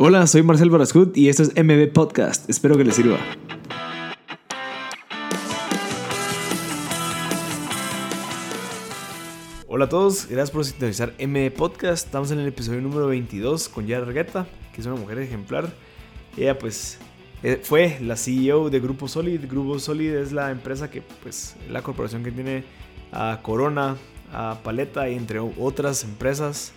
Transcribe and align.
Hola, 0.00 0.28
soy 0.28 0.44
Marcel 0.44 0.70
Barascut 0.70 1.16
y 1.16 1.28
esto 1.28 1.42
es 1.42 1.52
MB 1.56 1.92
Podcast. 1.92 2.48
Espero 2.48 2.76
que 2.76 2.84
les 2.84 2.94
sirva. 2.94 3.18
Hola 9.66 9.86
a 9.86 9.88
todos, 9.88 10.28
gracias 10.28 10.52
por 10.52 10.64
sintonizar 10.64 11.14
MB 11.18 11.50
Podcast. 11.50 12.06
Estamos 12.06 12.30
en 12.30 12.38
el 12.38 12.46
episodio 12.46 12.80
número 12.80 13.08
22 13.08 13.68
con 13.68 13.88
Yara 13.88 14.06
Argueta, 14.06 14.46
que 14.72 14.82
es 14.82 14.86
una 14.86 14.94
mujer 14.94 15.18
ejemplar. 15.18 15.68
Ella 16.36 16.56
pues 16.56 16.98
eh, 17.42 17.60
fue 17.60 17.98
la 18.00 18.14
CEO 18.14 18.70
de 18.70 18.78
Grupo 18.78 19.08
Solid. 19.08 19.48
Grupo 19.50 19.80
Solid 19.80 20.14
es 20.14 20.30
la 20.30 20.52
empresa 20.52 20.92
que 20.92 21.02
pues 21.02 21.56
la 21.68 21.82
corporación 21.82 22.22
que 22.22 22.30
tiene 22.30 22.62
a 23.10 23.40
Corona, 23.42 23.96
a 24.32 24.60
Paleta 24.62 25.08
y 25.08 25.16
entre 25.16 25.40
otras 25.40 26.04
empresas 26.04 26.72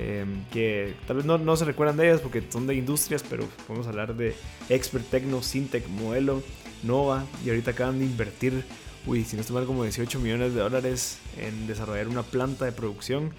Em, 0.00 0.44
que 0.52 0.94
tal 1.08 1.16
vez 1.16 1.26
no, 1.26 1.38
no, 1.38 1.56
se 1.56 1.64
recuerdan 1.64 1.96
de 1.96 2.08
ellas 2.08 2.20
porque 2.20 2.40
son 2.48 2.68
de 2.68 2.76
industrias, 2.76 3.24
pero 3.28 3.44
podemos 3.66 3.88
hablar 3.88 4.14
de 4.14 4.36
Expert 4.68 5.04
Techno, 5.10 5.42
Syntec, 5.42 5.88
Modelo, 5.88 6.40
Nova, 6.84 7.24
y 7.44 7.48
ahorita 7.48 7.72
acaban 7.72 7.98
de 7.98 8.04
invertir, 8.04 8.64
uy, 9.06 9.24
si 9.24 9.34
no 9.34 9.40
estoy 9.40 9.56
mal, 9.56 9.66
como 9.66 9.82
18 9.82 10.20
millones 10.20 10.54
de 10.54 10.60
dólares 10.60 11.18
en 11.36 11.66
desarrollar 11.66 12.06
una 12.06 12.22
planta 12.22 12.64
de 12.64 12.70
producción 12.70 13.32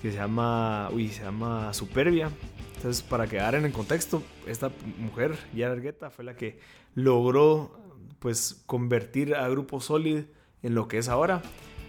que 0.00 0.12
se 0.12 0.18
llama, 0.18 0.88
uy, 0.92 1.08
se 1.08 1.24
llama 1.24 1.74
Superbia. 1.74 2.30
Entonces, 2.76 3.02
para 3.02 3.26
quedar 3.26 3.56
en 3.56 3.64
el 3.64 3.72
contexto, 3.72 4.22
esta 4.46 4.70
mujer, 4.98 5.36
Yara 5.52 5.72
Argueta, 5.72 6.10
fue 6.10 6.24
la 6.24 6.36
que 6.36 6.60
logró 6.94 7.76
pues 8.20 8.62
convertir 8.66 9.34
a 9.34 9.48
Grupo 9.48 9.80
Solid 9.80 10.26
en 10.62 10.74
lo 10.76 10.86
que 10.86 10.98
es 10.98 11.08
ahora. 11.08 11.42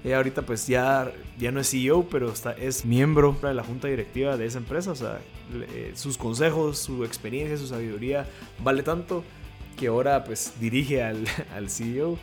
Ella 0.03 0.17
ahorita 0.17 0.43
pues 0.43 0.67
ya, 0.67 1.11
ya 1.37 1.51
no 1.51 1.59
es 1.59 1.69
CEO, 1.69 2.07
pero 2.09 2.31
está, 2.31 2.53
es 2.53 2.85
miembro 2.85 3.37
de 3.41 3.53
la 3.53 3.63
junta 3.63 3.87
directiva 3.87 4.37
de 4.37 4.45
esa 4.45 4.59
empresa. 4.59 4.91
O 4.91 4.95
sea, 4.95 5.19
eh, 5.53 5.91
sus 5.95 6.17
consejos, 6.17 6.79
su 6.79 7.03
experiencia, 7.03 7.57
su 7.57 7.67
sabiduría 7.67 8.25
vale 8.63 8.83
tanto 8.83 9.23
que 9.77 9.87
ahora 9.87 10.23
pues 10.23 10.53
dirige 10.59 11.03
al, 11.03 11.25
al 11.55 11.69
CEO. 11.69 12.17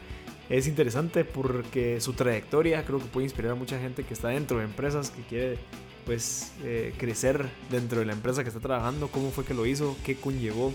Es 0.49 0.69
interesante 0.69 1.25
porque 1.25 2.01
su 2.01 2.13
trayectoria 2.13 2.85
creo 2.85 3.01
que 3.01 3.07
puede 3.07 3.25
inspirar 3.25 3.53
a 3.53 3.55
mucha 3.57 3.79
gente 3.79 4.05
que 4.05 4.15
está 4.15 4.29
dentro 4.29 4.59
de 4.59 4.65
empresas, 4.65 5.11
que 5.11 5.23
quiere 5.23 5.59
pues 6.07 6.53
eh, 6.63 6.95
crecer 6.97 7.51
dentro 7.69 7.99
de 7.99 8.07
la 8.07 8.13
empresa 8.13 8.45
que 8.45 8.49
está 8.49 8.61
trabajando, 8.61 9.09
cómo 9.09 9.33
fue 9.33 9.45
que 9.45 9.55
lo 9.55 9.67
hizo, 9.67 9.97
qué 10.05 10.15
conllevó. 10.15 10.73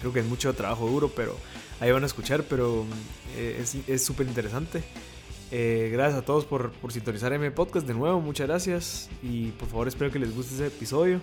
Creo 0.00 0.12
que 0.12 0.20
es 0.20 0.26
mucho 0.26 0.54
trabajo 0.54 0.88
duro, 0.88 1.08
pero 1.08 1.36
ahí 1.80 1.90
van 1.90 2.04
a 2.04 2.06
escuchar, 2.06 2.44
pero 2.44 2.86
eh, 3.36 3.64
es 3.88 4.04
súper 4.04 4.28
interesante. 4.28 4.84
Eh, 5.50 5.88
gracias 5.90 6.22
a 6.22 6.24
todos 6.24 6.44
por, 6.44 6.72
por 6.72 6.92
sintonizar 6.92 7.36
mi 7.38 7.50
podcast 7.50 7.86
de 7.86 7.94
nuevo, 7.94 8.20
muchas 8.20 8.46
gracias 8.46 9.08
y 9.22 9.48
por 9.52 9.68
favor 9.68 9.88
espero 9.88 10.10
que 10.10 10.18
les 10.18 10.34
guste 10.34 10.54
ese 10.54 10.66
episodio. 10.66 11.20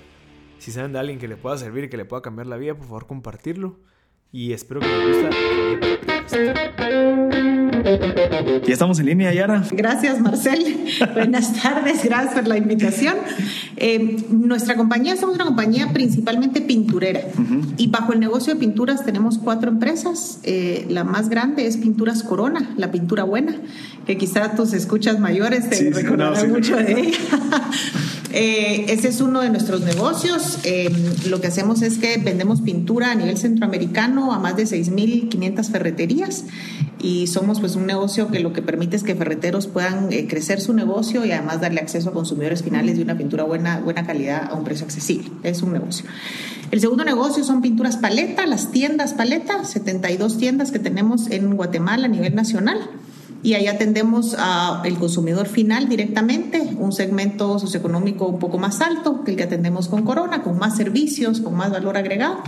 Si 0.58 0.72
saben 0.72 0.94
de 0.94 1.00
alguien 1.00 1.20
que 1.20 1.28
le 1.28 1.36
pueda 1.36 1.58
servir 1.58 1.90
que 1.90 1.98
le 1.98 2.06
pueda 2.06 2.22
cambiar 2.22 2.48
la 2.48 2.58
vida, 2.58 2.74
por 2.74 2.88
favor 2.88 3.06
compartirlo 3.06 3.78
y 4.36 4.52
espero 4.52 4.82
que 4.82 4.88
les 4.88 5.08
guste. 5.08 5.30
Ya 8.68 8.74
estamos 8.74 9.00
en 9.00 9.06
línea, 9.06 9.34
Yara. 9.34 9.64
Gracias, 9.72 10.20
Marcel. 10.20 10.88
Buenas 11.14 11.62
tardes, 11.62 12.04
gracias 12.04 12.34
por 12.34 12.46
la 12.46 12.58
invitación. 12.58 13.16
Eh, 13.78 14.18
nuestra 14.30 14.76
compañía 14.76 15.16
somos 15.16 15.36
una 15.36 15.46
compañía 15.46 15.94
principalmente 15.94 16.60
pinturera 16.60 17.22
y 17.78 17.88
bajo 17.88 18.12
el 18.12 18.20
negocio 18.20 18.54
de 18.54 18.60
pinturas 18.60 19.06
tenemos 19.06 19.38
cuatro 19.38 19.70
empresas. 19.70 20.40
Eh, 20.44 20.86
la 20.90 21.06
más 21.06 21.30
grande 21.30 21.66
es 21.66 21.78
Pinturas 21.78 22.22
Corona, 22.22 22.74
la 22.76 22.92
pintura 22.92 23.24
buena, 23.24 23.56
que 24.06 24.18
quizá 24.18 24.54
tus 24.56 24.74
escuchas 24.74 25.18
mayores 25.18 25.70
te 25.70 25.92
recordarán 25.92 26.52
mucho 26.52 26.76
de 26.76 26.92
ella. 27.00 27.18
Eh, 28.38 28.86
ese 28.90 29.08
es 29.08 29.22
uno 29.22 29.42
de 29.42 29.50
nuestros 29.50 29.82
negocios. 29.82 30.60
lo 31.26 31.40
que 31.40 31.48
hacemos 31.48 31.82
es 31.82 31.98
que 31.98 32.18
vendemos 32.18 32.62
pintura 32.62 33.12
a 33.12 33.16
nivel 33.16 33.38
centroamericano 33.38 34.34
a 34.34 34.40
más 34.40 34.58
de 34.58 34.64
6.500 34.64 35.72
ferreterías 35.72 36.44
y 37.06 37.28
somos 37.28 37.60
pues 37.60 37.76
un 37.76 37.86
negocio 37.86 38.30
que 38.30 38.40
lo 38.40 38.52
que 38.52 38.62
permite 38.62 38.96
es 38.96 39.04
que 39.04 39.16
ferreteros 39.16 39.68
puedan 39.68 40.12
eh, 40.12 40.28
crecer 40.28 40.60
su 40.60 40.74
negocio 40.74 41.24
y 41.24 41.32
además 41.32 41.62
darle 41.62 41.80
acceso 41.80 42.10
a 42.10 42.14
consumidores 42.14 42.64
finales 42.64 42.98
de 42.98 43.04
una 43.04 43.16
pintura 43.16 43.44
buena, 43.44 43.80
buena 43.80 44.06
calidad 44.06 44.50
a 44.52 44.56
un 44.56 44.64
precio 44.64 44.86
accesible. 44.86 45.30
Es 45.44 45.62
un 45.62 45.74
negocio. 45.74 46.06
El 46.72 46.82
segundo 46.82 47.04
negocio 47.06 47.44
son 47.44 47.62
pinturas 47.62 47.98
paleta, 47.98 48.46
las 48.48 48.72
tiendas 48.72 49.14
paleta, 49.14 49.64
72 49.64 50.38
tiendas 50.38 50.72
que 50.72 50.80
tenemos 50.80 51.30
en 51.30 51.56
Guatemala 51.56 52.06
a 52.06 52.10
nivel 52.10 52.34
nacional 52.34 52.80
y 53.46 53.54
ahí 53.54 53.68
atendemos 53.68 54.34
al 54.34 54.98
consumidor 54.98 55.46
final 55.46 55.88
directamente, 55.88 56.60
un 56.80 56.92
segmento 56.92 57.60
socioeconómico 57.60 58.26
un 58.26 58.40
poco 58.40 58.58
más 58.58 58.82
alto 58.82 59.24
que 59.24 59.32
el 59.32 59.38
que 59.38 59.44
atendemos 59.44 59.88
con 59.88 60.04
Corona, 60.04 60.42
con 60.42 60.58
más 60.58 60.76
servicios, 60.76 61.42
con 61.42 61.54
más 61.54 61.70
valor 61.70 61.96
agregado. 61.96 62.40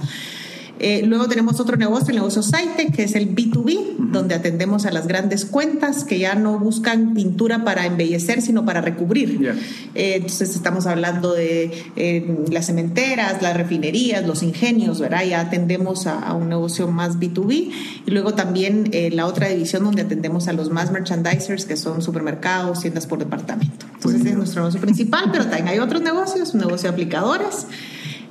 Eh, 0.80 1.04
luego 1.06 1.28
tenemos 1.28 1.60
otro 1.60 1.78
negocio, 1.78 2.10
el 2.10 2.18
negocio 2.18 2.42
Saite, 2.44 2.88
que 2.88 3.04
es 3.04 3.16
el 3.16 3.36
B2B, 3.36 3.98
donde 4.12 4.36
atendemos 4.36 4.86
a 4.86 4.92
las 4.92 5.08
grandes 5.08 5.46
cuentas 5.46 6.04
que 6.04 6.20
ya 6.20 6.36
no 6.36 6.60
buscan 6.60 7.14
pintura 7.14 7.64
para 7.64 7.86
embellecer, 7.86 8.42
sino 8.42 8.66
para 8.66 8.82
recubrir. 8.82 9.56
Eh, 9.96 10.16
entonces 10.16 10.56
estamos 10.56 10.86
hablando 10.86 11.34
de 11.34 11.72
eh, 11.96 12.38
las 12.52 12.68
cementeras, 12.68 13.42
las 13.42 13.58
refinerías, 13.58 14.26
los 14.26 14.44
ingenios, 14.44 15.00
¿verdad? 15.00 15.26
Ya 15.26 15.42
atendemos 15.42 16.08
a, 16.08 16.34
un 16.34 16.50
negocio 16.50 16.88
más 16.88 17.18
B2B. 17.18 17.72
Y 18.06 18.12
luego 18.12 18.34
también 18.34 18.92
la 19.12 19.26
otra 19.26 19.50
división 19.50 19.84
donde 19.84 20.04
atendemos 20.04 20.48
a 20.48 20.54
los 20.54 20.70
más 20.70 20.92
merchandisers, 20.92 21.66
que 21.66 21.78
son 21.78 22.02
supermercados, 22.02 22.82
tiendas 22.82 23.08
por 23.08 23.20
departamento. 23.20 23.86
Entonces 23.96 24.26
es 24.26 24.36
nuestro 24.36 24.62
negocio 24.62 24.80
principal, 24.80 25.30
pero 25.32 25.46
también 25.46 25.68
hay 25.70 25.80
otros 25.80 26.02
negocios, 26.02 26.54
un 26.54 26.62
negocio 26.62 26.90
de 26.90 26.94
aplicadores. 26.94 27.68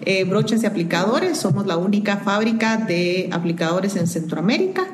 Eh, 0.02 0.24
broches 0.24 0.62
y 0.62 0.66
aplicadores. 0.66 1.38
Somos 1.38 1.66
la 1.66 1.76
única 1.76 2.18
fábrica 2.18 2.76
de 2.76 3.28
aplicadores 3.32 3.96
en 3.96 4.06
Centroamérica. 4.06 4.86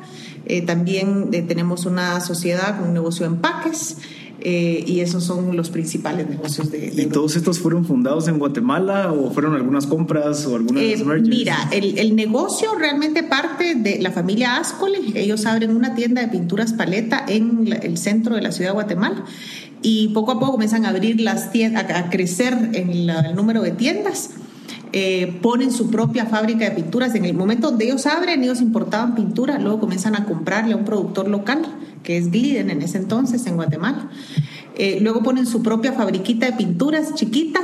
Eh, 0.45 0.61
también 0.61 1.29
eh, 1.31 1.41
tenemos 1.41 1.85
una 1.85 2.19
sociedad 2.21 2.79
con 2.79 2.89
un 2.89 2.93
negocio 2.93 3.27
de 3.27 3.35
empaques. 3.35 3.97
y 4.45 4.99
esos 4.99 5.23
son 5.23 5.55
los 5.55 5.69
principales 5.69 6.27
negocios 6.27 6.69
de, 6.69 6.91
¿Y 6.97 7.05
todos 7.05 7.37
estos 7.37 7.59
fueron 7.59 7.85
fundados 7.85 8.27
en 8.27 8.39
Guatemala 8.39 9.13
o 9.13 9.31
fueron 9.31 9.55
algunas 9.55 9.87
compras 9.87 10.45
o 10.45 10.57
algunas 10.57 10.83
Mira, 11.21 11.69
el, 11.71 11.97
el, 11.97 12.13
negocio 12.13 12.75
realmente 12.75 13.23
parte 13.23 13.75
de 13.75 13.99
la 14.01 14.11
familia 14.11 14.57
Ascoli. 14.57 15.13
Ellos 15.15 15.45
abren 15.45 15.73
una 15.73 15.95
tienda 15.95 16.21
de 16.21 16.27
pinturas 16.27 16.73
paleta 16.73 17.23
en 17.25 17.71
el 17.71 17.97
centro 17.97 18.35
de 18.35 18.41
la 18.41 18.51
ciudad 18.51 18.71
de 18.71 18.73
Guatemala 18.73 19.23
y 19.81 20.09
poco 20.09 20.31
a 20.31 20.39
poco 20.39 20.53
comienzan 20.53 20.85
a 20.85 20.89
abrir 20.89 21.21
las 21.21 21.51
tiendas, 21.51 21.89
a 21.89 22.09
crecer 22.09 22.53
en 22.73 22.89
el 22.89 23.35
número 23.35 23.61
de 23.61 23.71
tiendas. 23.71 24.31
Eh, 24.95 25.39
ponen 25.41 25.71
su 25.71 25.89
propia 25.89 26.27
fábrica 26.27 26.65
de 26.65 26.71
pinturas. 26.71 27.15
En 27.15 27.25
el 27.25 27.33
momento 27.33 27.71
donde 27.71 27.85
ellos 27.85 28.05
abren, 28.05 28.43
ellos 28.43 28.61
importaban 28.61 29.15
pintura, 29.15 29.57
luego 29.57 29.79
comienzan 29.79 30.15
a 30.15 30.25
comprarle 30.25 30.73
a 30.73 30.77
un 30.77 30.85
productor 30.85 31.27
local, 31.27 31.65
que 32.03 32.17
es 32.17 32.29
Gliden 32.29 32.69
en 32.69 32.83
ese 32.83 32.99
entonces 32.99 33.47
en 33.47 33.55
Guatemala. 33.55 34.11
Eh, 34.75 34.99
luego 35.01 35.23
ponen 35.23 35.47
su 35.47 35.63
propia 35.63 35.93
fabriquita 35.93 36.45
de 36.45 36.53
pinturas 36.53 37.15
chiquita, 37.15 37.61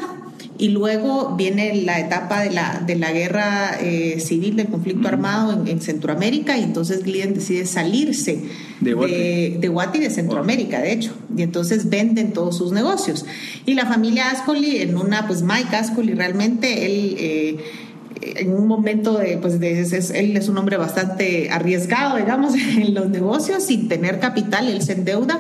y 0.59 0.67
luego 0.69 1.35
viene 1.37 1.73
la 1.83 1.99
etapa 1.99 2.41
de 2.41 2.51
la, 2.51 2.83
de 2.85 2.95
la 2.95 3.13
guerra 3.13 3.77
eh, 3.79 4.19
civil, 4.19 4.57
del 4.57 4.67
conflicto 4.67 5.07
armado 5.07 5.65
en, 5.65 5.81
Centroamérica, 5.81 6.57
y 6.57 6.63
entonces 6.63 7.03
Gliden 7.03 7.33
decide 7.33 7.65
salirse 7.65 8.43
de 8.81 8.93
Guati, 8.93 9.99
de, 9.99 10.05
de, 10.05 10.09
Centroamérica, 10.09 10.81
de 10.81 10.91
hecho, 10.91 11.13
y 11.35 11.43
entonces 11.43 11.89
venden 11.89 12.33
todos 12.33 12.57
sus 12.57 12.73
negocios. 12.73 13.25
Y 13.65 13.73
la 13.73 13.85
familia 13.85 14.31
Ascoli, 14.31 14.81
en 14.81 14.97
una, 14.97 15.25
pues 15.27 15.41
Mike 15.41 15.75
Ascoli, 15.75 16.13
realmente 16.13 16.85
él... 16.85 17.15
Eh, 17.17 17.57
en 18.21 18.53
un 18.53 18.67
momento 18.67 19.17
de, 19.17 19.37
pues 19.37 19.59
de, 19.59 19.81
él 20.13 20.37
es 20.37 20.49
un 20.49 20.57
hombre 20.57 20.77
bastante 20.77 21.49
arriesgado, 21.49 22.17
digamos, 22.17 22.53
en 22.77 22.93
los 22.93 23.09
negocios, 23.09 23.63
sin 23.63 23.87
tener 23.87 24.19
capital, 24.19 24.67
él 24.67 24.81
se 24.81 24.93
endeuda 24.93 25.39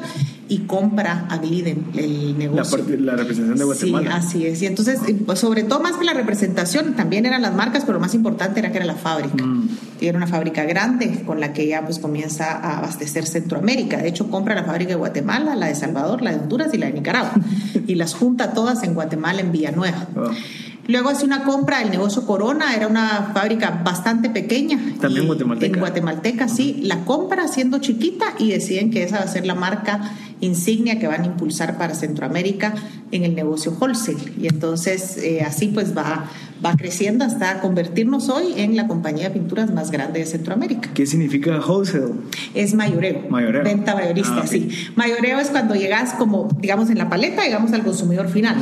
y 0.49 0.59
compra 0.59 1.27
a 1.29 1.37
Gliden 1.37 1.85
el 1.95 2.37
negocio. 2.37 2.83
La, 2.97 3.15
representación 3.15 3.57
de 3.57 3.63
Guatemala. 3.63 4.21
Sí, 4.21 4.27
así 4.27 4.45
es. 4.47 4.61
Y 4.63 4.65
entonces, 4.65 4.99
pues, 5.25 5.37
sobre 5.37 5.63
todo 5.63 5.79
más 5.79 5.95
que 5.95 6.03
la 6.03 6.13
representación, 6.13 6.95
también 6.95 7.27
eran 7.27 7.43
las 7.43 7.53
marcas, 7.53 7.83
pero 7.83 7.93
lo 7.93 7.99
más 7.99 8.15
importante 8.15 8.59
era 8.59 8.71
que 8.71 8.77
era 8.77 8.85
la 8.85 8.95
fábrica. 8.95 9.45
Mm. 9.45 9.69
Y 10.01 10.07
era 10.07 10.17
una 10.17 10.25
fábrica 10.25 10.63
grande 10.63 11.21
con 11.23 11.39
la 11.39 11.53
que 11.53 11.67
ya 11.67 11.85
pues 11.85 11.99
comienza 11.99 12.51
a 12.51 12.79
abastecer 12.79 13.27
Centroamérica. 13.27 13.97
De 13.97 14.09
hecho, 14.09 14.31
compra 14.31 14.55
la 14.55 14.63
fábrica 14.63 14.89
de 14.89 14.95
Guatemala, 14.95 15.55
la 15.55 15.67
de 15.67 15.75
Salvador, 15.75 16.23
la 16.23 16.31
de 16.31 16.39
Honduras 16.39 16.73
y 16.73 16.77
la 16.79 16.87
de 16.87 16.93
Nicaragua. 16.93 17.33
y 17.87 17.93
las 17.93 18.15
junta 18.15 18.53
todas 18.53 18.81
en 18.83 18.95
Guatemala, 18.95 19.41
en 19.41 19.51
Villanueva. 19.51 20.07
Oh. 20.15 20.31
Luego 20.89 21.09
hace 21.09 21.23
una 21.23 21.43
compra 21.43 21.81
del 21.81 21.91
negocio 21.91 22.25
Corona, 22.25 22.75
era 22.75 22.87
una 22.87 23.29
fábrica 23.31 23.79
bastante 23.85 24.31
pequeña. 24.31 24.79
También 24.99 25.27
guatemalteca. 25.27 25.71
En 25.71 25.79
Guatemalteca, 25.79 26.47
sí. 26.47 26.79
La 26.81 27.05
compra 27.05 27.47
siendo 27.47 27.77
chiquita 27.77 28.33
y 28.39 28.49
deciden 28.49 28.89
que 28.89 29.03
esa 29.03 29.19
va 29.19 29.25
a 29.25 29.27
ser 29.27 29.45
la 29.45 29.53
marca 29.53 30.01
insignia 30.39 30.97
que 30.97 31.05
van 31.05 31.21
a 31.21 31.25
impulsar 31.27 31.77
para 31.77 31.93
Centroamérica 31.93 32.73
en 33.11 33.23
el 33.23 33.35
negocio 33.35 33.71
wholesale. 33.79 34.33
Y 34.41 34.47
entonces 34.47 35.17
eh, 35.17 35.41
así 35.41 35.67
pues 35.67 35.95
va, 35.95 36.25
va 36.65 36.75
creciendo 36.75 37.23
hasta 37.23 37.59
convertirnos 37.61 38.29
hoy 38.29 38.53
en 38.57 38.75
la 38.75 38.87
compañía 38.87 39.25
de 39.25 39.39
pinturas 39.39 39.71
más 39.71 39.91
grande 39.91 40.21
de 40.21 40.25
Centroamérica. 40.25 40.89
¿Qué 40.95 41.05
significa 41.05 41.59
wholesale? 41.59 42.13
Es 42.55 42.73
mayoreo. 42.73 43.29
Mayoreo. 43.29 43.63
Venta 43.63 43.93
mayorista, 43.93 44.41
ah, 44.43 44.47
sí. 44.47 44.69
Mayoreo 44.95 45.39
es 45.39 45.49
cuando 45.49 45.75
llegas 45.75 46.13
como, 46.13 46.49
digamos, 46.59 46.89
en 46.89 46.97
la 46.97 47.09
paleta, 47.09 47.43
digamos, 47.43 47.73
al 47.73 47.83
consumidor 47.83 48.27
final. 48.29 48.55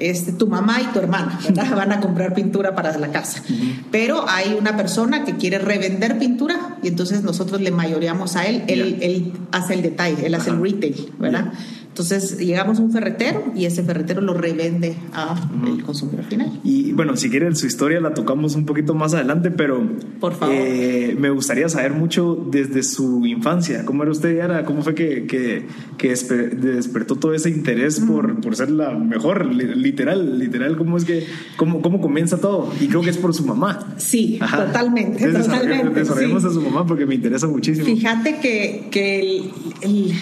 Este, 0.00 0.32
tu 0.32 0.46
mamá 0.46 0.80
y 0.80 0.84
tu 0.86 0.98
hermana, 0.98 1.38
¿verdad? 1.44 1.76
Van 1.76 1.92
a 1.92 2.00
comprar 2.00 2.34
pintura 2.34 2.74
para 2.74 2.96
la 2.98 3.08
casa. 3.08 3.42
Pero 3.90 4.28
hay 4.28 4.56
una 4.58 4.76
persona 4.76 5.24
que 5.24 5.36
quiere 5.36 5.58
revender 5.58 6.18
pintura 6.18 6.76
y 6.82 6.88
entonces 6.88 7.22
nosotros 7.22 7.60
le 7.60 7.70
mayoreamos 7.70 8.36
a 8.36 8.46
él, 8.46 8.64
él, 8.66 8.98
él 9.02 9.32
hace 9.52 9.74
el 9.74 9.82
detalle, 9.82 10.26
él 10.26 10.34
hace 10.34 10.50
el 10.50 10.60
retail, 10.62 11.12
¿verdad? 11.18 11.52
Entonces 11.90 12.38
llegamos 12.38 12.78
a 12.78 12.82
un 12.82 12.92
ferretero 12.92 13.52
y 13.54 13.64
ese 13.64 13.82
ferretero 13.82 14.20
lo 14.20 14.32
revende 14.32 14.94
al 15.12 15.82
consumidor 15.82 16.24
final. 16.24 16.60
Y 16.62 16.92
bueno, 16.92 17.16
si 17.16 17.30
quieren 17.30 17.56
su 17.56 17.66
historia 17.66 18.00
la 18.00 18.14
tocamos 18.14 18.54
un 18.54 18.64
poquito 18.64 18.94
más 18.94 19.12
adelante, 19.12 19.50
pero 19.50 19.82
por 20.20 20.34
favor. 20.34 20.54
Eh, 20.56 21.16
me 21.18 21.30
gustaría 21.30 21.68
saber 21.68 21.92
mucho 21.92 22.46
desde 22.48 22.84
su 22.84 23.26
infancia. 23.26 23.84
¿Cómo 23.84 24.04
era 24.04 24.12
usted, 24.12 24.36
Yara? 24.36 24.64
¿Cómo 24.64 24.82
fue 24.82 24.94
que, 24.94 25.26
que, 25.26 25.66
que 25.98 26.08
despertó 26.10 27.16
todo 27.16 27.34
ese 27.34 27.50
interés 27.50 27.98
por, 27.98 28.40
por, 28.40 28.54
ser 28.54 28.70
la 28.70 28.92
mejor? 28.92 29.52
Literal, 29.52 30.38
literal, 30.38 30.76
¿cómo 30.76 30.96
es 30.96 31.04
que, 31.04 31.26
cómo, 31.56 31.82
cómo 31.82 32.00
comienza 32.00 32.38
todo? 32.40 32.72
Y 32.80 32.86
creo 32.86 33.00
que 33.02 33.10
es 33.10 33.18
por 33.18 33.34
su 33.34 33.44
mamá. 33.44 33.94
Sí, 33.96 34.38
totalmente. 34.38 35.26
totalmente 35.26 36.00
desarrollemos 36.00 36.44
a 36.44 36.50
su 36.50 36.60
mamá 36.60 36.86
porque 36.86 37.04
me 37.04 37.16
interesa 37.16 37.48
muchísimo. 37.48 37.84
Fíjate 37.84 38.38
que, 38.38 38.86
que 38.92 39.50
el 39.82 40.14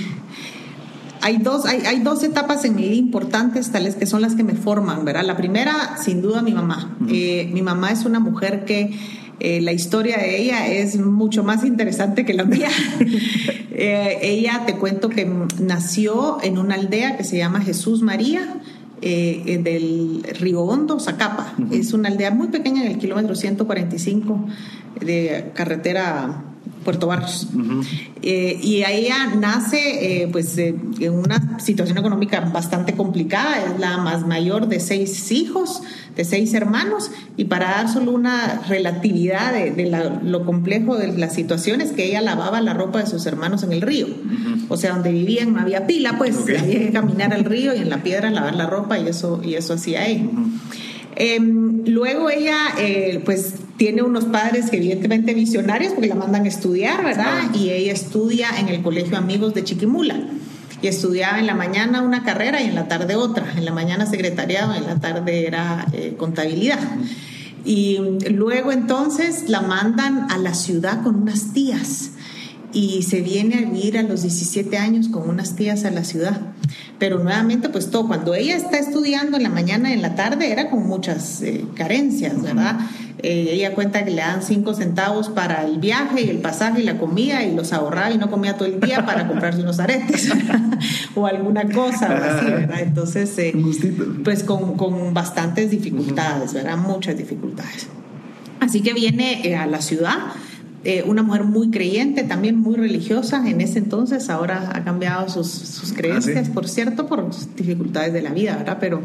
hay 1.28 1.36
dos, 1.36 1.66
hay, 1.66 1.82
hay, 1.84 2.00
dos 2.00 2.22
etapas 2.22 2.64
en 2.64 2.74
mi 2.74 2.84
vida 2.84 2.94
importantes, 2.94 3.70
tales 3.70 3.96
que 3.96 4.06
son 4.06 4.22
las 4.22 4.34
que 4.34 4.44
me 4.44 4.54
forman, 4.54 5.04
¿verdad? 5.04 5.24
La 5.24 5.36
primera, 5.36 5.98
sin 6.02 6.22
duda, 6.22 6.40
mi 6.40 6.52
mamá. 6.52 6.96
Eh, 7.10 7.50
mi 7.52 7.60
mamá 7.60 7.92
es 7.92 8.06
una 8.06 8.18
mujer 8.18 8.64
que 8.64 8.98
eh, 9.38 9.60
la 9.60 9.72
historia 9.72 10.16
de 10.16 10.40
ella 10.40 10.66
es 10.68 10.98
mucho 10.98 11.44
más 11.44 11.64
interesante 11.64 12.24
que 12.24 12.34
la 12.34 12.44
mía. 12.44 12.70
Eh, 13.80 14.18
ella, 14.22 14.64
te 14.66 14.74
cuento 14.74 15.08
que 15.08 15.24
nació 15.60 16.38
en 16.42 16.58
una 16.58 16.74
aldea 16.74 17.16
que 17.16 17.22
se 17.22 17.38
llama 17.38 17.60
Jesús 17.60 18.02
María. 18.02 18.60
del 19.00 20.24
Río 20.40 20.62
Hondo, 20.62 20.98
Zacapa. 20.98 21.54
Es 21.70 21.92
una 21.92 22.08
aldea 22.08 22.32
muy 22.32 22.48
pequeña 22.48 22.82
en 22.84 22.90
el 22.90 22.98
kilómetro 22.98 23.36
145 23.36 24.46
de 25.00 25.52
carretera 25.54 26.47
Puerto 26.88 27.06
Barros. 27.06 27.46
Eh, 28.22 28.58
y 28.62 28.76
ella 28.82 29.34
nace 29.38 30.22
eh, 30.22 30.28
pues 30.32 30.56
eh, 30.56 30.74
en 31.00 31.12
una 31.12 31.60
situación 31.60 31.98
económica 31.98 32.40
bastante 32.40 32.94
complicada, 32.94 33.62
es 33.62 33.78
la 33.78 33.98
más 33.98 34.26
mayor 34.26 34.68
de 34.68 34.80
seis 34.80 35.30
hijos, 35.30 35.82
de 36.16 36.24
seis 36.24 36.54
hermanos, 36.54 37.10
y 37.36 37.44
para 37.44 37.66
dar 37.72 37.90
solo 37.90 38.12
una 38.12 38.62
relatividad 38.66 39.52
de, 39.52 40.18
lo 40.22 40.46
complejo 40.46 40.96
de 40.96 41.12
la 41.12 41.28
situación 41.28 41.82
es 41.82 41.92
que 41.92 42.06
ella 42.06 42.22
lavaba 42.22 42.62
la 42.62 42.72
ropa 42.72 43.00
de 43.00 43.06
sus 43.06 43.26
hermanos 43.26 43.62
en 43.64 43.74
el 43.74 43.82
río. 43.82 44.06
O 44.70 44.78
sea, 44.78 44.94
donde 44.94 45.12
vivían 45.12 45.52
no 45.52 45.60
había 45.60 45.86
pila, 45.86 46.16
pues. 46.16 46.38
Había 46.38 46.78
que 46.78 46.90
caminar 46.90 47.34
al 47.34 47.44
río 47.44 47.74
y 47.74 47.80
en 47.80 47.90
la 47.90 48.02
piedra 48.02 48.30
lavar 48.30 48.54
la 48.54 48.64
ropa 48.64 48.98
y 48.98 49.06
eso, 49.06 49.42
y 49.44 49.56
eso 49.56 49.74
hacía 49.74 50.06
ella. 50.06 50.24
Em, 51.16 51.84
luego 51.84 52.30
ella, 52.30 52.56
pues 53.26 53.56
tiene 53.78 54.02
unos 54.02 54.24
padres 54.24 54.70
que 54.70 54.76
evidentemente 54.76 55.32
visionarios 55.32 55.92
porque 55.94 56.08
la 56.08 56.16
mandan 56.16 56.44
a 56.44 56.48
estudiar, 56.48 57.02
¿verdad? 57.04 57.54
Y 57.54 57.70
ella 57.70 57.92
estudia 57.92 58.48
en 58.58 58.68
el 58.68 58.82
Colegio 58.82 59.16
Amigos 59.16 59.54
de 59.54 59.64
Chiquimula. 59.64 60.16
Y 60.82 60.88
estudiaba 60.88 61.38
en 61.38 61.46
la 61.46 61.54
mañana 61.54 62.02
una 62.02 62.24
carrera 62.24 62.60
y 62.60 62.66
en 62.66 62.74
la 62.74 62.88
tarde 62.88 63.14
otra. 63.14 63.46
En 63.56 63.64
la 63.64 63.72
mañana 63.72 64.04
secretariado, 64.06 64.74
en 64.74 64.84
la 64.84 64.96
tarde 64.96 65.46
era 65.46 65.86
eh, 65.92 66.14
contabilidad. 66.18 66.80
Y 67.64 67.98
luego 68.30 68.72
entonces 68.72 69.48
la 69.48 69.60
mandan 69.60 70.30
a 70.30 70.38
la 70.38 70.54
ciudad 70.54 71.02
con 71.02 71.14
unas 71.22 71.52
tías 71.52 72.10
y 72.72 73.02
se 73.02 73.20
viene 73.20 73.56
a 73.56 73.70
vivir 73.70 73.98
a 73.98 74.02
los 74.02 74.22
17 74.22 74.76
años 74.76 75.08
con 75.08 75.28
unas 75.28 75.56
tías 75.56 75.84
a 75.84 75.90
la 75.90 76.04
ciudad. 76.04 76.40
Pero 76.98 77.18
nuevamente, 77.18 77.68
pues 77.68 77.90
todo, 77.90 78.08
cuando 78.08 78.34
ella 78.34 78.56
está 78.56 78.78
estudiando 78.78 79.36
en 79.36 79.44
la 79.44 79.48
mañana 79.48 79.90
y 79.90 79.94
en 79.94 80.02
la 80.02 80.14
tarde, 80.14 80.50
era 80.50 80.68
con 80.68 80.86
muchas 80.86 81.42
eh, 81.42 81.64
carencias, 81.76 82.42
¿verdad? 82.42 82.78
Eh, 83.20 83.48
ella 83.50 83.74
cuenta 83.74 84.04
que 84.04 84.12
le 84.12 84.22
dan 84.22 84.42
cinco 84.42 84.74
centavos 84.74 85.28
para 85.28 85.64
el 85.64 85.78
viaje 85.78 86.22
y 86.22 86.30
el 86.30 86.38
pasaje 86.38 86.82
y 86.82 86.84
la 86.84 86.98
comida 86.98 87.42
y 87.42 87.52
los 87.52 87.72
ahorraba 87.72 88.12
y 88.12 88.18
no 88.18 88.30
comía 88.30 88.56
todo 88.56 88.66
el 88.66 88.78
día 88.78 89.04
para 89.04 89.26
comprarse 89.28 89.60
unos 89.60 89.80
aretes 89.80 90.30
o 91.16 91.26
alguna 91.26 91.68
cosa 91.68 92.06
así, 92.06 92.46
¿verdad? 92.46 92.80
Entonces, 92.80 93.36
eh, 93.38 93.52
pues 94.22 94.44
con, 94.44 94.76
con, 94.76 95.14
bastantes 95.14 95.70
dificultades, 95.70 96.54
¿verdad? 96.54 96.76
Muchas 96.76 97.16
dificultades. 97.16 97.88
Así 98.60 98.82
que 98.82 98.92
viene 98.92 99.48
eh, 99.48 99.56
a 99.56 99.66
la 99.66 99.80
ciudad. 99.80 100.18
Una 101.06 101.22
mujer 101.22 101.44
muy 101.44 101.70
creyente, 101.70 102.22
también 102.22 102.58
muy 102.58 102.76
religiosa 102.76 103.48
en 103.48 103.60
ese 103.60 103.78
entonces, 103.78 104.30
ahora 104.30 104.70
ha 104.74 104.84
cambiado 104.84 105.28
sus, 105.28 105.48
sus 105.48 105.92
creencias, 105.92 106.48
ah, 106.48 106.54
por 106.54 106.68
cierto, 106.68 107.06
por 107.06 107.28
dificultades 107.56 108.12
de 108.12 108.22
la 108.22 108.30
vida, 108.30 108.56
¿verdad? 108.56 108.78
Pero 108.80 109.02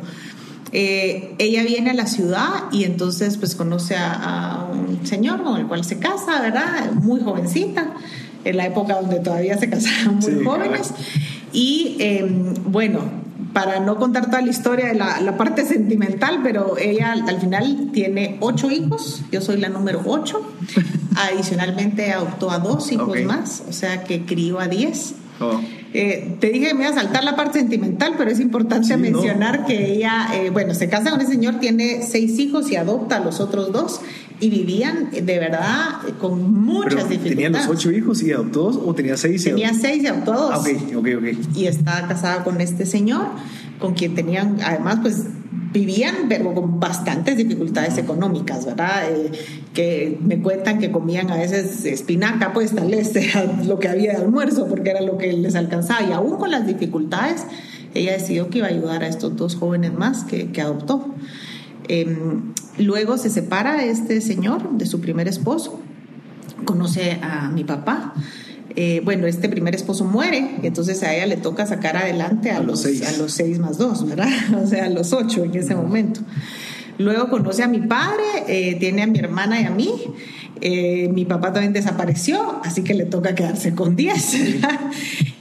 eh, 0.76 1.36
ella 1.38 1.64
viene 1.64 1.92
a 1.92 1.94
la 1.94 2.08
ciudad 2.08 2.50
y 2.72 2.84
entonces 2.84 3.38
pues 3.38 3.54
conoce 3.54 3.96
a, 3.96 4.68
un 4.72 5.06
señor 5.06 5.44
con 5.44 5.60
el 5.60 5.68
cual 5.68 5.86
se 5.86 6.00
casa, 6.00 6.42
¿verdad? 6.42 6.92
Muy 6.94 7.22
jovencita, 7.22 7.94
en 8.44 8.58
la 8.58 8.66
época 8.66 8.96
donde 9.00 9.20
todavía 9.20 9.56
se 9.60 9.70
casaban 9.70 10.18
muy 10.18 10.44
jóvenes. 10.44 10.92
Y 11.54 11.98
em, 12.00 12.56
bueno, 12.66 13.02
para 13.54 13.80
no 13.80 13.98
contar 13.98 14.26
toda 14.26 14.42
la 14.42 14.50
historia 14.50 14.88
de 14.88 14.96
la, 14.96 15.38
parte 15.38 15.66
sentimental, 15.66 16.42
pero 16.44 16.78
ella 16.78 17.14
al 17.14 17.40
final 17.40 17.90
tiene 17.94 18.38
ocho 18.40 18.70
hijos, 18.72 19.22
yo 19.32 19.42
soy 19.42 19.58
la 19.58 19.70
número 19.70 20.02
ocho. 20.06 20.42
Adicionalmente 21.16 22.12
adoptó 22.12 22.50
a 22.50 22.58
dos 22.58 22.92
hijos 22.92 23.22
más, 23.24 23.64
o 23.70 23.74
sea 23.74 24.04
que 24.04 24.26
crió 24.26 24.60
a 24.60 24.68
diez. 24.68 25.14
Oh. 25.40 25.60
Eh, 25.94 26.38
te 26.40 26.50
dije 26.50 26.70
que 26.70 26.74
me 26.74 26.86
iba 26.86 26.90
a 26.90 26.96
saltar 26.96 27.24
la 27.24 27.36
parte 27.36 27.60
sentimental, 27.60 28.16
pero 28.18 28.32
es 28.32 28.40
importante 28.40 28.98
mencionar 28.98 29.66
que 29.66 29.94
ella, 29.94 30.28
eh, 30.34 30.50
bueno, 30.50 30.74
se 30.74 30.90
casa 30.90 31.12
con 31.12 31.22
ese 31.22 31.32
señor, 31.32 31.60
tiene 31.60 32.02
seis 32.02 32.40
hijos 32.40 32.72
y 32.72 32.78
adopta 32.78 33.18
a 33.18 33.20
los 33.20 33.40
otros 33.40 33.72
dos 33.72 34.02
y 34.44 34.50
vivían 34.50 35.10
de 35.10 35.40
verdad 35.40 36.02
con 36.20 36.54
muchas 36.66 37.08
dificultades. 37.08 37.36
¿Tenía 37.36 37.50
los 37.50 37.68
ocho 37.70 37.92
hijos 37.92 38.22
y 38.24 38.34
adoptó 38.34 38.64
dos 38.64 38.80
o 38.86 38.94
tenía 38.94 39.16
seis? 39.16 39.46
Y 39.46 39.52
tenía 39.52 39.74
seis 39.74 40.04
y 40.04 40.08
adoptó 40.08 40.34
dos. 40.34 40.52
Ah, 40.54 40.60
ok, 40.60 40.68
ok, 40.98 41.08
ok. 41.18 41.56
Y 41.56 41.68
estaba 41.68 42.06
casada 42.10 42.44
con 42.44 42.60
este 42.60 42.86
señor, 42.86 43.28
con 43.80 43.94
quien 43.94 44.16
tenían, 44.16 44.58
además, 44.62 45.00
pues 45.02 45.24
vivían, 45.72 46.28
pero 46.28 46.54
con 46.54 46.78
bastantes 46.82 47.38
dificultades 47.38 47.98
económicas, 47.98 48.66
¿verdad? 48.66 49.10
Eh, 49.10 49.32
que 49.74 50.20
me 50.22 50.42
cuentan 50.42 50.78
que 50.80 50.92
comían 50.92 51.32
a 51.32 51.38
veces 51.38 51.86
espinaca, 51.86 52.52
pues 52.52 52.76
tal 52.76 52.92
vez 52.92 53.16
era 53.16 53.46
lo 53.66 53.80
que 53.80 53.88
había 53.88 54.12
de 54.12 54.18
almuerzo, 54.18 54.68
porque 54.68 54.90
era 54.90 55.00
lo 55.00 55.18
que 55.18 55.32
les 55.32 55.56
alcanzaba. 55.56 56.06
Y 56.06 56.12
aún 56.12 56.36
con 56.36 56.52
las 56.52 56.68
dificultades, 56.68 57.46
ella 57.94 58.12
decidió 58.12 58.50
que 58.50 58.58
iba 58.58 58.68
a 58.68 58.72
ayudar 58.72 59.04
a 59.04 59.08
estos 59.08 59.38
dos 59.38 59.56
jóvenes 59.56 59.94
más 59.94 60.26
que, 60.26 60.52
que 60.52 60.60
adoptó. 60.60 61.16
Em, 61.88 62.54
luego 62.78 63.18
se 63.18 63.30
separa 63.30 63.84
este 63.84 64.22
señor 64.22 64.78
de 64.78 64.86
su 64.86 65.02
primer 65.02 65.28
esposo, 65.28 65.80
conoce 66.66 67.20
a 67.22 67.50
mi 67.50 67.64
papá. 67.64 68.14
Eh, 68.76 69.02
bueno, 69.04 69.28
este 69.28 69.50
primer 69.50 69.76
esposo 69.76 70.04
muere, 70.04 70.58
y 70.64 70.68
entonces 70.68 71.04
a 71.04 71.14
ella 71.14 71.28
le 71.28 71.38
toca 71.38 71.66
sacar 71.68 71.96
adelante 71.96 72.50
a, 72.50 72.60
los, 72.60 72.82
seis. 72.82 73.04
a 73.08 73.18
los 73.18 73.32
seis 73.32 73.60
más 73.60 73.78
dos, 73.78 74.08
¿verdad? 74.08 74.30
O 74.64 74.66
sea, 74.66 74.86
a 74.86 74.90
los 74.90 75.14
ocho 75.14 75.44
en 75.44 75.56
ese 75.56 75.76
momento. 75.76 76.22
Luego 76.98 77.30
conoce 77.30 77.64
a 77.64 77.68
mi 77.68 77.82
padre, 77.82 78.24
eh, 78.48 78.76
tiene 78.80 79.04
a 79.04 79.08
mi 79.08 79.20
hermana 79.20 79.62
y 79.62 79.66
a 79.66 79.72
mí. 79.72 79.92
Eh, 80.62 81.10
mi 81.10 81.26
papá 81.26 81.52
también 81.52 81.74
desapareció, 81.74 82.62
así 82.64 82.84
que 82.84 82.94
le 82.94 83.06
toca 83.06 83.36
quedarse 83.36 83.76
con 83.76 83.96
10. 83.96 84.38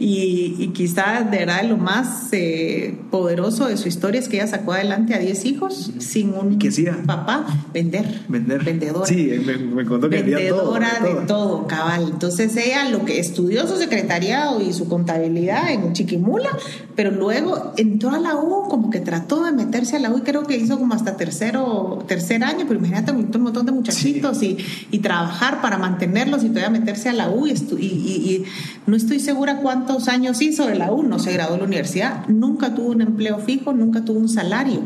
Y, 0.03 0.57
y 0.59 0.69
quizás 0.69 1.31
de 1.31 1.39
verdad 1.39 1.63
lo 1.63 1.77
más 1.77 2.29
eh, 2.33 2.99
poderoso 3.11 3.67
de 3.69 3.77
su 3.77 3.87
historia 3.87 4.19
es 4.19 4.29
que 4.29 4.39
ella 4.39 4.49
sacó 4.49 4.73
adelante 4.73 5.15
a 5.15 5.19
10 5.19 5.45
hijos 5.45 5.93
sin 5.99 6.31
un 6.35 6.59
papá. 7.07 7.47
Vender. 7.73 8.23
Vender. 8.29 8.65
Vendedora. 8.65 9.07
Sí, 9.07 9.31
me, 9.47 9.85
contó 9.85 10.11
que 10.11 10.23
Vendedora 10.23 10.99
todo, 10.99 11.21
de, 11.21 11.27
todo. 11.27 11.67
cabal. 11.69 12.09
Entonces 12.11 12.57
ella 12.57 12.89
lo 12.89 13.05
que 13.05 13.21
estudió 13.21 13.67
su 13.69 13.77
secretariado 13.77 14.61
y 14.61 14.73
su 14.73 14.89
contabilidad 14.89 15.71
en 15.71 15.93
Chiquimula, 15.93 16.51
pero 16.97 17.13
luego 17.13 17.73
entró 17.77 18.11
a 18.11 18.19
la 18.19 18.35
U, 18.35 18.69
como 18.69 18.91
que 18.91 18.99
trató 18.99 19.45
de 19.45 19.53
meterse 19.53 19.97
a 19.97 19.99
la 20.01 20.11
U 20.11 20.19
y 20.19 20.23
creo 20.23 20.43
que 20.43 20.57
hizo 20.57 20.79
como 20.79 20.95
hasta 20.95 21.17
tercero, 21.17 22.05
tercer 22.09 22.43
año, 22.43 22.65
pero 22.67 22.81
imagínate 22.81 23.13
un 23.13 23.43
montón 23.43 23.67
de 23.67 23.73
muchachitos 23.73 24.43
y, 24.43 24.57
y 24.91 24.99
trabajar 24.99 25.61
para 25.63 25.79
mantenerlos 25.79 26.43
y 26.43 26.49
todavía 26.49 26.71
meterse 26.71 27.09
a 27.09 27.13
la 27.13 27.31
U 27.31 27.47
y, 27.47 27.53
y, 27.53 28.45
no 28.87 28.97
estoy 28.97 29.21
segura 29.21 29.61
cuántos 29.93 30.09
años 30.09 30.41
hizo 30.41 30.67
de 30.67 30.75
la 30.75 30.91
U, 30.91 31.03
no 31.03 31.19
se 31.19 31.33
graduó 31.33 31.55
de 31.55 31.59
la 31.61 31.67
universidad, 31.67 32.27
nunca 32.29 32.75
tuvo 32.75 32.91
un 32.91 33.03
empleo 33.03 33.39
fijo, 33.39 33.73
nunca 33.73 34.05
tuvo 34.05 34.19
un 34.19 34.29
salario 34.29 34.83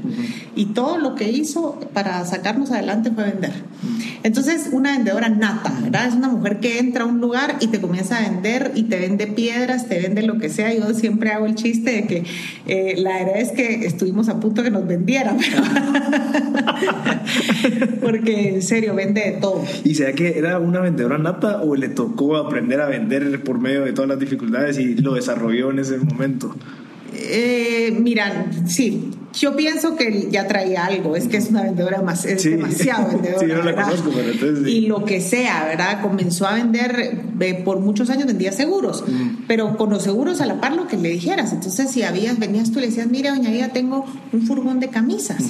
y 0.57 0.67
todo 0.67 0.99
lo 0.99 1.15
que 1.15 1.31
hizo 1.31 1.79
para 1.93 2.25
sacarnos 2.25 2.73
adelante 2.73 3.11
fue 3.13 3.25
vender. 3.25 3.53
Entonces, 4.23 4.71
una 4.73 4.93
vendedora 4.93 5.29
nata, 5.29 5.73
¿verdad? 5.83 6.09
Es 6.09 6.15
una 6.15 6.29
mujer 6.29 6.59
que 6.59 6.81
entra 6.81 7.05
a 7.05 7.07
un 7.07 7.21
lugar 7.21 7.57
y 7.61 7.69
te 7.69 7.81
comienza 7.81 8.17
a 8.17 8.29
vender 8.29 8.73
y 8.75 8.85
te 8.85 8.99
vende 8.99 9.29
piedras, 9.29 9.87
te 9.89 10.01
vende 10.01 10.23
lo 10.23 10.39
que 10.39 10.49
sea. 10.49 10.75
Yo 10.75 10.93
siempre 10.95 11.31
hago 11.31 11.47
el 11.47 11.55
chiste 11.55 11.93
de 11.93 12.07
que 12.07 12.25
eh, 12.67 12.95
la 12.99 13.19
verdad 13.19 13.41
es 13.41 13.53
que 13.53 13.87
estuvimos 13.87 14.29
a 14.29 14.41
punto 14.41 14.63
de 14.63 14.69
que 14.69 14.73
nos 14.73 14.87
vendieran, 14.87 15.39
porque 18.03 18.49
en 18.55 18.63
serio 18.63 18.95
vende 18.95 19.21
de 19.21 19.33
todo. 19.41 19.63
Y 19.85 19.95
se 19.95 20.13
que 20.15 20.39
era 20.39 20.59
una 20.59 20.81
vendedora 20.81 21.19
nata 21.19 21.63
o 21.63 21.77
le 21.77 21.89
tocó 21.89 22.37
aprender 22.37 22.81
a 22.81 22.87
vender 22.87 23.45
por 23.45 23.61
medio 23.61 23.85
de 23.85 23.93
todas 23.93 24.09
las 24.09 24.19
dificultades 24.19 24.79
y 24.79 24.96
lo 25.03 25.15
desarrolló 25.15 25.71
en 25.71 25.79
ese 25.79 25.99
momento? 25.99 26.55
Eh, 27.13 27.97
mira, 27.99 28.47
sí, 28.67 29.11
Yo 29.37 29.55
pienso 29.55 29.97
que 29.97 30.29
ya 30.31 30.47
traía 30.47 30.87
algo, 30.87 31.15
es 31.15 31.29
que 31.29 31.37
es 31.37 31.51
una 31.51 31.63
vendedora 31.63 32.01
más, 32.01 32.25
es 32.25 32.43
demasiado 32.43 33.09
vendedora. 33.09 33.41
sí, 33.41 33.47
yo 33.47 33.57
no 33.59 33.63
la 33.65 33.75
conozco, 33.75 34.11
pero 34.15 34.31
entonces 34.31 34.67
Y 34.67 34.87
lo 34.87 35.05
que 35.05 35.21
sea, 35.21 35.65
¿verdad? 35.65 36.01
Comenzó 36.01 36.47
a 36.47 36.55
vender, 36.55 37.23
eh, 37.41 37.63
por 37.65 37.81
muchos 37.81 38.09
años 38.09 38.27
vendía 38.27 38.53
seguros, 38.53 39.05
mm. 39.07 39.45
pero 39.47 39.77
con 39.77 39.91
los 39.91 40.03
seguros 40.03 40.41
a 40.41 40.47
la 40.47 40.61
par 40.61 40.75
lo 40.75 40.87
que 40.87 40.97
le 40.97 41.11
dijeras. 41.11 41.53
Entonces, 41.53 41.91
si 41.91 42.03
habías, 42.03 42.39
venías 42.39 42.73
tú 42.73 42.79
y 42.79 42.83
le 42.83 42.89
decías, 42.89 43.09
mira, 43.09 43.31
doña 43.31 43.51
Ida, 43.51 43.69
tengo 43.69 44.07
un 44.33 44.47
furgón 44.47 44.81
de 44.81 44.89
camisas. 44.89 45.43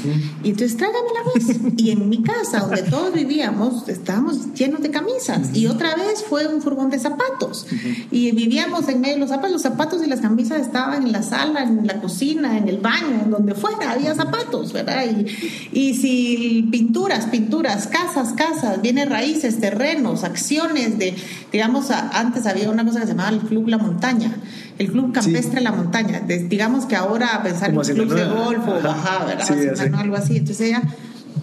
Y 0.43 0.51
entonces 0.51 0.77
tráigame 0.77 1.09
la 1.15 1.33
vez. 1.33 1.59
y 1.77 1.91
en 1.91 2.09
mi 2.09 2.23
casa, 2.23 2.61
donde 2.61 2.83
todos 2.91 3.13
vivíamos, 3.13 3.89
estábamos 3.89 4.53
llenos 4.55 4.83
de 4.83 4.91
camisas. 4.91 5.55
Y 5.55 5.67
otra 5.67 5.95
vez 5.95 6.25
fue 6.29 6.47
un 6.49 6.61
furgón 6.61 6.91
de 6.91 6.99
zapatos. 6.99 7.67
Y 8.11 8.33
vivíamos 8.33 8.89
en 8.89 9.01
medio 9.01 9.15
de 9.15 9.21
los 9.21 9.31
zapatos. 9.31 9.53
Los 9.53 9.63
zapatos 9.63 10.05
y 10.05 10.09
las 10.09 10.21
camisas 10.21 10.61
estaban 10.61 11.05
en 11.05 11.13
la 11.13 11.23
sala, 11.23 11.63
en 11.63 11.87
la 11.87 12.01
cocina, 12.01 12.59
en 12.59 12.69
el 12.69 12.79
baño, 12.79 13.21
en 13.25 13.31
donde 13.31 13.55
Había 13.85 14.15
zapatos, 14.15 14.73
¿verdad? 14.73 15.05
Y, 15.05 15.79
y 15.79 15.95
si 15.95 16.69
pinturas, 16.71 17.27
pinturas, 17.27 17.87
casas, 17.87 18.33
casas, 18.33 18.81
viene 18.83 19.05
raíces, 19.05 19.61
terrenos, 19.61 20.25
acciones 20.25 20.99
de, 20.99 21.15
digamos, 21.53 21.91
antes 21.91 22.47
había 22.47 22.71
una 22.71 22.85
cosa 22.85 23.01
que 23.01 23.07
se 23.07 23.13
llamaba 23.13 23.31
el 23.31 23.41
Club 23.41 23.69
La 23.69 23.79
Montaña 23.79 24.37
el 24.79 24.91
Club 24.91 25.13
Campestre 25.13 25.61
La 25.61 25.73
Montaña. 25.73 26.21
digamos 26.27 26.85
que 26.87 26.97
ahora 26.97 27.35
a 27.35 27.43
pensar 27.43 27.71
en 27.71 27.79
un 27.79 27.85
club 27.85 28.13
de 28.13 28.27
golf 28.27 28.69
o 28.69 28.83
baja, 28.83 29.25
¿verdad? 29.25 29.95
algo 29.95 30.17
así. 30.17 30.37
Entonces 30.37 30.69
ella 30.69 30.83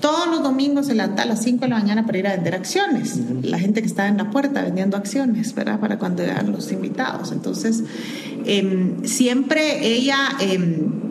todos 0.04 0.28
los 0.28 0.44
domingos 0.44 0.88
se 0.88 0.96
levanta 0.96 1.24
a 1.24 1.26
las 1.26 1.42
5 1.44 1.62
de 1.62 1.70
la 1.70 1.80
mañana 1.80 2.06
para 2.06 2.18
ir 2.18 2.28
a 2.28 2.36
vender 2.36 2.56
acciones. 2.56 3.18
La 3.42 3.58
gente 3.58 3.82
que 3.82 3.88
estaba 3.88 4.10
en 4.10 4.18
la 4.18 4.32
puerta 4.32 4.62
vendiendo 4.62 4.98
acciones, 4.98 5.56
¿verdad? 5.56 5.80
Para 5.80 5.98
cuando 5.98 6.24
eran 6.24 6.52
los 6.52 6.74
invitados. 6.74 7.32
Entonces, 7.32 7.84
em, 8.46 9.06
siempre 9.06 9.88
ella, 9.88 10.18
em, 10.42 11.03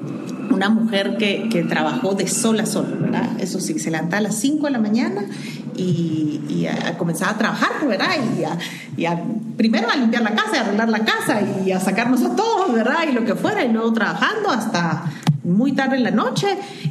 una 0.66 0.81
mujer 0.81 1.16
que, 1.16 1.66
trabajó 1.69 2.14
de 2.14 2.28
sol 2.28 2.61
a 2.61 2.66
sol, 2.66 2.99
¿verdad? 3.00 3.31
Eso 3.40 3.61
sí, 3.61 3.78
se 3.78 3.90
levanta 3.90 4.19
a 4.19 4.21
las 4.21 4.37
5 4.37 4.66
de 4.66 4.71
la 4.73 4.78
mañana 4.78 5.25
y, 5.76 6.40
y 6.49 6.66
a, 6.66 6.97
comenzar 6.99 7.31
a 7.31 7.38
trabajar, 7.38 7.87
¿verdad? 7.87 8.11
Y, 8.97 9.04
a, 9.04 9.21
primero 9.57 9.90
a 9.90 9.97
limpiar 9.97 10.23
la 10.23 10.35
casa, 10.35 10.59
a 10.59 10.61
arreglar 10.61 10.88
la 10.88 11.00
casa 11.00 11.40
y 11.64 11.73
a 11.73 11.81
sacarnos 11.81 12.23
a 12.23 12.37
todos, 12.37 12.73
¿verdad? 12.73 12.99
Y 13.11 13.12
lo 13.12 13.25
que 13.25 13.35
fuera, 13.35 13.64
y 13.64 13.73
luego 13.73 13.92
trabajando 13.92 14.50
hasta 14.50 15.04
muy 15.42 15.73
tarde 15.73 15.97
en 15.97 16.04
la 16.04 16.12
noche 16.12 16.47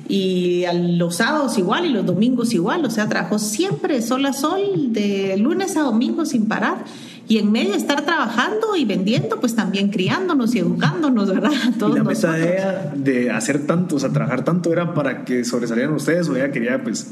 y 0.09 0.65
los 0.73 1.15
sábados 1.15 1.57
igual 1.57 1.85
y 1.85 1.89
los 1.89 2.05
domingos 2.05 2.53
igual, 2.53 2.83
o 2.83 2.89
sea, 2.89 3.07
trabajó 3.07 3.39
siempre 3.39 4.01
sol 4.01 4.25
a 4.25 4.33
sol, 4.33 4.91
de 4.91 5.37
lunes 5.37 5.77
a 5.77 5.81
domingo 5.81 6.25
sin 6.25 6.47
parar 6.49 6.83
y 7.31 7.37
en 7.37 7.49
medio 7.49 7.71
de 7.71 7.77
estar 7.77 8.01
trabajando 8.01 8.75
y 8.75 8.83
vendiendo, 8.83 9.39
pues 9.39 9.55
también 9.55 9.89
criándonos 9.89 10.53
y 10.53 10.59
educándonos, 10.59 11.29
¿verdad? 11.29 11.51
Todos 11.79 11.95
y 11.95 11.99
la 11.99 12.03
meta 12.03 12.33
de 12.33 12.57
ella 12.57 12.91
de 12.93 13.31
hacer 13.31 13.65
tanto, 13.65 13.95
o 13.95 13.99
sea, 13.99 14.09
trabajar 14.09 14.43
tanto 14.43 14.73
era 14.73 14.93
para 14.93 15.23
que 15.23 15.45
sobresalieran 15.45 15.93
ustedes 15.93 16.27
o 16.27 16.35
ella 16.35 16.51
quería 16.51 16.83
pues 16.83 17.09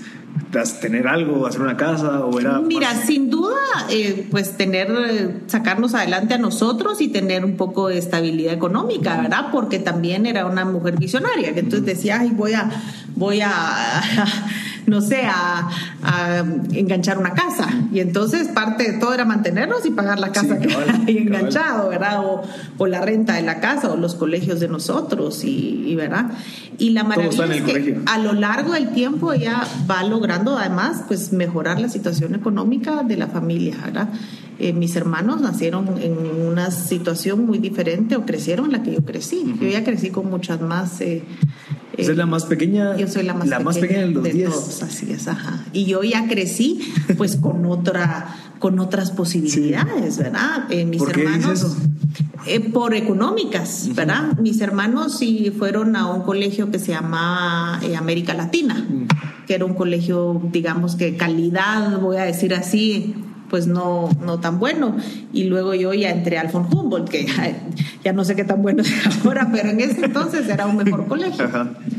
tener 0.81 1.07
algo, 1.07 1.47
hacer 1.47 1.61
una 1.61 1.77
casa 1.77 2.25
o 2.25 2.37
era... 2.37 2.59
Mira, 2.59 2.93
sin 2.95 3.29
duda, 3.29 3.55
eh, 3.89 4.27
pues 4.29 4.57
tener, 4.57 5.39
sacarnos 5.47 5.93
adelante 5.93 6.33
a 6.33 6.37
nosotros 6.37 6.99
y 6.99 7.07
tener 7.07 7.45
un 7.45 7.55
poco 7.55 7.87
de 7.87 7.97
estabilidad 7.97 8.53
económica, 8.53 9.21
¿verdad? 9.21 9.47
Porque 9.53 9.79
también 9.79 10.25
era 10.25 10.47
una 10.47 10.65
mujer 10.65 10.97
visionaria, 10.97 11.53
que 11.53 11.61
entonces 11.61 11.85
decía, 11.85 12.19
ay, 12.19 12.31
voy 12.35 12.55
a, 12.55 12.69
voy 13.15 13.39
a 13.39 14.01
no 14.87 15.01
sé, 15.01 15.23
a, 15.25 15.69
enganchar 16.73 17.17
una 17.17 17.33
casa. 17.33 17.69
Y 17.91 17.99
entonces 17.99 18.47
parte 18.49 18.91
de 18.91 18.99
todo 18.99 19.13
era 19.13 19.25
mantenernos 19.25 19.85
y 19.85 19.91
pagar 19.91 20.19
la 20.19 20.31
casa 20.31 20.59
que 20.59 20.73
hay 21.07 21.17
enganchado, 21.17 21.89
¿verdad? 21.89 22.21
O, 22.77 22.87
la 22.87 23.01
renta 23.01 23.33
de 23.33 23.43
la 23.43 23.59
casa 23.59 23.91
o 23.91 23.97
los 23.97 24.15
colegios 24.15 24.59
de 24.59 24.67
nosotros, 24.67 25.43
y, 25.43 25.93
¿verdad? 25.95 26.31
Y 26.79 26.91
la 26.91 27.03
maravilla 27.03 27.45
es 27.45 27.61
que 27.61 27.99
a 28.05 28.17
lo 28.17 28.33
largo 28.33 28.73
del 28.73 28.89
tiempo 28.89 29.33
ella 29.33 29.61
va 29.89 30.03
logrando 30.03 30.57
además 30.57 31.03
pues 31.07 31.33
mejorar 31.33 31.79
la 31.79 31.89
situación 31.89 32.33
económica 32.33 33.03
de 33.03 33.17
la 33.17 33.27
familia, 33.27 33.77
¿verdad? 33.83 34.09
Eh, 34.61 34.73
mis 34.73 34.93
hermanos 34.97 35.39
nacieron 35.39 36.01
en 36.01 36.17
una 36.17 36.69
situación 36.69 37.45
muy 37.45 37.59
diferente 37.59 38.17
o 38.17 38.25
crecieron 38.25 38.65
en 38.65 38.71
la 38.73 38.83
que 38.83 38.91
yo 38.91 39.05
crecí. 39.05 39.55
Yo 39.61 39.69
ya 39.69 39.85
crecí 39.85 40.09
con 40.09 40.29
muchas 40.29 40.59
más 40.59 40.99
eh, 40.99 41.23
es 41.97 42.15
la 42.15 42.25
más 42.25 42.45
pequeña. 42.45 42.97
Yo 42.97 43.07
soy 43.07 43.23
la 43.23 43.33
más, 43.33 43.47
la 43.47 43.57
pequeña, 43.57 43.65
más 43.65 43.77
pequeña 43.77 44.21
de, 44.21 44.43
todos, 44.45 44.83
así 44.83 45.11
es, 45.11 45.27
ajá. 45.27 45.65
Y 45.73 45.85
yo 45.85 46.03
ya 46.03 46.27
crecí 46.27 46.93
pues 47.17 47.35
con 47.37 47.65
otra 47.65 48.35
con 48.59 48.79
otras 48.79 49.11
posibilidades, 49.11 50.17
¿verdad? 50.17 50.69
Eh, 50.69 50.85
mis 50.85 50.99
¿Por 50.99 51.13
qué 51.13 51.23
hermanos 51.23 51.59
eso? 51.59 51.77
Eh, 52.45 52.59
por 52.59 52.93
económicas, 52.93 53.89
¿verdad? 53.95 54.37
Mis 54.39 54.59
hermanos 54.61 55.17
sí 55.17 55.53
fueron 55.57 55.95
a 55.95 56.07
un 56.07 56.23
colegio 56.23 56.69
que 56.71 56.79
se 56.79 56.91
llama 56.91 57.79
eh, 57.83 57.95
América 57.95 58.33
Latina, 58.33 58.85
que 59.47 59.55
era 59.55 59.65
un 59.65 59.73
colegio, 59.73 60.41
digamos 60.51 60.95
que 60.95 61.15
calidad, 61.15 61.99
voy 61.99 62.17
a 62.17 62.23
decir 62.23 62.53
así, 62.53 63.15
pues 63.49 63.67
no, 63.67 64.09
no 64.23 64.39
tan 64.39 64.59
bueno. 64.59 64.95
Y 65.33 65.45
luego 65.45 65.73
yo 65.73 65.93
ya 65.93 66.11
entré 66.11 66.37
al 66.37 66.47
von 66.47 66.65
Humboldt, 66.71 67.09
que 67.09 67.27
ya, 68.03 68.13
no 68.13 68.23
sé 68.23 68.35
qué 68.35 68.43
tan 68.43 68.61
bueno 68.61 68.81
es 68.83 69.25
ahora, 69.25 69.49
pero 69.51 69.69
en 69.69 69.79
ese 69.79 70.05
entonces 70.05 70.47
era 70.47 70.67
un 70.67 70.77
mejor 70.77 71.05
colegio, 71.07 71.47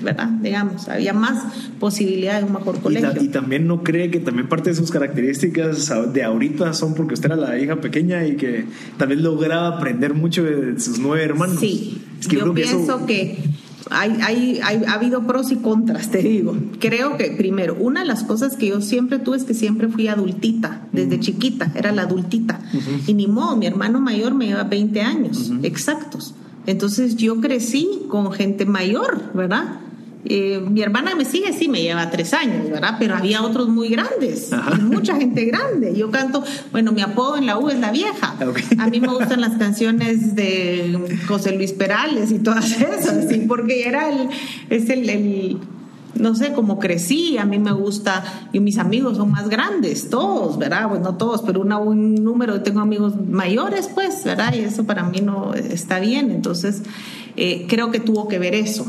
¿verdad? 0.02 0.28
Digamos, 0.40 0.88
había 0.88 1.12
más 1.12 1.45
posibilidad 1.78 2.38
de 2.38 2.45
un 2.45 2.52
mejor 2.52 2.80
colegio. 2.80 3.11
Y, 3.21 3.28
también 3.28 3.66
no 3.66 3.83
cree 3.83 4.11
que 4.11 4.21
también 4.21 4.49
parte 4.49 4.71
de 4.71 4.76
sus 4.76 4.90
características 4.90 5.92
de 6.12 6.23
ahorita 6.23 6.73
son 6.73 6.95
porque 6.95 7.14
usted 7.14 7.26
era 7.26 7.37
la 7.37 7.59
hija 7.59 7.76
pequeña 7.76 8.26
y 8.26 8.37
que 8.37 8.66
también 8.97 9.23
lograba 9.23 9.76
aprender 9.76 10.14
mucho 10.14 10.42
de 10.42 10.78
sus 10.80 10.99
nueve 10.99 11.25
hermanos. 11.25 11.61
Sí, 11.61 12.02
yo 12.28 12.52
pienso 12.52 13.07
que 13.07 13.38
hay, 13.90 14.61
ha 14.61 14.92
habido 14.92 15.26
pros 15.26 15.50
y 15.52 15.56
contras, 15.56 16.11
te 16.11 16.18
digo. 16.18 16.56
Creo 16.78 17.16
que, 17.16 17.30
primero, 17.32 17.76
una 17.78 18.00
de 18.00 18.06
las 18.06 18.23
cosas 18.23 18.56
que 18.56 18.68
yo 18.68 18.80
siempre 18.80 19.18
tuve 19.18 19.37
es 19.37 19.44
que 19.44 19.54
siempre 19.54 19.88
fui 19.88 20.09
adultita, 20.09 20.87
desde 20.92 21.20
chiquita, 21.20 21.73
era 21.75 21.92
la 21.92 22.02
adultita. 22.02 22.61
Y 23.06 23.14
ni 23.14 23.26
modo, 23.26 23.56
mi 23.56 23.66
hermano 23.66 24.00
mayor 24.00 24.35
me 24.35 24.47
lleva 24.47 24.64
20 24.64 25.00
años, 25.00 25.52
exactos. 25.62 26.35
Entonces 26.66 27.16
yo 27.16 27.40
crecí 27.40 28.02
con 28.09 28.32
gente 28.32 28.64
mayor, 28.66 29.32
¿verdad? 29.35 29.80
Eh, 30.26 30.60
mi 30.60 30.82
hermana 30.82 31.14
me 31.14 31.24
sigue, 31.24 31.52
sí, 31.54 31.68
me 31.68 31.80
lleva 31.80 32.10
tres 32.10 32.34
años, 32.34 32.68
¿verdad? 32.68 32.96
Pero 32.98 33.16
había 33.16 33.42
otros 33.42 33.68
muy 33.68 33.88
grandes, 33.88 34.50
mucha 34.82 35.16
gente 35.16 35.46
grande. 35.46 35.94
Yo 35.96 36.10
canto, 36.10 36.44
bueno, 36.72 36.92
mi 36.92 37.00
apodo 37.00 37.38
en 37.38 37.46
la 37.46 37.58
U 37.58 37.70
es 37.70 37.78
la 37.78 37.90
vieja. 37.90 38.36
A 38.78 38.86
mí 38.88 39.00
me 39.00 39.08
gustan 39.08 39.40
las 39.40 39.56
canciones 39.56 40.34
de 40.34 41.18
José 41.26 41.52
Luis 41.52 41.72
Perales 41.72 42.32
y 42.32 42.38
todas 42.38 42.70
esas, 42.80 43.28
sí, 43.28 43.46
porque 43.48 43.88
era 43.88 44.10
el, 44.10 44.28
es 44.68 44.90
el, 44.90 45.58
no 46.14 46.34
sé, 46.34 46.52
cómo 46.52 46.78
crecí, 46.78 47.38
a 47.38 47.46
mí 47.46 47.58
me 47.58 47.72
gusta, 47.72 48.22
y 48.52 48.60
mis 48.60 48.76
amigos 48.76 49.16
son 49.16 49.30
más 49.30 49.48
grandes, 49.48 50.10
todos, 50.10 50.58
¿verdad? 50.58 50.88
Pues 50.90 51.00
no 51.00 51.16
todos, 51.16 51.40
pero 51.42 51.62
un 51.62 52.14
número, 52.16 52.60
tengo 52.60 52.80
amigos 52.80 53.14
mayores, 53.26 53.88
pues, 53.94 54.22
¿verdad? 54.24 54.52
Y 54.54 54.60
eso 54.60 54.84
para 54.84 55.02
mí 55.04 55.22
no 55.22 55.54
está 55.54 55.98
bien, 55.98 56.30
entonces 56.30 56.82
eh, 57.36 57.64
creo 57.68 57.90
que 57.90 58.00
tuvo 58.00 58.28
que 58.28 58.38
ver 58.38 58.54
eso. 58.54 58.86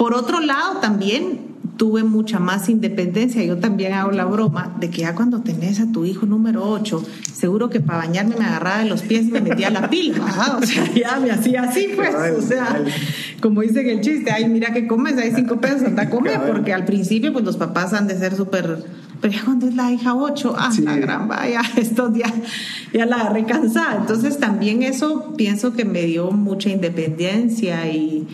Por 0.00 0.14
otro 0.14 0.40
lado, 0.40 0.78
también 0.78 1.40
tuve 1.76 2.04
mucha 2.04 2.38
más 2.38 2.70
independencia. 2.70 3.44
Yo 3.44 3.58
también 3.58 3.92
hago 3.92 4.12
la 4.12 4.24
broma 4.24 4.74
de 4.80 4.88
que 4.88 5.02
ya 5.02 5.14
cuando 5.14 5.42
tenés 5.42 5.78
a 5.78 5.92
tu 5.92 6.06
hijo 6.06 6.24
número 6.24 6.66
8, 6.66 7.04
seguro 7.34 7.68
que 7.68 7.80
para 7.80 7.98
bañarme 7.98 8.34
me 8.38 8.46
agarraba 8.46 8.78
de 8.78 8.88
los 8.88 9.02
pies 9.02 9.26
y 9.26 9.30
me 9.30 9.42
metía 9.42 9.68
la 9.68 9.90
pila. 9.90 10.56
o 10.58 10.64
sea, 10.64 10.90
ya 10.94 11.20
me 11.20 11.30
hacía 11.30 11.64
así, 11.64 11.90
pues. 11.94 12.14
O 12.14 12.40
sea, 12.40 12.82
como 13.42 13.60
dice 13.60 13.82
que 13.84 13.92
el 13.92 14.00
chiste, 14.00 14.30
ay, 14.30 14.48
mira 14.48 14.72
que 14.72 14.86
comes, 14.86 15.18
hay 15.18 15.32
cinco 15.34 15.60
pesos, 15.60 15.82
anda 15.82 16.04
a 16.04 16.08
comer, 16.08 16.40
porque 16.50 16.72
al 16.72 16.86
principio, 16.86 17.34
pues 17.34 17.44
los 17.44 17.58
papás 17.58 17.92
han 17.92 18.06
de 18.06 18.18
ser 18.18 18.34
súper. 18.34 18.82
Pero 19.20 19.34
ya 19.34 19.44
cuando 19.44 19.68
es 19.68 19.74
la 19.74 19.92
hija 19.92 20.14
8, 20.14 20.54
ah, 20.56 20.70
la 20.82 20.96
gran 20.96 21.28
vaya, 21.28 21.60
estos 21.76 22.16
ya, 22.16 22.32
ya 22.94 23.04
la 23.04 23.16
agarré 23.16 23.44
cansada. 23.44 23.96
Entonces 24.00 24.38
también 24.38 24.82
eso 24.82 25.34
pienso 25.36 25.74
que 25.74 25.84
me 25.84 26.04
dio 26.04 26.30
mucha 26.30 26.70
independencia 26.70 27.86
y 27.92 28.26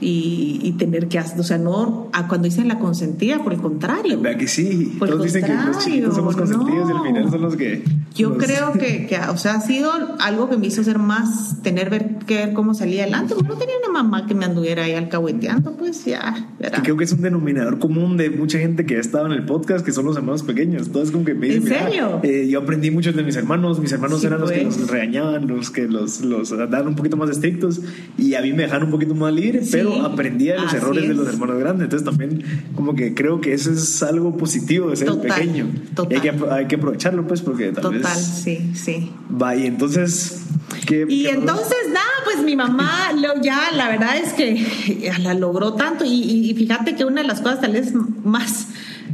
y, 0.00 0.74
tener 0.78 1.08
que 1.08 1.18
hacer, 1.18 1.40
o 1.40 1.42
sea, 1.42 1.58
no 1.58 2.10
a 2.12 2.28
cuando 2.28 2.46
dicen 2.46 2.68
la 2.68 2.78
consentida, 2.78 3.42
por 3.42 3.52
el 3.52 3.60
contrario. 3.60 4.20
Vea 4.20 4.36
que 4.36 4.46
sí, 4.46 4.96
todos 4.98 5.22
dicen 5.22 5.44
que 5.44 5.54
los 5.54 5.78
chiquitos 5.78 6.14
somos 6.14 6.36
consentidos 6.36 6.90
y 6.90 6.92
al 6.92 7.02
final 7.02 7.30
son 7.30 7.42
los 7.42 7.56
que... 7.56 7.82
Yo 8.14 8.36
creo 8.38 8.72
que, 8.72 9.06
que, 9.06 9.18
o 9.18 9.36
sea, 9.36 9.54
ha 9.56 9.60
sido 9.60 9.90
algo 10.20 10.48
que 10.48 10.56
me 10.56 10.66
hizo 10.66 10.82
ser 10.82 10.98
más, 10.98 11.62
tener 11.62 11.90
ver, 11.90 12.16
que 12.26 12.36
ver 12.36 12.52
cómo 12.54 12.72
salía 12.72 13.02
adelante, 13.02 13.34
porque 13.34 13.48
no 13.48 13.56
tenía 13.56 13.74
una 13.78 14.02
mamá 14.02 14.26
que 14.26 14.34
me 14.34 14.46
anduviera 14.46 14.84
ahí 14.84 14.92
alcahueteando, 14.92 15.76
pues 15.76 16.04
ya, 16.04 16.48
¿verdad? 16.58 16.80
creo 16.82 16.96
que 16.96 17.04
es 17.04 17.12
un 17.12 17.20
denominador 17.20 17.78
común 17.78 18.16
de 18.16 18.30
mucha 18.30 18.58
gente 18.58 18.86
que 18.86 18.96
ha 18.96 19.00
estado 19.00 19.26
en 19.26 19.32
el 19.32 19.44
podcast, 19.44 19.84
que 19.84 19.92
son 19.92 20.06
los 20.06 20.16
hermanos 20.16 20.42
pequeños, 20.42 20.90
todos 20.90 21.10
como 21.10 21.24
que 21.24 21.34
me 21.34 21.48
dicen, 21.48 21.72
¿En 21.72 21.78
serio? 21.78 22.20
Eh, 22.22 22.48
yo 22.48 22.60
aprendí 22.60 22.90
mucho 22.90 23.12
de 23.12 23.22
mis 23.22 23.36
hermanos, 23.36 23.80
mis 23.80 23.92
hermanos 23.92 24.24
eran 24.24 24.40
los 24.40 24.50
que 24.50 24.62
pues. 24.62 24.78
los 24.78 24.90
regañaban, 24.90 25.46
los 25.46 25.70
que 25.70 25.86
los, 25.86 26.22
los 26.22 26.50
daban 26.50 26.88
un 26.88 26.94
poquito 26.96 27.18
más 27.18 27.28
estrictos, 27.28 27.82
y 28.16 28.34
a 28.34 28.40
mí 28.40 28.52
me 28.52 28.62
dejaron 28.62 28.84
un 28.86 28.92
poquito 28.92 29.14
más 29.14 29.32
libre, 29.32 29.60
pero 29.70 29.85
aprendía 30.04 30.54
de 30.54 30.60
los 30.62 30.74
errores 30.74 31.08
de 31.08 31.14
los 31.14 31.28
hermanos 31.28 31.58
grandes. 31.58 31.84
Entonces 31.84 32.06
también 32.06 32.70
como 32.74 32.94
que 32.94 33.14
creo 33.14 33.40
que 33.40 33.52
eso 33.52 33.72
es 33.72 34.02
algo 34.02 34.36
positivo 34.36 34.90
de 34.90 34.96
ser 34.96 35.18
pequeño. 35.18 35.66
Total. 35.94 36.20
Hay, 36.50 36.66
que, 36.66 36.76
aprovecharlo 36.76 37.26
pues 37.26 37.42
porque 37.42 37.72
Total, 37.72 38.16
sí, 38.16 38.72
sí. 38.74 39.10
Va, 39.30 39.56
y 39.56 39.66
entonces... 39.66 40.42
y 40.90 41.26
entonces 41.26 41.78
nada, 41.92 42.06
pues 42.24 42.44
mi 42.44 42.56
mamá 42.56 43.12
lo, 43.16 43.40
ya, 43.42 43.70
la 43.74 43.88
verdad 43.88 44.16
es 44.16 44.32
que 44.32 45.12
la 45.20 45.34
logró 45.34 45.74
tanto 45.74 46.04
y, 46.04 46.10
y 46.10 46.54
fíjate 46.54 46.94
que 46.94 47.04
una 47.04 47.22
de 47.22 47.28
las 47.28 47.40
cosas 47.40 47.60
tal 47.60 47.72
vez 47.72 47.92
más 48.24 48.68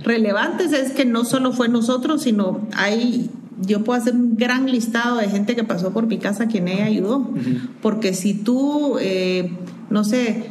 relevantes 0.05 0.73
es 0.73 0.93
que 0.93 1.05
no 1.05 1.25
solo 1.25 1.53
fue 1.53 1.69
nosotros, 1.69 2.23
sino 2.23 2.67
hay 2.75 3.31
yo 3.67 3.85
puedo 3.85 4.01
hacer 4.01 4.15
un 4.15 4.37
gran 4.37 4.71
listado 4.71 5.19
de 5.19 5.29
gente 5.29 5.55
que 5.55 5.65
pasó 5.65 5.93
por 5.93 6.07
mi 6.07 6.19
casa 6.19 6.47
quien 6.47 6.69
ella 6.69 6.87
ayudó. 6.87 7.31
Porque 7.81 8.15
si 8.15 8.35
tú, 8.35 8.97
eh, 9.01 9.53
no 9.91 10.05
sé, 10.05 10.51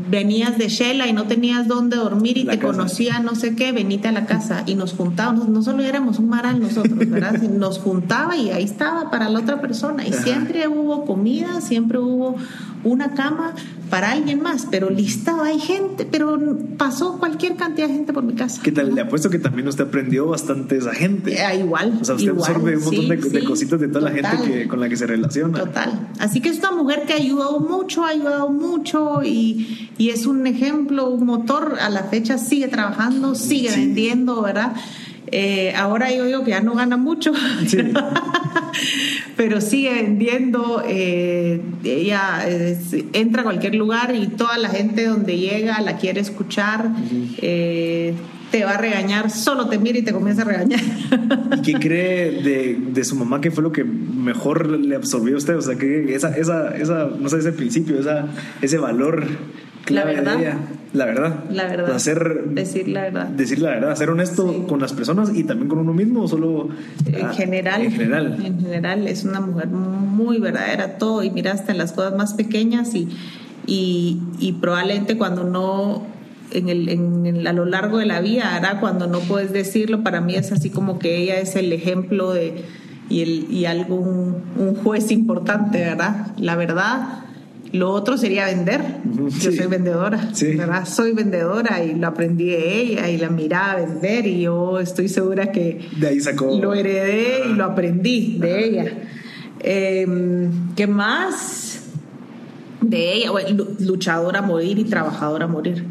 venías 0.11 0.57
de 0.57 0.67
Shela 0.67 1.07
y 1.07 1.13
no 1.13 1.25
tenías 1.25 1.67
dónde 1.67 1.95
dormir 1.95 2.37
y 2.37 2.45
te 2.45 2.59
conocía 2.59 3.19
no 3.19 3.33
sé 3.33 3.55
qué, 3.55 3.71
venite 3.71 4.09
a 4.09 4.11
la 4.11 4.25
casa 4.25 4.63
y 4.65 4.75
nos 4.75 4.93
juntábamos, 4.93 5.47
no 5.47 5.63
solo 5.63 5.81
éramos 5.83 6.19
un 6.19 6.29
maral 6.29 6.59
nosotros, 6.59 6.97
¿verdad? 6.97 7.41
Nos 7.41 7.79
juntaba 7.79 8.35
y 8.35 8.49
ahí 8.49 8.63
estaba 8.63 9.09
para 9.09 9.29
la 9.29 9.39
otra 9.39 9.61
persona 9.61 10.05
y 10.05 10.13
siempre 10.13 10.67
hubo 10.67 11.05
comida, 11.05 11.61
siempre 11.61 11.97
hubo 11.97 12.35
una 12.83 13.13
cama 13.13 13.53
para 13.89 14.11
alguien 14.11 14.41
más, 14.41 14.67
pero 14.71 14.89
listado 14.89 15.43
hay 15.43 15.59
gente, 15.59 16.07
pero 16.09 16.39
pasó 16.77 17.19
cualquier 17.19 17.55
cantidad 17.57 17.87
de 17.87 17.93
gente 17.93 18.13
por 18.13 18.23
mi 18.23 18.33
casa. 18.33 18.61
¿Qué 18.63 18.71
tal? 18.71 18.95
Le 18.95 19.01
apuesto 19.01 19.29
que 19.29 19.37
también 19.37 19.67
usted 19.67 19.85
aprendió 19.85 20.27
bastante 20.27 20.77
esa 20.77 20.93
gente. 20.93 21.33
Eh, 21.33 21.59
igual. 21.59 21.99
O 22.01 22.05
sea, 22.05 22.15
usted 22.15 22.31
absorbe 22.31 22.77
un 22.77 22.83
montón 22.83 23.09
de, 23.09 23.43
cositas 23.43 23.79
de 23.79 23.89
toda 23.89 24.09
la 24.09 24.11
gente 24.11 24.67
con 24.67 24.79
la 24.79 24.87
que 24.87 24.95
se 24.95 25.05
relaciona. 25.05 25.59
Total. 25.59 26.09
Así 26.19 26.39
que 26.39 26.49
es 26.49 26.59
una 26.59 26.71
mujer 26.71 27.03
que 27.05 27.13
ha 27.13 27.17
ayudado 27.17 27.59
mucho, 27.59 28.05
ha 28.05 28.09
ayudado 28.09 28.49
mucho 28.49 29.21
y, 29.23 29.89
y 30.01 30.09
es 30.09 30.25
un 30.25 30.47
ejemplo, 30.47 31.09
un 31.09 31.27
motor. 31.27 31.77
A 31.79 31.91
la 31.91 32.05
fecha 32.05 32.39
sigue 32.39 32.67
trabajando, 32.67 33.35
sigue 33.35 33.69
vendiendo, 33.69 34.41
¿verdad? 34.41 34.73
Eh, 35.27 35.75
ahora 35.77 36.11
yo 36.11 36.25
digo 36.25 36.43
que 36.43 36.49
ya 36.49 36.61
no 36.61 36.73
gana 36.73 36.97
mucho, 36.97 37.31
pero 39.37 39.61
sigue 39.61 39.93
vendiendo. 39.93 40.81
Eh, 40.87 41.61
ella 41.83 42.43
entra 43.13 43.41
a 43.41 43.43
cualquier 43.43 43.75
lugar 43.75 44.15
y 44.15 44.25
toda 44.25 44.57
la 44.57 44.69
gente 44.69 45.05
donde 45.05 45.37
llega 45.37 45.79
la 45.81 45.97
quiere 45.97 46.19
escuchar. 46.19 46.89
Eh, 47.37 48.15
te 48.49 48.65
va 48.65 48.71
a 48.71 48.77
regañar, 48.77 49.29
solo 49.29 49.67
te 49.69 49.77
mira 49.77 49.99
y 49.99 50.01
te 50.01 50.13
comienza 50.13 50.41
a 50.41 50.45
regañar. 50.45 50.81
¿Y 51.57 51.61
qué 51.61 51.73
cree 51.79 52.41
de, 52.41 52.77
de, 52.91 53.03
su 53.03 53.15
mamá? 53.15 53.39
¿Qué 53.39 53.51
fue 53.51 53.63
lo 53.63 53.71
que 53.71 53.83
mejor 53.83 54.67
le 54.67 54.95
absorbió 54.95 55.35
a 55.35 55.37
usted? 55.37 55.57
O 55.57 55.61
sea, 55.61 55.75
que 55.75 56.15
esa, 56.15 56.35
esa, 56.35 56.75
esa 56.75 57.05
no 57.19 57.29
sé, 57.29 57.37
ese 57.37 57.51
principio, 57.51 57.99
esa, 57.99 58.25
ese 58.63 58.79
valor 58.79 59.27
la 59.89 60.05
verdad. 60.05 60.37
La 60.93 61.05
verdad. 61.05 61.45
La 61.49 61.67
verdad. 61.67 61.95
Hacer, 61.95 62.45
decir 62.49 62.87
la 62.89 63.01
verdad. 63.03 63.27
Decir 63.27 63.59
la 63.59 63.69
verdad. 63.69 63.95
Ser 63.95 64.09
honesto 64.09 64.67
con 64.67 64.79
las 64.81 64.91
personas 64.93 65.31
y 65.33 65.43
también 65.43 65.69
con 65.69 65.79
uno 65.79 65.93
mismo, 65.93 66.27
solo. 66.27 66.69
En 67.05 67.29
general. 67.29 67.81
En 67.81 67.91
general. 67.91 68.45
En 68.45 68.59
general, 68.59 69.07
es 69.07 69.23
una 69.23 69.39
mujer 69.39 69.67
muy 69.67 70.39
verdadera, 70.39 70.97
todo. 70.97 71.23
Y 71.23 71.29
mira, 71.29 71.53
hasta 71.53 71.71
en 71.71 71.77
las 71.77 71.93
cosas 71.93 72.15
más 72.15 72.33
pequeñas 72.33 72.93
y, 72.93 73.07
y, 73.65 74.57
probablemente 74.59 75.17
cuando 75.17 75.43
no. 75.43 76.03
En 76.53 76.67
el, 76.67 76.89
en 76.89 77.47
a 77.47 77.53
lo 77.53 77.63
largo 77.63 77.97
de 77.97 78.05
la 78.05 78.19
vida, 78.19 78.57
hará 78.57 78.81
cuando 78.81 79.07
no 79.07 79.19
puedes 79.19 79.53
decirlo, 79.53 80.03
para 80.03 80.19
mí 80.19 80.35
es 80.35 80.51
así 80.51 80.69
como 80.69 80.99
que 80.99 81.15
ella 81.15 81.39
es 81.39 81.55
el 81.55 81.71
ejemplo 81.71 82.33
de, 82.33 82.65
y, 83.07 83.21
el, 83.21 83.47
y 83.49 83.63
algo, 83.67 83.95
un, 83.95 84.43
un 84.57 84.75
juez 84.75 85.11
importante, 85.11 85.79
¿verdad? 85.79 86.33
La 86.37 86.57
verdad, 86.57 87.23
lo 87.73 87.91
otro 87.91 88.17
sería 88.17 88.45
vender. 88.45 88.81
Yo 89.39 89.51
soy 89.51 89.67
vendedora, 89.67 90.29
¿verdad? 90.57 90.85
Soy 90.85 91.13
vendedora 91.13 91.83
y 91.83 91.95
lo 91.95 92.07
aprendí 92.07 92.45
de 92.45 92.81
ella 92.81 93.09
y 93.09 93.17
la 93.17 93.29
miraba 93.29 93.75
vender 93.75 94.27
y 94.27 94.41
yo 94.41 94.79
estoy 94.79 95.07
segura 95.07 95.51
que 95.51 95.87
de 95.97 96.07
ahí 96.07 96.19
sacó. 96.19 96.57
lo 96.59 96.73
heredé 96.73 97.47
y 97.49 97.53
lo 97.53 97.65
aprendí 97.65 98.37
de 98.39 98.65
ella. 98.65 98.93
Em, 99.61 100.73
¿Qué 100.75 100.87
más? 100.87 101.83
De 102.81 103.13
ella, 103.13 103.31
luchadora 103.79 104.39
a 104.39 104.41
morir 104.41 104.79
y 104.79 104.83
trabajadora 104.85 105.45
a 105.45 105.47
morir. 105.47 105.85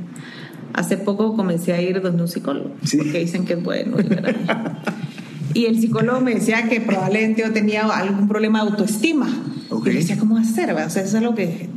Hace 0.74 0.96
poco 0.96 1.36
comencé 1.36 1.72
a 1.72 1.80
ir 1.80 2.00
donde 2.00 2.22
un 2.22 2.28
psicólogo, 2.28 2.70
porque 2.96 3.18
dicen 3.20 3.44
que 3.44 3.54
es 3.54 3.62
bueno. 3.62 3.96
y 5.54 5.66
el 5.66 5.80
psicólogo 5.80 6.20
me 6.20 6.34
decía 6.34 6.68
que 6.68 6.80
probablemente 6.80 7.42
yo 7.42 7.52
tenía 7.52 7.86
algún 7.86 8.28
problema 8.28 8.62
de 8.62 8.70
autoestima 8.70 9.28
y 9.70 9.92
yo 9.92 9.98
decía, 9.98 10.18
¿cómo 10.18 10.36
hacer? 10.36 10.72
O 10.72 10.76
sea, 10.76 10.86
eso 10.86 11.00
es 11.00 11.14
algo 11.14 11.34
que 11.34 11.68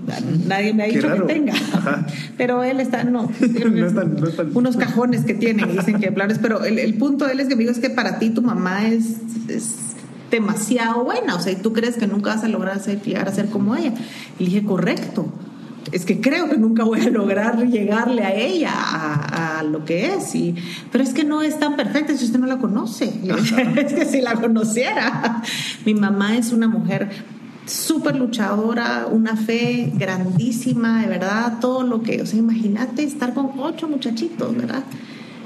nadie 0.47 0.73
me 0.73 0.83
ha 0.83 0.85
dicho 0.87 1.07
que 1.13 1.21
tenga. 1.21 1.53
Pero 2.37 2.63
él 2.63 2.79
está, 2.79 3.03
no, 3.03 3.29
unos 4.53 4.77
cajones 4.77 5.23
que 5.25 5.33
tienen 5.33 5.69
y 5.69 5.73
dicen 5.73 5.99
que 5.99 6.11
planes. 6.11 6.39
Pero 6.39 6.63
el, 6.63 6.79
el, 6.79 6.95
punto 6.95 7.25
de 7.25 7.33
él 7.33 7.39
es 7.39 7.47
que 7.47 7.55
me 7.55 7.61
dijo, 7.61 7.71
es 7.71 7.79
que 7.79 7.89
para 7.89 8.19
ti 8.19 8.29
tu 8.29 8.41
mamá 8.41 8.87
es, 8.87 9.17
es 9.47 9.75
demasiado 10.31 11.03
buena. 11.03 11.35
O 11.35 11.39
sea, 11.39 11.53
y 11.53 11.55
tú 11.55 11.71
crees 11.71 11.95
que 11.95 12.07
nunca 12.07 12.35
vas 12.35 12.43
a 12.43 12.47
lograr 12.47 12.79
ser, 12.79 13.01
llegar 13.01 13.27
a 13.27 13.31
ser 13.31 13.47
como 13.47 13.75
ella. 13.75 13.93
Y 14.39 14.45
dije, 14.45 14.63
correcto. 14.63 15.31
Es 15.91 16.05
que 16.05 16.21
creo 16.21 16.49
que 16.49 16.57
nunca 16.57 16.83
voy 16.83 17.01
a 17.01 17.09
lograr 17.09 17.57
llegarle 17.67 18.23
a 18.23 18.33
ella, 18.33 18.71
a, 18.73 19.59
a 19.59 19.63
lo 19.63 19.85
que 19.85 20.13
es. 20.13 20.33
Y, 20.35 20.55
pero 20.91 21.03
es 21.03 21.13
que 21.13 21.23
no 21.23 21.41
es 21.41 21.59
tan 21.59 21.75
perfecta 21.75 22.15
si 22.15 22.25
usted 22.25 22.39
no 22.39 22.47
la 22.47 22.57
conoce. 22.57 23.13
es 23.75 23.93
que 23.93 24.05
si 24.05 24.21
la 24.21 24.35
conociera. 24.35 25.41
Mi 25.85 25.93
mamá 25.93 26.37
es 26.37 26.51
una 26.51 26.67
mujer 26.67 27.09
súper 27.65 28.15
luchadora, 28.15 29.07
una 29.09 29.35
fe 29.35 29.91
grandísima, 29.95 31.01
de 31.01 31.07
verdad, 31.07 31.59
todo 31.59 31.83
lo 31.83 32.01
que, 32.01 32.21
o 32.21 32.25
sea, 32.25 32.39
imagínate 32.39 33.03
estar 33.03 33.33
con 33.33 33.51
ocho 33.57 33.87
muchachitos, 33.87 34.55
¿verdad? 34.55 34.83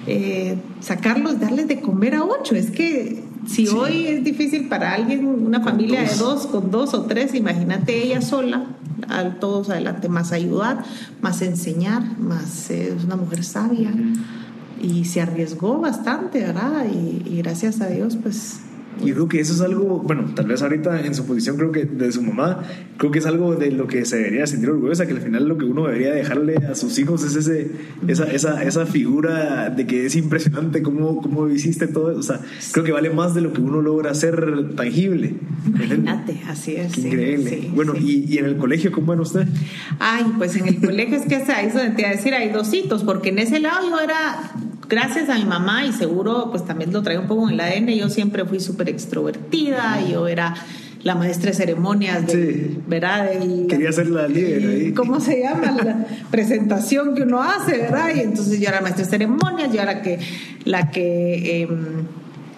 Eh, 0.07 0.57
sacarlos, 0.79 1.39
darles 1.39 1.67
de 1.67 1.81
comer 1.81 2.15
a 2.15 2.23
ocho, 2.23 2.55
es 2.55 2.71
que 2.71 3.23
si 3.45 3.67
hoy 3.67 4.07
es 4.07 4.23
difícil 4.23 4.67
para 4.67 4.93
alguien, 4.93 5.25
una 5.25 5.61
familia 5.61 6.01
de 6.01 6.15
dos, 6.15 6.47
con 6.47 6.71
dos 6.71 6.93
o 6.93 7.03
tres, 7.03 7.33
imagínate 7.35 8.03
ella 8.03 8.21
sola, 8.21 8.65
a 9.09 9.39
todos 9.39 9.69
adelante, 9.69 10.09
más 10.09 10.31
ayudar, 10.31 10.83
más 11.21 11.41
enseñar, 11.41 12.17
más 12.19 12.69
eh, 12.69 12.93
es 12.97 13.03
una 13.03 13.15
mujer 13.15 13.43
sabia 13.43 13.91
y 14.81 15.05
se 15.05 15.21
arriesgó 15.21 15.79
bastante, 15.79 16.39
¿verdad? 16.41 16.85
y 16.91 17.37
gracias 17.37 17.81
a 17.81 17.87
Dios, 17.87 18.17
pues 18.21 18.59
y 19.03 19.11
creo 19.11 19.27
que 19.27 19.39
eso 19.39 19.53
es 19.53 19.61
algo, 19.61 19.99
bueno, 19.99 20.25
tal 20.35 20.47
vez 20.47 20.61
ahorita 20.61 21.05
en 21.05 21.15
su 21.15 21.25
posición, 21.25 21.57
creo 21.57 21.71
que 21.71 21.85
de 21.85 22.11
su 22.11 22.21
mamá, 22.21 22.63
creo 22.97 23.11
que 23.11 23.19
es 23.19 23.25
algo 23.25 23.55
de 23.55 23.71
lo 23.71 23.87
que 23.87 24.05
se 24.05 24.17
debería 24.17 24.47
sentir 24.47 24.69
orgullosa, 24.69 25.05
que 25.05 25.13
al 25.13 25.21
final 25.21 25.47
lo 25.47 25.57
que 25.57 25.65
uno 25.65 25.85
debería 25.85 26.13
dejarle 26.13 26.57
a 26.57 26.75
sus 26.75 26.97
hijos 26.99 27.23
es 27.23 27.35
ese, 27.35 27.71
esa, 28.07 28.25
esa, 28.31 28.63
esa 28.63 28.85
figura 28.85 29.69
de 29.69 29.85
que 29.85 30.05
es 30.05 30.15
impresionante 30.15 30.81
cómo, 30.81 31.21
cómo 31.21 31.47
hiciste 31.49 31.87
todo. 31.87 32.17
O 32.17 32.23
sea, 32.23 32.39
creo 32.71 32.85
que 32.85 32.91
vale 32.91 33.09
más 33.09 33.33
de 33.33 33.41
lo 33.41 33.53
que 33.53 33.61
uno 33.61 33.81
logra 33.81 34.11
hacer 34.11 34.75
tangible. 34.75 35.35
Imagínate, 35.67 36.41
así 36.47 36.75
es. 36.75 36.97
increíble. 36.97 37.71
bueno, 37.73 37.93
Y, 37.95 38.25
y, 38.27 38.37
en 38.37 38.45
el 38.45 38.57
colegio 38.57 38.91
cómo 38.91 39.13
era 39.13 39.21
usted? 39.21 39.47
Ay, 39.99 40.25
pues 40.37 40.55
en 40.55 40.67
el 40.67 40.79
colegio 40.79 41.17
es 41.17 41.25
que 41.25 41.35
eso 41.35 41.53
te 41.95 42.01
iba 42.01 42.09
a 42.09 42.13
decir, 42.13 42.33
hay 42.33 42.49
dos 42.49 42.73
hitos, 42.73 43.03
porque 43.03 43.29
en 43.29 43.39
ese 43.39 43.59
lado 43.59 43.89
yo 43.89 43.99
era 43.99 44.51
gracias 44.89 45.29
a 45.29 45.35
mi 45.35 45.45
mamá 45.45 45.85
y 45.85 45.93
seguro 45.93 46.49
pues 46.51 46.65
también 46.65 46.91
lo 46.93 47.01
traigo 47.01 47.21
un 47.21 47.27
poco 47.27 47.49
en 47.49 47.55
el 47.55 47.59
ADN, 47.59 47.87
yo 47.89 48.09
siempre 48.09 48.45
fui 48.45 48.59
súper 48.59 48.89
extrovertida, 48.89 50.01
yo 50.07 50.27
era 50.27 50.55
la 51.03 51.15
maestra 51.15 51.51
de 51.51 51.55
ceremonias, 51.55 52.27
de, 52.27 52.77
¿verdad? 52.87 53.29
Quería 53.69 53.91
ser 53.91 54.07
la 54.07 54.27
líder 54.27 54.69
ahí. 54.69 54.93
¿Cómo 54.95 55.19
se 55.19 55.41
llama? 55.41 55.71
La 55.71 56.05
presentación 56.31 57.15
que 57.15 57.21
uno 57.21 57.41
hace, 57.41 57.77
¿verdad? 57.77 58.09
Y 58.15 58.19
entonces 58.19 58.59
yo 58.59 58.67
era 58.67 58.81
maestra 58.81 59.05
de 59.05 59.09
ceremonias, 59.09 59.71
yo 59.71 59.81
era 59.81 59.93
la 59.93 60.01
que, 60.01 60.19
la 60.65 60.91
que 60.91 61.61
em, 61.61 62.07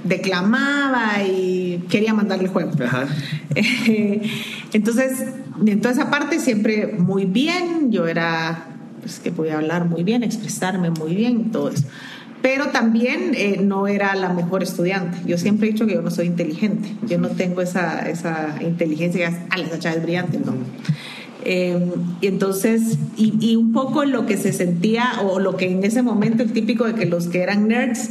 declamaba 0.04 1.24
y 1.24 1.84
quería 1.89 2.13
mandarle 2.13 2.46
el 2.46 2.50
juego. 2.50 2.72
Ajá. 2.84 3.08
entonces, 4.74 5.26
en 5.65 5.82
toda 5.82 5.94
esa 5.94 6.10
parte 6.10 6.39
siempre 6.39 6.88
muy 6.98 7.26
bien, 7.26 7.92
yo 7.92 8.08
era, 8.08 8.69
pues 9.00 9.20
que 9.20 9.32
podía 9.32 9.58
hablar 9.58 9.86
muy 9.86 10.04
bien, 10.04 10.24
expresarme 10.24 10.90
muy 10.90 11.16
bien, 11.16 11.52
todo 11.52 11.70
eso 11.70 11.86
pero 12.42 12.68
también 12.68 13.32
eh, 13.36 13.60
no 13.62 13.88
era 13.88 14.16
la 14.16 14.32
mejor 14.32 14.64
estudiante. 14.64 15.18
Yo 15.26 15.38
siempre 15.38 15.68
he 15.68 15.72
dicho 15.72 15.86
que 15.86 15.96
yo 15.96 16.02
no 16.02 16.12
soy 16.12 16.28
inteligente, 16.28 16.90
yo 17.08 17.18
no 17.18 17.30
tengo 17.30 17.62
esa, 17.62 18.10
esa 18.10 18.56
inteligencia, 18.62 19.46
ah, 19.50 19.60
esa 19.60 19.80
chava 19.80 19.96
es 19.96 20.04
brillante, 20.04 20.40
no. 20.40 20.54
Eh, 21.44 21.80
y 22.22 22.28
entonces, 22.28 22.98
y, 23.18 23.34
y, 23.40 23.56
un 23.56 23.72
poco 23.72 24.04
lo 24.06 24.26
que 24.26 24.38
se 24.38 24.52
sentía, 24.54 25.22
o 25.24 25.40
lo 25.40 25.56
que 25.58 25.72
en 25.72 25.84
ese 25.84 26.02
momento 26.02 26.44
el 26.44 26.52
típico 26.52 26.86
de 26.86 26.96
que 26.96 27.06
los 27.06 27.28
que 27.28 27.42
eran 27.42 27.68
nerds 27.68 28.10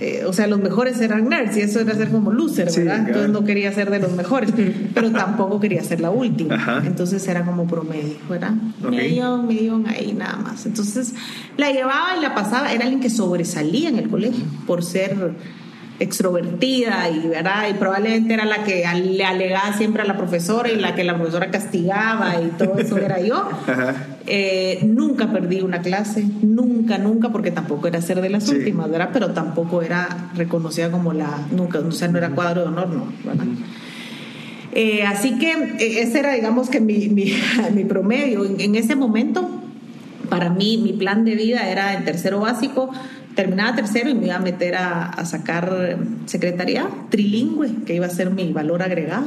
eh, 0.00 0.24
o 0.26 0.32
sea, 0.32 0.46
los 0.46 0.60
mejores 0.60 1.00
eran 1.00 1.28
nerds 1.28 1.56
y 1.56 1.60
eso 1.60 1.80
era 1.80 1.94
ser 1.94 2.10
como 2.10 2.32
loser, 2.32 2.70
¿verdad? 2.74 3.06
Entonces 3.06 3.30
no 3.30 3.44
quería 3.44 3.72
ser 3.72 3.90
de 3.90 3.98
los 3.98 4.12
mejores, 4.12 4.52
pero 4.94 5.10
tampoco 5.10 5.58
quería 5.60 5.82
ser 5.82 6.00
la 6.00 6.10
última. 6.10 6.82
Entonces 6.84 7.26
era 7.26 7.44
como 7.44 7.66
promedio, 7.66 8.16
¿verdad? 8.28 8.52
Medio, 8.88 9.42
medio 9.42 9.82
ahí 9.86 10.12
nada 10.12 10.36
más. 10.36 10.66
Entonces 10.66 11.14
la 11.56 11.70
llevaba 11.72 12.16
y 12.16 12.22
la 12.22 12.34
pasaba, 12.34 12.72
era 12.72 12.84
alguien 12.84 13.00
que 13.00 13.10
sobresalía 13.10 13.88
en 13.88 13.98
el 13.98 14.08
colegio 14.08 14.44
por 14.66 14.84
ser 14.84 15.34
extrovertida 16.00 17.10
y 17.10 17.26
verdad 17.26 17.68
y 17.70 17.74
probablemente 17.74 18.34
era 18.34 18.44
la 18.44 18.64
que 18.64 18.84
le 18.94 19.24
alegaba 19.24 19.72
siempre 19.76 20.02
a 20.02 20.04
la 20.04 20.16
profesora 20.16 20.70
y 20.70 20.76
la 20.76 20.94
que 20.94 21.04
la 21.04 21.16
profesora 21.16 21.50
castigaba 21.50 22.40
y 22.40 22.48
todo 22.56 22.78
eso 22.78 22.98
era 22.98 23.20
yo. 23.20 23.48
Eh, 24.30 24.80
nunca 24.84 25.32
perdí 25.32 25.62
una 25.62 25.80
clase 25.80 26.22
nunca 26.42 26.98
nunca 26.98 27.30
porque 27.30 27.50
tampoco 27.50 27.88
era 27.88 28.02
ser 28.02 28.20
de 28.20 28.28
las 28.28 28.46
últimas 28.50 28.90
verdad 28.90 29.08
pero 29.10 29.30
tampoco 29.30 29.80
era 29.80 30.30
reconocida 30.34 30.90
como 30.90 31.14
la 31.14 31.46
nunca 31.50 31.78
o 31.78 31.90
sea 31.92 32.08
no 32.08 32.18
era 32.18 32.28
cuadro 32.32 32.60
de 32.60 32.68
honor 32.68 32.88
no 32.90 33.06
¿verdad? 33.24 33.46
Eh, 34.72 35.02
así 35.02 35.38
que 35.38 35.52
eh, 35.52 36.02
ese 36.02 36.20
era, 36.20 36.34
digamos, 36.34 36.68
que 36.68 36.80
mi, 36.80 37.08
mi, 37.08 37.32
mi 37.74 37.84
promedio. 37.84 38.44
En, 38.44 38.60
en, 38.60 38.74
ese 38.74 38.94
momento, 38.94 39.48
para 40.28 40.50
mí, 40.50 40.78
mi 40.78 40.92
plan 40.92 41.24
de 41.24 41.34
vida 41.34 41.68
era 41.68 41.94
en 41.94 42.04
tercero 42.04 42.40
básico, 42.40 42.90
terminaba 43.38 43.76
tercero 43.76 44.10
y 44.10 44.14
me 44.14 44.26
iba 44.26 44.34
a 44.34 44.40
meter 44.40 44.74
a, 44.74 45.10
a 45.10 45.24
sacar 45.24 45.96
secretaría 46.26 46.88
trilingüe, 47.08 47.84
que 47.86 47.94
iba 47.94 48.04
a 48.04 48.10
ser 48.10 48.30
mi 48.30 48.52
valor 48.52 48.82
agregado. 48.82 49.26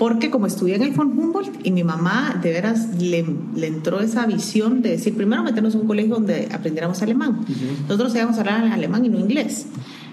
Porque 0.00 0.32
como 0.32 0.48
estudié 0.48 0.74
en 0.74 0.82
el 0.82 0.90
von 0.90 1.16
Humboldt 1.16 1.64
y 1.64 1.70
mi 1.70 1.84
mamá 1.84 2.40
de 2.42 2.50
veras 2.50 3.00
le, 3.00 3.24
le, 3.54 3.68
entró 3.68 4.00
esa 4.00 4.26
visión 4.26 4.82
de 4.82 4.90
decir, 4.90 5.14
primero 5.16 5.44
meternos 5.44 5.76
en 5.76 5.82
un 5.82 5.86
colegio 5.86 6.16
donde 6.16 6.48
aprendiéramos 6.52 7.00
alemán. 7.02 7.42
Uh 7.42 7.52
-huh. 7.52 7.82
Nosotros 7.82 8.16
íbamos 8.16 8.36
a 8.36 8.40
hablar 8.40 8.64
alemán 8.64 9.04
y 9.04 9.10
no 9.10 9.20
inglés. 9.20 9.66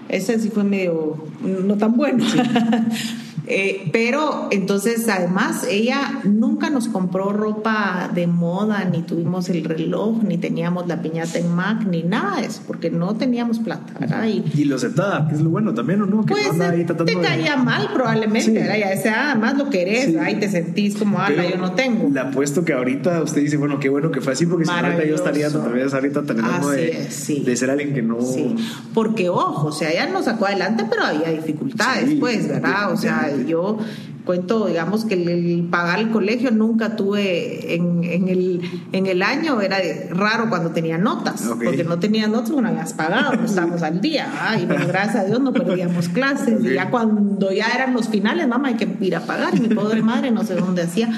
Ese 0.08 0.38
sí 0.38 0.50
fue 0.50 0.62
medio 0.62 1.16
no 1.42 1.76
tan 1.76 1.96
bueno. 1.96 2.24
Sí. 2.24 2.38
Eh, 3.46 3.90
pero 3.92 4.48
entonces, 4.50 5.08
además, 5.08 5.66
ella 5.68 6.20
nunca 6.24 6.70
nos 6.70 6.88
compró 6.88 7.32
ropa 7.32 8.10
de 8.14 8.26
moda, 8.26 8.84
ni 8.84 9.02
tuvimos 9.02 9.48
el 9.50 9.64
reloj, 9.64 10.22
ni 10.22 10.38
teníamos 10.38 10.86
la 10.86 11.02
piñata 11.02 11.38
en 11.38 11.54
Mac, 11.54 11.84
ni 11.86 12.02
nada 12.02 12.40
de 12.40 12.46
eso, 12.46 12.62
porque 12.66 12.90
no 12.90 13.14
teníamos 13.16 13.58
plata, 13.58 13.92
¿verdad? 13.98 14.24
Y, 14.26 14.44
y 14.54 14.64
lo 14.64 14.76
aceptaba, 14.76 15.28
que 15.28 15.34
es 15.34 15.40
lo 15.40 15.50
bueno 15.50 15.74
también, 15.74 16.02
¿o 16.02 16.06
no? 16.06 16.24
Que 16.24 16.34
pues 16.34 16.60
ahí 16.60 16.84
te 16.84 17.20
caía 17.20 17.56
de... 17.56 17.62
mal, 17.62 17.90
probablemente, 17.92 18.50
sí. 18.50 18.52
¿verdad? 18.52 18.78
Ya 18.78 18.92
ese, 18.92 19.10
además 19.10 19.58
lo 19.58 19.70
querés, 19.70 20.06
sí. 20.06 20.16
ahí 20.16 20.36
te 20.36 20.48
sentís 20.48 20.96
como, 20.96 21.18
ah, 21.18 21.30
yo 21.30 21.58
no 21.58 21.72
tengo. 21.72 22.08
Le 22.10 22.20
apuesto 22.20 22.64
que 22.64 22.72
ahorita 22.72 23.22
usted 23.22 23.42
dice, 23.42 23.56
bueno, 23.56 23.78
qué 23.78 23.88
bueno 23.88 24.10
que 24.10 24.20
fue 24.20 24.32
así, 24.32 24.46
porque 24.46 24.64
si 24.64 24.72
no, 24.72 25.04
yo 25.04 25.14
estaría 25.14 25.50
todavía 25.50 25.84
ahorita 25.84 26.22
tratando 26.22 26.70
de, 26.70 27.02
es, 27.02 27.14
sí. 27.14 27.42
de 27.44 27.56
ser 27.56 27.70
alguien 27.70 27.94
que 27.94 28.02
no. 28.02 28.20
Sí. 28.20 28.54
Porque, 28.94 29.28
ojo, 29.28 29.68
o 29.68 29.72
sea, 29.72 29.90
ella 29.90 30.06
nos 30.06 30.24
sacó 30.24 30.46
adelante, 30.46 30.84
pero 30.88 31.04
había 31.04 31.30
dificultades, 31.30 32.14
pues, 32.18 32.48
¿verdad? 32.48 32.92
O 32.92 32.96
sea, 32.96 33.23
yo 33.46 33.78
cuento, 34.24 34.66
digamos, 34.66 35.04
que 35.04 35.14
el, 35.14 35.28
el, 35.28 35.68
pagar 35.70 35.98
el 35.98 36.10
colegio 36.10 36.50
nunca 36.50 36.96
tuve 36.96 37.74
en, 37.74 38.02
en, 38.04 38.28
el, 38.28 38.62
en 38.92 39.06
el 39.06 39.22
año, 39.22 39.60
era 39.60 39.76
raro 40.10 40.48
cuando 40.48 40.70
tenía 40.70 40.96
notas, 40.96 41.46
okay. 41.46 41.66
porque 41.66 41.84
no 41.84 41.98
tenía 41.98 42.26
notas, 42.26 42.52
bueno, 42.52 42.68
habías 42.68 42.94
pagado, 42.94 43.34
no 43.34 43.44
estábamos 43.44 43.82
al 43.82 44.00
día, 44.00 44.26
y 44.60 44.64
bueno, 44.64 44.86
gracias 44.86 45.16
a 45.16 45.24
Dios 45.24 45.40
no 45.40 45.52
perdíamos 45.52 46.08
clases, 46.08 46.60
okay. 46.60 46.72
y 46.72 46.74
ya 46.74 46.90
cuando 46.90 47.52
ya 47.52 47.68
eran 47.74 47.92
los 47.92 48.08
finales, 48.08 48.48
mamá, 48.48 48.68
hay 48.68 48.76
que 48.76 48.88
ir 49.00 49.14
a 49.14 49.20
pagar, 49.20 49.54
y 49.56 49.60
mi 49.60 49.74
pobre 49.74 50.02
madre 50.02 50.30
no 50.30 50.42
sé 50.42 50.54
dónde 50.54 50.82
hacía 50.82 51.10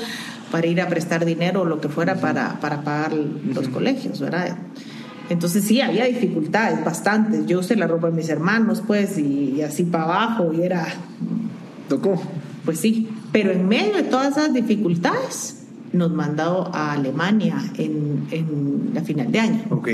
para 0.50 0.66
ir 0.66 0.80
a 0.80 0.88
prestar 0.88 1.24
dinero 1.24 1.62
o 1.62 1.64
lo 1.64 1.80
que 1.80 1.88
fuera 1.88 2.16
para, 2.16 2.58
para 2.60 2.82
pagar 2.82 3.12
los 3.12 3.68
colegios, 3.68 4.20
¿verdad? 4.20 4.56
Entonces 5.28 5.64
sí, 5.64 5.80
había 5.80 6.04
dificultades 6.04 6.84
bastantes. 6.84 7.46
Yo 7.46 7.58
usé 7.58 7.74
la 7.74 7.88
ropa 7.88 8.08
de 8.08 8.12
mis 8.12 8.28
hermanos, 8.28 8.80
pues, 8.86 9.18
y, 9.18 9.54
y 9.56 9.62
así 9.62 9.84
para 9.84 10.04
abajo, 10.04 10.52
y 10.52 10.62
era... 10.62 10.86
Tocó. 11.88 12.20
Pues 12.64 12.80
sí, 12.80 13.08
pero 13.32 13.52
en 13.52 13.68
medio 13.68 13.94
de 13.94 14.02
todas 14.02 14.36
esas 14.36 14.52
dificultades 14.52 15.56
nos 15.92 16.12
mandado 16.12 16.70
a 16.74 16.92
Alemania 16.92 17.56
en, 17.78 18.26
en 18.30 18.90
la 18.94 19.02
final 19.02 19.32
de 19.32 19.38
año. 19.38 19.62
Ok. 19.70 19.88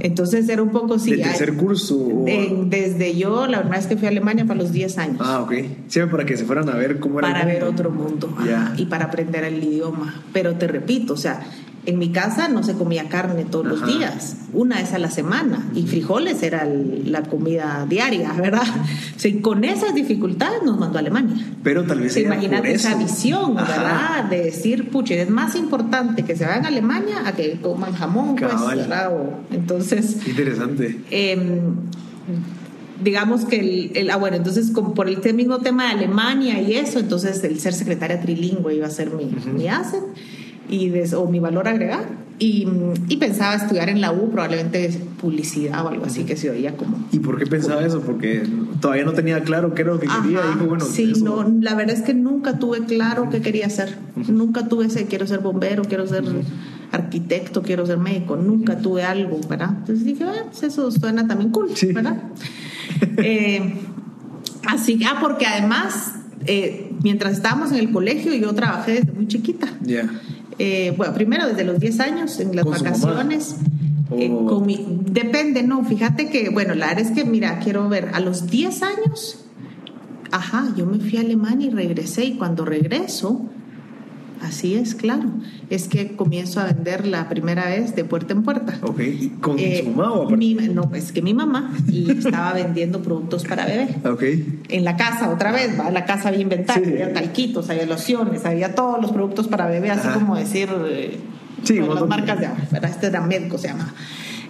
Entonces 0.00 0.48
era 0.48 0.62
un 0.62 0.70
poco 0.70 0.98
sí. 0.98 1.12
¿De 1.12 1.22
tercer 1.22 1.54
curso? 1.54 1.96
De, 2.24 2.64
desde 2.66 3.16
yo, 3.16 3.46
la 3.46 3.58
verdad 3.58 3.78
es 3.78 3.86
que 3.86 3.96
fui 3.96 4.06
a 4.06 4.10
Alemania 4.10 4.44
para 4.46 4.60
los 4.60 4.72
10 4.72 4.98
años. 4.98 5.16
Ah, 5.20 5.42
ok. 5.42 5.52
Siempre 5.88 6.10
para 6.12 6.26
que 6.26 6.36
se 6.36 6.44
fueran 6.44 6.68
a 6.68 6.74
ver 6.74 6.98
cómo 6.98 7.18
era. 7.18 7.32
Para 7.32 7.44
ver 7.44 7.64
otro 7.64 7.90
mundo. 7.90 8.34
Yeah. 8.44 8.74
y 8.76 8.86
para 8.86 9.06
aprender 9.06 9.44
el 9.44 9.62
idioma. 9.62 10.22
Pero 10.32 10.54
te 10.54 10.66
repito, 10.66 11.14
o 11.14 11.18
sea, 11.18 11.42
en 11.84 11.98
mi 11.98 12.10
casa 12.10 12.48
no 12.48 12.62
se 12.62 12.74
comía 12.74 13.08
carne 13.08 13.44
todos 13.44 13.66
Ajá. 13.66 13.74
los 13.74 13.86
días, 13.86 14.36
una 14.52 14.76
vez 14.76 14.92
a 14.92 14.98
la 14.98 15.10
semana, 15.10 15.68
y 15.74 15.86
frijoles 15.86 16.42
era 16.42 16.62
el, 16.62 17.10
la 17.10 17.22
comida 17.22 17.86
diaria, 17.88 18.32
¿verdad? 18.34 18.62
O 19.16 19.18
sea, 19.18 19.30
y 19.30 19.40
con 19.40 19.64
esas 19.64 19.94
dificultades 19.94 20.62
nos 20.62 20.78
mandó 20.78 20.98
a 20.98 21.00
Alemania. 21.00 21.44
Pero 21.62 21.84
tal 21.84 22.00
vez. 22.00 22.12
Se 22.12 22.20
imagínate 22.20 22.72
esa 22.72 22.94
visión, 22.94 23.58
Ajá. 23.58 23.72
¿verdad? 23.72 24.24
De 24.30 24.44
decir, 24.44 24.90
pucha, 24.90 25.14
es 25.14 25.28
más 25.28 25.56
importante 25.56 26.24
que 26.24 26.36
se 26.36 26.44
vayan 26.46 26.66
a 26.66 26.68
Alemania 26.68 27.26
a 27.26 27.32
que 27.32 27.58
coman 27.60 27.92
jamón, 27.92 28.36
pues, 28.36 28.52
Cabal. 28.52 28.64
pues, 28.64 28.88
¿verdad? 28.88 29.12
O, 29.12 29.40
entonces. 29.52 30.26
Interesante. 30.26 31.00
Eh, 31.10 31.60
digamos 33.02 33.44
que 33.44 33.58
el, 33.58 33.96
el, 33.96 34.10
ah, 34.10 34.16
bueno, 34.16 34.36
entonces 34.36 34.70
como 34.70 34.94
por 34.94 35.08
el 35.08 35.34
mismo 35.34 35.58
tema 35.58 35.86
de 35.86 35.90
Alemania 35.90 36.60
y 36.60 36.74
eso, 36.74 37.00
entonces 37.00 37.42
el 37.42 37.58
ser 37.58 37.74
secretaria 37.74 38.20
trilingüe 38.20 38.76
iba 38.76 38.86
a 38.86 38.90
ser 38.90 39.10
mi, 39.10 39.24
uh 39.24 39.30
-huh. 39.30 39.52
mi 39.52 39.66
asset 39.66 40.02
y 40.68 40.88
de, 40.88 41.14
o 41.14 41.26
mi 41.26 41.38
valor 41.38 41.68
agregado. 41.68 42.04
Y, 42.38 42.66
y, 43.08 43.18
pensaba 43.18 43.54
estudiar 43.54 43.88
en 43.88 44.00
la 44.00 44.10
U, 44.10 44.30
probablemente 44.30 44.90
publicidad 45.20 45.84
o 45.84 45.88
algo 45.90 46.06
así 46.06 46.24
que 46.24 46.36
se 46.36 46.50
oía 46.50 46.76
como. 46.76 46.96
¿Y 47.12 47.20
por 47.20 47.38
qué 47.38 47.46
pensaba 47.46 47.76
como, 47.76 47.86
eso? 47.86 48.00
Porque 48.00 48.42
todavía 48.80 49.04
no 49.04 49.12
tenía 49.12 49.42
claro 49.42 49.74
qué 49.74 49.82
era 49.82 49.92
lo 49.92 50.00
que 50.00 50.08
quería. 50.08 50.40
Dijo, 50.52 50.66
bueno, 50.66 50.84
sí, 50.84 51.12
eso... 51.12 51.24
no, 51.24 51.48
la 51.60 51.76
verdad 51.76 51.94
es 51.94 52.02
que 52.02 52.14
nunca 52.14 52.58
tuve 52.58 52.84
claro 52.84 53.30
qué 53.30 53.40
quería 53.42 53.66
hacer. 53.66 53.96
Uh 54.16 54.20
-huh. 54.22 54.28
Nunca 54.30 54.66
tuve 54.66 54.86
ese, 54.86 55.06
quiero 55.06 55.24
ser 55.28 55.38
bombero, 55.38 55.84
quiero 55.84 56.04
ser 56.08 56.24
uh 56.24 56.28
-huh. 56.28 56.42
arquitecto, 56.90 57.62
quiero 57.62 57.86
ser 57.86 57.98
médico. 57.98 58.36
Nunca 58.36 58.76
tuve 58.78 59.04
algo, 59.04 59.38
¿verdad? 59.48 59.76
Entonces 59.78 60.04
dije, 60.04 60.24
ah, 60.24 60.46
pues 60.50 60.64
eso 60.64 60.90
suena 60.90 61.28
también 61.28 61.50
cool, 61.50 61.70
sí. 61.76 61.92
¿verdad? 61.92 62.24
eh, 63.18 63.74
así 64.66 64.98
que, 64.98 65.04
ah, 65.04 65.18
porque 65.20 65.46
además, 65.46 66.14
eh, 66.46 66.90
mientras 67.04 67.34
estábamos 67.34 67.70
en 67.70 67.78
el 67.78 67.92
colegio, 67.92 68.34
yo 68.34 68.52
trabajé 68.52 68.94
desde 68.94 69.12
muy 69.12 69.28
chiquita. 69.28 69.68
Ya. 69.82 69.86
Yeah. 69.86 70.10
Eh, 70.64 70.94
bueno, 70.96 71.12
primero 71.12 71.48
desde 71.48 71.64
los 71.64 71.80
10 71.80 71.98
años, 71.98 72.38
en 72.38 72.54
las 72.54 72.64
vacaciones. 72.64 73.56
Eh, 74.12 74.28
con 74.28 74.64
mi, 74.64 75.00
depende, 75.10 75.64
no, 75.64 75.84
fíjate 75.84 76.30
que, 76.30 76.50
bueno, 76.50 76.76
la 76.76 76.86
verdad 76.86 77.04
es 77.04 77.10
que, 77.10 77.24
mira, 77.24 77.58
quiero 77.58 77.88
ver, 77.88 78.10
a 78.12 78.20
los 78.20 78.46
10 78.46 78.82
años, 78.84 79.44
ajá, 80.30 80.72
yo 80.76 80.86
me 80.86 81.00
fui 81.00 81.18
a 81.18 81.22
Alemania 81.22 81.66
y 81.66 81.70
regresé, 81.70 82.26
y 82.26 82.34
cuando 82.34 82.64
regreso, 82.64 83.40
así 84.42 84.74
es, 84.74 84.94
claro, 84.94 85.30
es 85.70 85.88
que 85.88 86.16
comienzo 86.16 86.60
a 86.60 86.64
vender 86.64 87.06
la 87.06 87.28
primera 87.28 87.66
vez 87.66 87.94
de 87.94 88.04
puerta 88.04 88.32
en 88.32 88.42
puerta. 88.42 88.78
Ok, 88.82 89.00
¿Y 89.00 89.28
¿con 89.40 89.58
eh, 89.58 89.82
su 89.84 89.90
mamá 89.90 90.12
o 90.12 90.30
mi, 90.30 90.54
No, 90.54 90.90
es 90.94 91.12
que 91.12 91.22
mi 91.22 91.34
mamá, 91.34 91.72
y 91.88 92.10
estaba 92.18 92.52
vendiendo 92.52 93.02
productos 93.02 93.44
para 93.44 93.66
bebé. 93.66 93.96
Ok. 94.04 94.22
En 94.68 94.84
la 94.84 94.96
casa, 94.96 95.30
otra 95.30 95.52
vez, 95.52 95.78
va, 95.78 95.90
la 95.90 96.04
casa 96.04 96.28
había 96.28 96.40
inventario, 96.40 96.84
sí. 96.84 96.92
había 96.92 97.12
talquitos, 97.12 97.70
había 97.70 97.86
lociones, 97.86 98.44
había 98.44 98.74
todos 98.74 99.00
los 99.00 99.12
productos 99.12 99.48
para 99.48 99.66
bebé, 99.66 99.90
así 99.90 100.08
Ajá. 100.08 100.18
como 100.18 100.36
decir... 100.36 100.68
Eh, 100.86 101.18
Sí, 101.64 101.78
las 101.80 102.06
marcas 102.08 102.40
de 102.40 102.46
ahora, 102.46 102.88
este 102.88 103.06
era 103.06 103.20
Medco 103.20 103.56
se 103.56 103.68
llama. 103.68 103.94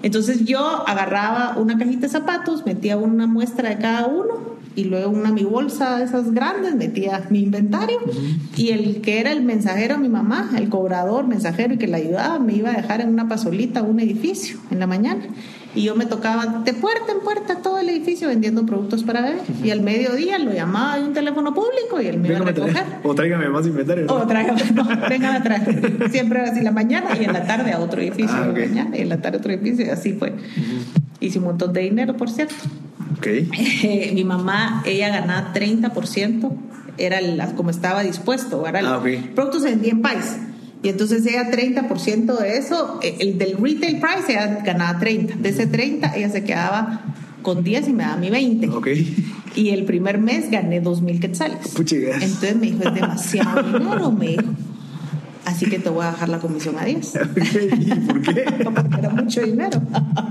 Entonces 0.02 0.44
yo 0.44 0.88
agarraba 0.88 1.54
una 1.58 1.78
cajita 1.78 2.02
de 2.02 2.08
zapatos, 2.08 2.66
metía 2.66 2.96
una 2.96 3.26
muestra 3.26 3.68
de 3.68 3.78
cada 3.78 4.06
uno 4.06 4.51
y 4.74 4.84
luego 4.84 5.10
una 5.10 5.30
mi 5.30 5.44
bolsa 5.44 5.98
de 5.98 6.04
esas 6.04 6.32
grandes, 6.32 6.74
metía 6.74 7.26
mi 7.30 7.42
inventario 7.42 7.98
uh 8.04 8.10
-huh. 8.10 8.38
y 8.56 8.70
el 8.70 9.00
que 9.00 9.20
era 9.20 9.32
el 9.32 9.42
mensajero, 9.42 9.98
mi 9.98 10.08
mamá, 10.08 10.50
el 10.56 10.68
cobrador, 10.68 11.26
mensajero 11.26 11.74
y 11.74 11.78
que 11.78 11.88
la 11.88 11.98
ayudaba, 11.98 12.38
me 12.38 12.54
iba 12.54 12.70
a 12.70 12.74
dejar 12.74 13.00
en 13.00 13.08
una 13.08 13.28
pasolita 13.28 13.82
un 13.82 14.00
edificio 14.00 14.58
en 14.70 14.78
la 14.78 14.86
mañana 14.86 15.22
y 15.74 15.84
yo 15.84 15.94
me 15.94 16.04
tocaba 16.06 16.62
de 16.64 16.74
puerta 16.74 17.12
en 17.12 17.20
puerta 17.20 17.56
todo 17.62 17.78
el 17.78 17.88
edificio 17.88 18.28
vendiendo 18.28 18.66
productos 18.66 19.02
para 19.04 19.22
bebé. 19.22 19.40
Uh 19.40 19.52
-huh. 19.52 19.66
Y 19.66 19.70
al 19.70 19.80
mediodía 19.80 20.38
lo 20.38 20.52
llamaba 20.52 20.98
de 20.98 21.04
un 21.04 21.14
teléfono 21.14 21.54
público 21.54 22.00
y 22.00 22.06
él 22.06 22.18
me 22.18 22.28
iba 22.28 22.38
a 22.38 22.42
recoger. 22.42 22.84
O 23.02 23.14
tráigame 23.14 23.48
más 23.48 23.66
inventario. 23.66 24.04
¿no? 24.06 24.14
O 24.14 24.26
tráigame, 24.26 24.60
no, 24.74 24.86
vengan 25.08 25.36
a 25.36 25.42
traer. 25.42 26.10
Siempre 26.10 26.40
era 26.40 26.50
así 26.50 26.60
la 26.60 26.72
mañana 26.72 27.08
y 27.18 27.24
en 27.24 27.32
la 27.32 27.44
tarde 27.46 27.72
a 27.72 27.80
otro 27.80 28.00
edificio. 28.02 28.36
Ah, 28.36 28.48
okay. 28.50 28.68
mañana, 28.68 28.96
y 28.96 29.00
en 29.00 29.08
la 29.08 29.20
tarde 29.22 29.38
a 29.38 29.40
otro 29.40 29.52
edificio 29.52 29.86
y 29.86 29.88
así 29.88 30.12
fue. 30.12 30.30
Uh 30.30 30.34
-huh. 30.34 31.02
Hice 31.20 31.38
un 31.38 31.44
montón 31.44 31.72
de 31.72 31.80
dinero, 31.82 32.16
por 32.16 32.28
cierto. 32.28 32.54
Okay. 33.18 33.48
Eh, 33.82 34.12
mi 34.14 34.24
mamá, 34.24 34.82
ella 34.86 35.08
ganaba 35.08 35.52
30%, 35.52 36.52
era 36.98 37.20
la, 37.20 37.54
como 37.54 37.70
estaba 37.70 38.02
dispuesto. 38.02 38.66
Era 38.66 38.80
ah, 38.80 38.98
okay. 38.98 39.32
Productos 39.34 39.64
en 39.64 40.02
país. 40.02 40.36
Y 40.82 40.88
entonces 40.88 41.24
ella 41.26 41.50
30% 41.50 42.38
de 42.38 42.58
eso, 42.58 42.98
eh, 43.02 43.16
el 43.20 43.38
del 43.38 43.56
retail 43.56 44.00
price, 44.00 44.32
ella 44.32 44.62
ganaba 44.64 44.98
30. 44.98 45.36
De 45.36 45.48
ese 45.48 45.66
30, 45.66 46.16
ella 46.16 46.28
se 46.28 46.42
quedaba 46.42 47.02
con 47.42 47.62
10 47.62 47.88
y 47.88 47.92
me 47.92 48.02
daba 48.04 48.16
mi 48.16 48.30
20. 48.30 48.68
Okay. 48.68 49.16
Y 49.54 49.70
el 49.70 49.84
primer 49.84 50.18
mes 50.18 50.50
gané 50.50 50.80
2 50.80 51.02
mil 51.02 51.20
quetzales. 51.20 51.68
Puchigas. 51.68 52.22
Entonces 52.22 52.56
me 52.56 52.66
dijo, 52.66 52.82
es 52.88 52.94
demasiado 52.94 53.62
dinero, 53.78 54.10
me 54.10 54.28
dijo. 54.28 54.42
Así 55.44 55.66
que 55.68 55.78
te 55.78 55.88
voy 55.90 56.04
a 56.04 56.12
bajar 56.12 56.28
la 56.28 56.38
comisión 56.38 56.76
a 56.78 56.84
10. 56.84 57.12
Okay. 57.42 57.68
¿Y 57.80 57.94
por 58.06 58.22
qué? 58.22 58.44
Porque 58.64 58.98
era 58.98 59.10
mucho 59.10 59.42
dinero. 59.42 59.82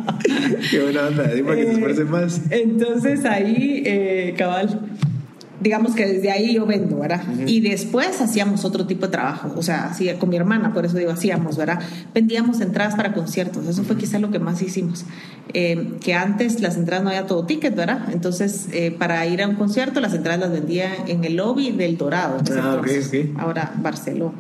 qué 0.72 0.82
buena 0.82 1.08
onda, 1.08 1.28
dime 1.28 1.50
para 1.50 1.56
que 1.58 1.66
te 1.66 1.72
esfuerces 1.74 2.10
más. 2.10 2.42
Entonces 2.50 3.26
ahí, 3.26 3.84
eh, 3.86 4.34
cabal 4.38 4.80
digamos 5.62 5.94
que 5.94 6.08
desde 6.08 6.32
ahí 6.32 6.56
yo 6.56 6.66
vendo, 6.66 6.98
¿verdad? 6.98 7.22
Uh 7.28 7.42
-huh. 7.42 7.44
Y 7.50 7.62
después 7.62 8.20
hacíamos 8.20 8.66
otro 8.66 8.88
tipo 8.88 9.06
de 9.06 9.12
trabajo, 9.12 9.54
o 9.56 9.62
sea, 9.62 9.86
así 9.86 10.10
con 10.20 10.30
mi 10.30 10.36
hermana, 10.36 10.74
por 10.74 10.86
eso 10.86 10.98
digo, 10.98 11.12
hacíamos, 11.12 11.56
¿verdad? 11.56 11.80
Vendíamos 12.14 12.60
entradas 12.62 12.96
para 12.96 13.14
conciertos, 13.14 13.68
eso 13.68 13.84
fue 13.84 13.96
quizá 13.96 14.18
lo 14.20 14.32
que 14.32 14.40
más 14.40 14.62
hicimos. 14.62 15.06
Eh, 15.54 15.98
que 16.04 16.16
antes 16.16 16.62
las 16.62 16.78
entradas 16.78 17.04
no 17.04 17.10
había 17.12 17.28
todo 17.28 17.46
ticket, 17.46 17.76
¿verdad? 17.76 18.08
Entonces, 18.12 18.70
eh, 18.72 18.92
para 18.92 19.26
ir 19.28 19.42
a 19.44 19.48
un 19.48 19.56
concierto, 19.56 20.00
las 20.02 20.14
entradas 20.14 20.40
las 20.40 20.52
vendía 20.52 20.90
en 21.08 21.24
el 21.24 21.36
lobby 21.36 21.72
del 21.72 21.98
Dorado. 21.98 22.38
Ah, 22.60 22.78
okay, 22.80 23.04
okay. 23.04 23.34
Ahora 23.38 23.72
Barcelona. 23.82 24.34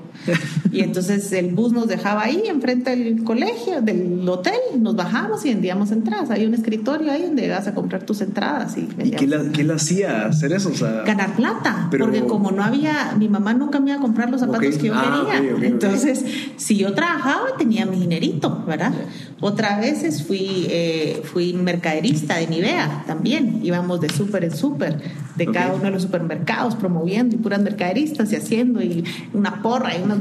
Y 0.72 0.82
entonces 0.82 1.32
el 1.34 1.54
bus 1.54 1.72
nos 1.74 1.88
dejaba 1.88 2.24
ahí 2.24 2.44
enfrente 2.48 2.96
del 2.96 3.24
colegio, 3.24 3.82
del 3.82 4.28
hotel, 4.28 4.54
nos 4.80 4.96
bajamos 4.96 5.44
y 5.46 5.50
vendíamos 5.50 5.92
entradas. 5.92 6.30
Hay 6.30 6.46
un 6.46 6.54
escritorio 6.54 7.12
ahí 7.12 7.24
donde 7.24 7.50
vas 7.50 7.68
a 7.68 7.74
comprar 7.74 8.04
tus 8.04 8.22
entradas. 8.22 8.78
¿Y, 8.78 8.88
¿Y 9.04 9.12
qué, 9.12 9.28
la, 9.28 9.52
qué 9.52 9.64
le 9.64 9.74
hacía 9.74 10.26
hacer 10.28 10.54
eso? 10.54 10.70
O 10.70 10.76
sea, 10.76 11.04
Ganar 11.06 11.36
plata, 11.36 11.88
porque 11.98 12.22
como 12.26 12.52
no 12.52 12.64
había, 12.64 13.16
mi 13.18 13.28
mamá 13.30 13.54
nunca 13.54 13.80
me 13.80 13.90
iba 13.92 13.98
a 14.00 14.02
comprar 14.02 14.30
los 14.30 14.40
zapatos 14.42 14.78
que 14.78 14.88
yo 14.88 14.94
Ah, 14.96 15.26
quería. 15.32 15.68
entonces, 15.68 16.24
si 16.58 16.78
yo 16.78 16.94
trabajaba, 16.94 17.58
tenía 17.58 17.86
mi 17.86 17.98
dinerito, 18.00 18.64
¿verdad? 18.68 18.94
Otras 19.42 19.80
veces 19.80 20.24
fui, 20.24 20.68
eh, 20.70 21.22
fui 21.26 21.54
mercaderista 21.54 22.36
de 22.36 22.46
Nivea 22.46 23.04
también. 23.08 23.60
Íbamos 23.64 24.00
de 24.00 24.10
súper 24.10 24.44
en 24.44 24.56
súper, 24.56 25.02
de 25.36 25.48
Ok. 25.48 25.54
cada 25.54 25.74
uno 25.74 25.86
de 25.86 25.92
los 25.92 26.04
supermercados, 26.04 26.76
promoviendo 26.76 27.36
y 27.36 27.40
puras 27.40 27.60
mercaderistas 27.60 28.32
y 28.32 28.36
haciendo, 28.36 28.84
y 28.84 29.04
una 29.34 29.64
porra 29.64 29.98
y 29.98 30.02
unas 30.04 30.20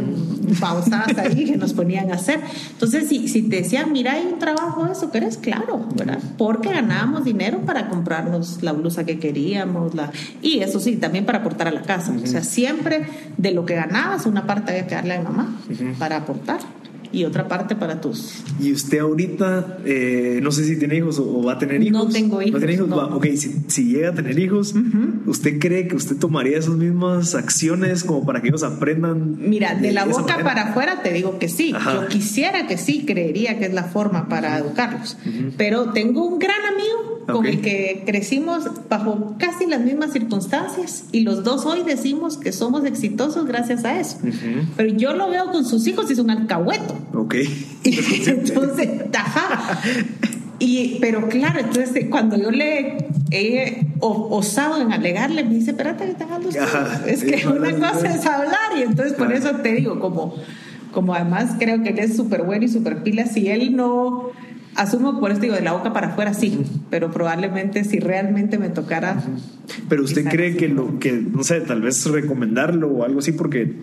pausadas 0.58 1.18
ahí 1.18 1.44
que 1.44 1.56
nos 1.58 1.74
ponían 1.74 2.10
a 2.10 2.14
hacer. 2.14 2.40
Entonces, 2.70 3.08
si, 3.08 3.28
si 3.28 3.42
te 3.42 3.56
decían, 3.56 3.92
mira, 3.92 4.14
hay 4.14 4.26
un 4.32 4.38
trabajo 4.38 4.86
de 4.86 4.92
eso, 4.92 5.10
que 5.10 5.18
eres 5.18 5.36
claro, 5.36 5.86
¿verdad? 5.94 6.18
Porque 6.38 6.70
ganábamos 6.70 7.24
dinero 7.24 7.60
para 7.66 7.88
comprarnos 7.88 8.62
la 8.62 8.72
blusa 8.72 9.04
que 9.04 9.18
queríamos, 9.18 9.94
la... 9.94 10.10
y 10.40 10.60
eso 10.60 10.80
sí, 10.80 10.96
también 10.96 11.26
para 11.26 11.40
aportar 11.40 11.68
a 11.68 11.72
la 11.72 11.82
casa. 11.82 12.14
O 12.22 12.26
sea, 12.26 12.42
siempre 12.42 13.02
de 13.36 13.50
lo 13.52 13.66
que 13.66 13.74
ganabas, 13.74 14.24
una 14.24 14.46
parte 14.46 14.70
había 14.72 14.86
que 14.86 14.94
darle 14.94 15.14
a 15.14 15.18
mi 15.18 15.24
mamá 15.24 15.60
para 15.98 16.16
aportar 16.16 16.60
y 17.12 17.24
otra 17.24 17.48
parte 17.48 17.74
para 17.74 18.00
tus 18.00 18.42
Y 18.60 18.72
usted 18.72 18.98
ahorita, 19.00 19.78
eh, 19.84 20.40
no 20.42 20.52
sé 20.52 20.64
si 20.64 20.78
tiene 20.78 20.96
hijos 20.96 21.18
o, 21.18 21.38
o 21.38 21.42
va 21.44 21.54
a 21.54 21.58
tener 21.58 21.82
hijos. 21.82 22.06
No 22.06 22.08
tengo 22.12 22.40
hijos, 22.40 22.52
¿No 22.52 22.58
tiene 22.58 22.74
hijos? 22.74 22.88
no. 22.88 22.96
Va, 22.96 23.06
ok, 23.16 23.26
si, 23.36 23.56
si 23.68 23.84
llega 23.92 24.10
a 24.10 24.14
tener 24.14 24.38
hijos, 24.38 24.74
¿usted 25.26 25.58
cree 25.58 25.88
que 25.88 25.96
usted 25.96 26.16
tomaría 26.16 26.58
esas 26.58 26.74
mismas 26.74 27.34
acciones 27.34 28.04
como 28.04 28.24
para 28.24 28.40
que 28.42 28.48
ellos 28.48 28.62
aprendan? 28.62 29.36
Mira, 29.38 29.74
de 29.74 29.92
la 29.92 30.02
esa 30.02 30.10
boca 30.20 30.34
manera? 30.36 30.44
para 30.44 30.62
afuera 30.70 31.02
te 31.02 31.12
digo 31.12 31.38
que 31.38 31.48
sí. 31.48 31.72
Ajá. 31.74 31.94
Yo 31.94 32.08
quisiera 32.08 32.66
que 32.66 32.78
sí, 32.78 33.04
creería 33.06 33.58
que 33.58 33.66
es 33.66 33.74
la 33.74 33.84
forma 33.84 34.28
para 34.28 34.58
educarlos. 34.58 35.16
Pero 35.56 35.90
tengo 35.92 36.26
un 36.26 36.38
gran 36.38 36.64
amigo 36.72 37.24
con 37.26 37.36
Ok. 37.36 37.46
el 37.46 37.60
que 37.60 38.02
crecimos 38.06 38.64
bajo 38.88 39.36
casi 39.38 39.66
las 39.66 39.80
mismas 39.80 40.12
circunstancias 40.12 41.04
y 41.12 41.20
los 41.20 41.44
dos 41.44 41.64
hoy 41.64 41.82
decimos 41.86 42.36
que 42.36 42.50
somos 42.52 42.84
exitosos 42.84 43.46
gracias 43.46 43.84
a 43.84 44.00
eso. 44.00 44.18
Pero 44.76 44.92
yo 44.94 45.12
lo 45.14 45.30
veo 45.30 45.46
con 45.52 45.64
sus 45.64 45.86
hijos 45.86 46.08
y 46.10 46.14
es 46.14 46.18
un 46.18 46.30
alcahueto. 46.30 46.96
Ok. 47.14 47.34
Y 47.84 48.28
entonces, 48.28 48.88
ajá. 49.14 49.80
Y, 50.58 50.98
pero 51.00 51.26
claro, 51.28 51.58
entonces 51.60 52.06
cuando 52.10 52.36
yo 52.36 52.50
le 52.50 52.98
he 53.30 53.86
osado 54.00 54.82
en 54.82 54.92
alegarle, 54.92 55.42
me 55.42 55.54
dice, 55.54 55.70
espérate 55.70 56.14
que 56.14 56.58
Ajá. 56.58 56.98
hijos". 56.98 57.08
Es 57.08 57.24
que 57.24 57.48
una 57.48 57.72
cosa 57.72 58.14
es 58.14 58.26
hablar 58.26 58.76
y 58.78 58.82
entonces 58.82 59.14
por 59.14 59.32
eso 59.32 59.52
te 59.56 59.72
digo, 59.72 59.98
como, 59.98 60.34
como 60.92 61.14
además 61.14 61.52
creo 61.58 61.82
que 61.82 61.88
él 61.88 61.98
es 61.98 62.14
súper 62.14 62.42
bueno 62.42 62.66
y 62.66 62.68
súper 62.68 63.02
pila, 63.02 63.26
si 63.26 63.48
él 63.48 63.74
no... 63.74 64.28
Asumo 64.76 65.18
por 65.18 65.32
esto 65.32 65.42
digo, 65.42 65.56
de 65.56 65.62
la 65.62 65.72
boca 65.72 65.92
para 65.92 66.08
afuera 66.08 66.32
sí, 66.32 66.60
pero 66.90 67.10
probablemente 67.10 67.82
si 67.82 67.98
realmente 67.98 68.56
me 68.56 68.68
tocara... 68.68 69.20
Pero 69.88 70.04
usted 70.04 70.28
cree 70.28 70.56
que 70.56 70.68
lo 70.68 71.00
que, 71.00 71.12
no 71.12 71.42
sé, 71.42 71.60
tal 71.62 71.82
vez 71.82 72.04
recomendarlo 72.06 72.88
o 72.88 73.04
algo 73.04 73.18
así, 73.18 73.32
porque 73.32 73.74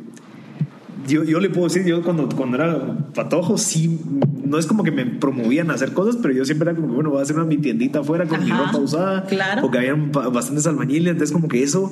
yo, 1.08 1.24
yo 1.24 1.40
le 1.40 1.50
puedo 1.50 1.68
decir, 1.68 1.84
yo 1.86 2.04
cuando, 2.04 2.28
cuando 2.30 2.58
era 2.58 2.98
patojo, 3.14 3.58
sí, 3.58 4.00
no 4.46 4.58
es 4.58 4.66
como 4.66 4.84
que 4.84 4.92
me 4.92 5.06
promovían 5.06 5.72
a 5.72 5.74
hacer 5.74 5.94
cosas, 5.94 6.18
pero 6.22 6.34
yo 6.34 6.46
siempre 6.46 6.70
era 6.70 6.76
como 6.76 6.90
que, 6.90 6.94
bueno, 6.96 7.10
voy 7.10 7.20
a 7.20 7.24
hacer 7.24 7.36
una 7.36 7.46
mi 7.46 7.58
tiendita 7.58 8.00
afuera 8.00 8.26
con 8.26 8.44
mi 8.44 8.50
ropa 8.52 8.78
usada. 8.78 9.24
claro. 9.26 9.62
Porque 9.62 9.78
habían 9.80 10.12
ba- 10.12 10.30
bastantes 10.30 10.68
albañiles, 10.68 11.12
entonces 11.12 11.34
como 11.34 11.48
que 11.48 11.64
eso 11.64 11.92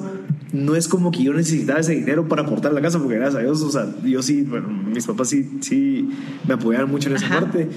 no 0.53 0.75
es 0.75 0.87
como 0.87 1.11
que 1.11 1.23
yo 1.23 1.33
necesitaba 1.33 1.79
ese 1.79 1.93
dinero 1.95 2.27
para 2.27 2.43
aportar 2.43 2.73
la 2.73 2.81
casa, 2.81 2.99
porque 2.99 3.15
gracias 3.15 3.35
a 3.41 3.43
Dios, 3.43 3.61
o 3.61 3.71
sea, 3.71 3.87
yo 4.03 4.21
sí, 4.21 4.43
bueno, 4.43 4.67
mis 4.69 5.05
papás 5.05 5.29
sí, 5.29 5.57
sí 5.61 6.09
me 6.47 6.53
apoyaron 6.53 6.89
mucho 6.91 7.09
en 7.09 7.15
esa 7.15 7.25
Ajá. 7.25 7.39
parte. 7.41 7.67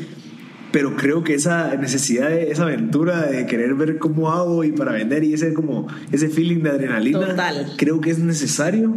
Pero 0.71 0.97
creo 0.97 1.25
que 1.25 1.33
esa 1.33 1.75
necesidad, 1.77 2.29
de, 2.29 2.51
esa 2.51 2.65
aventura 2.65 3.23
de 3.23 3.47
querer 3.47 3.75
ver 3.75 3.97
cómo 3.99 4.31
hago 4.31 4.65
y 4.65 4.73
para 4.73 4.93
vender 4.93 5.25
y 5.25 5.33
ese 5.33 5.55
como 5.55 5.89
ese 6.13 6.29
feeling 6.29 6.63
de 6.63 6.69
adrenalina, 6.71 7.29
Total. 7.29 7.73
creo 7.79 8.03
que 8.03 8.11
es 8.11 8.19
necesario 8.19 8.95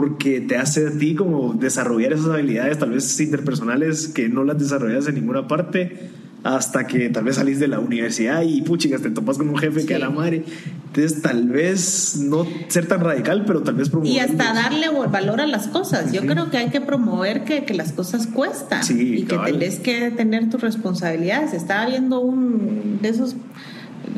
porque 0.00 0.40
te 0.40 0.56
hace 0.56 0.86
a 0.86 0.90
ti 0.90 1.14
como 1.14 1.54
desarrollar 1.54 2.12
esas 2.12 2.26
habilidades 2.28 2.78
tal 2.78 2.90
vez 2.90 3.18
interpersonales 3.20 4.08
que 4.08 4.28
no 4.28 4.44
las 4.44 4.58
desarrollas 4.58 5.06
en 5.08 5.14
ninguna 5.16 5.48
parte 5.48 6.10
hasta 6.44 6.86
que 6.86 7.08
tal 7.08 7.24
vez 7.24 7.36
salís 7.36 7.58
de 7.58 7.66
la 7.66 7.80
universidad 7.80 8.42
y 8.42 8.60
puchicas 8.62 9.02
te 9.02 9.10
topas 9.10 9.36
con 9.38 9.48
un 9.48 9.56
jefe 9.58 9.84
que 9.86 9.94
a 9.94 9.96
Sí. 9.96 10.02
la 10.02 10.10
madre 10.10 10.44
entonces 10.86 11.20
tal 11.22 11.48
vez 11.48 12.18
no 12.22 12.46
ser 12.68 12.86
tan 12.86 13.00
radical 13.00 13.44
pero 13.46 13.62
tal 13.62 13.74
vez 13.74 13.88
promover 13.88 14.12
Y 14.12 14.18
hasta 14.20 14.52
darle 14.54 14.86
valor 15.10 15.40
a 15.40 15.46
las 15.46 15.66
cosas. 15.68 16.12
Yo 16.12 16.22
creo 16.22 16.50
que 16.50 16.56
hay 16.58 16.68
que 16.70 16.80
promover 16.80 17.44
que, 17.44 17.64
que 17.64 17.74
las 17.74 17.92
cosas 17.92 18.26
cuestan 18.28 18.82
Sí, 18.84 19.14
y 19.18 19.22
que 19.24 19.34
cabal. 19.36 19.52
tenés 19.52 19.78
que 19.80 20.10
tener 20.10 20.48
tus 20.50 20.60
responsabilidades. 20.60 21.52
Estaba 21.52 21.86
viendo 21.86 22.20
un 22.20 22.98
de 23.02 23.08
esos 23.08 23.34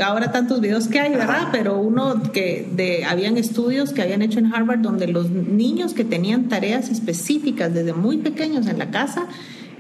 ahora 0.02 0.32
tantos 0.32 0.60
videos 0.60 0.88
que 0.88 1.00
hay, 1.00 1.12
¿verdad? 1.12 1.48
Pero 1.52 1.78
uno 1.78 2.22
que 2.32 2.68
de 2.72 3.04
habían 3.04 3.36
estudios 3.36 3.92
que 3.92 4.02
habían 4.02 4.22
hecho 4.22 4.38
en 4.38 4.52
Harvard 4.52 4.80
donde 4.80 5.08
los 5.08 5.30
niños 5.30 5.94
que 5.94 6.04
tenían 6.04 6.48
tareas 6.48 6.88
específicas 6.88 7.72
desde 7.72 7.92
muy 7.92 8.18
pequeños 8.18 8.66
en 8.66 8.78
la 8.78 8.90
casa 8.90 9.26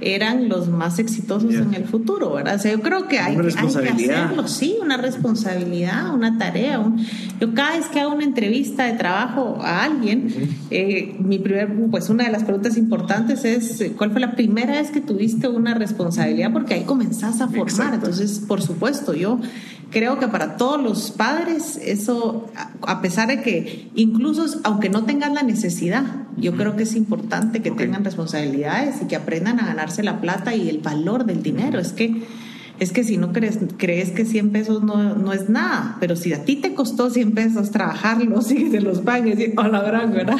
eran 0.00 0.48
los 0.48 0.68
más 0.68 0.98
exitosos 0.98 1.52
Ya. 1.52 1.60
en 1.60 1.74
el 1.74 1.84
futuro, 1.84 2.32
¿verdad? 2.32 2.56
O 2.56 2.58
sea, 2.58 2.72
yo 2.72 2.80
creo 2.80 3.08
que 3.08 3.18
hay, 3.18 3.24
que, 3.24 3.30
hay 3.30 3.36
que 3.36 3.42
responsabilidad. 3.42 4.24
hacerlo, 4.24 4.48
sí, 4.48 4.76
una 4.82 4.96
responsabilidad, 4.96 6.14
una 6.14 6.38
tarea. 6.38 6.78
un- 6.80 7.04
yo 7.40 7.54
cada 7.54 7.76
vez 7.76 7.86
que 7.86 8.00
hago 8.00 8.14
una 8.14 8.24
entrevista 8.24 8.84
de 8.84 8.92
trabajo 8.94 9.58
a 9.62 9.84
alguien, 9.84 10.32
eh, 10.70 11.16
mi 11.18 11.38
primer, 11.38 11.72
pues 11.90 12.08
una 12.10 12.24
de 12.24 12.30
las 12.32 12.44
preguntas 12.44 12.76
importantes 12.76 13.44
es 13.44 13.80
eh, 13.80 13.92
¿cuál 13.96 14.10
fue 14.10 14.20
la 14.20 14.32
primera 14.34 14.72
vez 14.74 14.90
que 14.90 15.00
tuviste 15.00 15.48
una 15.48 15.74
responsabilidad? 15.74 16.52
Porque 16.52 16.74
ahí 16.74 16.82
comenzás 16.84 17.40
a 17.40 17.48
formar. 17.48 17.68
Exacto. 17.68 17.94
Entonces, 17.94 18.40
por 18.46 18.62
supuesto, 18.62 19.14
yo 19.14 19.40
creo 19.90 20.18
que 20.18 20.28
para 20.28 20.56
todos 20.56 20.82
los 20.82 21.10
padres 21.12 21.78
eso, 21.82 22.46
a- 22.82 23.00
pesar 23.00 23.28
de 23.28 23.40
que 23.42 23.88
incluso 23.94 24.44
aunque 24.64 24.88
no 24.90 25.04
tengan 25.04 25.34
la 25.34 25.42
necesidad, 25.42 26.04
yo 26.36 26.54
creo 26.56 26.76
que 26.76 26.82
es 26.84 26.94
importante 26.94 27.62
que 27.62 27.70
tengan 27.70 28.04
responsabilidades 28.04 28.96
y 29.02 29.06
que 29.06 29.16
aprendan 29.16 29.58
a 29.60 29.66
ganarse 29.88 30.02
la 30.02 30.20
plata 30.20 30.54
y 30.54 30.68
el 30.68 30.78
valor 30.78 31.24
del 31.24 31.42
dinero. 31.42 31.78
Es 31.78 31.92
que 31.92 32.22
es 32.80 32.92
que 32.92 33.02
si 33.02 33.16
no 33.16 33.32
crees, 33.32 33.58
crees 33.76 34.10
que 34.10 34.24
100 34.24 34.50
pesos 34.50 34.84
no, 34.84 35.16
no 35.16 35.32
es 35.32 35.48
nada, 35.48 35.96
pero 35.98 36.14
si 36.14 36.32
a 36.32 36.44
ti 36.44 36.54
te 36.54 36.74
costó 36.74 37.10
100 37.10 37.32
pesos 37.32 37.72
trabajarlos 37.72 38.52
y 38.52 38.54
que 38.54 38.70
te 38.70 38.80
los 38.80 39.00
pagues, 39.00 39.36
y, 39.40 39.52
a 39.56 39.66
la 39.66 39.82
gran, 39.82 40.12
¿verdad? 40.12 40.36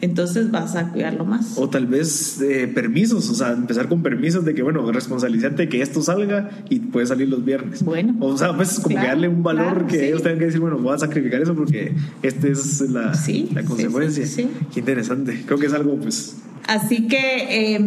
Entonces 0.00 0.52
vas 0.52 0.76
a 0.76 0.92
cuidarlo 0.92 1.24
más. 1.24 1.58
o 1.58 1.68
tal 1.68 1.86
vez 1.86 2.40
eh, 2.42 2.70
permisos, 2.72 3.28
o 3.28 3.34
sea, 3.34 3.50
empezar 3.54 3.88
con 3.88 4.04
permisos 4.04 4.44
de 4.44 4.54
que, 4.54 4.62
bueno, 4.62 4.88
responsabilizarte 4.92 5.68
que 5.68 5.82
esto 5.82 6.00
salga 6.00 6.50
y 6.68 6.78
puede 6.78 7.06
salir 7.06 7.28
los 7.28 7.44
viernes. 7.44 7.82
Bueno. 7.82 8.14
O 8.20 8.38
sea, 8.38 8.54
pues 8.56 8.78
como 8.78 8.90
Claro, 8.90 9.02
que 9.02 9.08
darle 9.08 9.28
un 9.28 9.42
valor 9.42 9.72
claro, 9.72 9.86
que 9.88 9.98
sí. 9.98 10.04
ellos 10.04 10.22
tengan 10.22 10.38
que 10.38 10.44
decir, 10.44 10.60
bueno, 10.60 10.78
voy 10.78 10.94
a 10.94 10.98
sacrificar 10.98 11.42
eso 11.42 11.56
porque 11.56 11.92
esta 12.22 12.46
es 12.46 12.82
la, 12.82 13.14
Sí, 13.14 13.48
la 13.52 13.64
consecuencia. 13.64 14.24
sí, 14.26 14.42
sí. 14.44 14.50
Qué 14.72 14.78
interesante. 14.78 15.42
Creo 15.44 15.58
que 15.58 15.66
es 15.66 15.72
algo, 15.72 15.96
pues, 15.96 16.36
Así 16.68 17.08
que, 17.08 17.74
eh, 17.74 17.80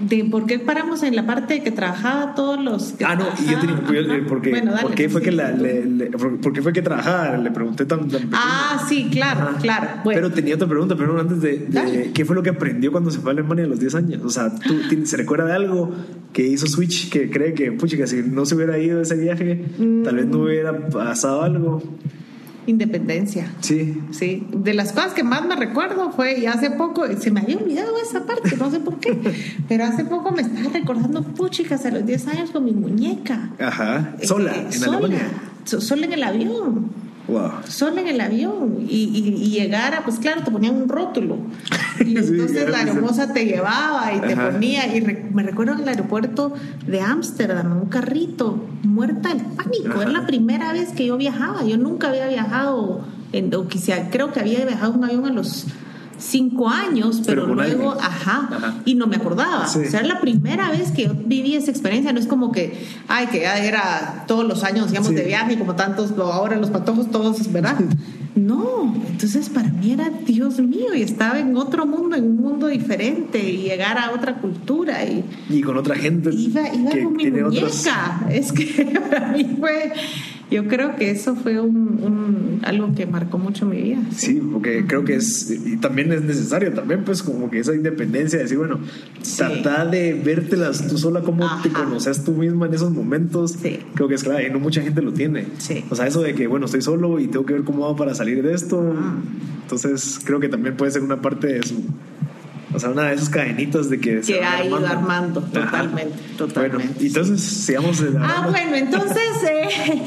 de 0.00 0.24
¿por 0.24 0.46
qué 0.46 0.58
paramos 0.58 1.02
en 1.02 1.16
la 1.16 1.26
parte 1.26 1.54
de 1.54 1.62
que 1.62 1.70
trabajaba 1.70 2.34
todos 2.34 2.62
los... 2.62 2.92
que 2.92 3.04
Ah, 3.04 3.16
no, 3.16 3.26
y 3.40 3.50
yo 3.50 3.58
tenía, 3.58 3.76
yo- 4.02 4.12
ajá. 4.14 4.24
porque, 4.28 4.50
Bueno, 4.50 4.70
dale, 4.72 4.82
¿por 4.82 4.94
qué 4.94 5.08
fue 5.08 5.20
sí, 5.20 5.24
que 5.26 5.32
la, 5.32 5.50
le- 5.50 5.84
le- 5.86 6.06
por, 6.10 6.52
qué 6.52 6.62
fue 6.62 6.72
que 6.72 6.82
trabajaba? 6.82 7.36
Le 7.36 7.50
pregunté 7.50 7.84
tan, 7.84 8.08
tan. 8.08 8.28
Ah, 8.32 8.84
sí, 8.88 9.08
claro, 9.10 9.40
Ajá. 9.50 9.58
claro. 9.58 9.86
Bueno, 10.04 10.20
Pero 10.20 10.32
tenía 10.32 10.54
otra 10.54 10.68
pregunta, 10.68 10.94
pero 10.96 11.18
antes 11.20 11.40
de, 11.40 11.58
de-. 11.68 12.10
¿qué 12.14 12.24
fue 12.24 12.36
lo 12.36 12.42
que 12.42 12.50
aprendió 12.50 12.92
cuando 12.92 13.10
se 13.10 13.18
fue 13.18 13.30
a 13.30 13.32
Alemania 13.32 13.64
a 13.64 13.68
los 13.68 13.80
10 13.80 13.94
años? 13.96 14.22
O 14.24 14.30
sea, 14.30 14.54
¿tú, 14.54 14.74
Ah. 14.90 14.94
¿se 15.04 15.16
recuerda 15.16 15.46
de 15.46 15.52
algo 15.54 15.92
que 16.32 16.46
hizo 16.46 16.66
Switch 16.66 17.10
que 17.10 17.28
cree 17.30 17.54
que, 17.54 17.72
pucha, 17.72 17.96
que 17.96 18.06
si 18.06 18.22
no 18.22 18.44
se 18.46 18.54
hubiera 18.54 18.78
ido 18.78 19.00
ese 19.00 19.16
viaje, 19.16 19.64
tal 20.04 20.14
vez 20.16 20.26
Mm. 20.26 20.30
no 20.30 20.38
hubiera 20.44 20.88
pasado 20.88 21.42
algo? 21.42 21.82
Independencia. 22.70 23.52
Sí. 23.60 24.00
Sí, 24.12 24.46
de 24.52 24.74
las 24.74 24.92
cosas 24.92 25.12
que 25.14 25.22
más 25.24 25.46
me 25.46 25.56
recuerdo 25.56 26.10
fue, 26.12 26.38
y 26.38 26.46
hace 26.46 26.70
poco, 26.70 27.04
se 27.18 27.30
me 27.30 27.40
había 27.40 27.56
olvidado 27.58 27.94
esa 27.98 28.24
parte, 28.26 28.56
no 28.56 28.70
sé 28.70 28.80
por 28.80 28.98
qué, 29.00 29.16
pero 29.68 29.84
hace 29.84 30.04
poco 30.04 30.30
me 30.32 30.42
estaba 30.42 30.70
recordando, 30.70 31.22
puchicas, 31.22 31.84
a 31.86 31.90
los 31.90 32.04
10 32.06 32.28
años 32.28 32.50
con 32.50 32.64
mi 32.64 32.72
muñeca. 32.72 33.50
Ajá. 33.58 34.14
Sola, 34.22 34.54
Eh, 34.54 34.66
en 34.66 34.72
sola, 34.72 34.96
Alemania. 34.98 35.28
so- 35.64 35.80
sola 35.80 36.06
en 36.06 36.12
el 36.12 36.22
avión. 36.22 37.07
Wow. 37.28 37.50
Sola 37.68 38.00
en 38.00 38.08
el 38.08 38.20
avión 38.22 38.78
y, 38.88 39.04
y, 39.04 39.28
y 39.44 39.50
llegara, 39.50 40.02
pues 40.04 40.18
claro, 40.18 40.42
te 40.42 40.50
ponían 40.50 40.74
un 40.76 40.88
rótulo. 40.88 41.36
Y 42.00 42.16
entonces 42.16 42.68
la 42.70 42.80
hermosa 42.82 43.32
te 43.34 43.44
llevaba 43.44 44.12
y 44.16 44.20
te 44.20 44.32
Ajá. 44.32 44.50
ponía. 44.50 44.86
Y 44.96 45.00
re- 45.00 45.28
me 45.32 45.42
recuerdo 45.42 45.74
en 45.74 45.80
el 45.80 45.88
aeropuerto 45.88 46.54
de 46.86 47.00
Ámsterdam, 47.02 47.82
un 47.82 47.88
carrito, 47.88 48.64
muerta 48.82 49.28
del 49.34 49.42
pánico. 49.44 49.90
Ajá. 49.90 50.02
Era 50.02 50.10
la 50.12 50.26
primera 50.26 50.72
vez 50.72 50.90
que 50.92 51.04
yo 51.06 51.16
viajaba. 51.18 51.64
Yo 51.64 51.76
nunca 51.76 52.08
había 52.08 52.28
viajado, 52.28 53.04
en, 53.32 53.54
o 53.54 53.68
quizá, 53.68 54.08
creo 54.10 54.32
que 54.32 54.40
había 54.40 54.64
viajado 54.64 54.92
en 54.94 54.98
un 55.00 55.04
avión 55.04 55.26
a 55.26 55.30
los 55.30 55.66
cinco 56.18 56.68
años, 56.68 57.22
pero, 57.24 57.46
luego, 57.46 57.92
ajá, 57.92 58.48
Ajá. 58.52 58.74
y 58.84 58.94
no 58.94 59.06
me 59.06 59.16
acordaba. 59.16 59.66
Sí. 59.66 59.80
O 59.86 59.90
sea, 59.90 60.00
era 60.00 60.08
la 60.14 60.20
primera 60.20 60.70
vez 60.70 60.90
que 60.92 61.04
yo 61.04 61.12
viví 61.14 61.54
esa 61.54 61.70
experiencia. 61.70 62.12
No 62.12 62.20
es 62.20 62.26
como 62.26 62.52
que, 62.52 62.78
ay, 63.08 63.26
que 63.28 63.40
ya 63.42 63.58
era 63.64 64.24
todos 64.26 64.44
los 64.46 64.64
años, 64.64 64.88
digamos, 64.88 65.08
Sí. 65.08 65.14
de 65.14 65.24
viaje, 65.24 65.58
como 65.58 65.74
tantos, 65.76 66.10
lo- 66.16 66.32
ahora 66.32 66.56
los 66.56 66.70
patojos 66.70 67.10
todos, 67.10 67.50
¿verdad? 67.52 67.76
No, 68.34 68.94
entonces 69.08 69.48
para 69.48 69.68
mí 69.70 69.92
era 69.92 70.10
Dios 70.24 70.60
mío 70.60 70.94
y 70.94 71.02
estaba 71.02 71.40
en 71.40 71.56
otro 71.56 71.86
mundo, 71.86 72.14
en 72.14 72.24
un 72.24 72.36
mundo 72.36 72.68
diferente 72.68 73.38
y 73.50 73.62
llegar 73.62 73.98
a 73.98 74.12
otra 74.12 74.36
cultura 74.40 75.04
y, 75.04 75.24
y 75.50 75.60
con 75.60 75.76
otra 75.76 75.96
gente. 75.96 76.30
Iba, 76.32 76.72
iba 76.72 76.90
con 76.90 77.16
mi 77.16 77.30
muñeca. 77.30 78.26
Es 78.30 78.52
que 78.52 78.96
para 79.10 79.32
mí 79.32 79.44
fue 79.58 79.92
yo 80.50 80.66
creo 80.66 80.96
que 80.96 81.10
eso 81.10 81.36
fue 81.36 81.60
un, 81.60 82.60
algo 82.64 82.94
que 82.94 83.06
marcó 83.06 83.38
mucho 83.38 83.66
mi 83.66 83.82
vida. 83.82 84.00
Sí, 84.16 84.40
porque 84.52 84.86
creo 84.86 85.04
que 85.04 85.16
es, 85.16 85.50
y 85.50 85.76
también 85.76 86.12
es 86.12 86.22
necesario, 86.22 86.72
también 86.72 87.04
pues 87.04 87.22
como 87.22 87.50
que 87.50 87.58
esa 87.58 87.74
independencia, 87.74 88.38
de 88.38 88.44
decir, 88.44 88.58
bueno, 88.58 88.80
trata 89.36 89.84
de 89.84 90.14
vértelas 90.14 90.88
tú 90.88 90.96
sola, 90.96 91.20
como 91.20 91.46
te 91.62 91.68
conoces 91.70 92.24
tú 92.24 92.32
misma 92.32 92.66
en 92.66 92.74
esos 92.74 92.90
momentos, 92.92 93.56
sí. 93.60 93.80
creo 93.94 94.08
que 94.08 94.14
es 94.14 94.24
clave, 94.24 94.46
y 94.46 94.50
no 94.50 94.58
mucha 94.58 94.80
gente 94.80 95.02
lo 95.02 95.12
tiene. 95.12 95.46
Sí. 95.58 95.84
O 95.90 95.94
sea, 95.94 96.06
eso 96.06 96.22
de 96.22 96.34
que, 96.34 96.46
bueno, 96.46 96.66
estoy 96.66 96.82
solo 96.82 97.20
y 97.20 97.26
tengo 97.28 97.44
que 97.44 97.52
ver 97.52 97.64
cómo 97.64 97.84
hago 97.84 97.96
para 97.96 98.14
salir 98.14 98.42
de 98.42 98.54
esto, 98.54 98.94
entonces 99.62 100.20
creo 100.24 100.40
que 100.40 100.48
también 100.48 100.76
puede 100.76 100.92
ser 100.92 101.02
una 101.02 101.20
parte 101.20 101.48
de 101.48 101.62
su 101.62 101.84
o 102.72 102.78
sea, 102.78 102.90
una 102.90 103.04
de 103.04 103.14
esas 103.14 103.30
cadenitas 103.30 103.88
de 103.88 103.98
que... 103.98 104.20
Que 104.20 104.42
ha 104.42 104.64
ido 104.64 104.76
armando, 104.86 105.40
totalmente, 105.40 106.18
totalmente. 106.36 106.86
Bueno, 106.86 107.00
entonces 107.00 107.40
sigamos... 107.40 108.04
ah, 108.20 108.46
bueno, 108.50 108.76
entonces 108.76 109.42
eh, 109.50 110.04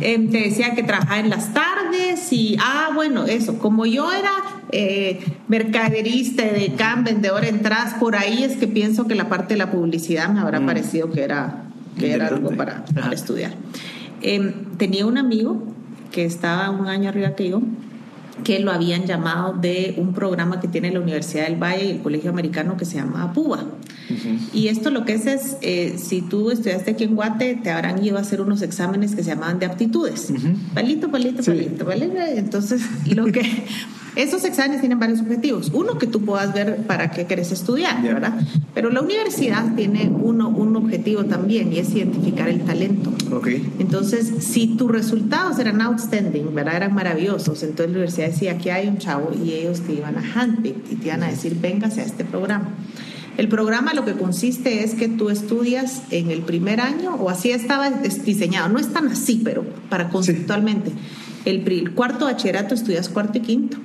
em, 0.00 0.28
te 0.30 0.38
decía 0.38 0.74
que 0.74 0.82
trabajaba 0.82 1.20
en 1.20 1.30
las 1.30 1.54
tardes 1.54 2.32
y, 2.32 2.56
ah, 2.60 2.90
bueno, 2.94 3.26
eso, 3.26 3.58
como 3.58 3.86
yo 3.86 4.12
era 4.12 4.32
eh, 4.72 5.20
mercaderista 5.46 6.42
de 6.42 6.74
CAM, 6.76 7.04
vendedor 7.04 7.44
en 7.44 7.62
tras, 7.62 7.94
por 7.94 8.16
ahí 8.16 8.42
es 8.42 8.56
que 8.56 8.66
pienso 8.66 9.06
que 9.06 9.14
la 9.14 9.28
parte 9.28 9.54
de 9.54 9.58
la 9.58 9.70
publicidad 9.70 10.28
me 10.28 10.40
habrá 10.40 10.58
mm. 10.58 10.66
parecido 10.66 11.10
que 11.10 11.22
era, 11.22 11.64
que 11.98 12.12
era 12.12 12.28
algo 12.28 12.50
para, 12.56 12.84
estudiar. 13.12 13.52
Em, 14.22 14.52
tenía 14.76 15.06
un 15.06 15.18
amigo 15.18 15.62
que 16.10 16.24
estaba 16.24 16.70
un 16.70 16.88
año 16.88 17.10
arriba 17.10 17.36
que 17.36 17.50
yo, 17.50 17.62
que 18.44 18.58
lo 18.58 18.72
habían 18.72 19.06
llamado 19.06 19.52
de 19.52 19.94
un 19.98 20.14
programa 20.14 20.60
que 20.60 20.68
tiene 20.68 20.90
la 20.90 21.00
Universidad 21.00 21.44
del 21.44 21.62
Valle 21.62 21.84
y 21.84 21.90
el 21.90 21.98
Colegio 22.00 22.30
Americano 22.30 22.76
que 22.76 22.84
se 22.84 22.96
llama 22.96 23.22
APUBA. 23.24 23.64
Y 24.52 24.68
esto 24.68 24.90
lo 24.90 25.04
que 25.04 25.14
es 25.14 25.26
es, 25.26 25.56
eh, 25.62 25.94
si 25.96 26.20
tú 26.22 26.50
estudiaste 26.50 26.90
aquí 26.90 27.04
en 27.04 27.14
Guate, 27.14 27.58
te 27.62 27.70
habrán 27.70 28.04
ido 28.04 28.18
a 28.18 28.20
hacer 28.20 28.40
unos 28.40 28.60
exámenes 28.62 29.14
que 29.14 29.22
se 29.22 29.30
llamaban 29.30 29.58
de 29.58 29.66
aptitudes. 29.66 30.32
Palito, 30.74 31.10
palito, 31.10 31.42
palito, 31.42 31.84
palito. 31.86 32.16
Entonces, 32.18 32.82
lo 33.14 33.26
que 33.26 33.42
esos 34.14 34.44
exámenes 34.44 34.80
tienen 34.80 34.98
varios 34.98 35.20
objetivos. 35.20 35.70
Uno, 35.72 35.96
que 35.96 36.06
tú 36.06 36.22
puedas 36.22 36.52
ver 36.52 36.86
para 36.86 37.10
qué 37.10 37.24
quieres 37.24 37.50
estudiar, 37.50 38.02
¿verdad? 38.02 38.34
Pero 38.74 38.90
la 38.90 39.00
universidad 39.00 39.74
tiene 39.74 40.10
uno, 40.10 40.50
un 40.50 40.76
objetivo 40.76 41.24
también 41.24 41.72
y 41.72 41.78
es 41.78 41.94
identificar 41.94 42.48
el 42.48 42.60
talento. 42.60 43.12
Okay. 43.32 43.66
Entonces, 43.78 44.44
si 44.44 44.76
tus 44.76 44.90
resultados 44.90 45.58
eran 45.58 45.80
outstanding, 45.80 46.54
¿verdad? 46.54 46.76
Eran 46.76 46.94
maravillosos, 46.94 47.62
entonces 47.62 47.86
la 47.86 47.92
universidad 47.92 48.26
decía, 48.26 48.52
aquí 48.52 48.68
hay 48.68 48.88
un 48.88 48.98
chavo 48.98 49.30
y 49.32 49.52
ellos 49.52 49.80
te 49.80 49.94
iban 49.94 50.18
a 50.18 50.22
handpick 50.34 50.76
y 50.90 50.96
te 50.96 51.06
iban 51.06 51.22
a 51.22 51.28
decir, 51.28 51.56
véngase 51.58 52.02
a 52.02 52.04
este 52.04 52.24
programa. 52.24 52.68
El 53.38 53.48
programa 53.48 53.94
lo 53.94 54.04
que 54.04 54.12
consiste 54.12 54.84
es 54.84 54.92
que 54.94 55.08
tú 55.08 55.30
estudias 55.30 56.02
en 56.10 56.30
el 56.30 56.42
primer 56.42 56.82
año, 56.82 57.14
o 57.14 57.30
así 57.30 57.50
estaba 57.50 57.88
diseñado, 57.90 58.68
no 58.68 58.78
es 58.78 58.92
tan 58.92 59.08
así, 59.08 59.40
pero 59.42 59.64
para 59.88 60.10
conceptualmente. 60.10 60.92
El 61.46 61.92
cuarto 61.94 62.26
bachillerato 62.26 62.74
estudias 62.74 63.08
cuarto 63.08 63.38
y 63.38 63.40
quinto 63.40 63.78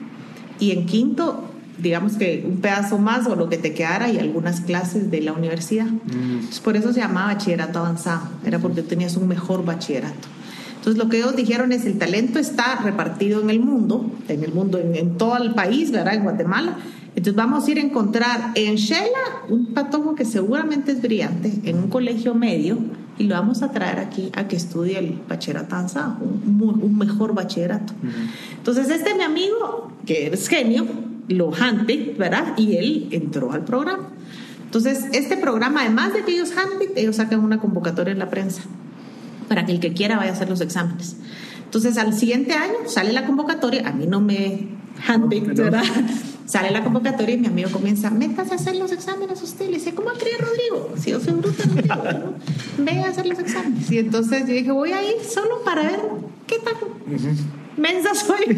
y 0.59 0.71
en 0.71 0.85
quinto, 0.85 1.45
digamos 1.77 2.13
que 2.13 2.43
un 2.47 2.57
pedazo 2.57 2.97
más 2.97 3.27
o 3.27 3.35
lo 3.35 3.49
que 3.49 3.57
te 3.57 3.73
quedara 3.73 4.11
y 4.11 4.17
algunas 4.17 4.61
clases 4.61 5.11
de 5.11 5.21
la 5.21 5.33
universidad. 5.33 5.85
Mm. 5.85 6.61
por 6.63 6.75
eso 6.75 6.93
se 6.93 6.99
llamaba 6.99 7.33
bachillerato 7.33 7.79
avanzado, 7.79 8.27
era 8.45 8.59
porque 8.59 8.81
tenías 8.81 9.15
un 9.17 9.27
mejor 9.27 9.63
bachillerato. 9.65 10.27
Entonces 10.77 11.03
lo 11.03 11.09
que 11.09 11.17
ellos 11.17 11.35
dijeron 11.35 11.71
es 11.73 11.85
el 11.85 11.97
talento 11.97 12.39
está 12.39 12.77
repartido 12.77 13.41
en 13.41 13.49
el 13.49 13.59
mundo, 13.59 14.09
en 14.29 14.43
el 14.43 14.53
mundo, 14.53 14.79
en, 14.79 15.17
todo 15.17 15.35
el 15.37 15.53
país, 15.53 15.91
¿verdad? 15.91 16.13
En 16.13 16.23
Guatemala. 16.23 16.77
Entonces 17.09 17.35
vamos 17.35 17.67
a 17.67 17.71
ir 17.71 17.79
a 17.79 17.81
encontrar 17.81 18.51
en 18.55 18.75
Shela 18.75 19.43
un 19.49 19.73
patojo 19.73 20.15
que 20.15 20.23
seguramente 20.23 20.93
es 20.93 21.01
brillante 21.01 21.51
en 21.65 21.77
un 21.77 21.89
colegio 21.89 22.35
medio 22.35 22.77
y 23.17 23.23
lo 23.23 23.35
vamos 23.35 23.63
a 23.63 23.71
traer 23.71 23.99
aquí 23.99 24.31
a 24.35 24.47
que 24.47 24.55
estudie 24.55 24.99
el 24.99 25.19
bachillerato 25.27 25.75
avanzado, 25.75 26.17
un, 26.21 26.97
mejor 26.97 27.33
bachillerato. 27.33 27.93
Entonces 28.57 28.89
este 28.89 29.15
mi 29.15 29.23
amigo, 29.23 29.91
que 30.05 30.27
es 30.27 30.47
genio, 30.47 30.85
lo 31.27 31.51
handpicked, 31.53 32.17
¿verdad? 32.17 32.53
Y 32.57 32.77
él 32.77 33.07
entró 33.11 33.51
al 33.51 33.63
programa. 33.63 34.09
Entonces 34.65 35.05
este 35.13 35.37
programa, 35.37 35.81
además 35.81 36.13
de 36.13 36.23
que 36.23 36.33
ellos 36.33 36.51
handpicked, 36.55 36.97
ellos 36.97 37.15
sacan 37.15 37.39
una 37.39 37.59
convocatoria 37.59 38.11
en 38.11 38.19
la 38.19 38.29
prensa 38.29 38.61
para 39.47 39.65
que 39.65 39.71
el 39.71 39.79
que 39.79 39.93
quiera 39.93 40.17
vaya 40.17 40.31
a 40.31 40.33
hacer 40.33 40.49
los 40.49 40.61
exámenes. 40.61 41.17
Entonces 41.63 41.97
al 41.97 42.13
siguiente 42.13 42.53
año 42.53 42.75
sale 42.85 43.13
la 43.13 43.25
convocatoria, 43.25 43.87
a 43.87 43.93
mí 43.93 44.05
no 44.05 44.21
me 44.21 44.67
handpicked, 45.07 45.55
¿verdad? 45.55 45.83
Sale 46.47 46.71
la 46.71 46.81
convocatoria 46.81 47.35
y 47.35 47.39
mi 47.39 47.47
amigo 47.47 47.69
comienza, 47.69 48.09
métase 48.09 48.53
a 48.53 48.55
hacer 48.55 48.77
los 48.77 48.93
exámenes 48.93 49.41
usted. 49.43 49.69
Le 49.69 49.79
dice, 49.79 49.93
¿cómo 49.93 50.09
creer 50.11 50.39
Rodrigo? 50.39 50.95
Si 50.97 51.11
yo 51.11 51.19
soy 51.19 51.33
bruta, 51.33 51.63
Rodrigo, 51.65 52.35
ve 52.77 52.91
a 53.01 53.09
hacer 53.09 53.25
los 53.25 53.37
exámenes. 53.37 53.91
Y 53.91 53.99
entonces 53.99 54.47
yo 54.47 54.53
dije, 54.53 54.71
voy 54.71 54.93
a 54.93 55.03
ir 55.03 55.21
solo 55.23 55.61
para 55.65 55.83
ver 55.83 55.99
qué 56.47 56.55
tan 56.59 56.75
mensa 57.75 58.15
soy. 58.15 58.57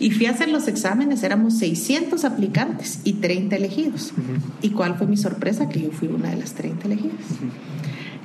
y 0.00 0.10
fui 0.10 0.26
a 0.26 0.32
hacer 0.32 0.50
los 0.50 0.68
exámenes, 0.68 1.22
éramos 1.22 1.58
600 1.58 2.24
aplicantes 2.26 3.00
y 3.04 3.14
30 3.14 3.56
elegidos. 3.56 4.12
¿Y 4.60 4.70
cuál 4.70 4.96
fue 4.96 5.06
mi 5.06 5.16
sorpresa? 5.16 5.70
Que 5.70 5.80
yo 5.80 5.90
fui 5.90 6.08
una 6.08 6.30
de 6.30 6.36
las 6.36 6.52
30 6.52 6.86
elegidas. 6.86 7.24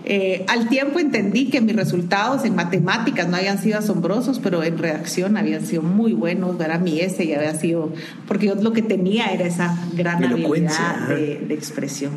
Eh, 0.03 0.45
al 0.47 0.67
tiempo 0.67 0.99
entendí 0.99 1.49
que 1.49 1.61
mis 1.61 1.75
resultados 1.75 2.43
en 2.45 2.55
matemáticas 2.55 3.27
no 3.27 3.37
habían 3.37 3.59
sido 3.59 3.77
asombrosos, 3.77 4.39
pero 4.39 4.63
en 4.63 4.77
redacción 4.77 5.37
habían 5.37 5.65
sido 5.65 5.83
muy 5.83 6.13
buenos. 6.13 6.59
Era 6.59 6.79
mi 6.79 6.99
S 6.99 7.23
y 7.23 7.33
había 7.33 7.53
sido, 7.53 7.91
porque 8.27 8.47
yo 8.47 8.55
lo 8.55 8.73
que 8.73 8.81
tenía 8.81 9.27
era 9.27 9.45
esa 9.45 9.77
gran 9.93 10.23
habilidad 10.23 11.07
de, 11.07 11.53
expresión. 11.53 12.13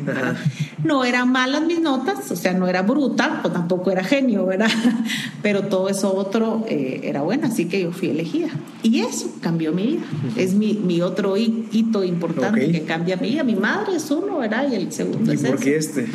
No 0.83 1.05
eran 1.05 1.31
malas 1.31 1.63
mis 1.63 1.79
notas, 1.79 2.31
o 2.31 2.35
sea, 2.35 2.53
no 2.53 2.67
era 2.67 2.81
bruta, 2.81 3.41
o 3.43 3.51
tampoco 3.51 3.91
era 3.91 4.03
genio, 4.03 4.45
¿verdad? 4.45 4.69
Pero 5.41 5.63
todo 5.63 5.89
eso 5.89 6.15
otro 6.15 6.65
eh, 6.67 7.01
era 7.03 7.21
bueno, 7.21 7.47
así 7.47 7.65
que 7.65 7.81
yo 7.81 7.91
fui 7.91 8.09
elegida. 8.09 8.49
Y 8.81 9.01
eso 9.01 9.31
cambió 9.41 9.71
mi 9.71 9.87
vida. 9.87 10.03
Es 10.37 10.53
mi, 10.53 10.73
mi 10.73 11.01
otro 11.01 11.37
hito 11.37 12.03
importante 12.03 12.71
que 12.71 12.83
cambia 12.83 13.17
mi 13.17 13.29
vida. 13.29 13.43
Mi 13.43 13.55
madre 13.55 13.95
es 13.95 14.09
uno, 14.09 14.39
¿verdad? 14.39 14.67
Y 14.71 14.75
el 14.75 14.91
segundo 14.91 15.31
¿Y 15.31 15.35
es 15.35 15.43
por 15.43 15.59
qué 15.59 15.77
este? 15.77 16.07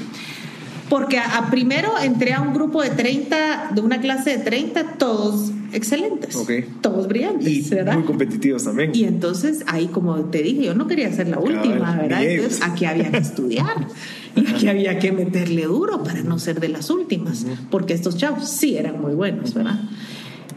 Porque 0.90 1.18
a, 1.18 1.48
primero 1.50 1.92
entré 2.03 2.35
a 2.35 2.42
un 2.42 2.53
grupo 2.53 2.83
de 2.83 2.90
30, 2.90 3.70
de 3.74 3.81
una 3.81 4.00
clase 4.00 4.37
de 4.37 4.44
30, 4.44 4.98
todos 4.98 5.53
excelentes, 5.72 6.37
todos 6.81 7.07
brillantes, 7.07 7.48
y 7.48 7.74
Muy 7.94 8.03
competitivos 8.03 8.64
también. 8.64 8.90
Y 8.92 9.05
entonces 9.05 9.62
ahí, 9.68 9.87
como 9.87 10.16
te 10.26 10.42
dije, 10.42 10.64
yo 10.64 10.74
no 10.74 10.88
quería 10.88 11.12
ser 11.12 11.29
la 11.29 11.38
última, 11.38 11.96
¿verdad? 11.96 12.24
Entonces 12.24 12.61
aquí 12.62 12.85
había 12.85 13.11
que 13.11 13.18
estudiar 13.18 13.87
y 14.37 14.46
aquí 14.48 14.68
había 14.68 14.98
que 14.98 15.12
meterle 15.12 15.64
duro 15.64 16.03
para 16.03 16.22
no 16.22 16.38
ser 16.38 16.61
de 16.61 16.68
las 16.68 16.90
últimas, 16.90 17.46
porque 17.70 17.94
estos 17.94 18.16
chavos 18.16 18.48
sí 18.48 18.76
eran 18.76 19.00
muy 19.00 19.14
buenos, 19.14 19.55
¿verdad? 19.55 19.81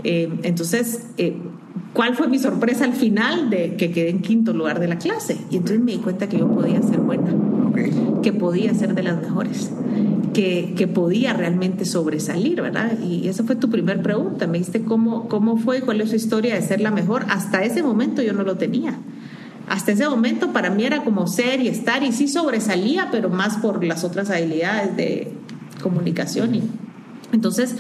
Eh, 0.04 0.30
entonces, 0.44 1.08
eh, 1.18 1.36
¿cuál 1.94 2.16
fue 2.16 2.28
mi 2.28 2.40
sorpresa 2.40 2.86
al 2.86 2.94
final 2.94 3.50
de 3.50 3.76
que 3.76 3.92
quedé 3.92 4.10
en 4.10 4.22
quinto 4.22 4.54
lugar 4.54 4.80
de 4.80 4.88
la 4.88 4.98
clase? 4.98 5.38
Y 5.50 5.58
entonces 5.58 5.80
me 5.80 5.94
di 5.94 5.98
cuenta 6.00 6.28
que 6.28 6.38
yo 6.38 6.48
podía 6.50 6.82
ser 6.82 7.00
buena, 7.00 7.32
que 8.22 8.34
podía 8.34 8.74
ser 8.74 8.96
de 8.96 9.04
las 9.04 9.22
mejores 9.22 9.72
que, 10.34 10.90
podía 10.94 11.34
realmente 11.34 11.86
sobresalir, 11.86 12.62
¿verdad? 12.62 13.00
Y 13.00 13.28
esa 13.28 13.44
fue 13.44 13.56
tu 13.56 13.70
primer 13.70 14.02
pregunta. 14.02 14.48
Me 14.48 14.58
dijiste 14.58 14.84
cómo, 14.84 15.30
cómo 15.30 15.58
fue, 15.58 15.82
cuál 15.82 16.02
es 16.02 16.10
su 16.10 16.16
historia 16.16 16.56
de 16.56 16.62
ser 16.62 16.82
la 16.82 16.92
mejor. 16.92 17.26
Hasta 17.30 17.64
ese 17.64 17.84
momento 17.84 18.22
yo 18.22 18.34
no 18.34 18.44
lo 18.44 18.58
tenía. 18.58 18.98
Hasta 19.70 19.94
ese 19.94 20.10
momento 20.10 20.52
para 20.52 20.70
mí 20.70 20.84
era 20.84 21.04
como 21.04 21.28
ser 21.28 21.62
y 21.62 21.68
estar 21.68 22.04
y 22.04 22.12
sí 22.12 22.28
sobresalía, 22.28 23.10
pero 23.12 23.30
más 23.30 23.58
por 23.58 23.84
las 23.84 24.04
otras 24.04 24.30
habilidades 24.30 24.98
de 24.98 25.32
comunicación. 25.82 26.56
Y, 26.56 26.64
entonces, 27.32 27.76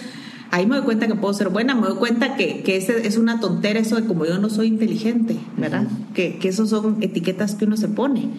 ahí 0.53 0.67
me 0.67 0.75
doy 0.75 0.85
cuenta 0.85 1.07
que 1.07 1.15
puedo 1.15 1.33
ser 1.33 1.49
buena, 1.49 1.73
me 1.73 1.87
doy 1.87 1.97
cuenta 1.97 2.35
que, 2.35 2.61
que 2.61 2.77
ese 2.77 3.07
es 3.07 3.17
una 3.17 3.39
tontera 3.39 3.79
eso 3.79 3.95
de 3.95 4.05
como 4.05 4.23
yo 4.23 4.37
no 4.37 4.51
soy 4.51 4.67
inteligente, 4.67 5.35
¿verdad? 5.57 5.87
que, 6.13 6.37
que 6.37 6.49
esos 6.49 6.69
son 6.69 7.01
etiquetas 7.01 7.55
que 7.55 7.65
uno 7.65 7.75
se 7.75 7.87
pone. 7.87 8.29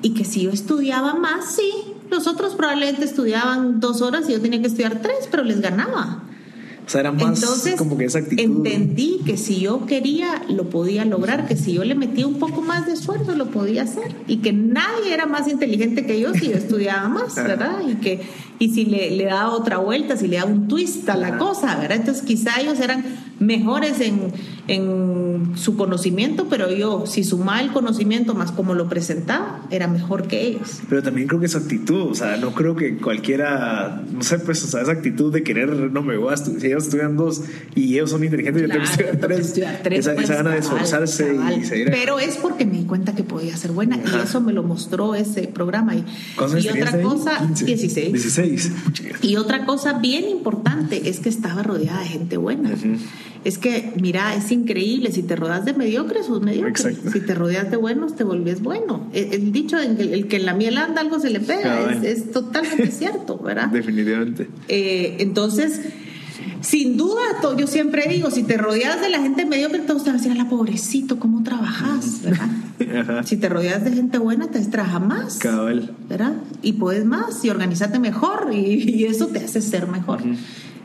Y 0.00 0.10
que 0.10 0.24
si 0.24 0.42
yo 0.42 0.52
estudiaba 0.52 1.14
más, 1.14 1.56
sí, 1.56 1.68
los 2.08 2.28
otros 2.28 2.54
probablemente 2.54 3.04
estudiaban 3.04 3.80
dos 3.80 4.00
horas 4.00 4.28
y 4.28 4.32
yo 4.32 4.40
tenía 4.40 4.60
que 4.60 4.68
estudiar 4.68 5.02
tres, 5.02 5.26
pero 5.28 5.42
les 5.42 5.60
ganaba. 5.60 6.22
O 6.86 6.88
sea, 6.88 7.00
era 7.00 7.10
más 7.10 7.42
Entonces, 7.42 7.74
como 7.74 7.98
que 7.98 8.04
esa 8.04 8.20
actitud. 8.20 8.42
Entendí 8.42 9.20
que 9.26 9.36
si 9.36 9.58
yo 9.58 9.86
quería, 9.86 10.44
lo 10.48 10.70
podía 10.70 11.04
lograr, 11.04 11.48
que 11.48 11.56
si 11.56 11.72
yo 11.72 11.82
le 11.82 11.96
metía 11.96 12.28
un 12.28 12.38
poco 12.38 12.62
más 12.62 12.86
de 12.86 12.92
esfuerzo, 12.92 13.34
lo 13.34 13.50
podía 13.50 13.82
hacer. 13.82 14.14
Y 14.28 14.36
que 14.36 14.52
nadie 14.52 15.12
era 15.12 15.26
más 15.26 15.48
inteligente 15.48 16.06
que 16.06 16.20
yo 16.20 16.32
si 16.32 16.48
yo 16.50 16.56
estudiaba 16.56 17.08
más, 17.08 17.34
¿verdad? 17.34 17.80
Y 17.88 17.96
que 17.96 18.20
y 18.60 18.72
si 18.72 18.84
le, 18.84 19.10
le 19.10 19.24
daba 19.24 19.50
otra 19.50 19.78
vuelta, 19.78 20.16
si 20.16 20.28
le 20.28 20.36
daba 20.36 20.50
un 20.50 20.68
twist 20.68 21.08
a 21.08 21.16
la 21.16 21.38
cosa, 21.38 21.76
¿verdad? 21.76 21.96
Entonces 21.98 22.22
quizá 22.22 22.60
ellos 22.60 22.78
eran 22.78 23.04
mejores 23.38 24.00
en, 24.00 24.32
en 24.68 25.52
su 25.56 25.76
conocimiento, 25.76 26.46
pero 26.48 26.70
yo, 26.70 27.04
si 27.06 27.24
sumaba 27.24 27.60
el 27.60 27.72
conocimiento 27.72 28.34
más 28.34 28.50
como 28.50 28.74
lo 28.74 28.88
presentaba, 28.88 29.66
era 29.70 29.88
mejor 29.88 30.26
que 30.26 30.46
ellos. 30.46 30.80
Pero 30.88 31.02
también 31.02 31.28
creo 31.28 31.40
que 31.40 31.48
su 31.48 31.58
actitud, 31.58 32.10
o 32.10 32.14
sea, 32.14 32.36
no 32.36 32.52
creo 32.52 32.76
que 32.76 32.96
cualquiera, 32.96 34.02
no 34.10 34.22
sé, 34.22 34.38
pues, 34.38 34.64
o 34.64 34.66
sea, 34.66 34.82
esa 34.82 34.92
actitud 34.92 35.32
de 35.32 35.42
querer, 35.42 35.68
no 35.68 36.02
me 36.02 36.16
voy 36.16 36.30
a 36.30 36.34
estudiar, 36.34 36.60
si 36.60 36.66
ellos 36.68 36.84
estudian 36.84 37.16
dos 37.16 37.42
y 37.74 37.94
ellos 37.94 38.10
son 38.10 38.24
inteligentes, 38.24 38.62
yo 38.62 38.68
tengo 38.68 38.80
que 38.80 38.90
estudiar 38.90 39.18
tres, 39.18 39.52
tres 39.82 39.98
esa, 40.00 40.14
pues, 40.14 40.24
esa 40.24 40.34
gana 40.36 40.50
de 40.50 40.58
esforzarse 40.58 41.36
cabal. 41.36 41.60
y 41.60 41.64
seguir. 41.64 41.90
Pero 41.90 42.18
es 42.18 42.36
porque 42.36 42.64
me 42.64 42.78
di 42.78 42.84
cuenta 42.84 43.14
que 43.14 43.22
podía 43.22 43.56
ser 43.56 43.72
buena 43.72 43.96
y 43.96 44.24
eso 44.24 44.40
me 44.40 44.52
lo 44.52 44.62
mostró 44.62 45.14
ese 45.14 45.48
programa. 45.48 45.94
Y, 45.94 46.04
¿Cuántos 46.36 46.64
y 46.64 46.68
otra 46.68 47.00
cosa, 47.00 47.38
15. 47.38 47.64
16. 47.64 48.12
16. 48.12 48.72
Y 49.22 49.36
otra 49.36 49.66
cosa 49.66 49.98
bien 49.98 50.28
importante 50.28 51.08
es 51.08 51.20
que 51.20 51.28
estaba 51.28 51.62
rodeada 51.62 52.00
de 52.00 52.06
gente 52.06 52.36
buena. 52.36 52.70
Es 53.46 53.58
que, 53.58 53.92
mira, 54.00 54.34
es 54.34 54.50
increíble. 54.50 55.12
Si 55.12 55.22
te 55.22 55.36
rodeas 55.36 55.64
de 55.64 55.72
mediocres, 55.72 56.26
sos 56.26 56.42
mediocre. 56.42 56.70
Exacto. 56.70 57.12
Si 57.12 57.20
te 57.20 57.32
rodeas 57.32 57.70
de 57.70 57.76
buenos, 57.76 58.16
te 58.16 58.24
volvés 58.24 58.60
bueno. 58.60 59.08
El, 59.12 59.34
el 59.34 59.52
dicho 59.52 59.76
de 59.76 59.94
que 59.94 60.14
el 60.14 60.26
que 60.26 60.34
en 60.38 60.46
la 60.46 60.54
miel 60.54 60.76
anda 60.78 61.00
algo 61.00 61.20
se 61.20 61.30
le 61.30 61.38
pega 61.38 61.92
es, 61.92 62.02
es 62.02 62.32
totalmente 62.32 62.90
cierto, 62.90 63.38
¿verdad? 63.38 63.68
Definitivamente. 63.68 64.48
Eh, 64.66 65.18
entonces, 65.20 65.80
sin 66.60 66.96
duda, 66.96 67.22
yo 67.56 67.68
siempre 67.68 68.08
digo, 68.08 68.32
si 68.32 68.42
te 68.42 68.56
rodeas 68.56 69.00
de 69.00 69.10
la 69.10 69.20
gente 69.20 69.46
mediocre, 69.46 69.78
todos 69.78 70.02
te 70.02 70.10
van 70.10 70.18
a 70.18 70.22
decir, 70.22 70.36
la 70.36 70.48
pobrecito, 70.48 71.20
¿cómo 71.20 71.44
trabajas? 71.44 72.22
¿verdad? 72.24 72.48
Ajá. 73.00 73.22
Si 73.22 73.36
te 73.36 73.48
rodeas 73.48 73.84
de 73.84 73.92
gente 73.92 74.18
buena, 74.18 74.48
te 74.48 74.58
trabaja 74.62 74.98
más. 74.98 75.38
Cabal. 75.38 75.94
¿verdad? 76.08 76.32
Y 76.62 76.72
puedes 76.72 77.04
más 77.04 77.44
y 77.44 77.50
organizarte 77.50 78.00
mejor 78.00 78.48
y, 78.52 78.90
y 78.90 79.04
eso 79.04 79.28
te 79.28 79.38
hace 79.38 79.62
ser 79.62 79.86
mejor. 79.86 80.20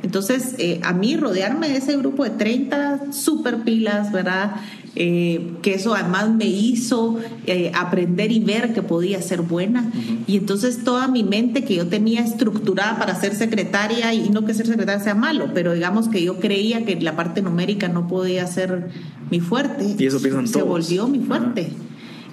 Entonces, 0.03 0.55
eh, 0.57 0.79
a 0.83 0.93
mí 0.93 1.15
rodearme 1.15 1.69
de 1.69 1.77
ese 1.77 1.95
grupo 1.97 2.23
de 2.23 2.31
30 2.31 3.11
super 3.11 3.63
pilas, 3.63 4.11
¿verdad? 4.11 4.55
Eh, 4.95 5.53
que 5.61 5.75
eso 5.75 5.95
además 5.95 6.31
me 6.31 6.47
hizo 6.47 7.17
eh, 7.45 7.71
aprender 7.73 8.31
y 8.31 8.39
ver 8.39 8.73
que 8.73 8.81
podía 8.81 9.21
ser 9.21 9.41
buena. 9.41 9.89
Y 10.27 10.35
entonces 10.37 10.83
toda 10.83 11.07
mi 11.07 11.23
mente 11.23 11.63
que 11.63 11.75
yo 11.75 11.87
tenía 11.87 12.21
estructurada 12.21 12.97
para 12.99 13.15
ser 13.15 13.35
secretaria, 13.35 14.13
y 14.13 14.29
no 14.29 14.43
que 14.45 14.53
ser 14.53 14.65
secretaria 14.67 15.01
sea 15.01 15.15
malo, 15.15 15.51
pero 15.53 15.73
digamos 15.73 16.09
que 16.09 16.21
yo 16.23 16.39
creía 16.39 16.83
que 16.83 16.99
la 16.99 17.15
parte 17.15 17.41
numérica 17.41 17.87
no 17.87 18.07
podía 18.07 18.45
ser 18.47 18.89
mi 19.29 19.39
fuerte, 19.39 19.95
Y 19.97 20.05
eso 20.05 20.21
piensan 20.21 20.47
se 20.47 20.53
todos. 20.59 20.67
volvió 20.67 21.07
mi 21.07 21.19
fuerte. 21.19 21.71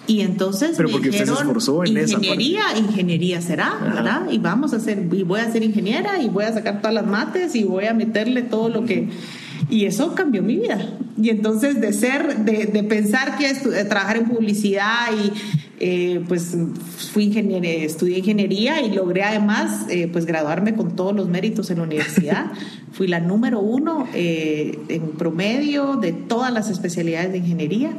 Y 0.09 0.23
entonces 0.23 0.73
Pero 0.77 0.89
me 0.89 0.95
porque 0.95 1.11
usted 1.11 1.27
se 1.27 1.31
dijeron, 1.31 1.49
esforzó 1.49 1.85
en 1.85 1.97
esa 1.99 2.15
parte. 2.15 2.27
ingeniería, 2.27 2.63
ingeniería 2.77 3.41
será, 3.43 3.67
Ajá. 3.67 3.95
¿verdad? 3.95 4.31
Y 4.33 4.39
vamos 4.39 4.73
a 4.73 4.77
hacer, 4.77 5.07
y 5.13 5.23
voy 5.23 5.39
a 5.39 5.53
ser 5.53 5.63
ingeniera 5.63 6.21
y 6.21 6.29
voy 6.29 6.45
a 6.45 6.53
sacar 6.53 6.81
todas 6.81 6.95
las 6.95 7.07
mates 7.07 7.55
y 7.55 7.63
voy 7.65 7.85
a 7.85 7.95
meterle 7.95 8.43
todo 8.43 8.71
lo 8.71 8.85
que... 8.85 9.09
Y 9.71 9.85
eso 9.85 10.15
cambió 10.15 10.43
mi 10.43 10.57
vida. 10.57 10.79
Y 11.21 11.29
entonces 11.29 11.81
de 11.81 11.93
ser, 11.93 12.39
de, 12.39 12.67
de 12.67 12.83
pensar 12.85 13.37
que 13.37 13.53
de 13.53 13.85
trabajar 13.85 14.17
en 14.17 14.29
publicidad 14.29 15.09
y 15.13 15.33
eh, 15.81 16.25
pues 16.27 16.57
fui 17.13 17.25
ingeniera, 17.25 17.69
estudié 17.85 18.19
ingeniería 18.19 18.81
y 18.81 18.93
logré 18.93 19.23
además 19.23 19.87
eh, 19.89 20.09
pues 20.11 20.27
graduarme 20.27 20.75
con 20.75 20.97
todos 20.97 21.15
los 21.15 21.29
méritos 21.29 21.71
en 21.71 21.79
la 21.79 21.85
universidad. 21.85 22.47
fui 22.93 23.07
la 23.07 23.21
número 23.21 23.61
uno 23.61 24.09
eh, 24.15 24.77
en 24.89 25.11
promedio 25.11 25.97
de 25.97 26.13
todas 26.13 26.53
las 26.53 26.71
especialidades 26.71 27.31
de 27.31 27.39
ingeniería. 27.39 27.91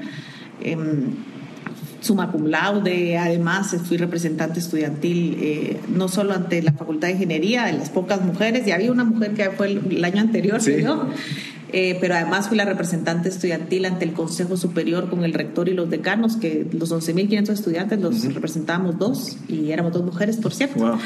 Summa 2.01 2.31
cum 2.31 2.45
laude, 2.47 3.17
además 3.17 3.75
fui 3.83 3.97
representante 3.97 4.59
estudiantil 4.59 5.37
eh, 5.41 5.79
no 5.89 6.07
solo 6.07 6.33
ante 6.33 6.61
la 6.61 6.71
Facultad 6.71 7.07
de 7.09 7.13
Ingeniería, 7.15 7.65
de 7.65 7.73
las 7.73 7.89
pocas 7.89 8.21
mujeres, 8.21 8.65
ya 8.65 8.75
había 8.75 8.91
una 8.91 9.03
mujer 9.03 9.33
que 9.33 9.49
fue 9.51 9.67
el, 9.71 9.81
el 9.97 10.05
año 10.05 10.21
anterior 10.21 10.61
Sí. 10.61 10.75
que 10.75 10.83
yo, 10.83 11.09
eh, 11.71 11.97
pero 12.01 12.15
además 12.15 12.47
fui 12.47 12.57
la 12.57 12.65
representante 12.65 13.29
estudiantil 13.29 13.85
ante 13.85 14.05
el 14.05 14.13
Consejo 14.13 14.57
Superior 14.57 15.09
con 15.09 15.23
el 15.23 15.33
rector 15.33 15.69
y 15.69 15.73
los 15.73 15.89
decanos, 15.89 16.35
que 16.35 16.67
los 16.71 16.91
11.500 16.91 17.49
estudiantes 17.49 17.99
los 17.99 18.33
representábamos 18.33 18.97
dos 18.97 19.37
y 19.47 19.71
éramos 19.71 19.93
dos 19.93 20.03
mujeres, 20.03 20.37
por 20.37 20.53
cierto. 20.53 20.79
Wow. 20.79 20.97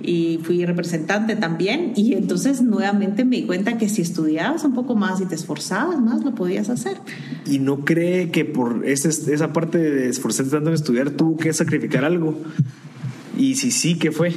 Y 0.00 0.40
fui 0.42 0.64
representante 0.64 1.36
también 1.36 1.92
y 1.96 2.14
entonces 2.14 2.62
nuevamente 2.62 3.24
me 3.24 3.36
di 3.36 3.42
cuenta 3.42 3.78
que 3.78 3.88
si 3.88 4.02
estudiabas 4.02 4.64
un 4.64 4.74
poco 4.74 4.94
más 4.94 5.20
y 5.20 5.26
te 5.26 5.34
esforzabas 5.34 6.00
más, 6.00 6.24
lo 6.24 6.34
podías 6.34 6.70
hacer. 6.70 6.96
¿Y 7.46 7.58
no 7.58 7.84
cree 7.84 8.30
que 8.30 8.44
por 8.44 8.86
esa 8.86 9.52
parte 9.52 9.78
de 9.78 10.08
esforzarse 10.08 10.50
tanto 10.50 10.70
en 10.70 10.74
estudiar 10.74 11.10
tuvo 11.10 11.36
que 11.36 11.52
sacrificar 11.52 12.04
algo? 12.04 12.38
Y 13.36 13.56
si 13.56 13.70
sí, 13.70 13.96
¿qué 13.98 14.12
fue? 14.12 14.32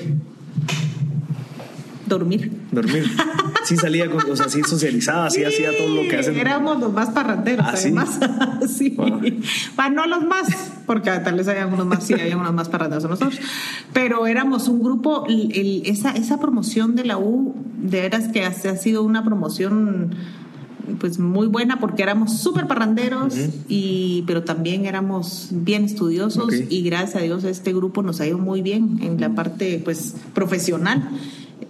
Dormir. 2.10 2.52
Dormir. 2.72 3.06
Sí 3.66 3.78
salía, 3.78 4.10
con, 4.10 4.30
o 4.30 4.36
sea, 4.36 4.50
sí 4.50 4.62
socializaba, 4.68 5.30
sí, 5.30 5.44
hacía 5.44 5.70
todo 5.78 5.88
lo 5.96 6.10
que 6.10 6.18
hacen. 6.18 6.36
Éramos 6.38 6.80
los 6.80 6.92
más 6.92 7.10
parranderos, 7.12 7.66
¿Ah, 7.68 7.76
sí? 7.78 7.88
además. 7.88 8.20
sí. 8.78 8.98
Pa- 9.76 9.90
no 9.90 10.06
los 10.08 10.26
más, 10.26 10.48
porque 10.86 11.12
tal 11.24 11.36
vez 11.36 11.48
había 11.48 11.68
unos 11.68 11.86
más, 11.86 12.04
sí, 12.04 12.14
había 12.14 12.36
unos 12.38 12.54
más 12.54 12.68
parranderos 12.70 13.04
que 13.04 13.10
nosotros. 13.10 13.40
Pero 13.94 14.28
éramos 14.28 14.68
un 14.68 14.82
grupo, 14.82 15.26
el- 15.28 15.52
el- 15.56 15.84
esa, 15.86 16.12
esa 16.12 16.40
promoción 16.40 16.96
de 16.96 17.06
la 17.06 17.18
U, 17.18 17.56
de 17.82 18.02
veras 18.02 18.28
que 18.30 18.44
ha, 18.44 18.48
ha 18.50 18.76
sido 18.78 19.04
una 19.04 19.24
promoción 19.24 20.16
pues 21.00 21.20
muy 21.20 21.46
buena 21.46 21.80
porque 21.80 22.02
éramos 22.02 22.40
súper 22.40 22.66
parranderos 22.66 23.36
y 23.68 24.24
pero 24.26 24.44
también 24.44 24.88
éramos 24.88 25.50
bien 25.52 25.84
estudiosos 25.86 26.46
Ok. 26.46 26.54
y 26.68 26.82
gracias 26.82 27.18
a 27.18 27.20
Dios 27.20 27.44
este 27.44 27.74
grupo 27.74 28.02
nos 28.02 28.20
ha 28.22 28.26
ido 28.26 28.40
muy 28.40 28.64
bien 28.64 28.98
en 29.04 29.22
la 29.22 29.36
parte 29.36 29.80
pues 29.86 30.16
profesional 30.34 31.08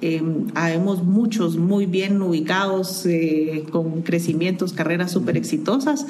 eh, 0.01 0.21
habemos 0.55 1.03
muchos 1.03 1.57
muy 1.57 1.85
bien 1.85 2.21
ubicados, 2.21 3.05
eh, 3.05 3.65
con 3.71 4.01
crecimientos, 4.01 4.73
carreras 4.73 5.11
súper 5.11 5.35
exitosas. 5.37 6.05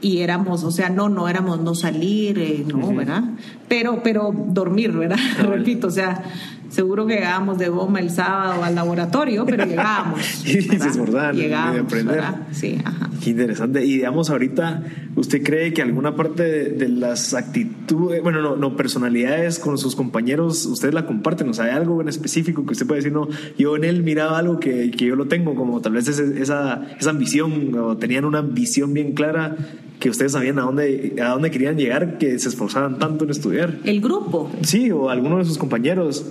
Y 0.00 0.18
éramos, 0.18 0.62
o 0.62 0.70
sea, 0.70 0.90
no, 0.90 1.08
no 1.08 1.28
éramos 1.28 1.60
no 1.60 1.74
salir, 1.74 2.38
eh, 2.38 2.64
no, 2.66 2.94
¿verdad? 2.94 3.24
Pero, 3.66 4.02
pero 4.02 4.32
dormir, 4.48 4.92
¿verdad? 4.92 5.18
Repito, 5.42 5.88
o 5.88 5.90
sea, 5.90 6.22
seguro 6.68 7.06
que 7.06 7.14
llegábamos 7.14 7.58
de 7.58 7.68
bomba 7.68 8.00
el 8.00 8.10
sábado 8.10 8.62
al 8.62 8.74
laboratorio, 8.74 9.44
pero 9.46 9.64
llegábamos. 9.66 10.46
Y 10.46 10.62
se 10.62 11.32
Llegábamos, 11.32 11.80
aprender. 11.80 12.16
¿verdad? 12.16 12.46
Sí, 12.52 12.78
ajá. 12.84 13.10
Qué 13.22 13.30
interesante. 13.30 13.84
Y 13.84 13.94
digamos, 13.94 14.30
ahorita, 14.30 14.82
¿usted 15.16 15.42
cree 15.42 15.72
que 15.72 15.82
alguna 15.82 16.16
parte 16.16 16.42
de, 16.42 16.70
de 16.70 16.88
las 16.88 17.34
actitudes, 17.34 18.22
bueno, 18.22 18.40
no, 18.40 18.56
no, 18.56 18.76
personalidades 18.76 19.58
con 19.58 19.78
sus 19.78 19.96
compañeros, 19.96 20.66
ustedes 20.66 20.94
la 20.94 21.06
comparten? 21.06 21.48
O 21.48 21.54
sea, 21.54 21.66
¿hay 21.66 21.70
algo 21.72 22.00
en 22.00 22.08
específico 22.08 22.64
que 22.66 22.72
usted 22.72 22.86
puede 22.86 23.00
decir, 23.00 23.12
no, 23.12 23.28
yo 23.58 23.76
en 23.76 23.84
él 23.84 24.02
miraba 24.02 24.38
algo 24.38 24.60
que, 24.60 24.90
que 24.90 25.06
yo 25.06 25.16
lo 25.16 25.26
tengo, 25.26 25.54
como 25.54 25.80
tal 25.80 25.92
vez 25.92 26.08
esa, 26.08 26.86
esa 26.98 27.10
ambición, 27.10 27.74
o 27.74 27.96
tenían 27.96 28.24
una 28.24 28.42
visión 28.42 28.92
bien 28.92 29.12
clara 29.12 29.56
que 29.98 30.10
ustedes 30.10 30.32
sabían 30.32 30.58
a 30.58 30.62
dónde, 30.62 31.16
a 31.22 31.30
dónde 31.30 31.50
querían 31.50 31.76
llegar, 31.76 32.18
que 32.18 32.38
se 32.38 32.48
esforzaban 32.48 32.98
tanto 32.98 33.24
en 33.24 33.30
estudiar? 33.30 33.78
El 33.84 34.00
grupo, 34.00 34.50
Sí, 34.62 34.90
o 34.90 35.08
alguno 35.10 35.38
de 35.38 35.44
sus 35.44 35.58
compañeros. 35.58 36.26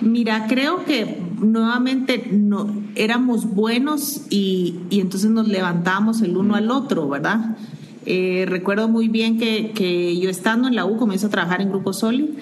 Mira, 0.00 0.46
creo 0.48 0.84
que 0.84 1.18
nuevamente 1.40 2.28
no, 2.30 2.72
éramos 2.94 3.46
buenos 3.46 4.22
y, 4.30 4.76
y 4.90 5.00
entonces 5.00 5.30
nos 5.30 5.48
levantábamos 5.48 6.22
el 6.22 6.36
uno 6.36 6.54
al 6.54 6.70
otro, 6.70 7.08
¿verdad? 7.08 7.56
Eh, 8.06 8.46
recuerdo 8.48 8.88
muy 8.88 9.08
bien 9.08 9.38
que, 9.38 9.72
que 9.72 10.18
yo 10.18 10.30
estando 10.30 10.68
en 10.68 10.76
la 10.76 10.86
U 10.86 10.96
comienzo 10.96 11.26
a 11.26 11.30
trabajar 11.30 11.60
en 11.60 11.70
Grupo 11.70 11.92
Soli 11.92 12.36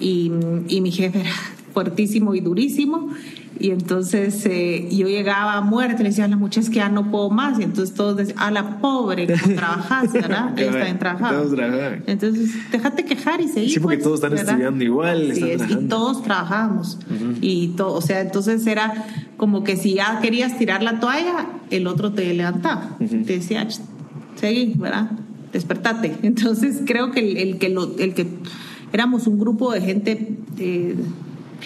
y, 0.00 0.30
y 0.68 0.80
mi 0.80 0.92
jefe 0.92 1.20
era 1.20 1.32
fuertísimo 1.74 2.34
y 2.34 2.40
durísimo 2.40 3.10
y 3.58 3.70
entonces 3.72 4.46
eh, 4.46 4.88
yo 4.90 5.06
llegaba 5.08 5.54
a 5.54 5.60
muerte, 5.60 6.02
le 6.02 6.10
decía 6.10 6.24
a 6.24 6.28
la 6.28 6.36
muchacha 6.36 6.60
"Es 6.60 6.70
que 6.70 6.76
ya 6.76 6.88
no 6.88 7.10
puedo 7.10 7.30
más 7.30 7.58
y 7.58 7.64
entonces 7.64 7.94
todos 7.94 8.16
decían, 8.16 8.38
a 8.38 8.50
la 8.50 8.78
pobre, 8.78 9.26
¿cómo 9.26 9.54
trabajas, 9.56 10.12
verdad? 10.12 10.54
Todos 10.54 10.98
trabajaban. 10.98 12.04
Entonces, 12.06 12.50
déjate 12.70 13.04
quejar 13.04 13.40
y 13.40 13.48
seguir. 13.48 13.70
Sí, 13.70 13.80
porque 13.80 13.98
pues, 13.98 14.04
todos 14.04 14.16
están 14.18 14.30
¿verdad? 14.30 14.48
estudiando 14.48 14.84
igual, 14.84 15.30
están 15.30 15.48
es, 15.50 15.70
y 15.70 15.88
todos 15.88 16.22
trabajábamos. 16.22 16.98
Y 17.40 17.68
todo, 17.76 17.94
o 17.94 18.00
sea, 18.00 18.20
entonces 18.20 18.66
era 18.66 19.06
como 19.36 19.64
que 19.64 19.76
si 19.76 19.94
ya 19.94 20.20
querías 20.20 20.56
tirar 20.56 20.82
la 20.82 21.00
toalla, 21.00 21.46
el 21.70 21.86
otro 21.86 22.12
te 22.12 22.32
levantaba. 22.32 22.96
Te 22.98 23.34
decía, 23.34 23.66
"Ch, 23.68 23.80
seguí, 24.36 24.74
¿verdad? 24.76 25.10
Despertate. 25.52 26.16
Entonces 26.22 26.80
creo 26.86 27.10
que 27.10 27.20
el, 27.20 27.36
el 27.36 27.58
que 27.58 27.68
lo, 27.68 27.96
el 27.98 28.14
que 28.14 28.26
éramos 28.92 29.26
un 29.26 29.38
grupo 29.38 29.72
de 29.72 29.80
gente 29.80 30.36
eh, 30.58 30.94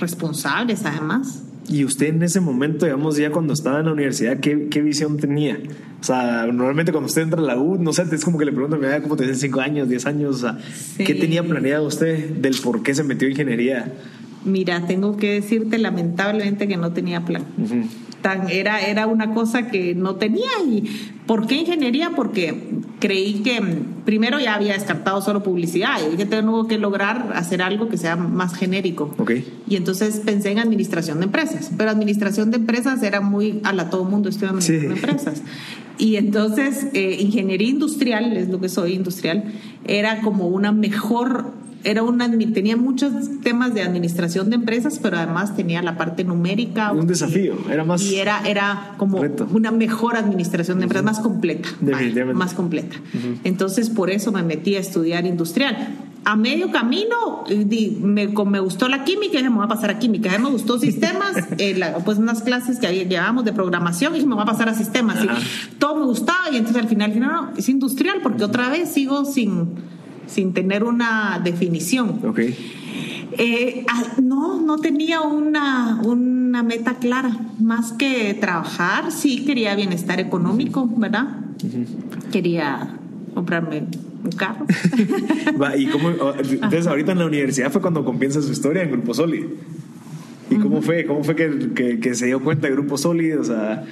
responsables 0.00 0.84
además. 0.84 1.42
Y 1.68 1.84
usted 1.84 2.08
en 2.08 2.22
ese 2.22 2.40
momento, 2.40 2.84
digamos, 2.84 3.16
ya 3.16 3.30
cuando 3.30 3.52
estaba 3.54 3.80
en 3.80 3.86
la 3.86 3.92
universidad, 3.92 4.38
¿qué, 4.38 4.68
qué 4.68 4.82
visión 4.82 5.16
tenía? 5.16 5.58
O 6.00 6.04
sea, 6.04 6.46
normalmente 6.52 6.92
cuando 6.92 7.06
usted 7.06 7.22
entra 7.22 7.40
a 7.40 7.44
la 7.44 7.56
U, 7.56 7.78
no 7.82 7.92
sé, 7.92 8.04
es 8.12 8.24
como 8.24 8.38
que 8.38 8.44
le 8.44 8.52
preguntan, 8.52 8.80
¿cómo 9.02 9.16
te 9.16 9.34
5 9.34 9.60
años, 9.60 9.88
10 9.88 10.06
años? 10.06 10.36
O 10.36 10.38
sea, 10.38 10.58
Sí. 10.96 11.04
¿qué 11.04 11.14
tenía 11.14 11.42
planeado 11.42 11.86
usted 11.86 12.28
del 12.36 12.54
por 12.62 12.82
qué 12.82 12.94
se 12.94 13.02
metió 13.02 13.26
en 13.26 13.32
ingeniería? 13.32 13.92
Mira, 14.44 14.86
tengo 14.86 15.16
que 15.16 15.32
decirte 15.32 15.78
lamentablemente 15.78 16.68
que 16.68 16.76
no 16.76 16.92
tenía 16.92 17.24
plan. 17.24 17.44
Tan, 18.20 18.48
era, 18.48 18.80
era 18.80 19.06
una 19.06 19.34
cosa 19.34 19.68
que 19.68 19.94
no 19.94 20.14
tenía. 20.16 20.48
¿Y 20.66 20.84
por 21.26 21.46
qué 21.46 21.56
ingeniería? 21.56 22.12
Porque 22.16 22.80
creí 22.98 23.40
que 23.42 23.60
mm, 23.60 24.04
primero 24.06 24.40
ya 24.40 24.54
había 24.54 24.72
descartado 24.72 25.20
solo 25.20 25.42
publicidad 25.42 25.96
y 26.06 26.12
dije 26.12 26.24
tengo 26.24 26.66
que 26.66 26.78
lograr 26.78 27.32
hacer 27.34 27.60
algo 27.60 27.88
que 27.88 27.98
sea 27.98 28.16
más 28.16 28.54
genérico. 28.54 29.14
Y 29.68 29.76
entonces 29.76 30.22
pensé 30.24 30.52
en 30.52 30.58
administración 30.58 31.18
de 31.18 31.26
empresas, 31.26 31.70
pero 31.76 31.90
administración 31.90 32.50
de 32.50 32.56
empresas 32.56 33.02
era 33.02 33.20
muy 33.20 33.60
a 33.62 33.72
la 33.74 33.90
todo 33.90 34.04
mundo 34.04 34.30
Sí. 34.32 34.72
de 34.72 34.86
empresas. 34.86 35.42
Y 35.98 36.16
entonces, 36.16 36.86
eh, 36.92 37.18
ingeniería 37.20 37.68
industrial, 37.68 38.36
es 38.36 38.48
lo 38.48 38.60
que 38.60 38.68
soy, 38.68 38.94
industrial, 38.94 39.44
era 39.86 40.22
como 40.22 40.48
una 40.48 40.72
mejor, 40.72 41.52
era 41.84 42.02
una, 42.02 42.30
tenía 42.30 42.76
muchos 42.76 43.12
temas 43.42 43.74
de 43.74 43.82
administración 43.82 44.50
de 44.50 44.56
empresas, 44.56 44.98
pero 45.02 45.18
además 45.18 45.54
tenía 45.54 45.82
la 45.82 45.96
parte 45.96 46.24
numérica. 46.24 46.92
Un 46.92 47.06
desafío, 47.06 47.56
era 47.70 47.84
más. 47.84 48.02
Y 48.02 48.16
era, 48.16 48.40
era 48.46 48.94
como 48.96 49.22
una 49.52 49.70
mejor 49.70 50.16
administración 50.16 50.78
de 50.78 50.84
empresas, 50.84 51.04
más 51.04 51.20
completa. 51.20 51.68
Definitivamente. 51.80 52.38
Más 52.38 52.54
completa. 52.54 52.96
Entonces, 53.44 53.90
por 53.90 54.10
eso 54.10 54.32
me 54.32 54.42
metí 54.42 54.76
a 54.76 54.80
estudiar 54.80 55.26
industrial 55.26 55.76
a 56.24 56.36
medio 56.36 56.70
camino 56.70 57.44
me, 58.00 58.28
me 58.28 58.60
gustó 58.60 58.88
la 58.88 59.04
química 59.04 59.34
y 59.34 59.38
dije, 59.38 59.50
me 59.50 59.56
voy 59.56 59.66
a 59.66 59.68
pasar 59.68 59.90
a 59.90 59.98
química. 59.98 60.36
me 60.38 60.48
gustó 60.48 60.78
sistemas, 60.78 61.36
eh, 61.58 61.78
pues 62.04 62.18
unas 62.18 62.42
clases 62.42 62.78
que 62.78 63.06
llevábamos 63.06 63.44
de 63.44 63.52
programación 63.52 64.12
y 64.12 64.16
dije, 64.16 64.26
me 64.26 64.34
voy 64.34 64.42
a 64.42 64.46
pasar 64.46 64.68
a 64.68 64.74
sistemas. 64.74 65.22
Y 65.22 65.78
todo 65.78 65.96
me 65.96 66.04
gustaba 66.06 66.50
y 66.50 66.56
entonces 66.56 66.82
al 66.82 66.88
final 66.88 67.10
dije, 67.10 67.20
no, 67.20 67.32
no, 67.32 67.50
es 67.56 67.68
industrial 67.68 68.20
porque 68.22 68.44
otra 68.44 68.70
vez 68.70 68.90
sigo 68.90 69.24
sin, 69.24 69.74
sin 70.26 70.52
tener 70.52 70.84
una 70.84 71.40
definición. 71.42 72.20
Ok. 72.24 72.40
Eh, 73.36 73.84
ah, 73.88 74.04
no, 74.22 74.60
no 74.60 74.78
tenía 74.78 75.20
una, 75.22 76.00
una 76.02 76.62
meta 76.62 76.94
clara. 76.94 77.36
Más 77.58 77.92
que 77.92 78.34
trabajar, 78.34 79.10
sí 79.10 79.44
quería 79.44 79.74
bienestar 79.74 80.20
económico, 80.20 80.88
¿verdad? 80.96 81.38
Quería 82.30 82.96
comprarme 83.34 83.86
un 84.24 84.30
carro. 84.32 84.66
¿Y 85.76 85.86
cómo, 85.86 86.10
entonces 86.10 86.86
ahorita 86.86 87.12
en 87.12 87.18
la 87.18 87.26
universidad 87.26 87.72
fue 87.72 87.80
cuando 87.80 88.04
comienza 88.04 88.40
su 88.40 88.52
historia 88.52 88.82
en 88.82 88.92
Grupo 88.92 89.14
Solid. 89.14 89.44
¿Y 90.50 90.56
cómo 90.56 90.82
fue? 90.82 91.06
¿Cómo 91.06 91.24
fue 91.24 91.34
que, 91.34 91.98
que, 92.00 92.14
se 92.14 92.26
dio 92.26 92.42
cuenta 92.42 92.66
de 92.66 92.74
Grupo 92.74 92.98
Solid? 92.98 93.40
O 93.40 93.44
sea, 93.44 93.84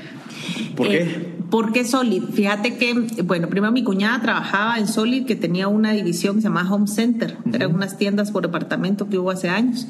¿por 0.77 0.89
qué? 0.89 1.03
Eh, 1.03 1.29
¿Por 1.51 1.73
qué 1.73 1.85
Solid? 1.85 2.25
Fíjate 2.33 2.77
que, 2.77 2.95
bueno, 3.25 3.49
primero 3.49 3.73
mi 3.73 3.85
cuñada 3.85 4.21
trabajaba 4.21 4.79
en 4.79 4.87
Solid, 4.87 5.27
que 5.27 5.37
tenía 5.37 5.69
una 5.69 5.93
división 5.93 6.37
que 6.37 6.43
se 6.43 6.49
llamaba 6.49 6.71
Home 6.73 6.87
Center. 6.87 7.37
Eran 7.53 7.75
unas 7.75 7.99
tiendas 7.99 8.31
por 8.31 8.43
departamento 8.43 9.09
que 9.09 9.19
hubo 9.19 9.31
hace 9.31 9.49
años. 9.49 9.87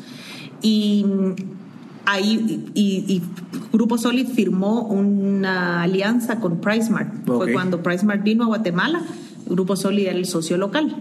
Y 0.60 1.06
ahí 2.04 2.70
y, 2.74 3.22
Grupo 3.72 3.96
Solid 3.96 4.26
firmó 4.26 4.82
una 4.82 5.82
alianza 5.82 6.40
con 6.40 6.60
PriceMart. 6.60 7.24
Fue 7.24 7.52
cuando 7.52 7.82
PriceMart 7.82 8.22
vino 8.22 8.44
a 8.44 8.46
Guatemala 8.48 9.02
Grupo 9.52 9.76
Solid 9.76 10.08
el 10.08 10.26
socio 10.26 10.56
local. 10.56 10.96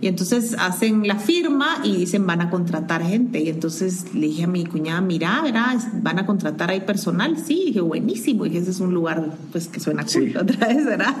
Y 0.00 0.06
entonces 0.06 0.54
hacen 0.58 1.06
la 1.06 1.16
firma 1.16 1.80
y 1.82 1.96
dicen 1.96 2.26
van 2.26 2.40
a 2.40 2.50
contratar 2.50 3.02
gente. 3.02 3.40
Y 3.40 3.48
entonces 3.48 4.14
le 4.14 4.28
dije 4.28 4.44
a 4.44 4.46
mi 4.46 4.64
cuñada, 4.64 5.00
mira, 5.00 5.40
¿verdad? 5.42 5.76
van 5.94 6.18
a 6.18 6.26
contratar 6.26 6.70
ahí 6.70 6.80
personal. 6.80 7.36
Sí, 7.36 7.64
dije, 7.66 7.80
buenísimo. 7.80 8.46
Y 8.46 8.56
ese 8.56 8.70
es 8.70 8.80
un 8.80 8.94
lugar 8.94 9.30
pues 9.52 9.68
que 9.68 9.80
suena 9.80 10.04
cool 10.04 10.36
otra 10.36 10.68
vez, 10.68 10.84
¿verdad? 10.84 11.16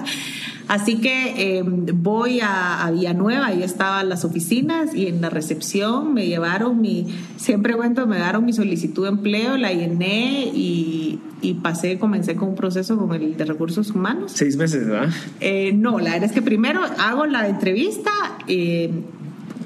Así 0.68 0.96
que 0.96 1.58
em, 1.58 1.86
voy 2.02 2.40
a, 2.40 2.84
a, 2.84 2.90
Villanueva, 2.90 3.46
ahí 3.46 3.62
estaban 3.62 4.10
las 4.10 4.26
oficinas 4.26 4.94
y 4.94 5.06
en 5.06 5.22
la 5.22 5.30
recepción 5.30 6.12
me 6.12 6.26
llevaron 6.26 6.78
mi, 6.82 7.06
siempre 7.38 7.74
cuento, 7.74 8.06
me 8.06 8.16
dieron 8.16 8.44
mi 8.44 8.52
solicitud 8.52 9.04
de 9.04 9.08
empleo, 9.08 9.56
la 9.56 9.72
llené 9.72 10.44
y, 10.54 11.07
y 11.40 11.54
pasé, 11.54 11.98
comencé 11.98 12.36
con 12.36 12.50
un 12.50 12.54
proceso 12.54 12.96
con 12.96 13.12
el 13.14 13.36
de 13.36 13.44
recursos 13.44 13.90
humanos. 13.90 14.32
Seis 14.34 14.56
meses, 14.56 14.86
¿verdad? 14.86 15.10
Eh, 15.40 15.72
no, 15.72 15.98
la 15.98 16.10
verdad 16.12 16.24
es 16.24 16.32
que 16.32 16.42
primero 16.42 16.80
hago 16.98 17.26
la 17.26 17.48
entrevista. 17.48 18.10
Eh, 18.46 18.90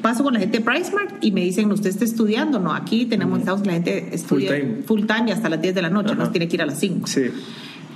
paso 0.02 0.24
con 0.24 0.34
la 0.34 0.40
gente 0.40 0.58
de 0.58 0.64
PriceMart 0.64 1.24
y 1.24 1.30
me 1.30 1.42
dicen, 1.42 1.70
¿usted 1.70 1.90
está 1.90 2.04
estudiando? 2.04 2.58
No, 2.58 2.72
aquí 2.72 3.06
tenemos, 3.06 3.38
estamos, 3.38 3.66
la 3.66 3.74
gente 3.74 4.08
estudia 4.12 4.50
full 4.50 4.58
time, 4.58 4.82
full 4.84 5.00
time 5.06 5.28
y 5.28 5.30
hasta 5.30 5.48
las 5.48 5.62
10 5.62 5.74
de 5.76 5.82
la 5.82 5.90
noche, 5.90 6.14
nos 6.14 6.32
tiene 6.32 6.48
que 6.48 6.56
ir 6.56 6.62
a 6.62 6.66
las 6.66 6.80
5. 6.80 7.06
Sí. 7.06 7.22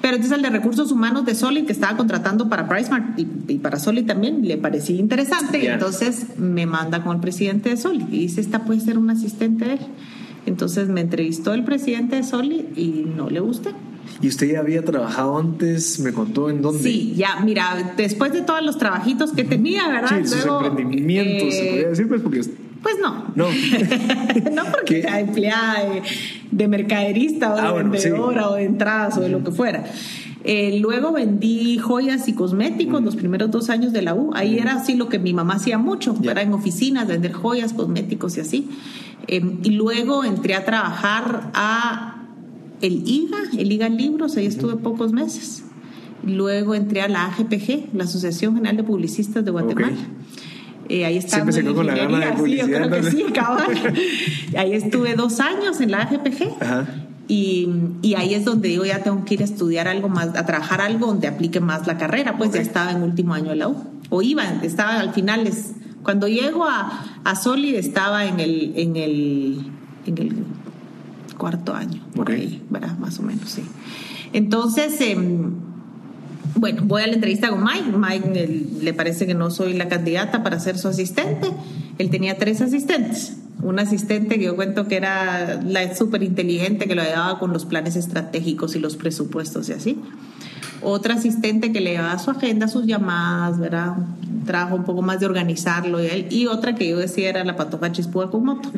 Pero 0.00 0.16
entonces 0.16 0.36
el 0.36 0.42
de 0.42 0.50
recursos 0.50 0.92
humanos 0.92 1.26
de 1.26 1.34
Solid 1.34 1.64
que 1.64 1.72
estaba 1.72 1.96
contratando 1.96 2.48
para 2.48 2.68
PriceMart 2.68 3.18
y, 3.18 3.26
y 3.48 3.58
para 3.58 3.80
Solid 3.80 4.06
también 4.06 4.46
le 4.46 4.56
parecía 4.56 4.96
interesante. 4.96 5.62
Y 5.62 5.66
entonces 5.66 6.38
me 6.38 6.64
manda 6.64 7.02
con 7.02 7.16
el 7.16 7.20
presidente 7.20 7.70
de 7.70 7.76
Solid 7.76 8.06
y 8.08 8.20
dice, 8.20 8.40
esta 8.40 8.64
puede 8.64 8.80
ser 8.80 8.98
un 8.98 9.10
asistente 9.10 9.64
de 9.64 9.72
él. 9.72 9.80
Entonces 10.46 10.88
me 10.88 11.00
entrevistó 11.00 11.52
el 11.54 11.64
presidente 11.64 12.16
de 12.16 12.22
Solid 12.22 12.76
y 12.76 13.04
no 13.16 13.28
le 13.28 13.40
gusté. 13.40 13.70
¿Y 14.22 14.28
usted 14.28 14.52
ya 14.52 14.60
había 14.60 14.84
trabajado 14.84 15.36
antes? 15.36 15.98
¿Me 16.00 16.12
contó 16.12 16.48
en 16.48 16.62
dónde? 16.62 16.82
Sí, 16.82 17.14
ya, 17.16 17.40
mira, 17.44 17.94
después 17.96 18.32
de 18.32 18.42
todos 18.42 18.62
los 18.62 18.78
trabajitos 18.78 19.32
que 19.32 19.44
tenía, 19.44 19.88
¿verdad? 19.88 20.20
Sí, 20.22 20.28
sus 20.28 20.44
emprendimientos, 20.44 21.54
se 21.54 21.64
podría 21.64 21.88
decir, 21.88 22.08
pues 22.08 22.22
porque... 22.22 22.40
Pues 22.82 22.96
no. 23.02 23.32
No. 23.34 23.46
no 24.52 24.62
porque 24.70 25.02
sea 25.02 25.20
empleada 25.20 25.84
de, 26.50 26.68
mercaderista 26.68 27.52
o 27.52 27.56
de 27.56 27.62
ah, 27.62 27.72
vendedora 27.72 28.50
o 28.50 28.54
de 28.54 28.64
entradas 28.64 29.18
o 29.18 29.22
de 29.22 29.28
lo 29.28 29.42
que 29.42 29.50
fuera. 29.50 29.84
Eh, 30.48 30.78
luego 30.80 31.10
vendí 31.10 31.76
joyas 31.78 32.28
y 32.28 32.32
cosméticos 32.32 33.02
los 33.02 33.16
primeros 33.16 33.50
dos 33.50 33.68
años 33.68 33.92
de 33.92 34.00
la 34.00 34.14
U. 34.14 34.30
Ahí 34.32 34.60
era 34.60 34.74
así 34.74 34.94
lo 34.94 35.08
que 35.08 35.18
mi 35.18 35.34
mamá 35.34 35.54
hacía 35.54 35.76
mucho, 35.76 36.14
era 36.22 36.40
en 36.40 36.52
oficinas, 36.52 37.08
vender 37.08 37.32
joyas, 37.32 37.72
cosméticos 37.72 38.36
y 38.36 38.40
así. 38.40 38.68
Em, 39.26 39.58
y 39.64 39.70
luego 39.70 40.22
entré 40.22 40.54
a 40.54 40.64
trabajar 40.64 41.50
a 41.52 42.28
el 42.80 43.02
IGA, 43.08 43.38
el 43.58 43.72
IGA 43.72 43.88
Libros, 43.88 44.36
ahí 44.36 44.46
estuve 44.46 44.76
pocos 44.76 45.12
meses. 45.12 45.64
Luego 46.24 46.76
entré 46.76 47.00
a 47.02 47.08
la 47.08 47.26
AGPG, 47.26 47.94
la 47.94 48.04
Asociación 48.04 48.54
General 48.54 48.76
de 48.76 48.84
Publicistas 48.84 49.44
de 49.44 49.50
Guatemala. 49.50 49.96
Eh, 50.88 51.04
ahí 51.04 51.16
estaba. 51.16 51.50
Siempre 51.50 51.70
se 51.70 51.74
con 51.74 51.86
la 51.88 51.96
gana 51.96 52.20
de 52.24 52.32
publicidad. 52.34 52.66
Sí, 52.66 52.70
yo 52.70 52.76
creo 52.76 52.90
que 52.90 53.10
sí, 53.10 53.24
cabal. 53.34 53.94
ahí 54.56 54.74
estuve 54.74 55.16
dos 55.16 55.40
años 55.40 55.80
en 55.80 55.90
la 55.90 56.02
AGPG. 56.02 56.62
Ajá. 56.62 57.05
Y, 57.28 57.68
y, 58.02 58.14
ahí 58.14 58.34
es 58.34 58.44
donde 58.44 58.68
digo, 58.68 58.84
ya 58.84 59.02
tengo 59.02 59.24
que 59.24 59.34
ir 59.34 59.42
a 59.42 59.44
estudiar 59.44 59.88
algo 59.88 60.08
más, 60.08 60.28
a 60.36 60.46
trabajar 60.46 60.80
algo 60.80 61.08
donde 61.08 61.26
aplique 61.26 61.58
más 61.58 61.86
la 61.88 61.98
carrera, 61.98 62.36
pues 62.38 62.52
ya 62.52 62.60
estaba 62.60 62.92
en 62.92 63.02
último 63.02 63.34
año 63.34 63.50
de 63.50 63.56
la 63.56 63.68
U. 63.68 63.76
O 64.10 64.22
iba, 64.22 64.44
estaba 64.62 65.00
al 65.00 65.12
final, 65.12 65.46
es, 65.46 65.72
cuando 66.04 66.28
llego 66.28 66.64
a, 66.64 67.04
a 67.24 67.34
Solid 67.34 67.74
estaba 67.74 68.26
en 68.26 68.38
el, 68.38 68.72
en 68.76 68.94
el, 68.94 69.72
en 70.06 70.18
el 70.18 70.36
cuarto 71.36 71.74
año, 71.74 72.00
por 72.14 72.30
ahí, 72.30 72.62
¿verdad? 72.70 72.96
Más 72.98 73.18
o 73.18 73.22
menos, 73.22 73.50
sí. 73.50 73.62
Entonces, 74.32 75.00
em, 75.00 75.52
bueno, 76.56 76.82
voy 76.84 77.02
a 77.02 77.06
la 77.06 77.14
entrevista 77.14 77.48
con 77.48 77.62
Mike. 77.62 77.92
Mike 77.96 78.66
le 78.82 78.94
parece 78.94 79.26
que 79.26 79.34
no 79.34 79.50
soy 79.50 79.74
la 79.74 79.88
candidata 79.88 80.42
para 80.42 80.58
ser 80.60 80.78
su 80.78 80.88
asistente. 80.88 81.48
Él 81.98 82.10
tenía 82.10 82.38
tres 82.38 82.60
asistentes. 82.60 83.36
Un 83.62 83.78
asistente 83.78 84.38
que 84.38 84.44
yo 84.44 84.56
cuento 84.56 84.86
que 84.86 84.96
era 84.96 85.60
la 85.62 85.94
súper 85.94 86.22
inteligente 86.22 86.86
que 86.86 86.94
lo 86.94 87.02
ayudaba 87.02 87.38
con 87.38 87.52
los 87.52 87.64
planes 87.64 87.96
estratégicos 87.96 88.76
y 88.76 88.78
los 88.80 88.96
presupuestos 88.96 89.68
y 89.68 89.72
así 89.72 90.02
otra 90.82 91.14
asistente 91.14 91.72
que 91.72 91.80
le 91.80 91.92
llevaba 91.92 92.18
su 92.18 92.30
agenda, 92.30 92.68
sus 92.68 92.86
llamadas, 92.86 93.58
¿verdad? 93.58 93.96
trabajo 94.46 94.76
un 94.76 94.84
poco 94.84 95.02
más 95.02 95.20
de 95.20 95.26
organizarlo 95.26 96.02
y, 96.02 96.06
él, 96.06 96.26
y 96.30 96.46
otra 96.46 96.74
que 96.74 96.88
yo 96.88 96.96
decía 96.96 97.28
era 97.28 97.44
la 97.44 97.56
patoja 97.56 97.92
chispúa 97.92 98.30
con 98.30 98.44
moto, 98.44 98.70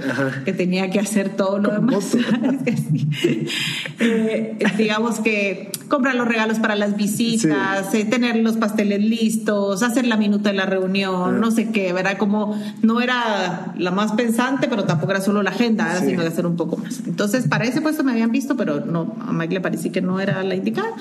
que 0.44 0.52
tenía 0.52 0.90
que 0.90 0.98
hacer 0.98 1.36
todo 1.36 1.58
lo 1.58 1.70
demás. 1.70 2.16
eh, 4.00 4.58
digamos 4.76 5.20
que 5.20 5.70
comprar 5.88 6.16
los 6.16 6.26
regalos 6.26 6.58
para 6.58 6.74
las 6.74 6.96
visitas, 6.96 7.94
eh, 7.94 8.04
tener 8.04 8.36
los 8.36 8.56
pasteles 8.56 9.00
listos, 9.00 9.82
hacer 9.82 10.06
la 10.06 10.16
minuta 10.16 10.50
de 10.50 10.56
la 10.56 10.66
reunión, 10.66 11.40
no 11.40 11.50
sé 11.50 11.70
qué, 11.70 11.92
¿verdad? 11.92 12.18
Como 12.18 12.60
no 12.82 13.00
era 13.00 13.74
la 13.76 13.90
más 13.90 14.12
pensante, 14.12 14.66
pero 14.68 14.84
tampoco 14.84 15.12
era 15.12 15.20
solo 15.20 15.42
la 15.42 15.50
agenda, 15.50 16.00
sino 16.00 16.22
de 16.22 16.28
hacer 16.28 16.46
un 16.46 16.56
poco 16.56 16.76
más. 16.76 17.02
Entonces, 17.06 17.46
para 17.46 17.64
ese 17.64 17.80
puesto 17.80 18.02
me 18.02 18.12
habían 18.12 18.32
visto, 18.32 18.56
pero 18.56 18.80
no, 18.84 19.14
a 19.20 19.32
Mike 19.32 19.54
le 19.54 19.60
parecía 19.60 19.92
que 19.92 20.00
no 20.00 20.18
era 20.20 20.42
la 20.42 20.54
indicada. 20.54 20.94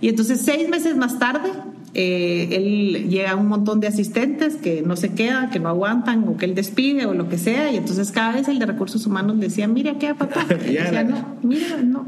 Y 0.00 0.08
entonces 0.08 0.40
seis 0.40 0.68
meses 0.68 0.96
más 0.96 1.18
tarde, 1.18 1.50
eh, 1.94 2.48
él 2.52 3.08
llega 3.08 3.32
a 3.32 3.36
un 3.36 3.48
montón 3.48 3.80
de 3.80 3.88
asistentes 3.88 4.56
que 4.56 4.82
no 4.82 4.96
se 4.96 5.10
quedan, 5.10 5.50
que 5.50 5.58
no 5.58 5.68
aguantan 5.68 6.26
o 6.28 6.36
que 6.36 6.44
él 6.44 6.54
despide 6.54 7.06
o 7.06 7.14
lo 7.14 7.28
que 7.28 7.38
sea. 7.38 7.72
Y 7.72 7.76
entonces 7.76 8.12
cada 8.12 8.32
vez 8.32 8.48
el 8.48 8.58
de 8.58 8.66
recursos 8.66 9.06
humanos 9.06 9.36
le 9.36 9.46
decía, 9.46 9.66
mira, 9.66 9.98
qué 9.98 10.14
papá. 10.14 10.46
Y 10.68 10.74
decía, 10.74 11.04
no, 11.04 11.36
mira, 11.42 11.78
no. 11.82 12.06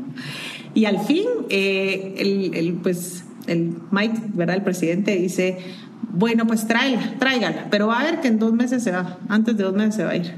Y 0.75 0.85
al 0.85 1.01
fin, 1.01 1.25
eh, 1.49 2.15
el, 2.55 2.75
pues, 2.75 3.25
el 3.47 3.75
Mike, 3.91 4.21
¿verdad? 4.35 4.57
El 4.57 4.63
presidente 4.63 5.17
dice, 5.17 5.59
bueno, 6.13 6.47
pues 6.47 6.67
tráigala, 6.67 7.19
tráigala, 7.19 7.67
pero 7.71 7.89
va 7.89 8.01
a 8.01 8.05
ver 8.05 8.21
que 8.21 8.29
en 8.29 8.39
dos 8.39 8.53
meses 8.53 8.83
se 8.83 8.93
va, 8.93 9.19
antes 9.29 9.57
de 9.57 9.65
dos 9.65 9.75
meses 9.75 9.97
se 9.97 10.05
va 10.05 10.11
a 10.11 10.17
ir. 10.17 10.35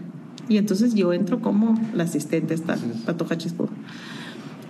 Y 0.48 0.56
entonces 0.56 0.94
yo 0.94 1.12
entro 1.12 1.40
como 1.40 1.78
la 1.94 2.04
asistente 2.04 2.54
esta, 2.54 2.76
Patoja 3.06 3.36
Chispo. 3.36 3.68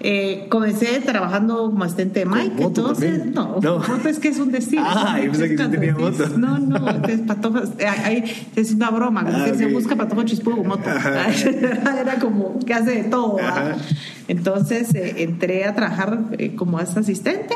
Eh, 0.05 0.47
comencé 0.49 0.99
trabajando 1.01 1.71
como 1.71 1.85
asistente 1.85 2.21
de 2.21 2.27
Mike, 2.27 2.61
entonces, 2.61 3.25
no, 3.25 3.61
no. 3.61 3.81
es 4.09 4.19
que 4.19 4.29
es 4.29 4.39
un 4.41 4.51
destino. 4.51 4.83
Ah, 4.85 5.21
yo 5.23 5.31
pensé 5.31 5.51
que 5.51 5.57
sí 5.57 5.71
tenía 5.71 5.95
moto. 5.95 6.29
No, 6.37 6.59
no, 6.59 7.07
es 7.07 7.21
patoja, 7.21 7.63
eh, 7.79 8.25
es 8.57 8.73
una 8.73 8.91
broma, 8.91 9.25
como 9.25 9.37
ah, 9.37 9.55
se 9.57 9.67
busca 9.67 9.95
patoja 9.95 10.25
chispudo 10.25 10.65
moto. 10.65 10.91
Era 10.91 12.19
como 12.21 12.59
que 12.59 12.75
hace 12.75 13.03
de 13.03 13.05
todo. 13.05 13.37
Entonces 14.27 14.93
eh, 14.97 15.23
entré 15.23 15.67
a 15.67 15.75
trabajar 15.77 16.19
eh, 16.33 16.57
como 16.57 16.79
asistente 16.79 17.55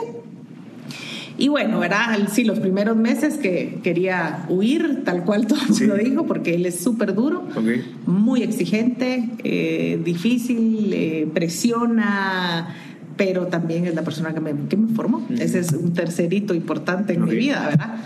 y 1.39 1.49
bueno, 1.49 1.79
¿verdad? 1.79 2.19
Sí, 2.33 2.45
los 2.45 2.59
primeros 2.59 2.97
meses 2.97 3.37
que 3.37 3.81
quería 3.83 4.47
huir, 4.49 5.03
tal 5.05 5.25
cual 5.25 5.47
todo 5.47 5.61
lo 5.81 5.95
dijo, 5.97 6.27
porque 6.27 6.55
él 6.55 6.67
es 6.67 6.81
súper 6.81 7.15
duro, 7.15 7.45
muy 8.07 8.43
exigente, 8.43 9.29
eh, 9.45 10.01
difícil, 10.03 10.93
eh, 10.93 11.29
presiona, 11.33 12.75
pero 13.17 13.47
también 13.47 13.87
es 13.87 13.95
la 13.95 14.03
persona 14.03 14.33
que 14.35 14.41
me, 14.41 14.55
que 14.69 14.77
me 14.77 14.95
formó. 14.95 15.27
Ese 15.39 15.61
es 15.61 15.73
un 15.73 15.93
tercerito 15.93 16.55
importante 16.55 17.15
en 17.15 17.25
mi 17.25 17.35
vida, 17.35 17.67
¿verdad? 17.69 17.97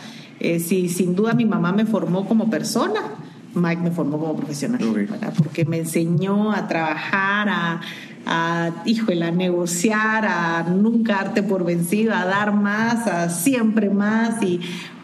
Eh, 0.41 0.59
si 0.59 0.89
sin 0.89 1.15
duda 1.15 1.35
mi 1.35 1.45
mamá 1.45 1.73
me 1.73 1.85
formó 1.85 2.27
como 2.27 2.49
persona, 2.49 3.01
Mike 3.55 3.83
me 3.83 3.91
formó 3.91 4.19
como 4.19 4.37
profesional, 4.37 4.81
¿verdad? 4.93 5.33
Porque 5.37 5.65
me 5.65 5.79
enseñó 5.79 6.53
a 6.53 6.67
trabajar, 6.67 7.49
a, 7.49 7.81
a, 8.27 8.71
híjole, 8.85 9.25
a 9.25 9.31
negociar, 9.31 10.25
a 10.27 10.63
nunca 10.63 11.15
darte 11.15 11.43
por 11.43 11.65
vencido, 11.65 12.15
a 12.15 12.25
dar 12.25 12.55
más, 12.55 13.07
a 13.07 13.29
siempre 13.29 13.91
más 13.91 14.43
y 14.43 14.61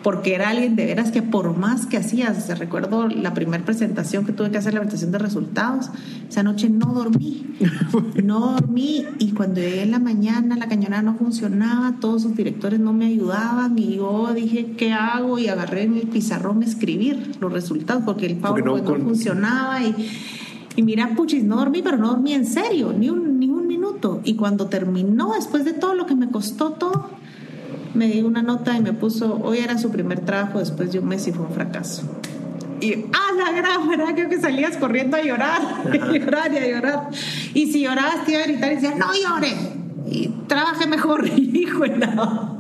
porque 0.07 0.37
era 0.37 0.51
alguien 0.51 0.77
de 0.77 0.87
veras 0.87 1.11
que 1.11 1.21
por 1.21 1.57
más 1.59 1.87
que 1.87 1.97
hacías, 1.97 2.57
recuerdo 2.61 3.09
la 3.09 3.35
primera 3.35 3.64
presentación 3.64 4.25
que 4.25 4.33
tuve 4.33 4.53
que 4.53 4.59
hacer, 4.59 4.73
la 4.73 4.79
presentación 4.79 5.11
de 5.11 5.19
resultados, 5.19 5.91
esa 6.29 6.45
noche 6.45 6.71
no 6.71 6.93
dormí, 6.93 7.45
no 8.23 8.53
dormí 8.53 9.05
y 9.19 9.33
cuando 9.33 9.61
llegué 9.61 9.83
en 9.83 9.91
la 9.91 9.99
mañana 9.99 10.55
la 10.55 10.69
cañonera 10.69 11.03
no 11.03 11.17
funcionaba, 11.17 11.97
todos 12.01 12.23
los 12.23 12.37
directores 12.37 12.79
no 12.79 12.93
me 12.93 13.07
ayudaban 13.07 13.77
y 13.77 13.97
yo 13.97 14.33
dije, 14.33 14.75
¿qué 14.79 14.93
hago? 14.93 15.41
Y 15.41 15.49
agarré 15.49 15.83
en 15.83 15.97
el 15.97 16.07
pizarrón 16.07 16.62
a 16.62 16.67
escribir 16.67 17.33
los 17.41 17.53
resultados 17.53 18.05
porque 18.07 18.27
el 18.27 18.37
PowerPoint 18.37 18.87
no, 18.87 19.05
funcionaba 19.05 19.83
y... 19.83 19.93
Y 20.77 20.83
mira, 20.83 21.11
puchis, 21.16 21.43
no 21.43 21.57
dormí, 21.57 21.83
pero 21.83 21.97
no 21.97 22.09
dormí 22.09 22.35
en 22.35 22.45
serio, 22.45 22.93
ni 22.93 23.09
un, 23.09 23.41
ni 23.41 23.49
un 23.49 23.66
minuto. 23.66 24.20
Y 24.24 24.37
cuando 24.37 24.66
terminó, 24.66 25.33
después 25.35 25.64
de 25.64 25.72
todo 25.72 25.95
lo 25.95 26.07
que 26.07 26.14
me 26.14 26.31
costó 26.31 26.72
todo, 26.72 27.11
me 27.95 28.09
dio 28.09 28.27
una 28.27 28.43
nota 28.43 28.77
y 28.77 28.83
me 28.83 28.93
puso, 28.93 29.41
hoy 29.43 29.59
era 29.59 29.79
su 29.79 29.91
primer 29.91 30.20
trabajo 30.20 30.59
después 30.59 30.93
de 30.93 30.99
un 30.99 31.09
mes 31.09 31.27
y 31.27 31.33
fue 31.33 31.47
un 31.47 31.53
fracaso. 31.53 32.03
Y, 32.81 33.07
ah, 33.14 33.33
la 33.37 33.53
gran, 33.53 33.89
¿verdad? 33.89 34.14
Creo 34.14 34.29
que 34.29 34.39
salías 34.39 34.77
corriendo 34.77 35.16
a 35.16 35.22
llorar, 35.22 35.62
a 35.93 36.12
llorar 36.12 36.53
y 36.53 36.59
a 36.59 36.68
llorar. 36.68 37.09
Y 37.55 37.72
si 37.72 37.81
llorabas, 37.81 38.27
te 38.27 38.33
iba 38.33 38.43
a 38.43 38.47
gritar 38.47 38.72
y 38.72 38.74
decía, 38.74 38.95
no 38.97 39.07
llore, 39.14 39.55
y 40.07 40.29
trabaje 40.47 40.87
mejor, 40.87 41.27
hijo, 41.37 41.87
no 41.87 42.59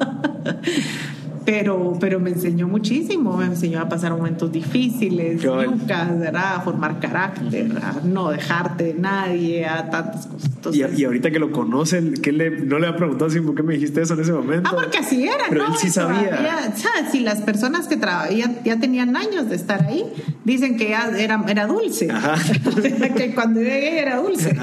pero, 1.46 1.96
pero 2.00 2.18
me 2.18 2.30
enseñó 2.30 2.66
muchísimo, 2.66 3.36
me 3.36 3.46
enseñó 3.46 3.80
a 3.80 3.88
pasar 3.88 4.12
momentos 4.12 4.50
difíciles, 4.50 5.42
nunca, 5.42 6.04
¿verdad? 6.12 6.56
a 6.56 6.60
formar 6.60 6.98
carácter, 6.98 7.70
a 7.80 8.00
no 8.04 8.30
dejarte 8.30 8.84
de 8.84 8.94
nadie, 8.94 9.64
a 9.64 9.88
tantas 9.88 10.26
cosas. 10.26 10.74
y, 10.74 11.04
ahorita 11.04 11.30
que 11.30 11.38
lo 11.38 11.52
conocen, 11.52 12.14
¿qué 12.14 12.32
le, 12.32 12.50
no 12.50 12.80
le 12.80 12.88
ha 12.88 12.96
preguntado 12.96 13.30
si, 13.30 13.40
¿por 13.40 13.54
qué 13.54 13.62
me 13.62 13.74
dijiste 13.74 14.02
eso 14.02 14.14
en 14.14 14.20
ese 14.20 14.32
momento? 14.32 14.68
Ah, 14.70 14.74
porque 14.74 14.98
así 14.98 15.24
era, 15.24 15.44
pero 15.48 15.66
él 15.66 15.72
sí 15.78 15.88
sabía. 15.88 16.72
Si 17.12 17.20
las 17.20 17.40
personas 17.42 17.86
que 17.86 17.96
trabajaban 17.96 18.16
ya 18.64 18.80
tenían 18.80 19.16
años 19.16 19.48
de 19.48 19.54
estar 19.54 19.84
ahí, 19.84 20.04
dicen 20.44 20.76
que 20.76 20.90
ya 20.90 21.10
era, 21.16 21.44
era 21.46 21.66
dulce. 21.66 22.10
Ajá. 22.10 22.34
que 23.16 23.34
cuando 23.34 23.60
llegué 23.60 24.00
era 24.00 24.16
dulce. 24.16 24.56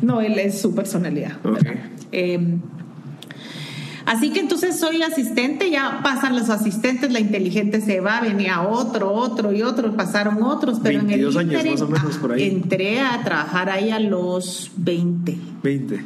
no, 0.00 0.20
él 0.22 0.38
es 0.38 0.60
su 0.60 0.74
personalidad. 0.74 1.38
Eh, 2.12 2.58
Así 4.10 4.30
que 4.30 4.40
entonces 4.40 4.76
soy 4.76 5.02
asistente, 5.02 5.70
ya 5.70 6.00
pasan 6.02 6.34
los 6.34 6.50
asistentes, 6.50 7.12
la 7.12 7.20
inteligente 7.20 7.80
se 7.80 8.00
va, 8.00 8.20
venía 8.20 8.62
otro, 8.62 9.12
otro 9.12 9.52
y 9.52 9.62
otro, 9.62 9.94
pasaron 9.94 10.42
otros, 10.42 10.80
pero 10.82 10.98
en 10.98 11.10
el 11.10 11.38
años 11.38 11.64
más 11.64 11.80
o 11.82 11.86
menos 11.86 12.16
por 12.16 12.32
ahí. 12.32 12.42
entré 12.42 12.98
a 12.98 13.22
trabajar 13.22 13.70
ahí 13.70 13.90
a 13.90 14.00
los 14.00 14.72
20. 14.78 15.38
20. 15.62 16.04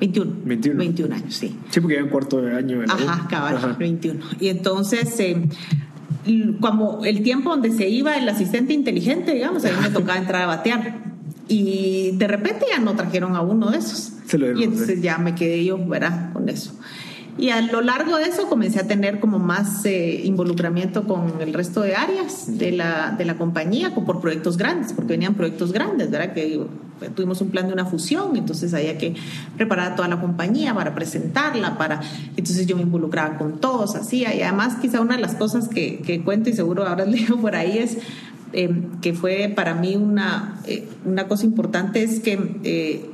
21. 0.00 0.32
21. 0.46 0.78
21 0.78 1.14
años, 1.14 1.34
sí. 1.34 1.54
Sí, 1.68 1.80
porque 1.82 1.96
ya 1.96 2.00
en 2.00 2.08
cuarto 2.08 2.40
de 2.40 2.56
año. 2.56 2.80
Ajá, 2.88 3.28
cabal, 3.28 3.76
21. 3.78 4.24
Y 4.40 4.48
entonces, 4.48 5.20
eh, 5.20 5.46
como 6.62 7.04
el 7.04 7.22
tiempo 7.22 7.50
donde 7.50 7.70
se 7.70 7.86
iba 7.86 8.16
el 8.16 8.26
asistente 8.30 8.72
inteligente, 8.72 9.34
digamos, 9.34 9.62
a 9.66 9.68
mí 9.68 9.76
me 9.82 9.90
tocaba 9.90 10.16
entrar 10.16 10.40
a 10.44 10.46
batear. 10.46 11.02
Y 11.48 12.12
de 12.12 12.28
repente 12.28 12.64
ya 12.70 12.78
no 12.78 12.94
trajeron 12.94 13.36
a 13.36 13.42
uno 13.42 13.70
de 13.72 13.76
esos. 13.76 14.14
Y 14.32 14.64
entonces 14.64 15.00
ya 15.00 15.18
me 15.18 15.34
quedé 15.34 15.64
yo, 15.64 15.78
¿verdad? 15.78 16.32
Con 16.32 16.48
eso. 16.48 16.72
Y 17.38 17.50
a 17.50 17.60
lo 17.60 17.80
largo 17.82 18.16
de 18.16 18.24
eso 18.24 18.48
comencé 18.48 18.80
a 18.80 18.88
tener 18.88 19.20
como 19.20 19.38
más 19.38 19.84
eh, 19.84 20.22
involucramiento 20.24 21.04
con 21.04 21.40
el 21.40 21.54
resto 21.54 21.82
de 21.82 21.94
áreas 21.94 22.58
de 22.58 22.72
la, 22.72 23.14
de 23.16 23.24
la 23.24 23.36
compañía, 23.36 23.94
por 23.94 24.20
proyectos 24.20 24.56
grandes, 24.56 24.92
porque 24.92 25.12
venían 25.12 25.34
proyectos 25.34 25.72
grandes, 25.72 26.10
¿verdad? 26.10 26.34
Que 26.34 26.60
tuvimos 27.14 27.40
un 27.40 27.50
plan 27.50 27.68
de 27.68 27.72
una 27.72 27.84
fusión, 27.84 28.34
entonces 28.36 28.74
había 28.74 28.98
que 28.98 29.14
preparar 29.56 29.92
a 29.92 29.94
toda 29.94 30.08
la 30.08 30.20
compañía 30.20 30.74
para 30.74 30.96
presentarla, 30.96 31.78
para... 31.78 32.00
Entonces 32.36 32.66
yo 32.66 32.74
me 32.74 32.82
involucraba 32.82 33.38
con 33.38 33.60
todos, 33.60 33.94
así, 33.94 34.22
y 34.22 34.42
además 34.42 34.74
quizá 34.80 35.00
una 35.00 35.14
de 35.14 35.22
las 35.22 35.36
cosas 35.36 35.68
que, 35.68 36.00
que 36.00 36.24
cuento 36.24 36.50
y 36.50 36.54
seguro 36.54 36.84
habrás 36.84 37.06
leído 37.12 37.40
por 37.40 37.54
ahí 37.54 37.78
es 37.78 37.98
Em, 38.52 38.98
que 39.02 39.12
fue 39.12 39.52
para 39.54 39.74
mí 39.74 39.94
una, 39.96 40.58
eh, 40.66 40.88
una 41.04 41.28
cosa 41.28 41.44
importante, 41.44 42.02
es 42.02 42.20
que 42.20 42.60
eh, 42.64 43.10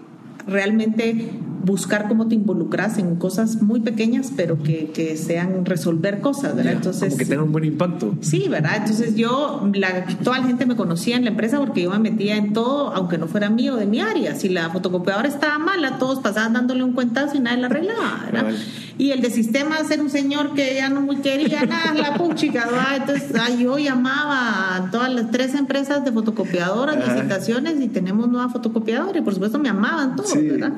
realmente 0.46 1.30
buscar 1.64 2.08
cómo 2.08 2.28
te 2.28 2.34
involucras 2.34 2.98
en 2.98 3.16
cosas 3.16 3.62
muy 3.62 3.80
pequeñas, 3.80 4.30
pero 4.36 4.62
que, 4.62 4.90
que 4.92 5.16
sean 5.16 5.64
resolver 5.64 6.20
cosas, 6.20 6.54
¿verdad? 6.54 6.74
Entonces, 6.74 7.08
como 7.08 7.16
que 7.16 7.24
tengan 7.24 7.46
un 7.46 7.52
buen 7.52 7.64
impacto. 7.64 8.14
Sí, 8.20 8.46
¿verdad? 8.50 8.76
Entonces 8.76 9.16
yo, 9.16 9.66
la, 9.72 10.04
toda 10.22 10.40
la 10.40 10.46
gente 10.46 10.66
me 10.66 10.76
conocía 10.76 11.16
en 11.16 11.24
la 11.24 11.30
empresa 11.30 11.58
porque 11.58 11.82
yo 11.82 11.90
me 11.90 11.98
metía 11.98 12.36
en 12.36 12.52
todo, 12.52 12.92
aunque 12.94 13.16
no 13.16 13.28
fuera 13.28 13.48
mío 13.48 13.76
de 13.76 13.86
mi 13.86 14.00
área. 14.00 14.34
Si 14.34 14.50
la 14.50 14.68
fotocopiadora 14.70 15.26
estaba 15.26 15.58
mala, 15.58 15.98
todos 15.98 16.20
pasaban 16.20 16.52
dándole 16.52 16.84
un 16.84 16.92
cuentazo 16.92 17.36
y 17.36 17.40
nadie 17.40 17.62
la 17.62 17.66
arreglaba, 17.68 18.22
¿verdad? 18.30 18.52
Y 18.96 19.10
el 19.10 19.20
de 19.20 19.30
sistemas 19.30 19.90
era 19.90 20.02
un 20.02 20.10
señor 20.10 20.54
que 20.54 20.74
ya 20.76 20.88
no 20.88 21.00
muy 21.00 21.16
quería 21.16 21.64
nada, 21.66 21.94
la 21.94 22.14
puchica, 22.18 22.66
¿verdad? 22.66 22.96
Entonces 22.96 23.58
yo 23.58 23.78
llamaba 23.78 24.76
a 24.76 24.90
todas 24.90 25.12
las 25.12 25.30
tres 25.30 25.54
empresas 25.54 26.04
de 26.04 26.12
fotocopiadoras, 26.12 26.96
licitaciones 26.96 27.80
y 27.80 27.88
tenemos 27.88 28.28
nueva 28.28 28.48
fotocopiadora 28.48 29.18
y 29.18 29.22
por 29.22 29.34
supuesto 29.34 29.58
me 29.58 29.68
amaban 29.68 30.16
todos, 30.16 30.34
¿verdad? 30.34 30.72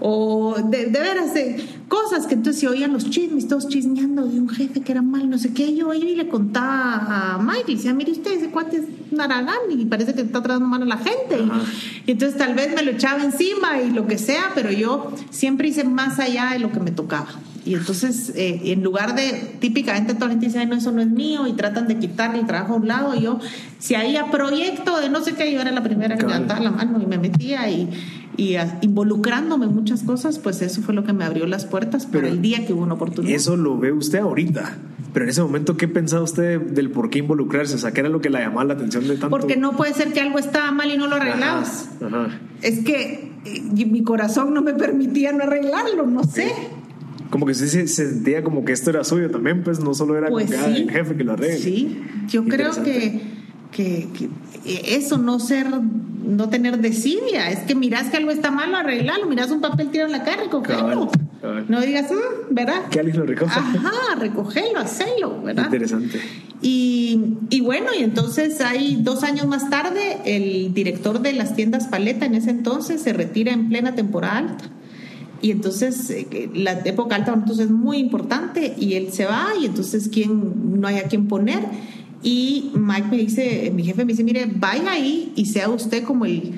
o 0.00 0.56
de, 0.62 0.86
de 0.86 1.00
veras 1.00 1.32
cosas 1.88 2.26
que 2.26 2.34
entonces 2.34 2.60
se 2.60 2.68
oían 2.68 2.92
los 2.92 3.08
chismes, 3.10 3.48
todos 3.48 3.68
chismeando 3.68 4.26
de 4.26 4.38
un 4.38 4.48
jefe 4.48 4.80
que 4.80 4.92
era 4.92 5.02
mal, 5.02 5.30
no 5.30 5.38
sé 5.38 5.52
qué, 5.52 5.74
yo 5.74 5.92
iba 5.94 6.10
y 6.10 6.16
le 6.16 6.28
contaba 6.28 7.34
a 7.34 7.38
Mike 7.38 7.72
y 7.72 7.76
decía, 7.76 7.94
mire 7.94 8.12
usted, 8.12 8.32
ese 8.32 8.50
cuate 8.50 8.78
es 8.78 9.12
naragán 9.12 9.56
y 9.70 9.84
parece 9.84 10.14
que 10.14 10.22
está 10.22 10.42
tratando 10.42 10.66
mal 10.66 10.82
a 10.82 10.86
la 10.86 10.98
gente 10.98 11.38
y, 12.06 12.10
entonces 12.10 12.36
tal 12.36 12.54
vez 12.54 12.74
me 12.74 12.82
lo 12.82 12.90
echaba 12.90 13.22
encima 13.22 13.80
y 13.80 13.90
lo 13.90 14.06
que 14.06 14.18
sea, 14.18 14.52
pero 14.54 14.70
yo 14.70 15.12
siempre 15.30 15.68
hice 15.68 15.84
más 15.84 16.18
allá 16.18 16.50
de 16.52 16.58
lo 16.58 16.72
que 16.72 16.80
me 16.80 16.90
tocaba. 16.90 17.28
Y 17.64 17.74
entonces, 17.74 18.32
eh, 18.36 18.60
en 18.64 18.82
lugar 18.82 19.14
de, 19.14 19.56
típicamente 19.58 20.14
toda 20.14 20.26
la 20.26 20.32
gente 20.32 20.46
dice, 20.46 20.64
no, 20.66 20.76
eso 20.76 20.92
no 20.92 21.00
es 21.00 21.08
mío, 21.08 21.46
y 21.46 21.52
tratan 21.54 21.88
de 21.88 21.98
quitarle 21.98 22.40
el 22.40 22.46
trabajo 22.46 22.74
a 22.74 22.76
un 22.76 22.88
lado, 22.88 23.14
y 23.14 23.22
yo, 23.22 23.38
si 23.78 23.94
había 23.94 24.30
proyecto 24.30 25.00
de 25.00 25.08
no 25.08 25.22
sé 25.22 25.32
qué, 25.34 25.50
yo 25.52 25.60
era 25.60 25.70
la 25.70 25.82
primera 25.82 26.16
que 26.16 26.26
levantaba 26.26 26.60
la 26.60 26.70
mano 26.70 27.00
y 27.00 27.06
me 27.06 27.16
metía, 27.16 27.70
y, 27.70 27.88
y 28.36 28.56
involucrándome 28.82 29.66
en 29.66 29.74
muchas 29.74 30.02
cosas, 30.02 30.38
pues 30.38 30.60
eso 30.60 30.82
fue 30.82 30.94
lo 30.94 31.04
que 31.04 31.12
me 31.12 31.24
abrió 31.24 31.46
las 31.46 31.64
puertas 31.64 32.06
para 32.06 32.28
el 32.28 32.42
día 32.42 32.66
que 32.66 32.72
hubo 32.72 32.82
una 32.82 32.94
oportunidad. 32.94 33.34
Eso 33.34 33.56
lo 33.56 33.78
ve 33.78 33.92
usted 33.92 34.18
ahorita. 34.18 34.76
Pero 35.14 35.26
en 35.26 35.30
ese 35.30 35.42
momento, 35.42 35.76
¿qué 35.76 35.86
pensaba 35.86 36.24
usted 36.24 36.60
del 36.60 36.90
por 36.90 37.08
qué 37.08 37.20
involucrarse? 37.20 37.76
O 37.76 37.78
sea, 37.78 37.92
¿qué 37.92 38.00
era 38.00 38.08
lo 38.08 38.20
que 38.20 38.30
la 38.30 38.40
llamaba 38.40 38.64
la 38.64 38.74
atención 38.74 39.04
de 39.06 39.10
tanto? 39.10 39.30
Porque 39.30 39.56
no 39.56 39.76
puede 39.76 39.94
ser 39.94 40.12
que 40.12 40.20
algo 40.20 40.40
estaba 40.40 40.72
mal 40.72 40.90
y 40.90 40.98
no 40.98 41.06
lo 41.06 41.14
arreglabas. 41.14 41.88
Es 42.62 42.80
que 42.80 43.30
eh, 43.44 43.62
mi 43.62 44.02
corazón 44.02 44.52
no 44.52 44.60
me 44.60 44.74
permitía 44.74 45.32
no 45.32 45.44
arreglarlo, 45.44 46.04
no 46.06 46.24
sé. 46.24 46.52
Como 47.30 47.46
que 47.46 47.54
sí 47.54 47.68
se 47.68 47.88
sentía 47.88 48.44
como 48.44 48.64
que 48.64 48.72
esto 48.72 48.90
era 48.90 49.04
suyo 49.04 49.30
también, 49.30 49.62
pues 49.62 49.80
no 49.80 49.94
solo 49.94 50.16
era 50.16 50.28
pues 50.28 50.50
el 50.50 50.90
jefe 50.90 51.16
que 51.16 51.24
lo 51.24 51.32
arregle. 51.32 51.58
Sí, 51.58 52.00
yo 52.28 52.44
creo 52.44 52.70
que, 52.82 53.20
que, 53.70 54.08
que 54.16 54.30
eso, 54.96 55.18
no 55.18 55.40
ser 55.40 55.66
no 56.24 56.48
tener 56.48 56.78
desidia. 56.78 57.50
Es 57.50 57.60
que 57.60 57.74
miras 57.74 58.08
que 58.08 58.16
algo 58.16 58.30
está 58.30 58.50
malo, 58.50 58.76
arreglalo. 58.76 59.26
Miras 59.26 59.50
un 59.50 59.60
papel 59.60 59.90
tirado 59.90 60.12
en 60.12 60.18
la 60.18 60.24
cara, 60.24 60.44
recogelo. 60.44 61.10
No 61.68 61.80
digas, 61.82 62.10
mm, 62.10 62.54
¿verdad? 62.54 62.88
Que 62.90 63.00
alguien 63.00 63.18
lo 63.18 63.26
recoja. 63.26 63.60
Ajá, 63.60 64.14
recogelo, 64.18 64.78
hacelo, 64.78 65.42
¿verdad? 65.42 65.64
Interesante. 65.64 66.20
Y, 66.62 67.36
y, 67.50 67.60
bueno, 67.60 67.88
y 67.98 68.02
entonces 68.02 68.60
hay 68.62 68.96
dos 69.02 69.22
años 69.22 69.46
más 69.46 69.68
tarde, 69.68 70.18
el 70.24 70.72
director 70.72 71.20
de 71.20 71.34
las 71.34 71.54
tiendas 71.54 71.88
Paleta 71.88 72.24
en 72.24 72.34
ese 72.34 72.50
entonces 72.50 73.02
se 73.02 73.12
retira 73.12 73.52
en 73.52 73.68
plena 73.68 73.94
temporada 73.94 74.38
alta. 74.38 74.64
Y 75.44 75.50
entonces 75.50 76.08
eh, 76.08 76.48
la 76.54 76.72
época 76.86 77.16
alta 77.16 77.34
entonces 77.34 77.66
es 77.66 77.70
muy 77.70 77.98
importante 77.98 78.74
y 78.78 78.94
él 78.94 79.12
se 79.12 79.26
va 79.26 79.48
y 79.60 79.66
entonces 79.66 80.08
quién 80.10 80.80
no 80.80 80.88
hay 80.88 80.96
a 80.96 81.02
quién 81.02 81.28
poner 81.28 81.60
y 82.22 82.70
Mike 82.74 83.08
me 83.10 83.18
dice, 83.18 83.70
mi 83.74 83.84
jefe 83.84 84.06
me 84.06 84.12
dice, 84.14 84.24
mire, 84.24 84.50
vaya 84.56 84.92
ahí 84.92 85.34
y 85.36 85.44
sea 85.44 85.68
usted 85.68 86.02
como 86.04 86.24
el, 86.24 86.54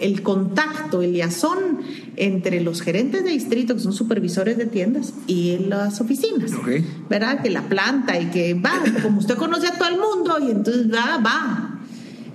el 0.00 0.22
contacto, 0.22 1.00
el 1.00 1.12
liazón 1.12 1.78
entre 2.16 2.60
los 2.60 2.82
gerentes 2.82 3.22
de 3.22 3.30
distrito, 3.30 3.76
que 3.76 3.80
son 3.80 3.92
supervisores 3.92 4.58
de 4.58 4.66
tiendas, 4.66 5.14
y 5.28 5.56
las 5.58 6.00
oficinas. 6.00 6.50
¿Verdad? 7.08 7.40
Que 7.40 7.50
la 7.50 7.68
planta 7.68 8.18
y 8.20 8.26
que 8.30 8.54
va, 8.54 8.82
como 9.04 9.20
usted 9.20 9.36
conoce 9.36 9.68
a 9.68 9.78
todo 9.78 9.88
el 9.88 10.00
mundo, 10.00 10.36
y 10.44 10.50
entonces 10.50 10.92
va, 10.92 11.18
va. 11.18 11.80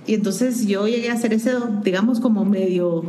Y 0.06 0.14
entonces 0.14 0.66
yo 0.66 0.88
llegué 0.88 1.10
a 1.10 1.12
hacer 1.12 1.34
ese, 1.34 1.52
digamos, 1.82 2.20
como 2.20 2.46
medio 2.46 3.04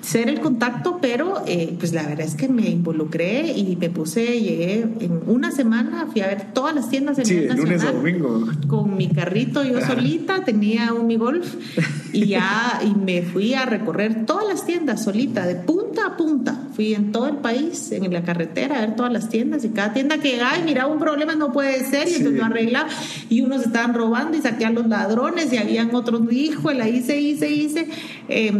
ser 0.00 0.28
el 0.28 0.40
contacto, 0.40 0.98
pero 1.00 1.42
eh, 1.46 1.74
pues 1.78 1.92
la 1.92 2.02
verdad 2.02 2.26
es 2.26 2.34
que 2.34 2.48
me 2.48 2.68
involucré 2.68 3.52
y 3.52 3.76
me 3.76 3.90
puse, 3.90 4.40
llegué 4.40 4.80
en 5.00 5.20
una 5.26 5.50
semana, 5.50 6.06
fui 6.10 6.22
a 6.22 6.26
ver 6.26 6.52
todas 6.52 6.74
las 6.74 6.88
tiendas 6.88 7.18
en 7.18 7.26
sí, 7.26 7.36
el 7.36 7.56
lunes 7.56 7.82
a 7.84 7.92
domingo. 7.92 8.46
Con 8.66 8.96
mi 8.96 9.08
carrito 9.08 9.62
yo 9.62 9.80
solita, 9.80 10.44
tenía 10.44 10.92
un 10.92 11.06
mi 11.06 11.16
golf 11.16 11.54
y 12.12 12.26
ya 12.26 12.80
y 12.84 12.94
me 12.94 13.22
fui 13.22 13.54
a 13.54 13.66
recorrer 13.66 14.26
todas 14.26 14.46
las 14.46 14.64
tiendas 14.64 15.04
solita, 15.04 15.46
de 15.46 15.56
punta 15.56 16.06
a 16.06 16.16
punta. 16.16 16.68
Fui 16.74 16.94
en 16.94 17.12
todo 17.12 17.26
el 17.26 17.36
país, 17.36 17.92
en 17.92 18.10
la 18.12 18.22
carretera, 18.22 18.78
a 18.78 18.80
ver 18.80 18.96
todas 18.96 19.12
las 19.12 19.28
tiendas 19.28 19.64
y 19.64 19.70
cada 19.70 19.92
tienda 19.92 20.18
que 20.18 20.32
llegaba 20.32 20.58
y 20.58 20.62
miraba 20.62 20.92
un 20.92 20.98
problema, 20.98 21.34
no 21.34 21.52
puede 21.52 21.84
ser, 21.84 22.08
y 22.08 22.14
entonces 22.14 22.38
lo 22.38 22.44
arreglaba 22.44 22.88
y 23.28 23.42
unos 23.42 23.62
estaban 23.62 23.94
robando 23.94 24.36
y 24.36 24.40
saqué 24.40 24.64
a 24.64 24.70
los 24.70 24.86
ladrones 24.86 25.52
y 25.52 25.58
habían 25.58 25.94
otros, 25.94 26.20
hijo, 26.32 26.72
la 26.72 26.88
hice, 26.88 27.20
hice, 27.20 27.50
hice. 27.50 27.88
Eh, 28.28 28.52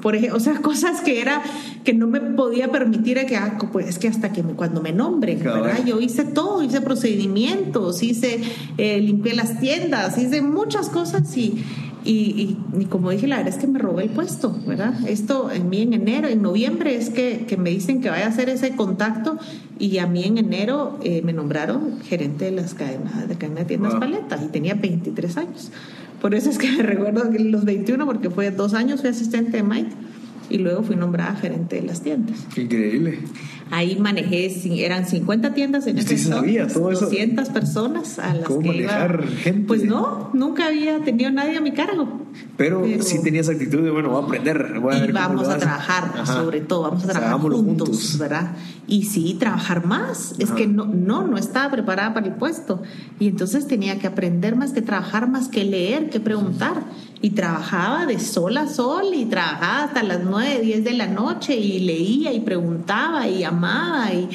por 0.00 0.16
ejemplo, 0.16 0.36
o 0.36 0.40
sea, 0.40 0.60
cosas 0.60 1.00
que 1.00 1.20
era 1.20 1.42
que 1.84 1.94
no 1.94 2.06
me 2.06 2.20
podía 2.20 2.70
permitir 2.70 3.24
que 3.26 3.36
ah, 3.36 3.58
pues 3.72 3.88
es 3.88 3.98
que 3.98 4.08
hasta 4.08 4.32
que 4.32 4.42
cuando 4.42 4.80
me 4.80 4.92
nombren, 4.92 5.38
¿verdad? 5.38 5.84
Yo 5.84 6.00
hice 6.00 6.24
todo, 6.24 6.62
hice 6.62 6.80
procedimientos, 6.80 8.02
hice 8.02 8.40
eh, 8.78 9.00
limpié 9.00 9.34
las 9.34 9.60
tiendas, 9.60 10.18
hice 10.18 10.42
muchas 10.42 10.88
cosas 10.88 11.36
y, 11.36 11.64
y, 12.04 12.56
y, 12.78 12.84
como 12.86 13.10
dije, 13.10 13.26
la 13.26 13.36
verdad 13.36 13.54
es 13.54 13.60
que 13.60 13.66
me 13.66 13.78
robé 13.78 14.04
el 14.04 14.10
puesto, 14.10 14.56
¿verdad? 14.66 14.94
Esto 15.06 15.50
en 15.50 15.68
mí 15.68 15.82
en 15.82 15.92
enero, 15.92 16.28
en 16.28 16.40
noviembre 16.42 16.94
es 16.94 17.10
que, 17.10 17.44
que 17.46 17.56
me 17.56 17.70
dicen 17.70 18.00
que 18.00 18.08
vaya 18.08 18.26
a 18.26 18.28
hacer 18.28 18.48
ese 18.48 18.74
contacto 18.74 19.38
y 19.78 19.98
a 19.98 20.06
mí 20.06 20.24
en 20.24 20.38
enero 20.38 20.98
eh, 21.02 21.20
me 21.22 21.32
nombraron 21.32 22.00
gerente 22.02 22.46
de 22.46 22.52
las 22.52 22.74
cadenas 22.74 23.28
de 23.28 23.36
cadena 23.36 23.60
de 23.60 23.66
tiendas 23.66 23.94
paletas 23.96 24.42
y 24.42 24.48
tenía 24.48 24.74
23 24.74 25.36
años. 25.36 25.70
Por 26.20 26.34
eso 26.34 26.50
es 26.50 26.58
que 26.58 26.70
me 26.70 26.82
recuerdo 26.82 27.30
que 27.30 27.38
los 27.38 27.64
21, 27.64 28.04
porque 28.06 28.30
fue 28.30 28.50
dos 28.50 28.74
años, 28.74 29.00
fui 29.00 29.10
asistente 29.10 29.58
de 29.58 29.62
Mike 29.62 29.90
y 30.50 30.58
luego 30.58 30.82
fui 30.82 30.96
nombrada 30.96 31.34
gerente 31.36 31.76
de 31.76 31.82
las 31.82 32.02
tiendas. 32.02 32.36
Increíble. 32.56 33.20
Ahí 33.70 33.96
manejé, 34.00 34.50
eran 34.84 35.06
50 35.06 35.54
tiendas 35.54 35.86
en 35.86 35.98
ese 35.98 36.18
sabía 36.18 36.66
todo 36.66 36.90
eso? 36.90 37.04
200 37.04 37.50
personas 37.50 38.18
a 38.18 38.34
las 38.34 38.44
¿Cómo 38.44 38.62
que 38.62 38.68
manejar 38.68 39.20
iba. 39.22 39.36
gente? 39.36 39.66
Pues 39.68 39.84
no, 39.84 40.30
nunca 40.32 40.66
había 40.66 40.98
tenido 41.04 41.30
nadie 41.30 41.56
a 41.56 41.60
mi 41.60 41.70
cargo. 41.72 42.20
Pero, 42.56 42.84
sí 43.00 43.22
tenías 43.22 43.48
actitud 43.48 43.82
de, 43.82 43.90
bueno, 43.90 44.10
voy 44.10 44.22
a 44.22 44.26
aprender. 44.26 44.80
Voy 44.80 44.94
a 44.94 44.98
y 44.98 45.00
ver 45.02 45.12
vamos 45.12 45.48
a 45.48 45.56
trabajar, 45.58 46.12
Ajá. 46.16 46.26
sobre 46.26 46.60
todo, 46.60 46.82
vamos 46.82 47.04
a 47.04 47.08
O 47.08 47.10
sea, 47.10 47.20
trabajar 47.20 47.40
juntos, 47.52 47.88
juntos. 47.88 48.18
¿verdad? 48.18 48.56
Y 48.88 49.04
sí, 49.04 49.36
trabajar 49.38 49.86
más. 49.86 50.34
Es 50.38 50.48
Ajá. 50.48 50.56
que 50.56 50.66
no, 50.66 50.86
no, 50.86 51.26
no 51.26 51.38
estaba 51.38 51.70
preparada 51.70 52.12
para 52.12 52.26
el 52.26 52.34
puesto. 52.34 52.82
Y 53.20 53.28
entonces 53.28 53.68
tenía 53.68 53.98
que 54.00 54.08
aprender 54.08 54.56
más 54.56 54.72
que 54.72 54.82
trabajar, 54.82 55.28
más 55.28 55.48
que 55.48 55.62
leer, 55.64 56.10
que 56.10 56.18
preguntar. 56.18 56.82
Y 57.22 57.30
trabajaba 57.30 58.06
de 58.06 58.18
sol 58.18 58.56
a 58.56 58.66
sol 58.66 59.12
y 59.14 59.26
trabajaba 59.26 59.84
hasta 59.84 60.02
las 60.02 60.20
9, 60.24 60.60
10 60.60 60.84
de 60.84 60.92
la 60.92 61.06
noche 61.06 61.54
y 61.54 61.80
leía 61.80 62.32
y 62.32 62.40
preguntaba 62.40 63.28
y 63.28 63.44
amaba 63.44 64.12
y... 64.12 64.28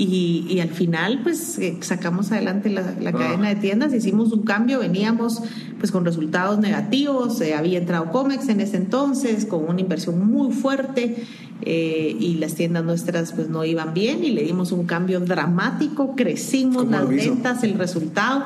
Y, 0.00 0.46
y 0.48 0.60
al 0.60 0.68
final, 0.68 1.22
pues 1.24 1.58
eh, 1.58 1.76
sacamos 1.80 2.30
adelante 2.30 2.70
la, 2.70 2.82
la 3.00 3.10
Ah. 3.10 3.12
cadena 3.14 3.48
de 3.48 3.56
tiendas, 3.56 3.92
hicimos 3.92 4.30
un 4.32 4.42
cambio, 4.44 4.78
veníamos 4.78 5.42
pues 5.80 5.90
con 5.90 6.04
resultados 6.04 6.60
negativos, 6.60 7.40
eh, 7.40 7.54
había 7.54 7.78
entrado 7.78 8.12
Comex 8.12 8.48
en 8.48 8.60
ese 8.60 8.76
entonces 8.76 9.44
con 9.44 9.64
una 9.68 9.80
inversión 9.80 10.24
muy 10.30 10.52
fuerte 10.52 11.24
eh, 11.62 12.16
y 12.16 12.34
las 12.34 12.54
tiendas 12.54 12.84
nuestras 12.84 13.32
pues 13.32 13.48
no 13.48 13.64
iban 13.64 13.92
bien 13.92 14.22
y 14.22 14.30
le 14.30 14.44
dimos 14.44 14.70
un 14.70 14.86
cambio 14.86 15.18
dramático, 15.18 16.14
crecimos 16.14 16.84
¿Cómo 16.84 16.92
las 16.92 17.08
ventas, 17.08 17.64
el 17.64 17.74
resultado. 17.74 18.44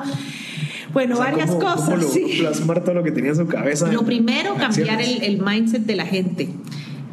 Bueno, 0.93 1.15
O 1.15 1.17
sea, 1.17 1.25
varias 1.31 1.49
¿cómo- 1.49 1.59
cosas. 1.61 1.81
¿Cómo 1.85 1.97
logró 1.97 2.09
sí. 2.13 2.37
plasmar 2.39 2.83
todo 2.83 2.93
lo 2.95 3.03
que 3.03 3.11
tenía 3.11 3.31
en 3.31 3.37
su 3.37 3.47
cabeza? 3.47 3.91
Lo 3.91 4.03
primero, 4.05 4.55
cambiar 4.55 5.01
el, 5.01 5.23
el 5.23 5.41
mindset 5.41 5.83
de 5.85 5.95
la 5.95 6.05
gente. 6.05 6.49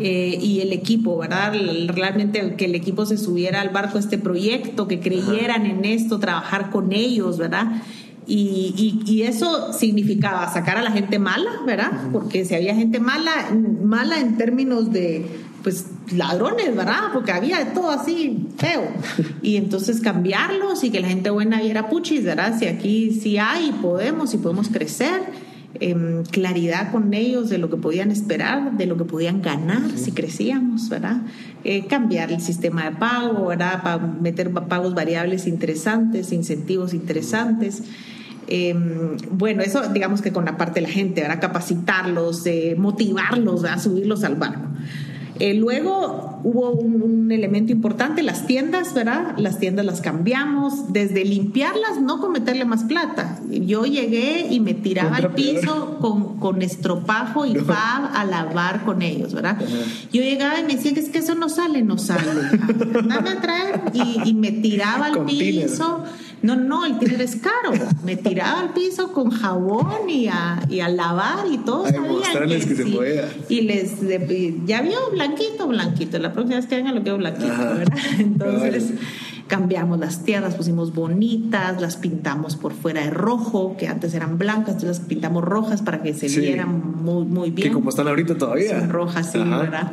eh, 0.02 0.38
y 0.40 0.60
el 0.60 0.72
equipo, 0.72 1.18
¿verdad? 1.18 1.52
Realmente 1.88 2.54
que 2.56 2.64
el 2.64 2.74
equipo 2.74 3.04
se 3.04 3.18
subiera 3.18 3.60
al 3.60 3.68
barco 3.68 3.98
a 3.98 4.00
este 4.00 4.16
proyecto, 4.16 4.88
que 4.88 4.98
creyeran 4.98 5.66
en 5.66 5.84
esto, 5.84 6.18
trabajar 6.18 6.70
con 6.70 6.92
ellos, 6.92 7.36
¿verdad? 7.36 7.82
Y, 8.26 8.72
y- 9.06 9.10
y 9.12 9.22
eso 9.24 9.74
significaba 9.74 10.50
sacar 10.50 10.78
a 10.78 10.82
la 10.82 10.90
gente 10.90 11.18
mala, 11.18 11.50
¿verdad? 11.66 11.90
Porque 12.12 12.46
si 12.46 12.54
había 12.54 12.74
gente 12.74 12.98
mala, 12.98 13.50
mala 13.84 14.18
en 14.20 14.38
términos 14.38 14.90
de, 14.90 15.26
pues, 15.62 15.86
ladrones, 16.14 16.74
¿verdad? 16.74 17.10
Porque 17.12 17.32
había 17.32 17.58
de 17.58 17.66
todo 17.66 17.90
así 17.90 18.48
feo. 18.56 18.88
Y 19.42 19.56
entonces 19.56 20.00
cambiarlos 20.00 20.84
y 20.84 20.90
que 20.90 21.00
la 21.00 21.08
gente 21.08 21.30
buena 21.30 21.60
viera 21.60 21.88
puchis, 21.88 22.24
¿verdad? 22.24 22.58
Si 22.58 22.66
aquí 22.66 23.12
sí 23.12 23.38
hay 23.38 23.70
y 23.70 23.72
podemos 23.72 24.34
y 24.34 24.38
podemos 24.38 24.68
crecer 24.68 25.22
em, 25.80 26.24
claridad 26.24 26.90
con 26.90 27.14
ellos 27.14 27.48
de 27.48 27.58
lo 27.58 27.70
que 27.70 27.76
podían 27.76 28.10
esperar, 28.10 28.76
de 28.76 28.86
lo 28.86 28.96
que 28.96 29.04
podían 29.04 29.40
ganar 29.42 29.82
si 29.96 30.12
crecíamos, 30.12 30.88
¿verdad? 30.88 31.22
Eh, 31.64 31.86
cambiar 31.86 32.32
el 32.32 32.40
sistema 32.40 32.90
de 32.90 32.96
pago, 32.96 33.46
¿verdad? 33.46 33.82
Para 33.82 33.98
meter 33.98 34.50
pagos 34.50 34.94
variables 34.94 35.46
interesantes, 35.46 36.32
incentivos 36.32 36.94
interesantes. 36.94 37.82
Em, 38.46 39.16
bueno, 39.30 39.62
eso 39.62 39.80
digamos 39.92 40.22
que 40.22 40.32
con 40.32 40.44
la 40.44 40.56
parte 40.56 40.80
de 40.80 40.88
la 40.88 40.92
gente, 40.92 41.20
¿verdad? 41.20 41.40
Capacitarlos, 41.40 42.44
eh, 42.46 42.74
motivarlos, 42.76 43.62
¿verdad? 43.62 43.80
Subirlos 43.80 44.24
al 44.24 44.34
barco. 44.34 44.66
Eh, 45.40 45.54
luego 45.54 46.38
hubo 46.44 46.70
un, 46.70 47.02
un 47.02 47.32
elemento 47.32 47.72
importante, 47.72 48.22
las 48.22 48.46
tiendas, 48.46 48.92
¿verdad? 48.92 49.36
Las 49.38 49.58
tiendas 49.58 49.86
las 49.86 50.00
cambiamos, 50.00 50.92
desde 50.92 51.24
limpiarlas, 51.24 52.00
no 52.00 52.20
con 52.20 52.32
meterle 52.32 52.64
más 52.66 52.84
plata. 52.84 53.38
Yo 53.48 53.84
llegué 53.84 54.48
y 54.50 54.60
me 54.60 54.74
tiraba 54.74 55.16
al 55.16 55.32
piso 55.32 55.98
con, 56.00 56.38
con 56.38 56.60
estropajo 56.60 57.46
y 57.46 57.54
fab 57.54 58.14
a 58.14 58.24
lavar 58.24 58.84
con 58.84 59.02
ellos, 59.02 59.32
¿verdad? 59.32 59.58
Yo 60.12 60.22
llegaba 60.22 60.60
y 60.60 60.64
me 60.64 60.76
decían 60.76 60.94
que 60.94 61.00
es 61.00 61.08
que 61.08 61.18
eso 61.18 61.34
no 61.34 61.48
sale, 61.48 61.82
no 61.82 61.98
sale. 61.98 62.30
Dame 63.06 63.30
a 63.30 63.40
traer 63.40 63.80
y, 63.94 64.28
y 64.28 64.34
me 64.34 64.52
tiraba 64.52 65.06
al 65.06 65.24
piso. 65.24 66.04
No, 66.42 66.56
no, 66.56 66.86
el 66.86 66.98
tiner 66.98 67.20
es 67.20 67.36
caro. 67.36 67.72
Me 68.04 68.16
tiraba 68.16 68.60
al 68.60 68.70
piso 68.72 69.12
con 69.12 69.30
jabón 69.30 70.08
y 70.08 70.28
a, 70.28 70.60
y 70.70 70.80
a 70.80 70.88
lavar 70.88 71.44
y 71.50 71.58
todo. 71.58 71.84
A 71.84 71.90
demostrarles 71.90 72.64
que 72.66 72.74
se 72.76 72.86
podía. 72.86 73.28
Y 73.48 73.60
les, 73.62 74.00
de- 74.00 74.58
ya 74.64 74.80
vio 74.82 74.98
blanquito, 75.12 75.68
blanquito. 75.68 76.18
La 76.18 76.32
próxima 76.32 76.56
vez 76.56 76.66
que 76.66 76.76
venga 76.76 76.92
lo 76.92 77.02
quiero 77.02 77.18
blanquito, 77.18 77.52
Ajá. 77.52 77.72
¿verdad? 77.74 77.98
Entonces 78.18 78.92
cambiamos 79.48 79.98
las 79.98 80.22
tierras, 80.22 80.54
pusimos 80.54 80.94
bonitas, 80.94 81.80
las 81.80 81.96
pintamos 81.96 82.54
por 82.56 82.72
fuera 82.72 83.02
de 83.02 83.10
rojo, 83.10 83.76
que 83.76 83.88
antes 83.88 84.14
eran 84.14 84.38
blancas, 84.38 84.74
entonces 84.76 84.98
las 85.00 85.06
pintamos 85.08 85.42
rojas 85.42 85.82
para 85.82 86.02
que 86.02 86.14
se 86.14 86.28
Sí. 86.28 86.38
vieran 86.40 87.02
muy, 87.02 87.24
muy 87.24 87.50
bien. 87.50 87.68
Que 87.68 87.74
como 87.74 87.90
están 87.90 88.06
ahorita 88.06 88.38
todavía. 88.38 88.78
Son 88.78 88.90
rojas, 88.90 89.32
sí. 89.32 89.38
¿verdad? 89.38 89.92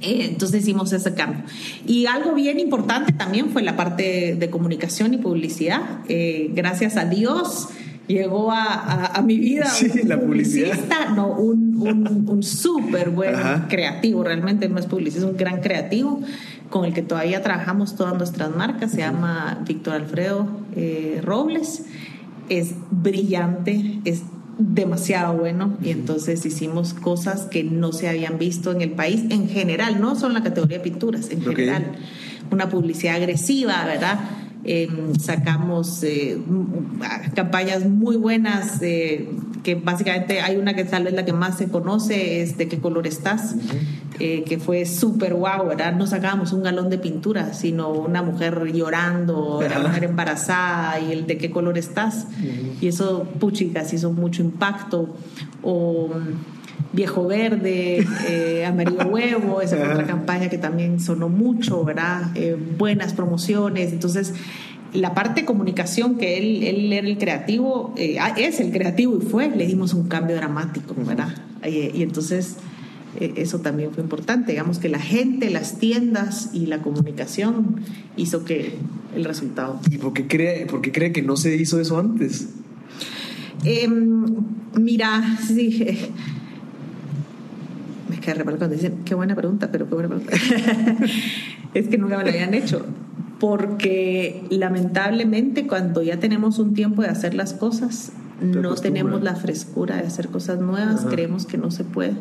Eh, 0.00 0.26
entonces 0.30 0.62
hicimos 0.62 0.92
ese 0.92 1.14
cambio. 1.14 1.42
Y 1.86 2.06
algo 2.06 2.34
bien 2.34 2.60
importante 2.60 3.12
también 3.12 3.50
fue 3.50 3.62
la 3.62 3.76
parte 3.76 4.36
de 4.38 4.50
comunicación 4.50 5.14
y 5.14 5.18
publicidad. 5.18 5.80
Eh, 6.08 6.50
gracias 6.54 6.96
a 6.96 7.04
Dios 7.06 7.68
llegó 8.06 8.52
a, 8.52 8.64
a- 8.64 9.06
a 9.18 9.22
mi 9.22 9.38
vida 9.38 9.66
Sí, 9.66 9.86
un 10.02 10.08
la 10.08 10.18
publicidad. 10.18 10.68
publicista, 10.70 11.10
no, 11.14 11.28
un, 11.28 11.76
un, 11.80 12.28
un 12.28 12.42
súper 12.42 13.10
buen 13.10 13.34
Ajá. 13.34 13.66
creativo, 13.68 14.24
realmente 14.24 14.68
no 14.68 14.78
es 14.78 14.86
publicista, 14.86 15.20
es 15.20 15.24
un 15.30 15.36
gran 15.36 15.60
creativo 15.60 16.20
con 16.70 16.84
el 16.86 16.94
que 16.94 17.02
todavía 17.02 17.42
trabajamos 17.42 17.96
todas 17.96 18.14
nuestras 18.16 18.54
marcas. 18.54 18.92
Se 18.92 18.98
llama 18.98 19.62
Víctor 19.66 19.94
Alfredo 19.94 20.48
eh, 20.76 21.20
Robles. 21.24 21.84
Es 22.48 22.72
brillante, 22.90 23.98
es 24.06 24.22
demasiado 24.58 25.36
bueno. 25.36 25.76
Y 25.82 25.90
entonces 25.90 26.44
hicimos 26.44 26.92
cosas 26.94 27.42
que 27.42 27.64
no 27.64 27.92
se 27.92 28.08
habían 28.08 28.38
visto 28.38 28.72
en 28.72 28.82
el 28.82 28.90
país 28.90 29.22
en 29.30 29.48
general, 29.48 30.00
no 30.00 30.14
solo 30.16 30.28
en 30.36 30.42
la 30.42 30.48
categoría 30.48 30.78
de 30.78 30.84
pinturas, 30.84 31.30
en 31.30 31.42
general. 31.42 31.92
Una 32.50 32.68
publicidad 32.68 33.16
agresiva, 33.16 33.84
¿verdad? 33.86 34.18
Eh, 34.64 34.88
sacamos 35.20 36.02
eh, 36.02 36.32
m- 36.32 36.66
m- 37.00 37.32
campañas 37.34 37.86
muy 37.86 38.16
buenas, 38.16 38.82
eh, 38.82 39.28
que 39.62 39.76
básicamente 39.76 40.40
hay 40.40 40.56
una 40.56 40.74
que 40.74 40.84
tal 40.84 41.04
vez 41.04 41.14
la 41.14 41.24
que 41.24 41.32
más 41.32 41.56
se 41.58 41.68
conoce, 41.68 42.42
es 42.42 42.58
de 42.58 42.68
qué 42.68 42.78
color 42.78 43.06
estás, 43.06 43.54
eh, 44.18 44.44
que 44.44 44.58
fue 44.58 44.86
súper 44.86 45.34
guau, 45.34 45.68
¿verdad? 45.68 45.94
No 45.94 46.06
sacábamos 46.06 46.52
un 46.52 46.62
galón 46.62 46.90
de 46.90 46.98
pintura, 46.98 47.52
sino 47.54 47.90
una 47.90 48.22
mujer 48.22 48.72
llorando, 48.72 49.60
la 49.62 49.78
mujer 49.78 50.04
embarazada 50.04 51.00
y 51.00 51.12
el 51.12 51.26
de 51.26 51.38
qué 51.38 51.50
color 51.50 51.78
estás. 51.78 52.26
Y 52.80 52.88
eso, 52.88 53.24
puchicas, 53.38 53.92
hizo 53.92 54.12
mucho 54.12 54.42
impacto. 54.42 55.14
O 55.62 56.10
Viejo 56.92 57.26
Verde, 57.26 58.06
eh, 58.28 58.64
Amarillo 58.64 59.06
Huevo, 59.08 59.60
esa 59.60 59.76
fue 59.76 59.92
otra 59.92 60.06
campaña 60.06 60.48
que 60.48 60.58
también 60.58 61.00
sonó 61.00 61.28
mucho, 61.28 61.84
¿verdad? 61.84 62.30
Eh, 62.34 62.56
buenas 62.78 63.12
promociones. 63.12 63.92
Entonces, 63.92 64.34
la 64.92 65.14
parte 65.14 65.42
de 65.42 65.46
comunicación, 65.46 66.16
que 66.16 66.38
él, 66.38 66.62
él 66.62 66.92
era 66.92 67.06
el 67.06 67.18
creativo, 67.18 67.94
eh, 67.96 68.16
ah, 68.20 68.34
es 68.36 68.60
el 68.60 68.70
creativo 68.70 69.18
y 69.18 69.20
fue, 69.20 69.48
le 69.48 69.66
dimos 69.66 69.94
un 69.94 70.08
cambio 70.08 70.36
dramático, 70.36 70.94
¿verdad? 70.96 71.34
Eh, 71.62 71.90
y 71.94 72.02
entonces, 72.02 72.56
eso 73.18 73.60
también 73.60 73.90
fue 73.92 74.02
importante. 74.02 74.52
Digamos 74.52 74.78
que 74.78 74.88
la 74.88 75.00
gente, 75.00 75.50
las 75.50 75.78
tiendas 75.78 76.50
y 76.52 76.66
la 76.66 76.82
comunicación 76.82 77.76
hizo 78.16 78.44
que 78.44 78.74
el 79.14 79.24
resultado. 79.24 79.80
¿Y 79.90 79.98
por 79.98 80.12
qué, 80.12 80.26
cree, 80.26 80.66
por 80.66 80.80
qué 80.80 80.92
cree 80.92 81.12
que 81.12 81.22
no 81.22 81.36
se 81.36 81.56
hizo 81.56 81.80
eso 81.80 81.98
antes? 81.98 82.48
Em, 83.64 84.26
mira, 84.76 85.38
sí. 85.46 86.10
Me 88.08 88.20
queda 88.20 88.34
re 88.34 88.44
mal 88.44 88.56
cuando 88.56 88.76
dicen, 88.76 89.00
qué 89.04 89.14
buena 89.14 89.34
pregunta, 89.34 89.70
pero 89.70 89.88
qué 89.88 89.94
buena 89.94 90.08
pregunta. 90.08 90.32
es 91.74 91.88
que 91.88 91.98
nunca 91.98 92.18
me 92.18 92.24
la 92.24 92.30
habían 92.30 92.54
hecho. 92.54 92.86
Porque 93.40 94.44
lamentablemente 94.50 95.66
cuando 95.66 96.02
ya 96.02 96.18
tenemos 96.18 96.58
un 96.58 96.74
tiempo 96.74 97.02
de 97.02 97.08
hacer 97.08 97.34
las 97.34 97.52
cosas, 97.52 98.12
no 98.40 98.74
tenemos 98.74 99.22
la 99.22 99.36
frescura 99.36 99.96
de 99.96 100.06
hacer 100.06 100.28
cosas 100.28 100.60
nuevas, 100.60 101.06
creemos 101.08 101.46
que 101.46 101.58
no 101.58 101.70
se 101.70 101.84
puede. 101.84 102.14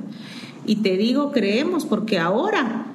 Y 0.68 0.78
te 0.78 0.98
digo 0.98 1.32
creemos 1.32 1.86
porque 1.86 2.20
ahora 2.20 2.86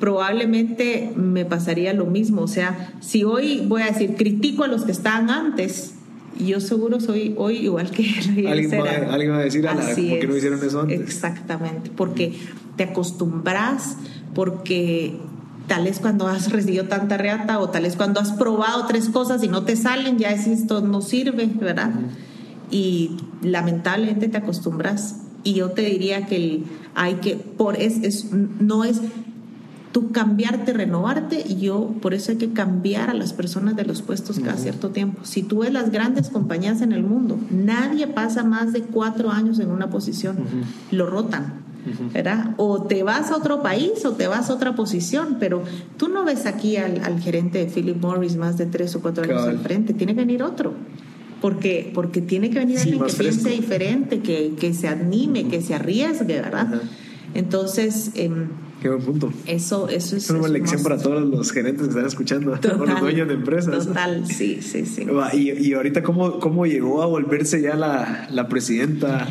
probablemente 0.00 1.12
me 1.16 1.46
pasaría 1.46 1.94
lo 1.94 2.04
mismo. 2.04 2.42
O 2.42 2.48
sea, 2.48 2.92
si 3.00 3.24
hoy 3.24 3.64
voy 3.66 3.80
a 3.80 3.86
decir 3.86 4.16
critico 4.16 4.64
a 4.64 4.68
los 4.68 4.84
que 4.84 4.92
estaban 4.92 5.30
antes, 5.30 5.94
yo 6.38 6.60
seguro 6.60 7.00
soy 7.00 7.34
hoy 7.38 7.58
igual 7.58 7.90
que 7.90 8.02
¿Alguien, 8.48 8.70
va, 8.72 9.12
alguien 9.12 9.32
va 9.32 9.38
a 9.38 9.44
decir, 9.44 9.66
a 9.66 9.74
¿por 9.74 9.94
qué 9.94 10.26
no 10.28 10.36
hicieron 10.36 10.62
eso 10.62 10.80
antes? 10.80 11.00
Exactamente, 11.00 11.90
porque 11.94 12.34
te 12.76 12.84
acostumbras, 12.84 13.96
porque 14.34 15.16
tal 15.68 15.84
vez 15.84 16.00
cuando 16.00 16.26
has 16.26 16.50
recibido 16.50 16.84
tanta 16.84 17.16
reata 17.16 17.58
o 17.60 17.70
tal 17.70 17.84
vez 17.84 17.96
cuando 17.96 18.20
has 18.20 18.32
probado 18.32 18.86
tres 18.86 19.08
cosas 19.08 19.42
y 19.42 19.48
no 19.48 19.64
te 19.64 19.76
salen, 19.76 20.18
ya 20.18 20.30
es 20.30 20.46
esto 20.46 20.80
no 20.80 21.00
sirve, 21.00 21.46
¿verdad? 21.46 21.92
Y 22.70 23.16
lamentablemente 23.42 24.28
te 24.28 24.36
acostumbras. 24.36 25.20
Y 25.44 25.54
yo 25.54 25.70
te 25.70 25.82
diría 25.82 26.26
que 26.26 26.62
hay 26.94 27.14
que, 27.16 27.36
por 27.36 27.76
es, 27.76 28.02
es, 28.02 28.32
no 28.32 28.84
es 28.84 29.00
tú 29.94 30.10
cambiarte, 30.10 30.72
renovarte, 30.72 31.44
y 31.46 31.60
yo 31.60 31.94
por 32.02 32.14
eso 32.14 32.32
hay 32.32 32.38
que 32.38 32.52
cambiar 32.52 33.10
a 33.10 33.14
las 33.14 33.32
personas 33.32 33.76
de 33.76 33.84
los 33.84 34.02
puestos 34.02 34.40
cada 34.40 34.56
cierto 34.56 34.90
tiempo. 34.90 35.20
Si 35.22 35.44
tú 35.44 35.60
ves 35.60 35.72
las 35.72 35.92
grandes 35.92 36.30
compañías 36.30 36.80
en 36.82 36.90
el 36.90 37.04
mundo, 37.04 37.38
nadie 37.50 38.08
pasa 38.08 38.42
más 38.42 38.72
de 38.72 38.80
cuatro 38.82 39.30
años 39.30 39.60
en 39.60 39.70
una 39.70 39.90
posición, 39.90 40.36
lo 40.90 41.06
rotan. 41.06 41.62
¿verdad? 42.12 42.54
O 42.56 42.82
te 42.82 43.02
vas 43.02 43.30
a 43.30 43.36
otro 43.36 43.62
país 43.62 44.04
o 44.06 44.12
te 44.12 44.26
vas 44.26 44.48
a 44.48 44.54
otra 44.54 44.74
posición, 44.74 45.36
pero 45.38 45.62
tú 45.98 46.08
no 46.08 46.24
ves 46.24 46.46
aquí 46.46 46.76
al, 46.76 47.20
gerente 47.20 47.58
de 47.58 47.66
Philip 47.66 48.00
Morris 48.00 48.36
más 48.36 48.56
de 48.56 48.66
tres 48.66 48.96
o 48.96 49.02
cuatro 49.02 49.22
años 49.22 49.42
al 49.42 49.58
frente, 49.58 49.92
tiene 49.92 50.14
que 50.14 50.20
venir 50.20 50.42
otro. 50.42 50.72
Porque, 51.44 51.90
porque 51.92 52.22
tiene 52.22 52.48
que 52.48 52.58
venir 52.58 52.78
alguien 52.78 53.04
que 53.04 53.12
piense 53.12 53.50
diferente, 53.50 54.20
que, 54.20 54.54
que, 54.58 54.72
se 54.72 54.88
anime, 54.88 55.46
que 55.46 55.60
se 55.60 55.74
arriesgue, 55.74 56.40
¿verdad? 56.40 56.80
Entonces, 57.34 58.12
em, 58.14 58.46
Qué 58.80 58.88
buen 58.88 59.02
punto. 59.02 59.30
Eso, 59.46 59.90
eso 59.90 60.16
es. 60.16 60.30
Una 60.30 60.48
lección 60.48 60.82
para 60.82 60.96
todos 60.96 61.22
los 61.22 61.52
gerentes 61.52 61.82
que 61.82 61.88
están 61.90 62.06
escuchando, 62.06 62.52
total, 62.60 62.88
los 62.88 62.98
dueños 62.98 63.28
de 63.28 63.34
empresas. 63.34 63.88
Total, 63.88 64.26
sí, 64.26 64.62
sí, 64.62 64.86
sí. 64.86 65.06
Y, 65.34 65.50
y 65.50 65.74
ahorita, 65.74 66.02
¿cómo, 66.02 66.40
¿cómo 66.40 66.64
llegó 66.64 67.02
a 67.02 67.06
volverse 67.06 67.60
ya 67.60 67.74
la, 67.74 68.26
la 68.30 68.48
presidenta? 68.48 69.28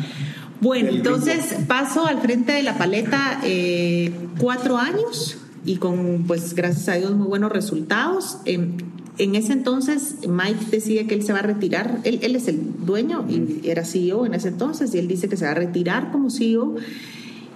Bueno, 0.60 0.90
entonces 0.90 1.56
paso 1.66 2.06
al 2.06 2.20
frente 2.20 2.52
de 2.52 2.62
la 2.62 2.78
paleta 2.78 3.40
eh, 3.42 4.12
cuatro 4.38 4.76
años 4.76 5.38
y 5.66 5.78
con, 5.78 6.26
pues, 6.28 6.54
gracias 6.54 6.88
a 6.90 6.94
Dios, 6.94 7.10
muy 7.16 7.26
buenos 7.26 7.50
resultados. 7.50 8.38
En, 8.44 8.93
en 9.18 9.34
ese 9.34 9.52
entonces, 9.52 10.16
Mike 10.28 10.66
decía 10.70 11.06
que 11.06 11.14
él 11.14 11.22
se 11.22 11.32
va 11.32 11.38
a 11.40 11.42
retirar. 11.42 12.00
Él, 12.04 12.18
él 12.22 12.34
es 12.36 12.48
el 12.48 12.84
dueño 12.84 13.24
y 13.28 13.68
era 13.68 13.84
CEO 13.84 14.26
en 14.26 14.34
ese 14.34 14.48
entonces, 14.48 14.94
y 14.94 14.98
él 14.98 15.08
dice 15.08 15.28
que 15.28 15.36
se 15.36 15.44
va 15.44 15.52
a 15.52 15.54
retirar 15.54 16.10
como 16.10 16.30
CEO 16.30 16.76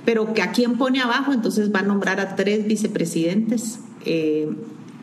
pero 0.09 0.33
que 0.33 0.41
a 0.41 0.53
quien 0.53 0.79
pone 0.79 1.03
abajo, 1.03 1.35
entonces 1.35 1.71
va 1.71 1.81
a 1.81 1.83
nombrar 1.83 2.19
a 2.19 2.35
tres 2.35 2.67
vicepresidentes 2.67 3.81
eh, 4.07 4.49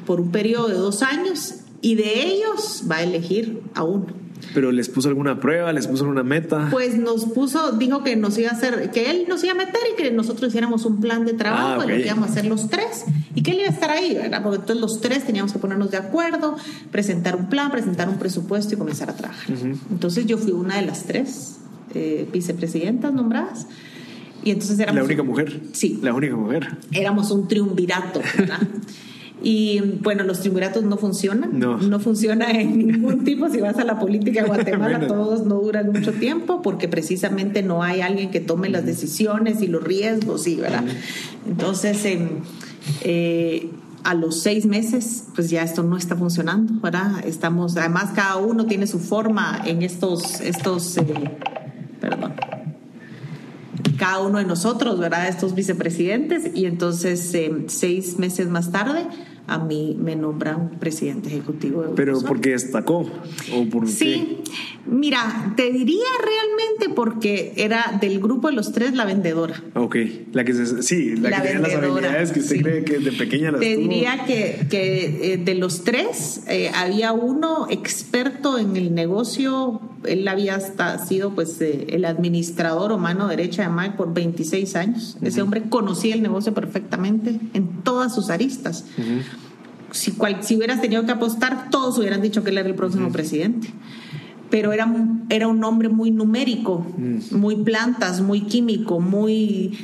por 0.08 0.20
un 0.20 0.32
periodo 0.32 0.68
de 0.68 0.74
dos 0.74 1.04
años 1.04 1.58
y 1.80 1.94
de 1.94 2.24
ellos 2.26 2.86
va 2.90 2.96
a 2.96 3.04
elegir 3.04 3.62
a 3.76 3.84
uno. 3.84 4.08
Pero 4.56 4.72
les 4.72 4.90
puso 4.90 5.10
alguna 5.10 5.40
prueba, 5.40 5.72
les 5.74 5.88
puso 5.88 6.06
una 6.06 6.24
meta. 6.24 6.70
Pues 6.72 6.98
nos 6.98 7.26
puso, 7.26 7.74
dijo 7.74 8.04
que 8.04 8.16
nos 8.16 8.38
iba 8.38 8.50
a 8.50 8.54
hacer, 8.54 8.90
que 8.92 9.12
él 9.12 9.26
nos 9.28 9.44
iba 9.44 9.52
a 9.54 9.56
meter 9.56 9.82
y 9.94 10.02
que 10.02 10.12
nosotros 10.12 10.50
hiciéramos 10.50 10.86
un 10.86 11.02
plan 11.02 11.26
de 11.26 11.34
trabajo, 11.34 11.82
ah, 11.82 11.86
lo 11.86 11.88
que 11.88 12.06
íbamos 12.06 12.30
a 12.30 12.32
hacer 12.32 12.46
los 12.46 12.70
tres 12.70 13.06
y 13.36 13.44
que 13.44 13.52
él 13.52 13.60
iba 13.60 13.68
a 13.68 13.72
estar 13.72 13.92
ahí, 13.92 14.16
¿verdad? 14.16 14.42
Porque 14.42 14.60
entonces 14.62 14.82
los 14.82 15.02
tres 15.02 15.26
teníamos 15.26 15.52
que 15.54 15.60
ponernos 15.60 15.92
de 15.92 15.98
acuerdo, 15.98 16.56
presentar 16.92 17.36
un 17.36 17.50
plan, 17.50 17.70
presentar 17.70 18.10
un 18.10 18.18
presupuesto 18.18 18.74
y 18.74 18.78
comenzar 18.78 19.10
a 19.10 19.16
trabajar. 19.16 19.46
Entonces 19.92 20.26
yo 20.26 20.38
fui 20.38 20.54
una 20.54 20.78
de 20.78 20.86
las 20.86 21.04
tres 21.04 21.58
eh, 21.94 22.28
vicepresidentas 22.32 23.14
nombradas. 23.14 23.68
Y 24.44 24.52
entonces 24.52 24.80
éramos... 24.80 24.98
La 24.98 25.04
única 25.04 25.24
mujer. 25.24 25.62
Sí. 25.74 26.00
La 26.02 26.14
única 26.14 26.36
mujer. 26.36 26.78
Éramos 26.92 27.32
un 27.32 27.48
triunvirato, 27.48 28.22
¿verdad? 28.38 28.60
Y 29.44 29.80
bueno, 30.02 30.24
los 30.24 30.40
triunviratos 30.40 30.84
no 30.84 30.98
funcionan. 30.98 31.60
No. 31.60 31.78
No 31.78 32.00
funciona 32.00 32.52
en 32.52 32.78
ningún 32.78 33.24
tipo. 33.26 33.50
Si 33.50 33.60
vas 33.60 33.78
a 33.78 33.84
la 33.84 34.00
política 34.00 34.42
de 34.42 34.48
Guatemala, 34.48 35.08
todos 35.08 35.46
no 35.46 35.56
duran 35.56 35.92
mucho 35.92 36.14
tiempo 36.14 36.62
porque 36.62 36.88
precisamente 36.88 37.62
no 37.62 37.84
hay 37.84 38.02
alguien 38.02 38.32
que 38.32 38.40
tome 38.40 38.70
las 38.70 38.86
decisiones 38.86 39.62
y 39.62 39.68
los 39.68 39.84
riesgos, 39.84 40.44
sí, 40.44 40.56
¿verdad? 40.56 40.84
Entonces, 41.48 42.00
eh, 43.02 43.70
a 44.04 44.14
los 44.14 44.42
seis 44.42 44.66
meses, 44.66 45.26
pues 45.36 45.50
ya 45.50 45.64
esto 45.64 45.84
no 45.84 45.98
está 45.98 46.16
funcionando, 46.16 46.80
¿verdad? 46.82 47.26
Estamos, 47.26 47.76
además, 47.78 48.12
cada 48.16 48.38
uno 48.38 48.66
tiene 48.66 48.88
su 48.88 49.00
forma 49.00 49.62
en 49.66 49.82
estos, 49.82 50.42
estos, 50.42 50.98
eh, 50.98 51.04
perdón 52.00 52.34
cada 53.98 54.20
uno 54.22 54.40
de 54.40 54.46
nosotros, 54.46 55.00
¿verdad? 55.00 55.28
Estos 55.28 55.56
vicepresidentes. 55.56 56.52
Y 56.54 56.66
entonces, 56.66 57.34
eh, 57.34 57.66
seis 57.68 58.18
meses 58.20 58.48
más 58.48 58.72
tarde, 58.72 59.08
a 59.48 59.60
mí 59.60 59.96
me 60.00 60.16
nombran 60.16 60.72
presidente 60.80 61.30
ejecutivo 61.30 61.84
de 61.84 61.90
Pero 61.90 62.20
porque 62.22 62.52
destacó 62.52 63.08
o 63.54 63.66
por 63.70 63.88
Sí, 63.88 64.40
mira, 64.88 65.54
te 65.56 65.72
diría 65.72 66.04
realmente 66.20 66.96
porque 66.96 67.54
era 67.56 67.98
del 68.02 68.20
grupo 68.20 68.48
de 68.50 68.56
los 68.56 68.72
tres 68.72 68.94
la 68.94 69.06
vendedora. 69.06 69.62
Ok, 69.76 69.98
la 70.34 70.44
que 70.44 70.54
se, 70.54 70.82
sí, 70.82 71.16
la, 71.16 71.30
que 71.42 71.48
tenía 71.48 71.60
las 71.60 71.76
habilidades 71.76 72.32
que 72.32 72.40
usted 72.40 72.62
cree 72.62 72.84
que 72.84 73.00
de 73.00 73.12
pequeña 73.12 73.52
las 73.52 73.62
Te 73.62 73.78
diría 73.78 74.26
que, 74.26 74.66
que 74.70 75.34
eh, 75.34 75.38
de 75.38 75.56
los 75.56 75.84
tres 75.84 76.42
eh, 76.48 76.72
había 76.74 77.14
uno 77.14 77.68
experto 77.70 78.58
en 78.58 78.76
el 78.76 78.96
negocio, 78.96 79.80
él 80.06 80.28
había 80.28 80.56
hasta 80.56 80.98
sido 81.06 81.36
pues 81.36 81.60
eh, 81.62 81.88
el 81.90 82.06
administrador 82.06 82.92
o 82.92 82.98
mano 82.98 83.28
derecha 83.28 83.64
de 83.64 83.70
Mike 83.70 83.96
por 83.98 84.14
26 84.14 84.76
años. 84.76 85.18
Ese 85.22 85.42
hombre 85.42 85.64
conocía 85.70 86.16
el 86.16 86.22
negocio 86.22 86.54
perfectamente 86.54 87.40
en 87.54 87.84
todas 87.84 88.14
sus 88.14 88.30
aristas 88.30 88.86
si, 89.96 90.12
cual, 90.12 90.44
si 90.44 90.56
hubieras 90.56 90.82
tenido 90.82 91.06
que 91.06 91.12
apostar, 91.12 91.70
todos 91.70 91.98
hubieran 91.98 92.22
dicho 92.22 92.44
que 92.44 92.50
él 92.50 92.58
era 92.58 92.68
el 92.68 92.76
próximo 92.76 93.12
presidente. 93.12 93.70
Pero 94.50 94.74
era, 94.74 94.94
era 95.30 95.48
un 95.48 95.64
hombre 95.64 95.90
muy 95.90 96.12
numérico, 96.12 96.86
muy 97.32 97.56
plantas, 97.58 98.22
muy 98.22 98.42
químico, 98.42 99.00
muy... 99.00 99.78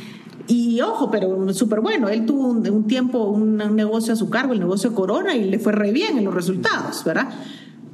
Y 0.48 0.82
ojo, 0.82 1.10
pero 1.12 1.54
súper 1.54 1.80
bueno. 1.80 2.10
Él 2.10 2.26
tuvo 2.26 2.50
un, 2.50 2.88
tiempo 2.88 3.24
un, 3.24 3.58
negocio 3.58 4.14
a 4.14 4.16
su 4.16 4.30
cargo, 4.30 4.54
el 4.54 4.60
negocio 4.60 4.94
Corona, 4.94 5.36
y 5.36 5.50
le 5.50 5.60
fue 5.60 5.72
re 5.72 5.92
bien 5.92 6.18
en 6.18 6.26
los 6.26 6.34
resultados, 6.34 7.04
¿verdad? 7.06 7.30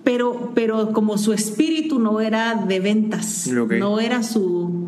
Pero, 0.07 0.51
pero 0.55 0.93
como 0.93 1.17
su 1.17 1.33
espíritu 1.33 1.99
no 1.99 2.21
era 2.21 2.55
de 2.55 2.79
ventas, 2.79 3.45
no 3.45 3.99
era 3.99 4.23
su, 4.23 4.87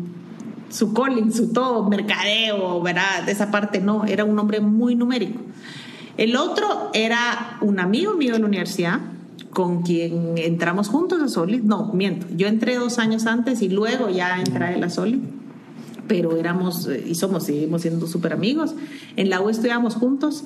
su 0.70 0.94
calling, 0.94 1.30
su 1.30 1.52
todo, 1.52 1.86
mercadeo, 1.90 2.80
¿verdad? 2.80 3.24
De 3.26 3.32
esa 3.32 3.50
parte 3.50 3.82
no, 3.82 4.06
era 4.06 4.24
un 4.24 4.38
hombre 4.38 4.60
muy 4.60 4.94
numérico. 4.94 5.38
El 6.16 6.36
otro 6.36 6.88
era 6.94 7.58
un 7.60 7.80
amigo 7.80 8.14
mío 8.14 8.32
de 8.32 8.38
la 8.38 8.46
universidad 8.46 9.00
con 9.50 9.82
quien 9.82 10.38
entramos 10.38 10.88
juntos 10.88 11.20
a 11.20 11.28
Solid. 11.28 11.64
No, 11.64 11.92
miento. 11.92 12.26
Yo 12.34 12.46
entré 12.46 12.76
dos 12.76 12.98
años 12.98 13.26
antes 13.26 13.60
y 13.60 13.68
luego 13.68 14.08
ya 14.08 14.38
entré 14.38 14.64
a 14.64 14.78
la 14.78 14.88
Solid. 14.88 15.20
Pero 16.08 16.34
éramos 16.38 16.88
eh, 16.88 17.04
y 17.06 17.14
somos, 17.14 17.44
seguimos 17.44 17.82
siendo 17.82 18.06
súper 18.06 18.32
amigos. 18.32 18.74
En 19.16 19.28
la 19.28 19.42
U 19.42 19.50
estudiamos 19.50 19.96
juntos 19.96 20.44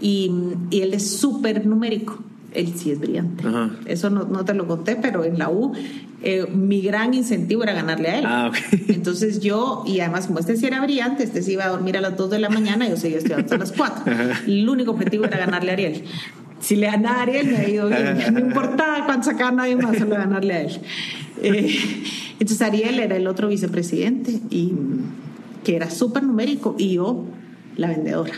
y, 0.00 0.32
y 0.70 0.80
él 0.80 0.94
es 0.94 1.16
súper 1.16 1.64
numérico 1.64 2.18
él 2.56 2.72
sí 2.76 2.90
es 2.90 2.98
brillante. 2.98 3.44
Eso 3.84 4.10
no, 4.10 4.24
no, 4.24 4.44
te 4.44 4.54
lo 4.54 4.66
conté, 4.66 4.96
pero 4.96 5.24
en 5.24 5.38
la 5.38 5.50
U 5.50 5.72
eh, 6.22 6.46
mi 6.52 6.80
gran 6.80 7.14
incentivo 7.14 7.62
era 7.62 7.74
ganarle 7.74 8.08
a 8.08 8.18
él. 8.18 8.24
Ah, 8.26 8.50
Entonces 8.88 9.40
yo, 9.40 9.84
y 9.86 10.00
además 10.00 10.26
como 10.26 10.38
este 10.38 10.56
sí 10.56 10.66
era 10.66 10.80
brillante, 10.80 11.22
este 11.22 11.42
sí 11.42 11.52
iba 11.52 11.64
a 11.64 11.68
dormir 11.68 11.96
a 11.96 12.00
las 12.00 12.16
2 12.16 12.30
de 12.30 12.38
la 12.38 12.48
mañana, 12.48 12.88
yo 12.88 12.96
seguía 12.96 13.18
estudiando 13.18 13.44
hasta 13.44 13.58
las 13.58 13.72
4. 13.72 14.12
El 14.46 14.68
único 14.68 14.92
objetivo 14.92 15.24
era 15.24 15.38
ganarle 15.38 15.70
a 15.70 15.74
Ariel. 15.74 16.04
Si 16.60 16.76
le 16.76 16.86
ganaba 16.86 17.18
a 17.18 17.22
Ariel, 17.22 17.46
me 17.48 17.56
ha 17.58 17.68
ido 17.68 17.88
bien. 17.88 18.34
No 18.34 18.40
importaba 18.40 19.04
cuánto 19.04 19.26
sacaba 19.26 19.52
nadie 19.52 19.76
más, 19.76 19.98
solo 19.98 20.16
ganarle 20.16 20.54
a 20.54 20.62
él. 20.62 20.80
Eh, 21.42 21.78
entonces 22.40 22.62
Ariel 22.62 22.98
era 22.98 23.16
el 23.16 23.26
otro 23.26 23.48
vicepresidente 23.48 24.40
y 24.50 24.72
que 25.64 25.76
era 25.76 25.90
súper 25.90 26.22
numérico 26.22 26.74
y 26.78 26.94
yo 26.94 27.24
la 27.76 27.88
vendedora. 27.88 28.32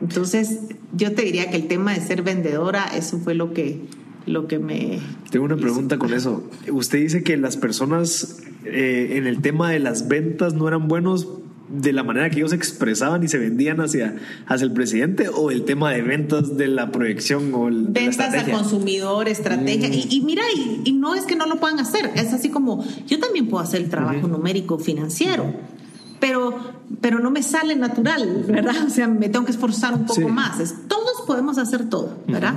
Entonces, 0.00 0.60
yo 0.92 1.12
te 1.12 1.22
diría 1.22 1.50
que 1.50 1.56
el 1.56 1.66
tema 1.66 1.94
de 1.94 2.00
ser 2.00 2.22
vendedora, 2.22 2.84
eso 2.96 3.18
fue 3.18 3.34
lo 3.34 3.52
que, 3.52 3.80
lo 4.26 4.46
que 4.48 4.58
me... 4.58 5.00
Tengo 5.30 5.44
una 5.46 5.56
pregunta 5.56 5.98
con 5.98 6.12
eso. 6.12 6.48
Usted 6.70 6.98
dice 6.98 7.22
que 7.22 7.36
las 7.36 7.56
personas 7.56 8.42
eh, 8.64 9.16
en 9.16 9.26
el 9.26 9.40
tema 9.40 9.70
de 9.70 9.78
las 9.78 10.08
ventas 10.08 10.54
no 10.54 10.68
eran 10.68 10.88
buenos 10.88 11.28
de 11.68 11.92
la 11.92 12.02
manera 12.02 12.30
que 12.30 12.36
ellos 12.36 12.52
expresaban 12.52 13.24
y 13.24 13.28
se 13.28 13.38
vendían 13.38 13.80
hacia, 13.80 14.16
hacia 14.46 14.64
el 14.64 14.72
presidente 14.72 15.28
o 15.28 15.50
el 15.50 15.64
tema 15.64 15.90
de 15.92 16.02
ventas 16.02 16.56
de 16.56 16.68
la 16.68 16.92
proyección 16.92 17.52
o 17.54 17.68
el, 17.68 17.86
ventas 17.88 18.34
al 18.34 18.50
consumidor, 18.50 19.28
estrategia. 19.28 19.88
Mm. 19.88 19.92
Y, 20.10 20.20
mira, 20.20 20.42
y, 20.84 20.92
no 20.92 21.14
es 21.14 21.24
que 21.24 21.36
no 21.36 21.46
lo 21.46 21.56
puedan 21.56 21.80
hacer, 21.80 22.10
es 22.14 22.32
así 22.32 22.50
como 22.50 22.84
yo 23.06 23.18
también 23.18 23.48
puedo 23.48 23.62
hacer 23.62 23.82
el 23.82 23.90
trabajo 23.90 24.28
numérico 24.28 24.78
financiero 24.78 25.52
pero, 26.26 26.58
pero 27.02 27.18
no 27.18 27.30
me 27.30 27.42
sale 27.42 27.76
natural, 27.76 28.44
¿verdad? 28.48 28.76
O 28.86 28.88
sea, 28.88 29.08
me 29.08 29.28
tengo 29.28 29.44
que 29.44 29.50
esforzar 29.52 29.92
un 29.92 30.06
poco 30.06 30.22
Sí. 30.22 30.24
más. 30.26 30.58
Es- 30.58 30.74
todos 30.88 31.20
podemos 31.26 31.58
hacer 31.58 31.90
todo, 31.90 32.16
¿verdad? 32.26 32.54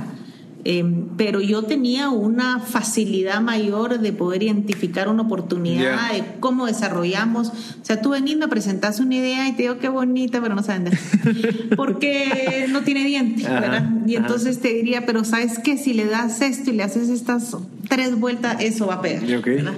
Eh, 0.64 0.82
pero 1.18 1.42
yo 1.42 1.64
tenía 1.64 2.08
una 2.08 2.60
facilidad 2.60 3.42
mayor 3.42 3.98
de 4.00 4.12
poder 4.14 4.42
identificar 4.42 5.08
una 5.08 5.22
oportunidad 5.24 6.08
Ya. 6.08 6.14
de 6.14 6.24
cómo 6.40 6.64
desarrollamos. 6.64 7.48
O 7.48 7.52
sea, 7.84 8.00
tú 8.00 8.10
venís, 8.10 8.38
me 8.38 8.48
presentás 8.48 9.00
una 9.00 9.16
idea 9.16 9.46
y 9.48 9.52
te 9.52 9.64
digo 9.64 9.76
qué 9.78 9.90
bonita, 9.90 10.40
pero 10.40 10.54
no 10.54 10.62
vende. 10.62 10.90
Porque 11.76 12.66
no 12.70 12.80
tiene 12.80 13.04
diente, 13.04 13.46
Ajá, 13.46 13.60
¿verdad? 13.60 13.90
Y 14.06 14.16
entonces 14.16 14.60
te 14.60 14.68
diría, 14.72 15.04
pero 15.04 15.24
¿sabes 15.24 15.58
qué? 15.58 15.76
Si 15.76 15.92
le 15.92 16.06
das 16.06 16.40
esto 16.40 16.70
y 16.70 16.72
le 16.72 16.84
haces 16.84 17.10
estas 17.10 17.54
tres 17.88 18.18
vueltas, 18.18 18.56
eso 18.60 18.86
va 18.86 18.94
a 18.94 19.02
pegar. 19.02 19.24
Ya, 19.26 19.38
ok. 19.40 19.46
¿verdad? 19.46 19.74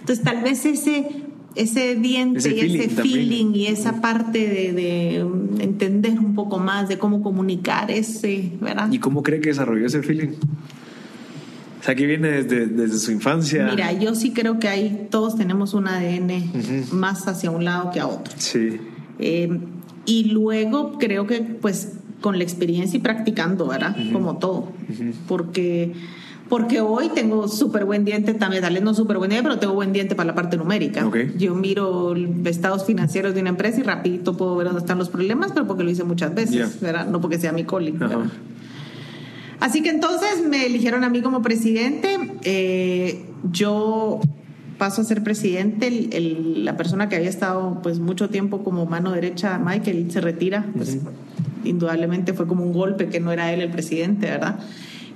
Entonces, 0.00 0.24
tal 0.24 0.42
vez 0.42 0.64
ese, 0.64 1.06
ese 1.54 1.96
diente 1.96 2.38
Ese 2.38 2.50
y 2.50 2.60
feeling 2.60 2.78
ese 2.80 2.88
también. 2.94 3.14
feeling 3.14 3.54
y 3.54 3.66
esa 3.66 4.00
parte 4.00 4.38
de, 4.48 4.72
de, 4.72 5.24
um, 5.24 5.60
entender 5.60 6.18
un 6.18 6.34
poco 6.34 6.58
más 6.58 6.88
de 6.88 6.98
cómo 6.98 7.22
comunicar 7.22 7.90
ese, 7.90 8.52
¿verdad? 8.60 8.90
¿Y 8.92 8.98
cómo 8.98 9.22
cree 9.22 9.40
que 9.40 9.48
desarrolló 9.48 9.86
ese 9.86 10.02
feeling? 10.02 10.34
O 11.80 11.84
sea, 11.84 11.94
que 11.94 12.06
viene 12.06 12.42
desde, 12.42 12.66
desde 12.66 12.98
su 12.98 13.12
infancia. 13.12 13.68
Mira, 13.70 13.92
yo 13.92 14.14
sí 14.14 14.32
creo 14.32 14.58
que 14.58 14.68
ahí 14.68 15.06
todos 15.10 15.36
tenemos 15.36 15.74
un 15.74 15.88
ADN 15.88 16.42
más 16.92 17.26
hacia 17.28 17.50
un 17.50 17.64
lado 17.64 17.90
que 17.92 18.00
a 18.00 18.06
otro. 18.06 18.34
Sí. 18.36 18.78
Eh, 19.18 19.58
y 20.04 20.24
luego 20.24 20.98
creo 20.98 21.26
que 21.26 21.40
pues 21.40 21.92
con 22.20 22.36
la 22.38 22.44
experiencia 22.44 22.96
y 22.96 23.00
practicando, 23.00 23.66
¿verdad? 23.68 23.96
Como 24.12 24.38
todo. 24.38 24.72
Porque, 25.28 25.92
porque 26.48 26.80
hoy 26.80 27.10
tengo 27.14 27.46
súper 27.48 27.84
buen 27.84 28.04
diente, 28.04 28.34
también 28.34 28.62
tal 28.62 28.74
vez 28.74 28.82
no 28.82 28.94
súper 28.94 29.18
buen 29.18 29.30
diente, 29.30 29.48
pero 29.48 29.58
tengo 29.60 29.74
buen 29.74 29.92
diente 29.92 30.14
para 30.14 30.28
la 30.28 30.34
parte 30.34 30.56
numérica. 30.56 31.06
Ok. 31.06 31.16
Yo 31.36 31.54
miro 31.54 32.14
estados 32.46 32.84
financieros 32.84 33.34
de 33.34 33.40
una 33.40 33.50
empresa 33.50 33.80
y 33.80 33.82
rapidito 33.82 34.36
puedo 34.36 34.56
ver 34.56 34.66
dónde 34.66 34.80
están 34.80 34.98
los 34.98 35.08
problemas, 35.10 35.52
pero 35.52 35.66
porque 35.66 35.84
lo 35.84 35.90
hice 35.90 36.04
muchas 36.04 36.34
veces, 36.34 36.54
Ya. 36.54 36.68
¿verdad? 36.80 37.06
No 37.06 37.20
porque 37.20 37.38
sea 37.38 37.52
mi 37.52 37.64
coli. 37.64 37.94
Ajá. 37.96 38.06
¿verdad? 38.08 38.24
Así 39.60 39.82
que 39.82 39.90
entonces 39.90 40.46
me 40.48 40.66
eligieron 40.66 41.02
a 41.04 41.08
mí 41.10 41.20
como 41.20 41.42
presidente. 41.42 42.16
Eh, 42.44 43.24
yo 43.50 44.20
paso 44.78 45.02
a 45.02 45.04
ser 45.04 45.24
presidente. 45.24 45.88
El- 45.88 46.14
el- 46.14 46.64
la 46.64 46.76
persona 46.76 47.08
que 47.08 47.16
había 47.16 47.28
estado 47.28 47.80
pues 47.82 47.98
mucho 47.98 48.28
tiempo 48.30 48.62
como 48.62 48.86
mano 48.86 49.10
derecha, 49.12 49.58
Michael, 49.58 50.10
se 50.12 50.20
retira. 50.20 50.64
Pues, 50.76 50.98
Indudablemente 51.64 52.32
fue 52.34 52.46
como 52.46 52.62
un 52.64 52.72
golpe 52.72 53.08
que 53.08 53.18
no 53.18 53.32
era 53.32 53.52
él 53.52 53.60
el 53.60 53.70
presidente, 53.70 54.26
¿verdad? 54.30 54.60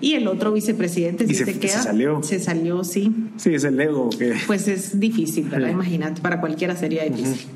Y 0.03 0.15
el 0.15 0.27
otro 0.29 0.53
vicepresidente 0.53 1.27
sí 1.27 1.35
se- 1.35 1.45
se, 1.47 1.53
se 1.55 1.59
queda. 1.61 1.83
salió. 1.83 2.23
Se 2.23 2.39
salió, 2.41 2.85
sí. 2.85 3.11
Sí, 3.39 3.55
es 3.55 3.65
el 3.65 3.81
ego 3.81 4.11
que. 4.11 4.35
Pues 4.47 4.69
es 4.69 5.01
difícil, 5.01 5.49
¿verdad? 5.49 5.71
Imagínate, 5.71 6.21
para 6.21 6.41
cualquiera 6.41 6.77
sería 6.77 7.05
difícil. 7.05 7.47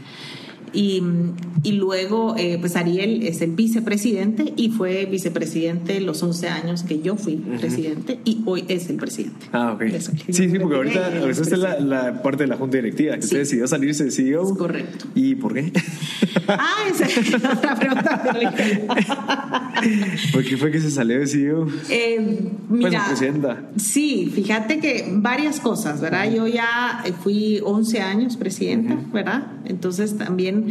Y, 0.77 1.03
y 1.63 1.73
luego, 1.73 2.37
eh, 2.37 2.59
pues 2.61 2.77
Ariel 2.77 3.23
es 3.23 3.41
el 3.41 3.53
vicepresidente 3.53 4.53
y 4.57 4.69
fue 4.69 5.07
vicepresidente 5.07 6.01
los 6.01 6.23
11 6.23 6.49
años 6.49 6.83
que 6.83 7.01
yo 7.01 7.17
fui 7.17 7.37
presidente 7.37 8.21
y 8.27 8.43
hoy 8.45 8.65
es 8.69 8.91
el 8.91 8.97
presidente. 8.97 9.47
Ah, 9.53 9.73
ok. 9.73 9.83
Eso. 9.83 10.13
Sí, 10.29 10.51
sí, 10.51 10.59
porque 10.59 10.77
ahorita, 10.77 11.09
es 11.09 11.23
ahorita 11.23 11.43
está 11.43 11.57
la, 11.57 11.69
presidente. 11.77 11.95
la 11.97 12.23
parte 12.23 12.43
de 12.45 12.47
la 12.49 12.57
junta 12.57 12.77
directiva. 12.77 13.15
que 13.17 13.23
Sí. 13.23 13.27
Usted 13.27 13.39
decidió 13.39 13.67
salirse 13.67 14.05
de 14.05 14.11
CEO. 14.11 14.43
Es 14.53 14.59
correcto. 14.59 15.07
¿Y 15.15 15.35
por 15.37 15.55
qué? 15.55 15.73
Ah, 16.49 16.85
esa 16.89 17.07
es 17.07 17.35
otra 17.35 17.75
pregunta. 17.75 18.23
¿Por 20.33 20.45
qué 20.45 20.57
fue 20.57 20.71
que 20.71 20.81
se 20.81 20.91
salió 20.91 21.19
de 21.19 21.27
CEO? 21.27 21.67
Eh, 21.89 22.51
Pues, 22.69 22.95
presidenta. 23.09 23.63
sí, 23.77 24.31
fíjate 24.35 24.79
que 24.81 25.07
varias 25.17 25.61
cosas, 25.61 26.01
¿verdad? 26.01 26.31
Yo 26.33 26.47
ya 26.47 27.03
fui 27.23 27.61
11 27.65 28.01
años 28.01 28.37
presidenta, 28.37 28.97
¿verdad? 29.13 29.47
Entonces 29.65 30.17
también 30.17 30.66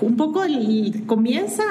un 0.00 0.16
poco 0.16 0.44
el- 0.44 1.04
comienza 1.06 1.64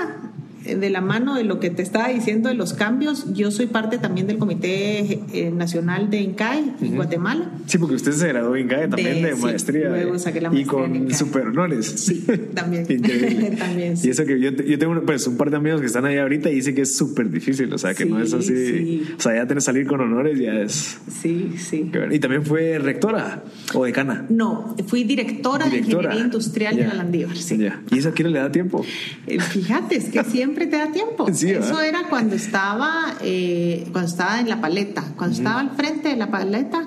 de 0.75 0.89
la 0.89 1.01
mano 1.01 1.35
de 1.35 1.43
lo 1.43 1.59
que 1.59 1.69
te 1.69 1.81
estaba 1.81 2.09
diciendo 2.09 2.49
de 2.49 2.55
los 2.55 2.73
cambios. 2.73 3.33
Yo 3.33 3.51
soy 3.51 3.67
parte 3.67 3.97
también 3.97 4.27
del 4.27 4.37
Comité 4.37 5.19
eh, 5.33 5.51
Nacional 5.51 6.09
de 6.09 6.21
INCAE 6.21 6.63
en 6.81 6.95
Guatemala. 6.95 7.49
Sí, 7.65 7.77
porque 7.77 7.95
usted 7.95 8.11
se 8.11 8.27
graduó 8.27 8.55
en 8.55 8.67
GAE 8.67 8.87
también 8.87 9.21
de, 9.21 9.35
sí, 9.35 9.41
maestría. 9.41 9.89
luego 9.89 10.15
eh, 10.15 10.19
saqué 10.19 10.41
la 10.41 10.49
Y 10.49 10.51
maestría 10.65 10.79
en 10.79 10.89
con 10.91 10.95
INCAE. 10.95 11.15
super 11.17 11.47
honores. 11.47 11.85
Sí, 11.85 12.25
también. 12.53 12.85
Increíble. 12.89 13.55
También, 13.57 13.97
sí. 13.97 14.07
Y 14.07 14.11
eso 14.11 14.25
que 14.25 14.39
yo, 14.39 14.51
yo 14.51 14.77
tengo 14.79 15.01
pues, 15.05 15.25
un 15.27 15.37
par 15.37 15.49
de 15.51 15.57
amigos 15.57 15.79
que 15.81 15.87
están 15.87 16.05
ahí 16.05 16.17
ahorita 16.17 16.49
y 16.49 16.55
dicen 16.55 16.75
que 16.75 16.81
es 16.81 16.95
súper 16.95 17.29
difícil. 17.29 17.71
O 17.73 17.77
sea, 17.77 17.93
que 17.93 18.05
no 18.05 18.19
es 18.21 18.31
Sí, 18.31 18.35
así. 18.37 18.67
sí. 18.67 19.03
O 19.17 19.21
sea, 19.21 19.35
ya 19.35 19.47
tener 19.47 19.61
salir 19.61 19.87
con 19.87 20.01
honores 20.01 20.39
ya 20.39 20.53
es. 20.61 20.97
Sí, 21.21 21.53
sí. 21.57 21.91
Y 22.11 22.19
también 22.19 22.43
fue 22.45 22.77
rectora 22.79 23.43
o 23.73 23.85
decana. 23.85 24.25
No, 24.29 24.75
fui 24.87 25.03
directora, 25.03 25.67
de. 25.69 25.77
Ingeniería 25.77 26.19
Industrial 26.19 26.75
Ya. 26.75 26.83
de 26.83 26.87
la 26.89 26.93
Landívar. 26.95 27.35
Sí. 27.37 27.57
¿Y 27.91 27.97
eso 27.99 28.09
a 28.09 28.11
quién 28.11 28.31
le 28.31 28.39
da 28.39 28.51
tiempo? 28.51 28.85
Eh, 29.27 29.39
Fíjate, 29.39 29.95
es 29.97 30.05
que 30.05 30.23
siempre 30.23 30.56
te 30.65 30.77
da 30.77 30.91
tiempo. 30.91 31.27
Sí. 31.33 31.51
Eso 31.51 31.79
era 31.81 32.07
cuando 32.09 32.35
estaba, 32.35 33.13
eh, 33.21 33.87
cuando 33.91 34.09
estaba 34.09 34.39
en 34.39 34.49
la 34.49 34.59
paleta. 34.59 35.03
Cuando 35.15 35.35
estaba 35.35 35.59
al 35.59 35.71
frente 35.71 36.09
de 36.09 36.15
la 36.15 36.31
paleta, 36.31 36.83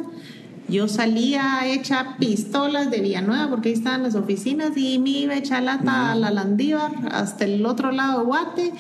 yo 0.69 0.89
salía 0.89 1.67
hecha 1.67 2.17
pistolas 2.19 2.91
de 2.91 3.01
Villanueva, 3.01 3.49
porque 3.49 3.69
ahí 3.69 3.75
estaban 3.75 4.03
las 4.03 4.15
oficinas, 4.15 4.77
y 4.77 4.99
me 4.99 5.11
iba 5.11 5.35
hecha 5.35 5.61
lata 5.61 6.13
a 6.13 6.15
la 6.15 6.31
Landívar 6.31 6.93
hasta 7.13 7.45
el 7.45 7.65
otro 7.65 7.93
lado 7.93 8.21
de 8.21 8.27
Guate. 8.27 8.73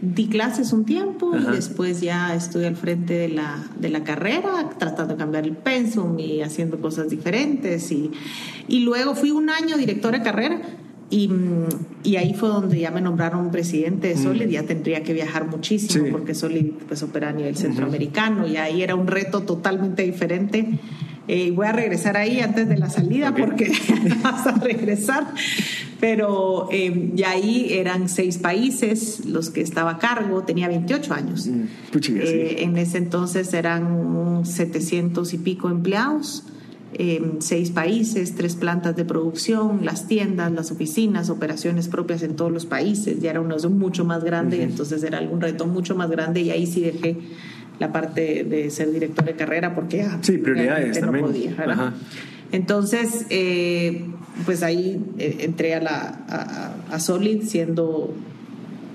Di 0.00 0.28
clases 0.28 0.72
un 0.72 0.84
tiempo 0.84 1.34
Ajá. 1.34 1.50
y 1.50 1.56
después 1.56 2.00
ya 2.00 2.32
estuve 2.32 2.68
al 2.68 2.76
frente 2.76 3.14
de 3.14 3.28
la, 3.30 3.58
de 3.80 3.88
la 3.88 4.04
carrera, 4.04 4.70
tratando 4.78 5.14
de 5.14 5.18
cambiar 5.18 5.44
el 5.44 5.56
pensum 5.56 6.16
y 6.20 6.40
haciendo 6.40 6.80
cosas 6.80 7.10
diferentes. 7.10 7.90
Y, 7.90 8.12
y 8.68 8.80
luego 8.80 9.16
fui 9.16 9.32
un 9.32 9.50
año 9.50 9.76
directora 9.76 10.18
de 10.18 10.24
carrera 10.24 10.60
y, 11.10 11.28
mm, 11.28 11.66
y 12.04 12.16
ahí 12.16 12.34
fue 12.34 12.48
donde 12.48 12.78
ya 12.78 12.90
me 12.90 13.00
nombraron 13.00 13.50
presidente 13.50 14.08
de 14.08 14.16
Solid. 14.16 14.48
Ya 14.48 14.62
tendría 14.64 15.02
que 15.02 15.12
viajar 15.14 15.46
muchísimo 15.46 16.04
Sí. 16.04 16.10
porque 16.10 16.34
Solid 16.34 16.66
pues, 16.86 17.02
opera 17.02 17.30
a 17.30 17.32
nivel 17.32 17.56
centroamericano 17.56 18.46
y 18.46 18.56
ahí 18.56 18.82
era 18.82 18.94
un 18.94 19.06
reto 19.06 19.42
totalmente 19.42 20.02
diferente. 20.02 20.78
Eh, 21.30 21.50
voy 21.50 21.66
a 21.66 21.72
regresar 21.72 22.16
ahí 22.16 22.40
antes 22.40 22.68
de 22.70 22.78
la 22.78 22.88
salida 22.88 23.30
Ok. 23.30 23.38
porque 23.38 23.70
vas 24.22 24.46
a 24.46 24.52
regresar. 24.52 25.26
Pero 26.00 26.68
eh, 26.70 27.10
ya 27.14 27.30
ahí 27.32 27.68
eran 27.72 28.08
seis 28.08 28.38
países 28.38 29.24
los 29.26 29.50
que 29.50 29.60
estaba 29.60 29.92
a 29.92 29.98
cargo, 29.98 30.44
tenía 30.44 30.68
28 30.68 31.12
años. 31.12 31.48
Puchiga, 31.92 32.22
sí. 32.24 32.28
Eh, 32.32 32.62
en 32.62 32.76
ese 32.76 32.98
entonces 32.98 33.52
eran 33.52 34.42
700 34.44 35.34
y 35.34 35.38
pico 35.38 35.68
empleados, 35.68 36.44
eh, 36.98 37.22
seis 37.38 37.70
países, 37.70 38.34
tres 38.34 38.56
plantas 38.56 38.96
de 38.96 39.04
producción, 39.04 39.84
las 39.84 40.08
tiendas, 40.08 40.50
las 40.52 40.70
oficinas, 40.72 41.30
operaciones 41.30 41.88
propias 41.88 42.22
en 42.22 42.34
todos 42.36 42.50
los 42.52 42.66
países. 42.66 43.20
Ya 43.20 43.30
era 43.30 43.40
un 43.40 43.48
negocio 43.48 43.70
mucho 43.70 44.04
más 44.04 44.24
grande, 44.24 44.62
entonces 44.62 45.02
era 45.04 45.18
algún 45.18 45.40
reto 45.40 45.66
mucho 45.66 45.94
más 45.94 46.10
grande 46.10 46.40
y 46.40 46.50
ahí 46.50 46.66
sí 46.66 46.80
dejé 46.80 47.16
la 47.78 47.92
parte 47.92 48.42
de 48.44 48.70
ser 48.70 48.90
director 48.92 49.24
de 49.24 49.34
carrera 49.34 49.74
porque 49.74 49.98
ya 49.98 50.18
Sí, 50.22 50.38
prioridades 50.38 50.98
también. 50.98 51.24
no 51.24 51.30
podía. 51.30 51.54
Ajá. 51.56 51.94
Entonces, 52.50 53.26
eh, 53.30 54.04
pues 54.44 54.62
ahí 54.62 55.00
eh, 55.18 55.36
entré 55.40 55.74
a, 55.74 55.80
la, 55.80 56.74
a 56.90 56.98
Solid 56.98 57.42
siendo 57.44 58.12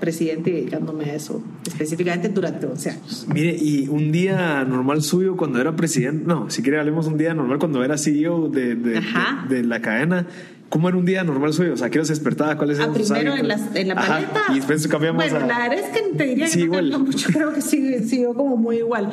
presidente 0.04 0.50
y 0.50 0.52
dedicándome 0.54 1.04
a 1.06 1.14
eso 1.14 1.42
específicamente 1.66 2.28
durante 2.28 2.66
11 2.66 2.90
años. 2.90 3.26
Mire, 3.32 3.56
y 3.58 3.88
un 3.88 4.12
día 4.12 4.64
normal 4.64 5.02
suyo 5.02 5.36
cuando 5.36 5.60
era 5.60 5.74
presidente, 5.76 6.24
no, 6.26 6.50
si 6.50 6.60
quiere 6.62 6.78
hablemos 6.78 7.06
un 7.06 7.16
día 7.16 7.32
normal 7.34 7.58
cuando 7.58 7.82
era 7.82 7.96
CEO 7.96 8.48
de, 8.48 8.74
de, 8.74 8.98
Ajá. 8.98 9.46
de- 9.48 9.56
de 9.56 9.64
la 9.64 9.80
cadena. 9.80 10.26
¿Cómo 10.70 10.88
era 10.88 10.98
un 10.98 11.04
día 11.04 11.22
normal 11.22 11.52
suyo? 11.52 11.74
O 11.74 11.76
sea, 11.76 11.88
¿qué 11.88 11.98
hora 11.98 12.06
se 12.06 12.14
despertaba? 12.14 12.56
¿Cuáles 12.56 12.80
Ah, 12.80 12.84
eran 12.84 12.94
primero 12.94 13.34
en 13.36 13.48
en 13.76 13.88
la 13.88 13.94
Ajá, 13.94 14.06
paleta. 14.14 14.40
Y 14.50 14.54
después 14.56 14.88
cambiamos 14.88 15.22
bueno, 15.30 15.44
a... 15.44 15.46
la 15.48 15.58
verdad 15.68 15.78
es 15.78 15.90
que 15.96 16.16
te 16.16 16.24
diría 16.24 16.46
que 16.46 16.50
Sí, 16.50 16.58
no 16.60 16.64
igual. 16.64 16.98
mucho. 17.00 17.28
Creo 17.32 17.52
que 17.52 17.60
sigue, 17.60 18.02
siguió 18.02 18.34
como 18.34 18.56
muy 18.56 18.78
igual. 18.78 19.10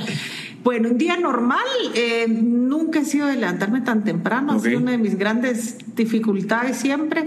Bueno, 0.64 0.90
un 0.90 0.98
día 0.98 1.18
normal, 1.18 1.60
eh, 1.94 2.26
nunca 2.30 3.02
he 3.02 3.06
sido 3.06 3.28
de 3.28 3.36
levantarme 3.36 3.82
tan 3.82 4.04
temprano. 4.04 4.54
Ha 4.54 4.60
sido 4.60 4.80
una 4.80 4.92
de 4.92 4.98
mis 4.98 5.18
grandes 5.20 5.78
dificultades 5.96 6.78
siempre. 6.78 7.26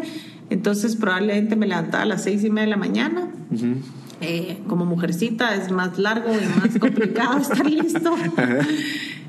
Entonces, 0.51 0.97
probablemente 0.97 1.55
me 1.55 1.67
levantaba 1.67 2.03
a 2.03 2.07
las 2.07 2.25
seis 2.25 2.43
y 2.45 2.51
media 2.51 2.65
de 2.65 2.71
la 2.71 2.77
mañana. 2.77 3.29
Eh, 4.21 4.59
como 4.69 4.87
mujercita 4.87 5.55
es 5.55 5.71
más 5.71 5.99
largo 5.99 6.31
y 6.33 6.61
más 6.61 6.79
complicado 6.81 7.39
estar 7.39 7.69
listo. 7.69 8.15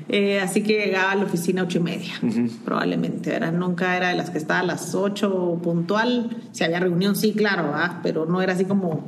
Eh, 0.08 0.40
así 0.40 0.62
que 0.62 0.86
llegaba 0.86 1.10
a 1.10 1.14
la 1.16 1.24
oficina 1.24 1.62
a 1.62 1.64
ocho 1.64 1.78
y 1.78 1.82
media, 1.82 2.12
probablemente. 2.64 3.34
Era, 3.34 3.50
nunca 3.50 3.96
era 3.96 4.10
de 4.10 4.14
las 4.14 4.30
que 4.30 4.38
estaba 4.38 4.60
a 4.60 4.62
las 4.62 4.94
ocho 4.94 5.58
puntual. 5.62 6.36
Si 6.52 6.62
había 6.62 6.78
reunión, 6.78 7.16
sí, 7.16 7.32
claro, 7.32 7.64
¿verdad? 7.64 7.98
pero 8.02 8.24
no 8.24 8.40
era 8.40 8.52
así 8.52 8.64
como 8.64 9.04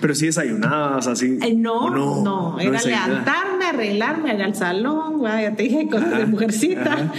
Pero 0.00 0.14
sí 0.14 0.26
desayunabas 0.26 1.06
así. 1.06 1.38
eh, 1.42 1.54
no, 1.54 1.86
¿o 1.86 1.90
no, 1.90 2.22
no, 2.22 2.60
era 2.60 2.80
levantarme, 2.82 3.64
arreglarme, 3.66 4.34
ir 4.34 4.42
al 4.42 4.54
salón, 4.54 5.22
ya 5.22 5.54
te 5.56 5.62
dije 5.64 5.88
cosas 5.88 6.10
de 6.10 6.16
Ajá, 6.16 6.26
mujercita, 6.26 6.92
ajá. 6.92 7.12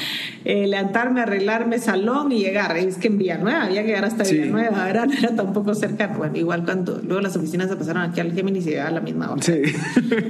eh, 0.44 0.68
levantarme, 0.68 1.22
arreglarme, 1.22 1.80
salón 1.80 2.32
y 2.32 2.40
llegar. 2.40 2.78
Es 2.78 2.98
que 2.98 3.08
en 3.08 3.18
Villanueva 3.18 3.64
había 3.64 3.82
que 3.82 3.88
llegar 3.88 4.06
hasta 4.06 4.24
Sí. 4.26 4.36
Villanueva. 4.38 4.78
No 4.78 4.86
era 4.86 5.08
tampoco 5.36 5.74
cerca. 5.74 6.08
Bueno, 6.08 6.38
igual 6.38 6.64
cuando 6.66 7.00
luego 7.04 7.22
las 7.22 7.36
oficinas 7.36 7.70
se 7.70 7.76
pasaron 7.76 8.04
aquí 8.04 8.20
al 8.20 8.34
Géminis 8.34 8.66
y 8.68 8.72
llegaba 8.72 8.90
a 8.90 8.94
la 8.94 9.02
misma 9.02 9.32
hora. 9.32 9.42
Sí. 9.42 9.62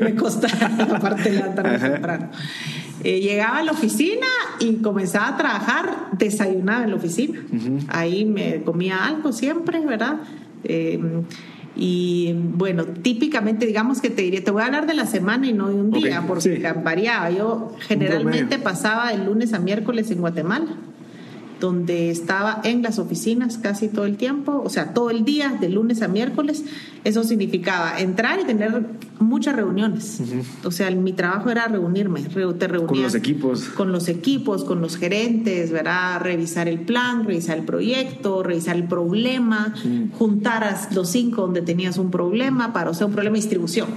Me 0.02 0.16
costaba 0.16 0.68
aparte 0.96 1.32
levantarme 1.32 1.76
Ajá. 1.76 1.92
temprano. 1.94 2.30
Eh, 3.04 3.20
llegaba 3.20 3.58
a 3.58 3.64
la 3.64 3.72
oficina 3.74 4.26
y 4.60 4.76
comenzaba 4.78 5.28
a 5.30 5.38
trabajar, 5.38 6.08
desayunaba 6.18 6.84
en 6.86 6.90
la 6.92 6.96
oficina. 6.96 7.40
Ahí 7.90 8.26
me 8.26 8.62
comía 8.64 9.06
algo 9.06 9.32
siempre, 9.32 9.80
¿verdad? 9.86 10.16
Eh, 10.64 11.00
y 11.76 12.34
bueno, 12.34 12.86
típicamente, 12.86 13.66
digamos 13.66 14.02
que 14.02 14.10
te 14.10 14.22
diría, 14.22 14.44
te 14.44 14.52
voy 14.52 14.62
a 14.62 14.68
hablar 14.68 14.88
de 14.88 14.94
la 14.94 15.06
semana 15.06 15.48
y 15.48 15.54
no 15.54 15.68
de 15.68 15.76
un 15.76 15.92
día, 15.92 16.24
porque 16.28 16.74
variaba. 16.84 17.30
Yo 17.32 17.74
generalmente 17.80 18.60
pasaba 18.60 19.12
de 19.12 19.24
lunes 19.24 19.54
a 19.54 19.60
miércoles 19.60 20.10
en 20.12 20.20
Guatemala 20.20 20.78
donde 21.60 22.12
estaba 22.12 22.62
en 22.64 22.82
las 22.82 23.00
oficinas 23.00 23.58
casi 23.58 23.88
todo 23.88 24.06
el 24.06 24.18
tiempo, 24.18 24.62
o 24.64 24.70
sea, 24.70 24.94
todo 24.94 25.10
el 25.10 25.26
día, 25.26 25.58
de 25.60 25.70
lunes 25.70 26.02
a 26.02 26.08
miércoles. 26.08 26.64
Eso 27.04 27.24
significaba 27.24 28.00
entrar 28.00 28.40
y 28.40 28.46
tener 28.46 28.84
muchas 29.20 29.56
reuniones. 29.56 30.22
O 30.64 30.72
sea, 30.72 30.90
mi 30.92 31.14
trabajo 31.14 31.50
era 31.50 31.68
reunirme, 31.68 32.22
te 32.22 32.68
reunía 32.68 32.88
con 32.88 33.02
los 33.02 33.16
equipos. 33.16 33.64
Con 33.70 33.92
los 33.92 34.08
equipos, 34.08 34.64
con 34.64 34.82
los 34.82 34.98
gerentes, 34.98 35.72
¿verdad? 35.72 36.22
Revisar 36.22 36.68
el 36.68 36.82
plan, 36.82 37.26
revisar 37.26 37.58
el 37.58 37.66
proyecto, 37.66 38.44
revisar 38.44 38.76
el 38.76 38.86
problema, 38.86 39.74
juntar 40.18 40.64
a 40.64 40.88
los 40.94 41.10
cinco 41.10 41.42
donde 41.44 41.62
tenías 41.62 41.98
un 41.98 42.12
problema 42.12 42.74
para, 42.74 42.90
o 42.90 42.94
sea, 42.94 43.08
un 43.08 43.14
problema 43.14 43.36
de 43.36 43.42
distribución. 43.42 43.88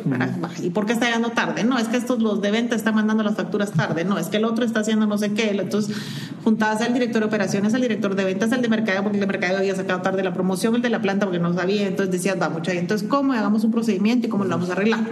¿Y 0.62 0.70
por 0.70 0.86
qué 0.86 0.92
está 0.92 1.06
llegando 1.06 1.30
tarde? 1.30 1.64
No, 1.64 1.78
es 1.78 1.88
que 1.88 1.96
estos 1.96 2.20
los 2.20 2.40
de 2.40 2.50
venta 2.50 2.76
están 2.76 2.94
mandando 2.94 3.22
las 3.22 3.36
facturas 3.36 3.72
tarde. 3.72 4.04
No, 4.04 4.18
es 4.18 4.28
que 4.28 4.38
el 4.38 4.44
otro 4.44 4.64
está 4.64 4.80
haciendo 4.80 5.06
no 5.06 5.18
sé 5.18 5.32
qué. 5.32 5.50
Entonces, 5.50 5.96
juntabas 6.44 6.80
al 6.82 6.94
director 6.94 7.20
de 7.20 7.26
operaciones, 7.26 7.74
al 7.74 7.82
director 7.82 8.14
de 8.14 8.24
ventas, 8.24 8.52
al 8.52 8.62
de 8.62 8.68
mercado, 8.68 9.02
porque 9.02 9.16
el 9.16 9.20
de 9.20 9.26
mercado 9.26 9.58
había 9.58 9.74
sacado 9.74 10.02
tarde 10.02 10.22
la 10.22 10.32
promoción, 10.32 10.74
el 10.76 10.82
de 10.82 10.90
la 10.90 11.00
planta 11.00 11.26
porque 11.26 11.38
no 11.38 11.52
sabía. 11.54 11.86
Entonces 11.86 12.12
decías, 12.12 12.40
va, 12.40 12.48
mucha 12.48 12.72
Entonces, 12.72 13.08
¿cómo 13.08 13.32
hagamos 13.32 13.64
un 13.64 13.70
procedimiento 13.70 14.26
y 14.26 14.30
cómo 14.30 14.44
lo 14.44 14.50
vamos 14.50 14.70
a 14.70 14.72
arreglar? 14.72 15.07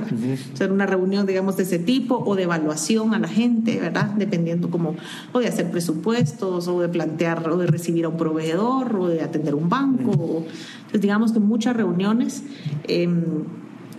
O 0.52 0.56
sea, 0.56 0.66
una 0.68 0.86
reunión, 0.86 1.26
digamos, 1.26 1.56
de 1.56 1.64
ese 1.64 1.78
tipo 1.78 2.16
o 2.24 2.36
de 2.36 2.44
evaluación 2.44 3.14
a 3.14 3.18
la 3.18 3.28
gente, 3.28 3.78
¿verdad? 3.80 4.06
Dependiendo 4.16 4.70
como, 4.70 4.96
o 5.32 5.38
de 5.38 5.48
hacer 5.48 5.70
presupuestos, 5.70 6.68
o 6.68 6.80
de 6.80 6.88
plantear, 6.88 7.48
o 7.48 7.56
de 7.56 7.66
recibir 7.66 8.04
a 8.04 8.08
un 8.08 8.16
proveedor, 8.16 8.96
o 8.96 9.08
de 9.08 9.22
atender 9.22 9.54
un 9.54 9.68
banco. 9.68 10.44
Entonces, 10.78 11.00
digamos 11.00 11.32
que 11.32 11.40
muchas 11.40 11.76
reuniones. 11.76 12.42
Em, 12.88 13.44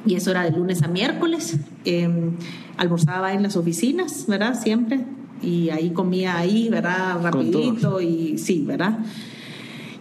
y 0.06 0.16
eso 0.16 0.32
era 0.32 0.44
de 0.44 0.52
lunes 0.52 0.84
a 0.84 0.88
miércoles. 0.88 1.58
Em, 1.86 2.32
almorzaba 2.78 3.34
en 3.34 3.44
las 3.44 3.58
oficinas, 3.58 4.26
¿verdad? 4.28 4.60
Siempre. 4.60 5.06
Y 5.42 5.70
ahí 5.70 5.92
comía 5.92 6.38
ahí, 6.38 6.70
¿verdad? 6.70 7.20
Rapidito 7.22 8.02
y 8.02 8.38
sí, 8.38 8.64
¿verdad? 8.66 9.00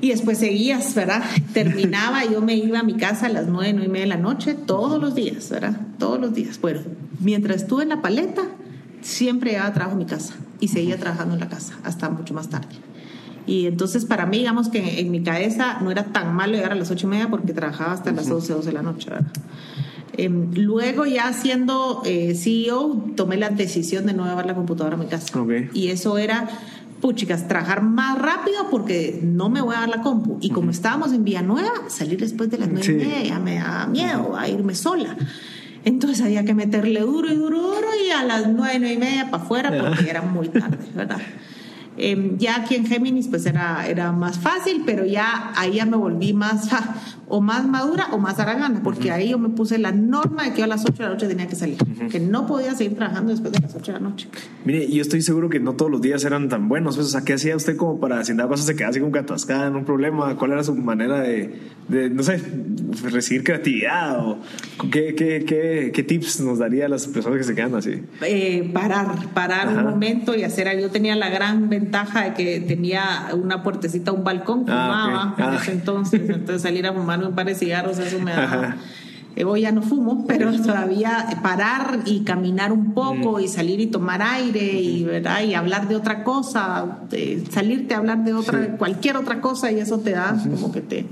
Y 0.06 0.10
después 0.10 0.38
seguías, 0.38 0.94
¿verdad? 0.94 1.24
Terminaba, 1.52 2.24
yo 2.24 2.40
me 2.40 2.54
iba 2.54 2.78
a 2.78 2.84
mi 2.84 2.94
casa 2.94 3.26
a 3.26 3.28
las 3.28 3.48
nueve, 3.48 3.72
nueve 3.72 3.88
y 3.88 3.90
media 3.90 4.04
de 4.04 4.10
la 4.10 4.16
noche, 4.16 4.54
todos 4.54 5.00
los 5.00 5.16
días, 5.16 5.50
¿verdad? 5.50 5.80
Todos 5.98 6.20
los 6.20 6.32
días. 6.32 6.60
Bueno, 6.60 6.82
mientras 7.18 7.62
estuve 7.62 7.82
en 7.82 7.88
la 7.88 8.02
paleta, 8.02 8.42
siempre 9.00 9.50
llevaba 9.50 9.72
trabajo 9.72 9.96
a 9.96 9.98
mi 9.98 10.06
casa 10.06 10.34
y 10.60 10.68
seguía 10.68 10.96
trabajando 10.96 11.34
en 11.34 11.40
la 11.40 11.48
casa 11.48 11.74
hasta 11.82 12.08
mucho 12.08 12.34
más 12.34 12.48
tarde. 12.48 12.68
Y 13.48 13.66
entonces 13.66 14.04
para 14.04 14.26
mí, 14.26 14.38
digamos 14.38 14.68
que 14.68 15.00
en 15.00 15.10
mi 15.10 15.24
cabeza 15.24 15.80
no 15.80 15.90
era 15.90 16.04
tan 16.04 16.36
malo 16.36 16.52
llegar 16.52 16.70
a 16.70 16.76
las 16.76 16.88
ocho 16.92 17.08
y 17.08 17.10
media 17.10 17.28
porque 17.28 17.52
trabajaba 17.52 17.92
hasta 17.92 18.12
las 18.12 18.28
doce, 18.28 18.52
doce 18.52 18.68
de 18.68 18.74
la 18.74 18.82
noche, 18.82 19.10
¿verdad? 19.10 19.32
Em, 20.18 20.52
luego 20.54 21.04
ya 21.04 21.32
siendo 21.32 22.02
eh, 22.04 22.34
CEO, 22.36 23.12
tomé 23.16 23.36
la 23.36 23.50
decisión 23.50 24.06
de 24.06 24.14
no 24.14 24.24
llevar 24.24 24.46
la 24.46 24.54
computadora 24.54 24.94
a 24.94 24.98
mi 24.98 25.06
casa. 25.06 25.26
Y 25.74 25.88
eso 25.88 26.16
era 26.16 26.48
puchicas, 27.00 27.48
trabajar 27.48 27.82
más 27.82 28.18
rápido 28.18 28.68
porque 28.70 29.20
no 29.22 29.48
me 29.48 29.60
voy 29.60 29.74
a 29.74 29.80
dar 29.80 29.88
la 29.88 30.02
compu. 30.02 30.38
Y 30.40 30.50
como 30.50 30.70
estábamos 30.70 31.12
en 31.12 31.24
Villanueva, 31.24 31.70
salir 31.88 32.18
después 32.18 32.50
de 32.50 32.58
las 32.58 32.68
nueve 32.68 32.86
y 32.86 32.94
media 32.94 33.38
me 33.38 33.56
da 33.56 33.86
miedo 33.86 34.36
a 34.36 34.48
irme 34.48 34.74
sola. 34.74 35.16
Entonces 35.84 36.20
había 36.24 36.44
que 36.44 36.54
meterle 36.54 37.00
duro 37.00 37.30
y 37.30 37.36
duro, 37.36 37.60
duro 37.62 37.88
y 38.04 38.10
a 38.10 38.24
las 38.24 38.48
nueve, 38.48 38.78
nueve 38.78 38.94
y 38.94 38.98
media 38.98 39.30
para 39.30 39.42
afuera 39.42 39.72
porque 39.78 40.10
era 40.10 40.22
muy 40.22 40.48
tarde, 40.48 40.78
¿verdad? 40.94 41.20
Em, 41.98 42.36
ya 42.36 42.56
aquí 42.56 42.74
en 42.74 42.86
Géminis 42.86 43.28
pues 43.28 43.46
era, 43.46 43.86
era 43.86 44.12
más 44.12 44.38
fácil, 44.38 44.82
pero 44.84 45.06
ya 45.06 45.52
ahí 45.56 45.74
ya 45.76 45.86
me 45.86 45.96
volví 45.96 46.32
más, 46.32 46.68
o 47.28 47.40
más 47.40 47.66
madura 47.66 48.08
o 48.12 48.18
más 48.18 48.38
aragana, 48.38 48.80
porque 48.82 49.10
ahí 49.10 49.30
yo 49.30 49.38
me 49.38 49.48
puse 49.48 49.78
la 49.78 49.92
norma 49.92 50.44
de 50.44 50.52
que 50.52 50.62
a 50.62 50.66
las 50.66 50.84
8 50.84 50.94
de 50.94 51.02
la 51.02 51.08
noche 51.10 51.26
tenía 51.26 51.46
que 51.48 51.56
salir, 51.56 51.78
que 52.10 52.20
no 52.20 52.46
podía 52.46 52.74
seguir 52.74 52.96
trabajando 52.96 53.32
después 53.32 53.52
de 53.52 53.60
las 53.60 53.74
8 53.74 53.92
de 53.92 54.00
la 54.00 54.08
noche. 54.08 54.28
Mire, 54.64 54.88
yo 54.88 55.02
estoy 55.02 55.22
seguro 55.22 55.48
que 55.48 55.58
no 55.58 55.74
todos 55.74 55.90
los 55.90 56.00
días 56.00 56.24
eran 56.24 56.48
tan 56.48 56.68
buenos, 56.68 56.96
pues, 56.96 57.08
o 57.08 57.10
sea, 57.10 57.22
¿qué 57.22 57.34
hacía 57.34 57.56
usted 57.56 57.76
como 57.76 57.98
para, 57.98 58.24
si 58.24 58.34
nada 58.34 58.56
se 58.56 58.74
quedaba 58.74 58.90
así 58.90 59.00
como 59.00 59.16
atascada 59.16 59.66
en 59.66 59.76
un 59.76 59.84
problema? 59.84 60.36
¿Cuál 60.36 60.52
era 60.52 60.62
su 60.62 60.74
manera 60.74 61.20
de, 61.20 61.58
de 61.88 62.10
no 62.10 62.22
sé, 62.22 62.40
recibir 63.02 63.42
creatividad? 63.42 64.20
¿O 64.20 64.38
qué, 64.90 65.14
qué, 65.14 65.44
qué, 65.44 65.90
qué, 65.92 66.02
tips 66.02 66.40
nos 66.40 66.58
daría 66.58 66.86
a 66.86 66.88
las 66.88 67.06
personas 67.08 67.38
que 67.38 67.44
se 67.44 67.54
quedan 67.54 67.74
así? 67.74 68.02
Eh, 68.22 68.70
parar, 68.72 69.28
parar 69.34 69.68
un 69.68 69.84
momento 69.84 70.34
y 70.36 70.44
hacer 70.44 70.68
algo. 70.68 70.82
Yo 70.82 70.90
tenía 70.90 71.16
la 71.16 71.28
gran 71.28 71.68
ventaja 71.68 72.24
de 72.24 72.34
que 72.34 72.60
tenía 72.60 73.28
una 73.32 73.62
puertecita, 73.62 74.12
un 74.12 74.22
balcón, 74.22 74.64
ah, 74.68 75.34
fumaba 75.34 75.50
en 75.50 75.54
ese 75.56 75.72
entonces, 75.72 76.20
entonces 76.28 76.62
salir 76.62 76.86
a 76.86 76.92
fumar 76.92 77.15
un 77.24 77.34
par 77.34 77.46
de 77.46 77.54
cigarros, 77.54 77.98
eso 77.98 78.18
me 78.20 78.32
da... 78.32 78.76
Hoy 79.44 79.60
ya 79.62 79.72
no 79.72 79.82
fumo, 79.82 80.24
pero 80.26 80.50
todavía 80.62 81.26
parar 81.42 82.00
y 82.06 82.20
caminar 82.20 82.72
un 82.72 82.94
poco 82.94 83.38
y 83.38 83.48
salir 83.48 83.80
y 83.80 83.86
tomar 83.86 84.22
aire 84.22 84.80
y, 84.80 85.04
¿verdad? 85.04 85.42
y 85.42 85.52
hablar 85.52 85.88
de 85.88 85.96
otra 85.96 86.24
cosa, 86.24 87.00
salirte 87.50 87.92
a 87.92 87.98
hablar 87.98 88.24
de 88.24 88.32
otra, 88.32 88.78
cualquier 88.78 89.18
otra 89.18 89.42
cosa 89.42 89.70
y 89.70 89.78
eso 89.78 89.98
te 89.98 90.12
da 90.12 90.42
como 90.42 90.72
que 90.72 90.80
te... 90.80 91.06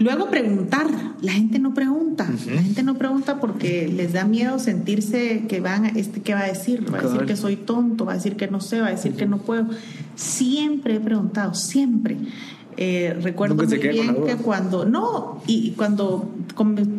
Luego 0.00 0.30
preguntar, 0.30 0.86
la 1.20 1.32
gente 1.32 1.58
no 1.58 1.74
pregunta, 1.74 2.28
la 2.54 2.62
gente 2.62 2.84
no 2.84 2.94
pregunta 2.94 3.40
porque 3.40 3.88
les 3.88 4.12
da 4.12 4.24
miedo 4.24 4.60
sentirse 4.60 5.46
que 5.48 5.58
van, 5.58 5.86
este, 5.86 6.20
¿qué 6.22 6.34
va 6.34 6.42
a 6.42 6.46
decir? 6.46 6.86
Va 6.94 7.00
a 7.00 7.02
decir 7.02 7.26
que 7.26 7.34
soy 7.34 7.56
tonto, 7.56 8.04
va 8.04 8.12
a 8.12 8.14
decir 8.14 8.36
que 8.36 8.46
no 8.46 8.60
sé, 8.60 8.80
va 8.80 8.88
a 8.88 8.90
decir 8.90 9.14
que 9.14 9.26
no 9.26 9.38
puedo. 9.38 9.66
Siempre 10.14 10.96
he 10.96 11.00
preguntado, 11.00 11.52
siempre. 11.54 12.16
Eh, 12.80 13.12
recuerdo 13.20 13.56
muy 13.56 13.66
bien 13.66 14.24
que 14.24 14.36
cuando, 14.36 14.84
no, 14.84 15.42
y 15.48 15.72
cuando 15.72 16.30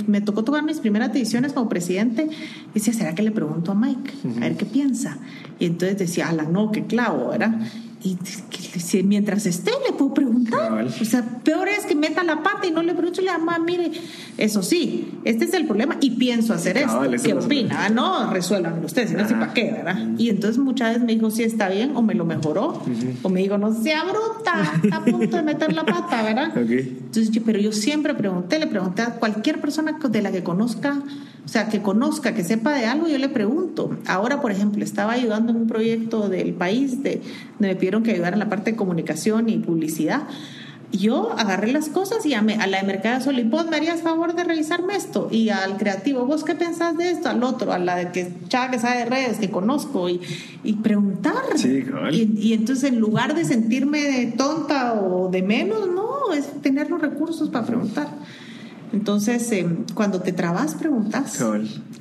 me 0.07 0.19
tocó 0.19 0.43
tomar 0.43 0.61
mis 0.61 0.79
primeras 0.79 1.13
decisiones 1.13 1.53
como 1.53 1.69
presidente, 1.69 2.27
decía, 2.73 2.91
¿será 2.91 3.15
que 3.15 3.23
le 3.23 3.31
pregunto 3.31 3.71
a 3.71 3.75
Mike? 3.75 4.11
A 4.35 4.39
ver 4.41 4.57
qué 4.57 4.65
piensa. 4.65 5.19
Y 5.57 5.67
entonces 5.67 5.97
decía, 5.97 6.27
ala, 6.27 6.43
no, 6.43 6.73
qué 6.73 6.85
clavo, 6.85 7.29
¿verdad? 7.29 7.61
Y 8.01 8.17
si 8.79 9.03
mientras 9.03 9.45
esté 9.45 9.71
le 9.85 9.93
puedo 9.93 10.13
preguntar. 10.13 10.85
O 10.85 11.05
sea, 11.05 11.23
peor 11.43 11.67
es 11.67 11.85
que 11.85 11.95
meta 11.95 12.23
la 12.23 12.41
pata 12.41 12.65
y 12.67 12.71
no 12.71 12.81
le 12.81 12.93
pregunto, 12.93 13.21
le 13.21 13.31
mamá, 13.31 13.59
mire, 13.59 13.91
eso 14.37 14.63
sí, 14.63 15.11
este 15.25 15.45
es 15.45 15.53
el 15.53 15.65
problema 15.65 15.97
y 15.99 16.11
pienso 16.11 16.53
hacer 16.53 16.77
esto. 16.77 17.01
¿Qué 17.23 17.33
opina? 17.33 17.85
Ah, 17.85 17.89
no, 17.89 18.31
resuelvan 18.31 18.83
ustedes, 18.83 19.11
no 19.13 19.27
sé 19.27 19.33
para 19.33 19.53
qué, 19.53 19.71
¿verdad? 19.71 19.97
Y 20.17 20.29
entonces 20.29 20.57
muchas 20.57 20.89
veces 20.89 21.03
me 21.03 21.13
dijo 21.13 21.29
si 21.29 21.43
está 21.43 21.67
bien 21.69 21.95
o 21.95 22.01
me 22.01 22.15
lo 22.15 22.25
mejoró. 22.25 22.81
O 23.21 23.29
me 23.29 23.41
dijo, 23.41 23.57
no 23.57 23.73
sea 23.73 24.03
bruta, 24.03 24.79
está 24.83 24.97
a 24.97 25.05
punto 25.05 25.37
de 25.37 25.43
meter 25.43 25.73
la 25.73 25.85
pata, 25.85 26.23
¿verdad? 26.23 26.51
Entonces, 26.57 27.41
pero 27.45 27.59
yo 27.59 27.71
siempre 27.71 28.13
pregunté, 28.13 28.59
le 28.59 28.67
pregunté 28.67 29.01
a 29.01 29.15
cualquier 29.15 29.59
persona 29.59 29.97
de 30.09 30.21
la 30.21 30.31
que 30.31 30.43
conozca 30.43 31.01
o 31.49 31.51
sea, 31.51 31.67
que 31.67 31.81
conozca, 31.81 32.35
que 32.35 32.43
sepa 32.43 32.75
de 32.75 32.85
algo, 32.85 33.07
yo 33.07 33.17
le 33.17 33.27
pregunto. 33.27 33.97
Ahora, 34.05 34.39
por 34.39 34.51
ejemplo, 34.51 34.83
estaba 34.83 35.13
ayudando 35.13 35.51
en 35.51 35.57
un 35.57 35.67
proyecto 35.67 36.29
del 36.29 36.53
país 36.53 37.01
de, 37.01 37.23
donde 37.53 37.69
me 37.69 37.75
pidieron 37.75 38.03
que 38.03 38.11
ayudara 38.11 38.35
en 38.35 38.39
la 38.39 38.49
parte 38.49 38.69
de 38.69 38.77
comunicación 38.77 39.49
y 39.49 39.57
publicidad. 39.57 40.27
Yo 40.91 41.31
agarré 41.39 41.71
las 41.71 41.89
cosas 41.89 42.23
y 42.27 42.35
a, 42.35 42.41
a 42.41 42.67
la 42.67 42.81
de 42.81 42.83
Mercado 42.85 43.21
Sol 43.21 43.39
y 43.39 43.43
vos 43.45 43.67
me 43.67 43.77
harías 43.77 44.03
favor 44.03 44.35
de 44.35 44.43
revisarme 44.43 44.95
esto. 44.95 45.27
Y 45.31 45.49
al 45.49 45.77
creativo, 45.77 46.23
¿vos 46.27 46.43
qué 46.43 46.53
pensás 46.53 46.95
de 46.97 47.09
esto? 47.09 47.29
Al 47.29 47.41
otro, 47.41 47.73
a 47.73 47.79
la 47.79 47.95
de 47.95 48.11
que 48.11 48.31
chava 48.47 48.69
que 48.69 48.77
sabe 48.77 48.99
de 48.99 49.05
redes, 49.05 49.39
que 49.39 49.49
conozco, 49.49 50.07
y, 50.07 50.21
y 50.63 50.73
preguntar. 50.73 51.33
Sí, 51.55 51.83
y, 52.11 52.47
y, 52.47 52.53
entonces, 52.53 52.91
en 52.91 52.99
lugar 52.99 53.33
de 53.33 53.43
sentirme 53.43 54.35
tonta 54.37 54.93
o 54.93 55.29
de 55.29 55.41
menos, 55.41 55.89
no, 55.89 56.31
es 56.31 56.61
tener 56.61 56.91
los 56.91 57.01
recursos 57.01 57.49
para 57.49 57.65
preguntar. 57.65 58.07
Entonces, 58.91 59.51
eh, 59.51 59.67
cuando 59.93 60.21
te 60.21 60.33
trabas, 60.33 60.75
preguntas. 60.75 61.43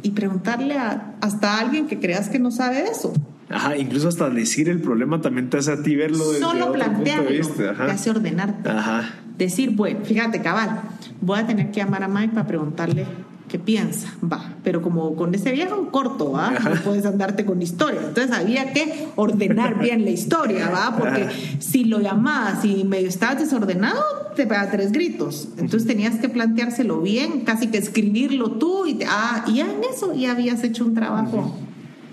Y 0.02 0.10
preguntarle 0.12 0.78
a, 0.78 1.14
hasta 1.20 1.54
a 1.54 1.60
alguien 1.60 1.86
que 1.86 1.98
creas 1.98 2.28
que 2.28 2.38
no 2.38 2.50
sabe 2.50 2.84
eso. 2.90 3.12
Ajá, 3.50 3.76
incluso 3.76 4.08
hasta 4.08 4.28
decir 4.28 4.68
el 4.68 4.80
problema 4.80 5.20
también 5.20 5.48
te 5.48 5.58
hace 5.58 5.72
a 5.72 5.82
ti 5.82 5.96
verlo 5.96 6.32
desde 6.32 6.40
Solo 6.40 6.66
otro 6.66 6.84
punto 6.84 7.02
de 7.04 7.38
vista. 7.38 7.74
te 7.74 7.82
hace 7.90 8.10
ordenarte. 8.10 8.68
Ajá. 8.68 9.14
Decir, 9.38 9.70
bueno, 9.70 10.00
fíjate, 10.04 10.42
cabal, 10.42 10.80
voy 11.20 11.38
a 11.38 11.46
tener 11.46 11.70
que 11.70 11.80
llamar 11.80 12.02
a 12.02 12.08
Mike 12.08 12.34
para 12.34 12.46
preguntarle 12.46 13.06
qué 13.48 13.58
piensa, 13.58 14.14
va, 14.22 14.54
pero 14.62 14.82
como 14.82 15.16
con 15.16 15.34
ese 15.34 15.52
viejo 15.52 15.90
corto, 15.90 16.32
¿va? 16.32 16.50
No 16.50 16.80
puedes 16.84 17.06
andarte 17.06 17.44
con 17.44 17.60
historia. 17.62 18.00
Entonces 18.06 18.30
había 18.30 18.72
que 18.72 19.08
ordenar 19.16 19.78
bien 19.78 20.04
la 20.04 20.10
historia, 20.10 20.68
¿va? 20.68 20.96
Porque 20.96 21.28
si 21.58 21.84
lo 21.84 22.00
llamabas 22.00 22.64
y 22.64 22.84
medio 22.84 23.08
estabas 23.08 23.40
desordenado, 23.40 24.02
te 24.36 24.46
pega 24.46 24.70
tres 24.70 24.92
gritos. 24.92 25.48
Entonces 25.56 25.86
tenías 25.86 26.16
que 26.16 26.28
planteárselo 26.28 27.00
bien, 27.00 27.40
casi 27.40 27.68
que 27.68 27.78
escribirlo 27.78 28.52
tú 28.52 28.86
y, 28.86 29.00
ah, 29.08 29.44
y 29.48 29.54
ya 29.54 29.64
en 29.64 29.82
eso 29.90 30.14
ya 30.14 30.32
habías 30.32 30.62
hecho 30.62 30.84
un 30.84 30.94
trabajo 30.94 31.52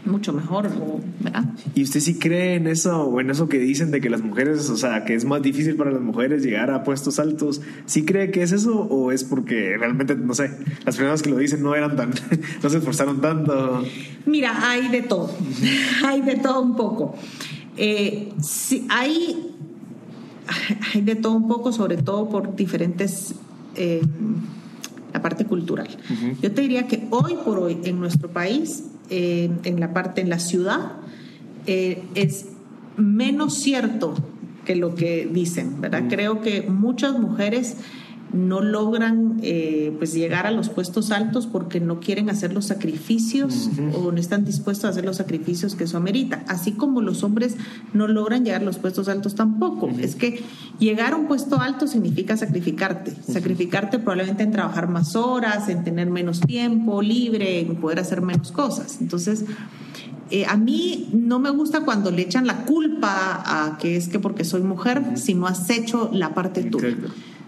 mucho 0.06 0.34
mejor, 0.34 0.69
¿verdad? 1.19 1.45
¿Y 1.73 1.84
usted 1.84 1.99
sí 1.99 2.18
cree 2.19 2.56
en 2.56 2.68
eso 2.68 3.03
o 3.03 3.19
en 3.19 3.30
eso 3.30 3.49
que 3.49 3.60
dicen 3.60 3.91
de 3.91 4.02
que 4.02 4.10
las 4.10 4.22
mujeres, 4.22 4.69
o 4.69 4.77
sea, 4.77 5.06
que 5.06 5.15
es 5.15 5.26
más 5.26 5.41
difícil 5.41 5.76
para 5.76 5.91
las 5.91 6.02
mujeres 6.02 6.44
llegar 6.44 6.72
a 6.72 6.84
puestos 6.84 7.19
altos? 7.19 7.61
¿Sí 7.86 8.06
cree 8.06 8.32
que 8.32 8.44
es 8.44 8.52
eso 8.52 8.80
o 8.82 9.11
es 9.11 9.23
porque 9.23 9.76
realmente, 9.77 10.15
no 10.15 10.34
sé, 10.34 10.52
las 10.86 10.95
personas 10.95 11.22
que 11.22 11.30
lo 11.30 11.38
dicen 11.38 11.64
no 11.64 11.76
eran 11.76 11.95
tan, 11.95 12.11
no 12.64 12.69
se 12.69 12.77
esforzaron 12.77 13.22
tanto? 13.22 13.84
Mira, 14.26 14.69
hay 14.69 14.90
de 14.90 15.02
todo, 15.02 15.32
hay 16.06 16.22
de 16.22 16.36
todo 16.36 16.61
un 16.61 16.76
poco. 16.76 17.15
Eh, 17.77 18.32
sí, 18.41 18.88
hay, 18.90 19.53
hay 20.94 21.02
de 21.02 21.15
todo 21.15 21.34
un 21.34 21.48
poco, 21.48 21.72
sobre 21.72 21.98
todo 21.98 22.30
por 22.30 22.56
diferentes... 22.56 23.36
Eh, 23.76 24.02
la 25.16 25.22
parte 25.22 25.46
cultural. 25.46 25.88
Yo 26.42 26.52
te 26.52 26.62
diría 26.62 26.88
que 26.88 27.08
hoy 27.10 27.36
por 27.46 27.58
hoy 27.58 27.78
en 27.86 28.02
nuestro 28.02 28.28
país 28.30 28.84
eh, 29.10 29.50
en 29.64 29.80
la 29.80 29.94
parte 29.94 30.20
en 30.20 30.30
la 30.30 30.40
ciudad 30.40 30.92
eh, 31.68 32.04
es 32.16 32.48
menos 32.98 33.54
cierto 33.54 34.14
que 34.66 34.76
lo 34.76 34.94
que 34.94 35.26
dicen, 35.32 35.80
¿verdad? 35.80 36.04
Creo 36.10 36.42
que 36.42 36.64
muchas 36.64 37.18
mujeres 37.18 37.78
no 38.36 38.62
logran 38.62 39.40
eh, 39.41 39.95
pues 39.98 40.14
llegar 40.14 40.45
a 40.45 40.52
los 40.52 40.70
puestos 40.70 41.12
altos 41.12 41.48
porque 41.48 41.80
no 41.80 41.99
quieren 41.99 42.30
hacer 42.30 42.53
los 42.53 42.66
sacrificios 42.66 43.70
o 43.94 44.12
no 44.12 44.20
están 44.20 44.45
dispuestos 44.45 44.86
a 44.86 44.90
hacer 44.90 45.06
los 45.06 45.18
sacrificios 45.18 45.76
que 45.76 45.86
eso 45.86 45.98
amerita. 45.98 46.44
Así 46.48 46.74
como 46.74 47.02
los 47.02 47.24
hombres 47.24 47.56
no 47.94 48.07
logran 48.07 48.44
llegar 48.44 48.62
a 48.62 48.66
los 48.66 48.78
puestos 48.78 49.07
altos 49.07 49.36
tampoco. 49.36 49.90
Es 49.99 50.16
que 50.16 50.44
llegar 50.80 51.14
a 51.14 51.16
un 51.16 51.28
puesto 51.28 51.60
alto 51.60 51.88
significa 51.88 52.36
sacrificarte. 52.36 53.14
Sacrificarte 53.32 53.99
probablemente 53.99 54.44
en 54.44 54.52
trabajar 54.52 54.90
más 54.90 55.16
horas, 55.16 55.70
en 55.70 55.84
tener 55.84 56.10
menos 56.10 56.41
tiempo 56.41 57.02
libre, 57.02 57.62
en 57.62 57.78
poder 57.78 57.99
hacer 57.99 58.22
menos 58.22 58.52
cosas. 58.52 58.98
Entonces, 58.99 59.45
eh, 60.32 60.45
a 60.45 60.57
mí 60.57 61.10
no 61.14 61.40
me 61.40 61.52
gusta 61.52 61.82
cuando 61.82 62.12
le 62.12 62.24
echan 62.24 62.48
la 62.48 62.66
culpa 62.66 63.44
a 63.45 63.78
que 63.78 63.95
es 63.95 64.07
que 64.07 64.20
porque 64.20 64.44
soy 64.44 64.62
mujer, 64.62 65.03
si 65.16 65.36
no 65.36 65.48
has 65.48 65.70
hecho 65.70 66.10
la 66.12 66.34
parte 66.34 66.64
tuya. 66.64 66.98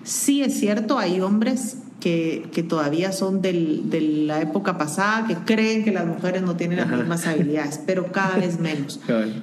Sí 0.08 0.42
es 0.42 0.58
cierto, 0.58 0.98
hay 0.98 1.20
hombres 1.20 1.80
que, 2.00 2.48
que 2.54 2.64
todavía 2.64 3.12
son 3.12 3.42
del, 3.42 3.90
de 3.90 4.00
la 4.00 4.42
época 4.42 4.78
pasada, 4.78 5.28
que 5.28 5.36
creen 5.36 5.84
que 5.84 5.92
las 5.92 6.06
mujeres 6.06 6.44
no 6.44 6.56
tienen 6.56 6.78
las 6.78 6.88
mismas 6.88 7.28
habilidades, 7.28 7.82
pero 7.86 8.10
cada 8.14 8.38
vez 8.38 8.58
menos. 8.62 9.02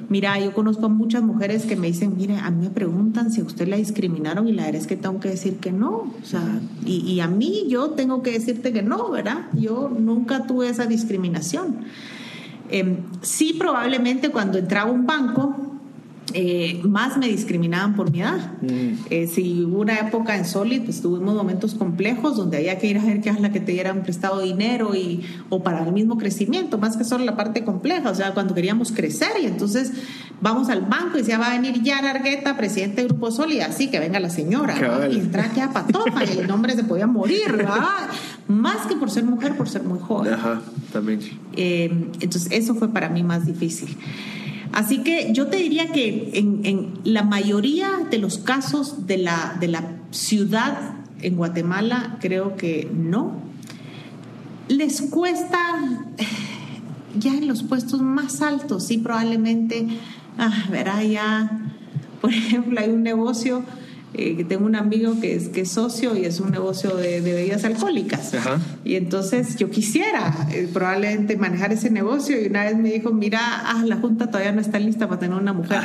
Mira, 0.09 0.41
yo 0.41 0.55
conozco 0.55 0.87
a 0.87 0.89
muchas 0.89 1.23
mujeres 1.23 1.67
que 1.67 1.77
me 1.77 1.89
dicen, 1.89 2.17
mire, 2.17 2.39
a 2.39 2.51
mí 2.51 2.65
me 2.65 2.71
preguntan 2.71 3.31
si 3.31 3.43
a 3.43 3.45
usted 3.45 3.69
la 3.69 3.77
discriminaron 3.77 4.49
y 4.49 4.53
la 4.53 4.65
verdad 4.65 4.81
es 4.81 4.87
que 4.87 4.97
tengo 4.97 5.21
que 5.21 5.29
decir 5.29 5.57
que 5.57 5.71
no. 5.71 6.15
O 6.23 6.25
sea, 6.25 6.41
y, 6.87 7.01
y 7.01 7.21
a 7.21 7.29
mí 7.29 7.67
yo 7.69 7.91
tengo 7.91 8.23
que 8.23 8.33
decirte 8.33 8.73
que 8.73 8.83
no, 8.83 9.11
¿verdad? 9.11 9.49
Yo 9.53 9.91
nunca 9.95 10.47
tuve 10.47 10.71
esa 10.71 10.87
discriminación. 10.87 11.85
Eh, 12.71 12.97
sí, 13.21 13.55
probablemente 13.59 14.31
cuando 14.31 14.57
entraba 14.57 14.91
un 14.91 15.05
banco, 15.05 15.74
eh, 16.33 16.81
más 16.85 17.19
me 17.19 17.29
discriminaban 17.29 17.95
por 17.95 18.11
mi 18.11 18.23
edad. 18.23 18.53
Mm. 18.63 19.05
Eh, 19.11 19.27
si 19.27 19.65
hubo 19.65 19.81
una 19.81 19.99
época 19.99 20.37
en 20.37 20.45
Solid, 20.45 20.83
pues 20.83 21.03
tuvimos 21.03 21.35
momentos 21.35 21.75
complejos 21.75 22.37
donde 22.37 22.57
había 22.57 22.79
que 22.79 22.87
ir 22.87 22.99
a 22.99 23.05
ver 23.05 23.21
qué 23.21 23.29
es 23.29 23.41
la 23.41 23.53
que 23.53 23.61
te 23.61 23.73
dieran 23.73 24.03
prestado 24.03 24.41
dinero 24.41 24.95
y, 24.95 25.23
o 25.51 25.63
para 25.63 25.85
el 25.85 25.93
mismo 25.93 26.17
crecimiento, 26.17 26.79
más 26.79 26.97
que 26.97 27.05
solo 27.05 27.25
la 27.25 27.37
parte 27.37 27.65
compleja, 27.65 28.11
o 28.11 28.15
sea, 28.15 28.33
cuando 28.33 28.55
queríamos 28.55 28.91
crecer 28.91 29.33
y 29.43 29.47
entonces 29.47 29.93
vamos 30.41 30.71
al 30.71 30.83
banco 30.83 31.17
y 31.17 31.21
decía, 31.21 31.39
va 31.39 31.53
a 31.53 31.61
venir 31.61 31.83
ya 31.83 31.99
Argueta, 31.99 32.57
presidente 32.57 33.03
del 33.03 33.09
Grupo 33.09 33.31
Solid, 33.31 33.61
así 33.61 33.91
que 33.91 34.01
venga 34.01 34.19
la 34.21 34.31
señora, 34.31 35.09
y 35.11 35.19
entra 35.19 35.51
a 35.63 35.73
patoja 35.73 36.25
y 36.25 36.39
el 36.39 36.47
nombre 36.47 36.75
se 36.75 36.85
podía 36.85 37.07
morir, 37.07 37.53
¿verdad? 37.53 38.09
más 38.49 38.87
que 38.87 38.97
por 38.97 39.11
ser 39.11 39.25
mujer, 39.25 39.57
por 39.57 39.69
ser 39.69 39.83
muy 39.83 39.99
joven. 39.99 40.35
Ajá, 40.35 40.61
también. 40.93 41.21
Eh, 41.57 42.11
entonces, 42.21 42.49
eso 42.51 42.75
fue 42.75 42.89
para 42.89 43.09
mí 43.09 43.23
más 43.23 43.47
difícil. 43.47 43.97
Así 44.75 45.05
que 45.05 45.33
yo 45.33 45.47
te 45.47 45.59
diría 45.59 45.93
que 45.93 46.31
en, 46.35 46.99
la 47.05 47.23
mayoría 47.23 47.91
de 48.11 48.19
los 48.19 48.39
casos 48.39 49.07
de 49.07 49.19
la, 49.19 49.57
de 49.61 49.69
la 49.69 49.85
ciudad 50.11 50.97
en 51.23 51.37
Guatemala, 51.37 52.19
creo 52.21 52.57
que 52.57 52.91
no. 52.93 53.37
Les 54.67 55.01
cuesta 55.03 55.59
ya 57.19 57.35
en 57.35 57.47
los 57.47 57.63
puestos 57.63 58.03
más 58.03 58.43
altos, 58.43 58.89
sí, 58.89 58.99
probablemente, 58.99 59.87
ah, 60.39 60.65
verá 60.73 61.05
ya, 61.05 61.71
por 62.21 62.33
ejemplo, 62.33 62.81
hay 62.81 62.91
un 62.91 63.05
negocio 63.05 63.63
eh, 64.15 64.45
tengo 64.49 64.65
un 64.67 64.77
amigo 64.77 65.21
que 65.21 65.35
es, 65.35 65.49
que 65.49 65.63
es 65.63 65.71
socio 65.73 66.17
y 66.17 66.25
es 66.25 66.41
un 66.41 66.51
negocio 66.51 66.97
de, 66.97 67.21
bebidas 67.21 67.65
alcohólicas. 67.65 68.33
Y 68.85 68.95
entonces 68.95 69.57
yo 69.57 69.71
quisiera 69.71 70.49
eh, 70.53 70.69
probablemente 70.73 71.37
manejar 71.37 71.73
ese 71.73 71.91
negocio 71.91 72.41
y 72.41 72.47
una 72.47 72.65
vez 72.65 72.77
me 72.77 72.93
dijo, 72.93 73.13
mira, 73.13 73.41
ah, 73.41 73.83
la 73.85 73.97
Junta 73.97 74.29
todavía 74.29 74.53
no 74.53 74.61
está 74.61 74.79
lista 74.79 75.09
para 75.09 75.21
tener 75.21 75.37
una 75.37 75.53
mujer. 75.53 75.79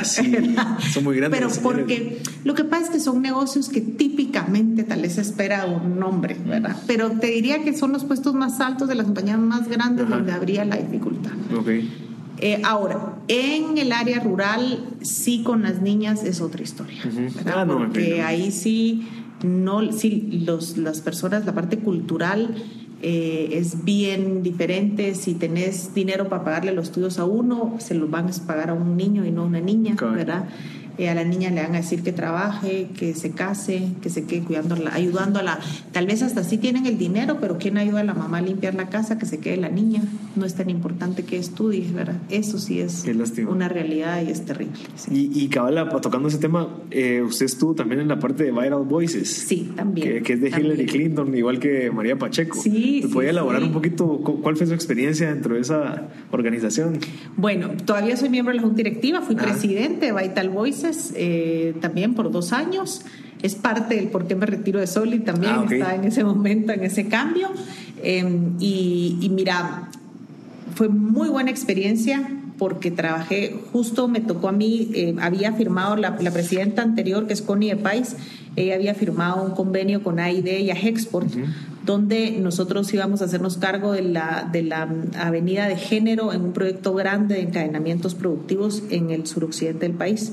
Ah, 0.56 0.78
son 0.92 1.04
muy 1.04 1.16
grandes. 1.16 1.40
Pero 1.40 1.52
porque 1.62 2.22
lo 2.44 2.54
que 2.54 2.64
pasa 2.64 2.84
es 2.84 2.90
que 2.90 3.00
son 3.00 3.20
negocios 3.22 3.68
que 3.68 3.80
típicamente 3.80 4.84
tal 4.84 5.02
vez 5.02 5.18
espera 5.18 5.66
un 5.66 6.02
hombre, 6.02 6.36
¿verdad? 6.46 6.76
Pero 6.86 7.10
te 7.10 7.28
diría 7.28 7.62
que 7.62 7.76
son 7.76 7.92
los 7.92 8.04
puestos 8.04 8.34
más 8.34 8.60
altos 8.60 8.88
de 8.88 8.94
las 8.94 9.06
compañías 9.06 9.38
más 9.38 9.68
grandes 9.68 10.08
donde 10.08 10.32
habría 10.32 10.64
la 10.64 10.76
dificultad. 10.76 11.32
Okay. 11.58 12.09
Eh, 12.38 12.60
ahora, 12.64 13.16
en 13.28 13.76
el 13.76 13.92
área 13.92 14.20
rural, 14.20 14.84
sí 15.02 15.42
con 15.42 15.62
las 15.62 15.82
niñas 15.82 16.24
es 16.24 16.40
otra 16.40 16.62
historia. 16.62 16.98
Ah, 17.46 17.66
Porque 17.66 18.22
ahí 18.22 18.50
sí, 18.50 19.06
no, 19.42 19.92
sí, 19.92 20.42
los, 20.44 20.76
las 20.76 21.00
personas, 21.00 21.44
la 21.44 21.54
parte 21.54 21.78
cultural 21.78 22.54
eh, 23.02 23.50
es 23.52 23.84
bien 23.84 24.42
diferente. 24.42 25.14
Si 25.14 25.34
tenés 25.34 25.94
dinero 25.94 26.28
para 26.28 26.44
pagarle 26.44 26.72
los 26.72 26.86
estudios 26.86 27.18
a 27.18 27.24
uno, 27.24 27.76
se 27.78 27.94
los 27.94 28.10
van 28.10 28.26
a 28.26 28.46
pagar 28.46 28.70
a 28.70 28.74
un 28.74 28.96
niño 28.96 29.24
y 29.24 29.30
no 29.30 29.42
a 29.42 29.46
una 29.46 29.60
niña, 29.60 29.96
¿verdad? 30.00 30.48
Eh, 30.98 31.08
a 31.08 31.14
la 31.14 31.24
niña 31.24 31.50
le 31.50 31.62
van 31.62 31.74
a 31.74 31.78
decir 31.78 32.02
que 32.02 32.12
trabaje, 32.12 32.88
que 32.98 33.14
se 33.14 33.30
case, 33.30 33.92
que 34.02 34.10
se 34.10 34.24
quede 34.24 34.42
cuidándola, 34.42 34.94
ayudándola. 34.94 35.58
Tal 35.92 36.06
vez 36.06 36.22
hasta 36.22 36.44
sí 36.44 36.58
tienen 36.58 36.86
el 36.86 36.98
dinero, 36.98 37.38
pero 37.40 37.58
¿quién 37.58 37.78
ayuda 37.78 38.00
a 38.00 38.04
la 38.04 38.14
mamá 38.14 38.38
a 38.38 38.42
limpiar 38.42 38.74
la 38.74 38.88
casa? 38.88 39.18
Que 39.18 39.26
se 39.26 39.38
quede 39.38 39.56
la 39.56 39.68
niña. 39.68 40.02
No 40.36 40.44
es 40.44 40.54
tan 40.54 40.70
importante 40.70 41.24
que 41.24 41.38
estudie, 41.38 41.90
¿verdad? 41.92 42.16
Eso 42.28 42.58
sí 42.58 42.80
es 42.80 43.04
una 43.48 43.68
realidad 43.68 44.22
y 44.22 44.30
es 44.30 44.44
terrible. 44.44 44.78
Y, 45.10 45.42
y 45.42 45.48
cabala, 45.48 45.88
tocando 46.00 46.28
ese 46.28 46.38
tema, 46.38 46.68
eh, 46.90 47.22
usted 47.22 47.46
estuvo 47.46 47.74
también 47.74 48.00
en 48.00 48.08
la 48.08 48.18
parte 48.18 48.44
de 48.44 48.52
Viral 48.52 48.84
Voices. 48.84 49.30
Sí, 49.30 49.72
también. 49.76 50.22
Que, 50.22 50.34
es 50.34 50.40
de 50.40 50.48
Hillary 50.48 50.86
Clinton, 50.86 51.34
igual 51.34 51.58
que 51.58 51.90
María 51.90 52.16
Pacheco. 52.16 52.60
Sí. 52.60 53.00
¿Me 53.04 53.08
puede 53.10 53.30
elaborar 53.30 53.62
un 53.62 53.72
poquito 53.72 54.18
cuál 54.18 54.56
fue 54.56 54.66
su 54.66 54.74
experiencia 54.74 55.32
dentro 55.32 55.54
de 55.54 55.60
esa 55.60 56.08
organización? 56.30 56.98
Bueno, 57.36 57.70
todavía 57.84 58.16
soy 58.16 58.28
miembro 58.28 58.52
de 58.52 58.56
la 58.56 58.62
Junta 58.62 58.78
Directiva, 58.78 59.22
fui 59.22 59.36
presidente 59.36 60.06
de 60.06 60.12
Vital 60.12 60.50
Voices 60.50 60.79
eh, 61.14 61.74
también 61.80 62.14
por 62.14 62.30
dos 62.30 62.52
años. 62.52 63.02
Es 63.42 63.54
parte 63.54 63.96
del 63.96 64.08
por 64.08 64.26
qué 64.26 64.34
me 64.34 64.46
retiro 64.46 64.80
de 64.80 64.86
Solid 64.86 65.22
también, 65.22 65.52
ah, 65.56 65.66
está 65.70 65.94
en 65.94 66.04
ese 66.04 66.24
momento, 66.24 66.72
en 66.72 66.84
ese 66.84 67.08
cambio. 67.08 67.48
Em, 68.02 68.56
y, 68.60 69.30
mira, 69.32 69.90
fue 70.74 70.88
muy 70.88 71.28
buena 71.28 71.50
experiencia 71.50 72.28
porque 72.58 72.90
trabajé, 72.90 73.56
justo 73.72 74.08
me 74.08 74.20
tocó 74.20 74.48
a 74.48 74.52
mí, 74.52 74.90
eh, 74.94 75.16
había 75.22 75.54
firmado 75.54 75.96
la, 75.96 76.16
presidenta 76.16 76.82
anterior, 76.82 77.26
que 77.26 77.32
es 77.32 77.40
Connie 77.40 77.74
Pais, 77.76 78.16
ella 78.56 78.74
había 78.74 78.94
firmado 78.94 79.42
un 79.42 79.52
convenio 79.52 80.02
con 80.02 80.18
AID 80.18 80.58
y 80.60 80.70
Agexport, 80.70 81.28
donde 81.90 82.30
nosotros 82.38 82.92
íbamos 82.94 83.20
a 83.20 83.24
hacernos 83.24 83.56
cargo 83.56 83.92
de 83.92 84.02
la, 84.02 84.48
de 84.50 84.62
la 84.62 84.88
avenida 85.18 85.66
de 85.66 85.76
género 85.76 86.32
en 86.32 86.42
un 86.42 86.52
proyecto 86.52 86.94
grande 86.94 87.34
de 87.34 87.42
encadenamientos 87.42 88.14
productivos 88.14 88.82
en 88.90 89.10
el 89.10 89.26
suroccidente 89.26 89.86
del 89.86 89.96
país. 89.96 90.32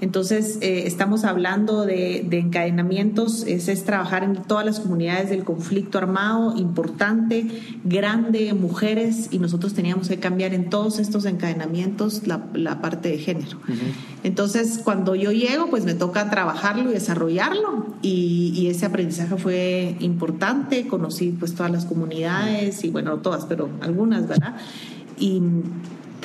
Entonces, 0.00 0.58
eh, 0.60 0.82
estamos 0.86 1.24
hablando 1.24 1.86
de, 1.86 2.26
encadenamientos, 2.32 3.44
es, 3.46 3.68
es, 3.68 3.84
trabajar 3.84 4.24
en 4.24 4.34
todas 4.42 4.66
las 4.66 4.80
comunidades 4.80 5.30
del 5.30 5.44
conflicto 5.44 5.98
armado, 5.98 6.56
importante, 6.56 7.46
grande, 7.84 8.52
mujeres, 8.54 9.28
y 9.30 9.38
nosotros 9.38 9.72
teníamos 9.72 10.08
que 10.08 10.18
cambiar 10.18 10.52
en 10.52 10.68
todos 10.68 10.98
estos 10.98 11.24
encadenamientos 11.26 12.26
la, 12.26 12.44
la 12.54 12.80
parte 12.82 13.08
de 13.10 13.18
género. 13.18 13.58
Entonces, 14.24 14.80
cuando 14.82 15.14
yo 15.14 15.30
llego, 15.30 15.70
pues 15.70 15.84
me 15.84 15.94
toca 15.94 16.28
trabajarlo 16.28 16.90
y 16.90 16.94
desarrollarlo, 16.94 17.86
y, 18.02 18.52
y, 18.54 18.66
ese 18.66 18.86
aprendizaje 18.86 19.36
fue 19.36 19.96
importante, 20.00 20.88
conocí 20.88 21.30
pues 21.30 21.54
todas 21.54 21.70
las 21.70 21.84
comunidades, 21.84 22.82
y 22.84 22.90
bueno, 22.90 23.18
todas, 23.18 23.46
pero 23.46 23.70
algunas, 23.80 24.26
¿verdad? 24.26 24.56
Y 25.18 25.40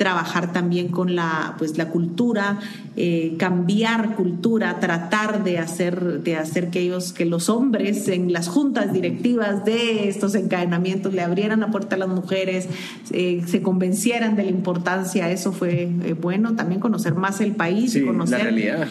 trabajar 0.00 0.50
también 0.50 0.88
con 0.88 1.14
la, 1.14 1.56
pues, 1.58 1.76
la 1.76 1.90
cultura, 1.90 2.58
eh, 2.96 3.34
cambiar 3.38 4.14
cultura, 4.14 4.80
tratar 4.80 5.44
de 5.44 5.58
hacer, 5.58 6.22
de 6.22 6.36
hacer 6.36 6.70
que 6.70 6.80
ellos, 6.80 7.12
que 7.12 7.26
los 7.26 7.50
hombres 7.50 8.08
en 8.08 8.32
las 8.32 8.48
juntas 8.48 8.94
directivas 8.94 9.66
de 9.66 10.08
estos 10.08 10.34
encadenamientos 10.36 11.12
le 11.12 11.20
abrieran 11.20 11.60
la 11.60 11.70
puerta 11.70 11.96
a 11.96 11.98
las 11.98 12.08
mujeres, 12.08 12.66
eh, 13.10 13.42
se 13.44 13.60
convencieran 13.60 14.36
de 14.36 14.44
la 14.44 14.50
importancia, 14.50 15.30
eso 15.30 15.52
fue 15.52 15.82
eh, 15.82 16.14
bueno, 16.18 16.56
también 16.56 16.80
conocer 16.80 17.14
más 17.14 17.42
el 17.42 17.54
país 17.54 17.94
y 17.94 18.02
conocer... 18.02 18.38
La 18.38 18.44
realidad. 18.44 18.88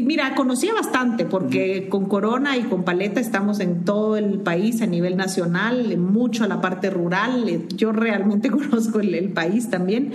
Mira, 0.00 0.34
conocía 0.34 0.74
bastante 0.74 1.24
porque 1.24 1.88
con 1.88 2.06
Corona 2.06 2.56
y 2.56 2.62
con 2.62 2.84
Paleta 2.84 3.20
estamos 3.20 3.60
en 3.60 3.84
todo 3.84 4.16
el 4.16 4.38
país 4.38 4.82
a 4.82 4.86
nivel 4.86 5.16
nacional, 5.16 5.96
mucho 5.98 6.44
a 6.44 6.48
la 6.48 6.60
parte 6.60 6.90
rural, 6.90 7.66
yo 7.76 7.92
realmente 7.92 8.50
conozco 8.50 9.00
el 9.00 9.30
país 9.30 9.70
también 9.70 10.12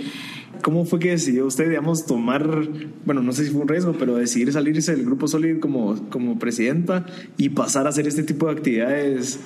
¿Cómo 0.62 0.84
fue 0.84 0.98
que 0.98 1.10
decidió 1.10 1.46
usted, 1.46 1.68
digamos, 1.68 2.06
tomar, 2.06 2.68
bueno, 3.04 3.22
no 3.22 3.32
sé 3.32 3.44
si 3.44 3.50
fue 3.50 3.62
un 3.62 3.68
riesgo, 3.68 3.94
pero 3.98 4.16
decidir 4.16 4.52
salirse 4.52 4.94
del 4.94 5.04
Grupo 5.04 5.28
Solid 5.28 5.60
como, 5.60 5.96
como 6.10 6.38
presidenta 6.38 7.06
y 7.36 7.50
pasar 7.50 7.86
a 7.86 7.90
hacer 7.90 8.06
este 8.06 8.22
tipo 8.22 8.46
de 8.46 8.52
actividades 8.52 9.40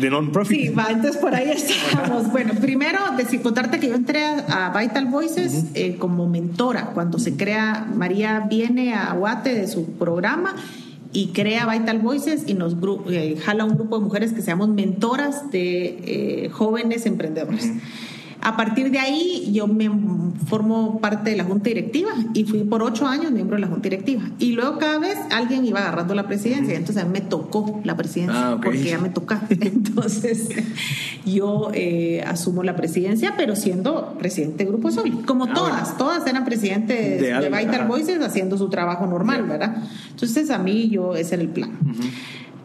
de 0.00 0.10
non-profit? 0.10 0.60
Sí, 0.60 0.68
va, 0.70 0.88
entonces 0.90 1.16
por 1.16 1.34
ahí 1.34 1.50
estamos. 1.50 2.30
bueno, 2.32 2.54
primero, 2.60 2.98
decir, 3.16 3.42
contarte 3.42 3.78
que 3.78 3.88
yo 3.88 3.94
entré 3.94 4.24
a 4.24 4.72
Vital 4.78 5.06
Voices 5.06 5.66
eh, 5.74 5.96
como 5.98 6.28
mentora. 6.28 6.90
Cuando 6.94 7.18
se 7.18 7.36
crea, 7.36 7.88
María 7.94 8.46
viene 8.48 8.94
a 8.94 9.12
Guate 9.14 9.54
de 9.54 9.68
su 9.68 9.92
programa 9.92 10.56
y 11.12 11.28
crea 11.28 11.66
Vital 11.66 11.98
Voices 12.00 12.44
y 12.46 12.54
nos 12.54 12.76
eh, 13.08 13.36
jala 13.42 13.64
un 13.64 13.76
grupo 13.76 13.98
de 13.98 14.04
mujeres 14.04 14.32
que 14.32 14.42
seamos 14.42 14.68
mentoras 14.68 15.50
de 15.50 16.44
eh, 16.44 16.48
jóvenes 16.50 17.06
emprendedores. 17.06 17.70
A 18.46 18.56
partir 18.56 18.92
de 18.92 19.00
ahí 19.00 19.50
yo 19.52 19.66
me 19.66 19.90
formo 20.46 21.00
parte 21.00 21.30
de 21.30 21.36
la 21.36 21.42
junta 21.42 21.68
directiva 21.68 22.10
y 22.32 22.44
fui 22.44 22.62
por 22.62 22.80
ocho 22.80 23.04
años 23.04 23.32
miembro 23.32 23.56
de 23.56 23.62
la 23.62 23.66
junta 23.66 23.82
directiva. 23.82 24.22
Y 24.38 24.52
luego 24.52 24.78
cada 24.78 24.98
vez 25.00 25.18
alguien 25.32 25.66
iba 25.66 25.80
agarrando 25.80 26.14
la 26.14 26.28
presidencia, 26.28 26.76
entonces 26.76 27.02
a 27.02 27.06
mí 27.06 27.12
me 27.12 27.22
tocó 27.22 27.80
la 27.82 27.96
presidencia 27.96 28.52
ah, 28.52 28.60
porque 28.62 28.84
ya 28.84 28.98
me 28.98 29.08
toca. 29.08 29.42
Entonces 29.50 30.50
yo 31.24 31.72
eh, 31.74 32.22
asumo 32.24 32.62
la 32.62 32.76
presidencia, 32.76 33.34
pero 33.36 33.56
siendo 33.56 34.14
presidente 34.16 34.62
de 34.62 34.70
Grupo 34.70 34.92
Sol. 34.92 35.24
Como 35.26 35.46
ah, 35.46 35.52
todas, 35.52 35.98
todas 35.98 36.24
eran 36.28 36.44
presidentes 36.44 37.20
de, 37.20 37.48
Vital 37.48 37.88
Voices 37.88 38.20
haciendo 38.20 38.56
su 38.56 38.68
trabajo 38.68 39.08
normal, 39.08 39.42
¿verdad? 39.42 39.82
Entonces 40.10 40.50
a 40.50 40.58
mí 40.58 40.88
yo, 40.88 41.16
ese 41.16 41.34
era 41.34 41.42
el 41.42 41.48
plan. 41.48 41.72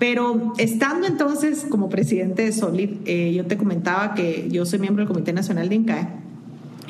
Pero 0.01 0.53
estando 0.57 1.05
entonces 1.05 1.63
como 1.69 1.87
presidente 1.87 2.41
de 2.41 2.51
Solid, 2.53 2.89
eh, 3.05 3.33
yo 3.35 3.45
te 3.45 3.55
comentaba 3.55 4.15
que 4.15 4.47
yo 4.49 4.65
soy 4.65 4.79
miembro 4.79 5.05
del 5.05 5.13
Comité 5.13 5.31
Nacional 5.31 5.69
de 5.69 5.75
INCAE 5.75 6.07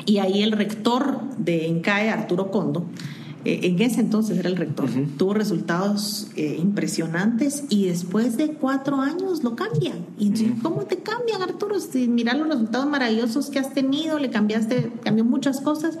y 0.06 0.16
ahí 0.16 0.42
el 0.42 0.52
rector 0.52 1.20
de 1.36 1.66
INCAE, 1.66 2.08
Arturo 2.08 2.50
Condo, 2.50 2.86
eh, 3.44 3.60
en 3.64 3.80
ese 3.82 4.00
entonces 4.00 4.38
era 4.38 4.48
el 4.48 4.56
rector, 4.56 4.88
tuvo 5.16 5.34
resultados 5.34 6.28
eh, 6.36 6.56
impresionantes 6.60 7.64
y 7.68 7.86
después 7.86 8.36
de 8.36 8.52
cuatro 8.52 9.00
años 9.00 9.42
lo 9.42 9.56
cambian. 9.56 10.06
Y 10.16 10.28
entonces, 10.28 10.52
¿cómo 10.62 10.82
te 10.82 10.98
cambian, 10.98 11.42
Arturo? 11.42 11.80
Si 11.80 12.06
mira 12.06 12.34
los 12.34 12.46
resultados 12.46 12.88
maravillosos 12.88 13.50
que 13.50 13.58
has 13.58 13.74
tenido, 13.74 14.20
le 14.20 14.30
cambiaste, 14.30 14.92
cambió 15.02 15.24
muchas 15.24 15.60
cosas. 15.60 15.98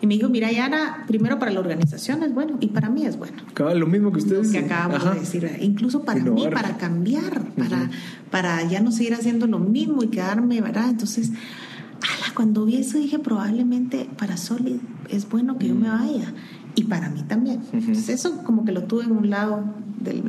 Y 0.00 0.06
me 0.08 0.14
dijo, 0.14 0.28
mira, 0.28 0.50
Yara, 0.50 1.04
primero 1.06 1.38
para 1.38 1.52
la 1.52 1.60
organización 1.60 2.24
es 2.24 2.34
bueno 2.34 2.56
y 2.58 2.68
para 2.68 2.90
mí 2.90 3.06
es 3.06 3.16
bueno. 3.16 3.36
lo 3.76 3.86
mismo 3.86 4.10
que 4.10 4.18
ustedes. 4.18 4.50
que 4.50 4.58
acabo 4.58 4.98
de 4.98 5.20
decir, 5.20 5.48
incluso 5.60 6.02
para 6.02 6.20
mí, 6.20 6.48
para 6.52 6.76
cambiar, 6.78 7.44
para, 7.56 7.90
para 8.32 8.68
ya 8.68 8.80
no 8.80 8.90
seguir 8.90 9.14
haciendo 9.14 9.46
lo 9.46 9.60
mismo 9.60 10.02
y 10.02 10.08
quedarme, 10.08 10.60
¿verdad? 10.60 10.90
Entonces, 10.90 11.30
ala, 11.30 12.34
cuando 12.34 12.64
vi 12.64 12.78
eso 12.78 12.98
dije, 12.98 13.20
probablemente 13.20 14.08
para 14.18 14.36
Solid 14.36 14.80
es 15.08 15.28
bueno 15.28 15.58
que 15.58 15.68
yo 15.68 15.76
me 15.76 15.88
vaya 15.88 16.32
y 16.74 16.84
para 16.84 17.10
mí 17.10 17.22
también. 17.22 17.60
Entonces, 17.72 18.08
eso 18.08 18.42
como 18.44 18.64
que 18.64 18.72
lo 18.72 18.84
tuve 18.84 19.04
en 19.04 19.12
un 19.12 19.30
lado 19.30 19.64
del. 20.00 20.22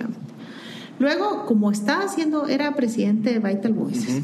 Luego, 0.99 1.45
como 1.45 1.71
estaba 1.71 2.03
haciendo, 2.03 2.47
era 2.47 2.75
presidente 2.75 3.37
de 3.37 3.39
Vital 3.39 3.73
Voices. 3.73 4.23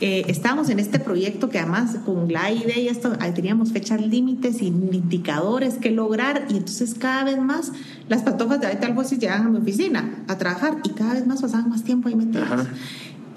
Eh, 0.00 0.26
estábamos 0.28 0.68
en 0.70 0.78
este 0.78 1.00
proyecto 1.00 1.48
que 1.48 1.58
además 1.58 1.96
con 2.06 2.32
la 2.32 2.52
idea 2.52 2.78
y 2.78 2.86
esto 2.86 3.16
teníamos 3.34 3.72
fechas 3.72 4.00
límites 4.00 4.62
y 4.62 4.68
indicadores 4.68 5.74
que 5.74 5.90
lograr 5.90 6.46
y 6.48 6.52
entonces 6.52 6.94
cada 6.94 7.24
vez 7.24 7.38
más 7.40 7.72
las 8.08 8.22
patofas 8.22 8.60
de 8.60 8.68
Vital 8.68 8.92
Voices 8.92 9.18
llegaban 9.18 9.46
a 9.46 9.50
mi 9.50 9.58
oficina 9.58 10.22
a 10.28 10.38
trabajar 10.38 10.76
y 10.84 10.90
cada 10.90 11.14
vez 11.14 11.26
más 11.26 11.42
pasaban 11.42 11.68
más 11.68 11.82
tiempo 11.82 12.08
ahí 12.08 12.14
metidas. 12.14 12.68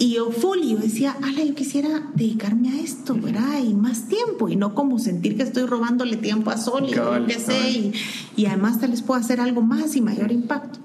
Y 0.02 0.14
yo 0.14 0.32
full, 0.32 0.62
yo 0.64 0.78
decía, 0.78 1.16
ala, 1.22 1.44
yo 1.44 1.54
quisiera 1.54 2.10
dedicarme 2.16 2.70
a 2.70 2.82
esto, 2.82 3.14
¿verdad? 3.14 3.60
Y 3.64 3.76
más 3.76 4.08
tiempo, 4.08 4.50
y 4.50 4.56
no 4.56 4.74
como 4.74 4.98
sentir 4.98 5.38
que 5.38 5.44
estoy 5.44 5.68
robándole 5.68 6.18
tiempo 6.18 6.50
a 6.50 6.58
Sol 6.58 6.88
y 6.90 6.96
lo 6.96 7.24
que 7.28 7.38
sé, 7.38 7.70
y, 7.70 7.94
y 8.36 8.48
además 8.48 8.80
tal 8.80 8.90
vez 8.90 9.04
puedo 9.04 9.20
hacer 9.20 9.40
algo 9.40 9.62
más 9.62 9.96
y 9.96 10.02
mayor 10.02 10.32
impacto. 10.32 10.80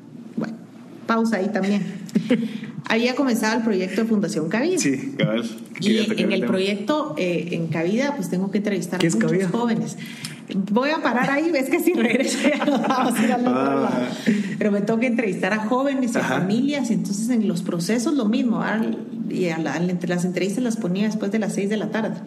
Pausa 1.07 1.37
ahí 1.37 1.49
también. 1.49 1.83
había 2.89 3.15
comenzado 3.15 3.57
el 3.59 3.65
proyecto 3.65 4.03
de 4.03 4.09
Fundación 4.09 4.49
Cabida. 4.49 4.79
Sí, 4.79 5.15
cabal. 5.19 5.45
Y 5.81 6.21
en 6.21 6.33
el 6.33 6.47
proyecto 6.47 7.15
eh, 7.19 7.49
en 7.53 7.69
Cabida, 7.69 8.15
pues 8.15 8.31
tengo 8.31 8.51
que 8.51 8.59
entrevistar 8.59 9.01
a 9.01 9.05
muchos 9.05 9.51
jóvenes. 9.51 9.97
Voy 10.71 10.91
a 10.91 11.03
parar 11.03 11.29
ahí, 11.29 11.51
ves 11.51 11.69
que 11.69 11.81
si 11.81 11.93
regreso 11.93 12.39
ya 12.49 12.65
nos 12.65 12.87
vamos 12.87 13.19
a 13.19 13.25
ir 13.25 13.33
al 13.33 13.41
otro 13.41 13.53
ah. 13.53 13.91
lado. 13.91 14.07
Pero 14.59 14.71
me 14.71 14.81
tengo 14.81 15.01
que 15.01 15.07
entrevistar 15.07 15.53
a 15.53 15.67
jóvenes 15.67 16.15
y 16.15 16.19
a 16.19 16.23
familias, 16.23 16.91
y 16.91 16.95
entonces 16.95 17.29
en 17.31 17.49
los 17.49 17.63
procesos 17.63 18.15
lo 18.15 18.27
mismo. 18.27 18.63
Y 19.29 19.49
a 19.49 19.59
las 19.59 20.25
entrevistas 20.25 20.63
las 20.63 20.77
ponía 20.77 21.07
después 21.07 21.33
de 21.33 21.41
las 21.41 21.55
seis 21.55 21.69
de 21.69 21.77
la 21.77 21.91
tarde. 21.91 22.21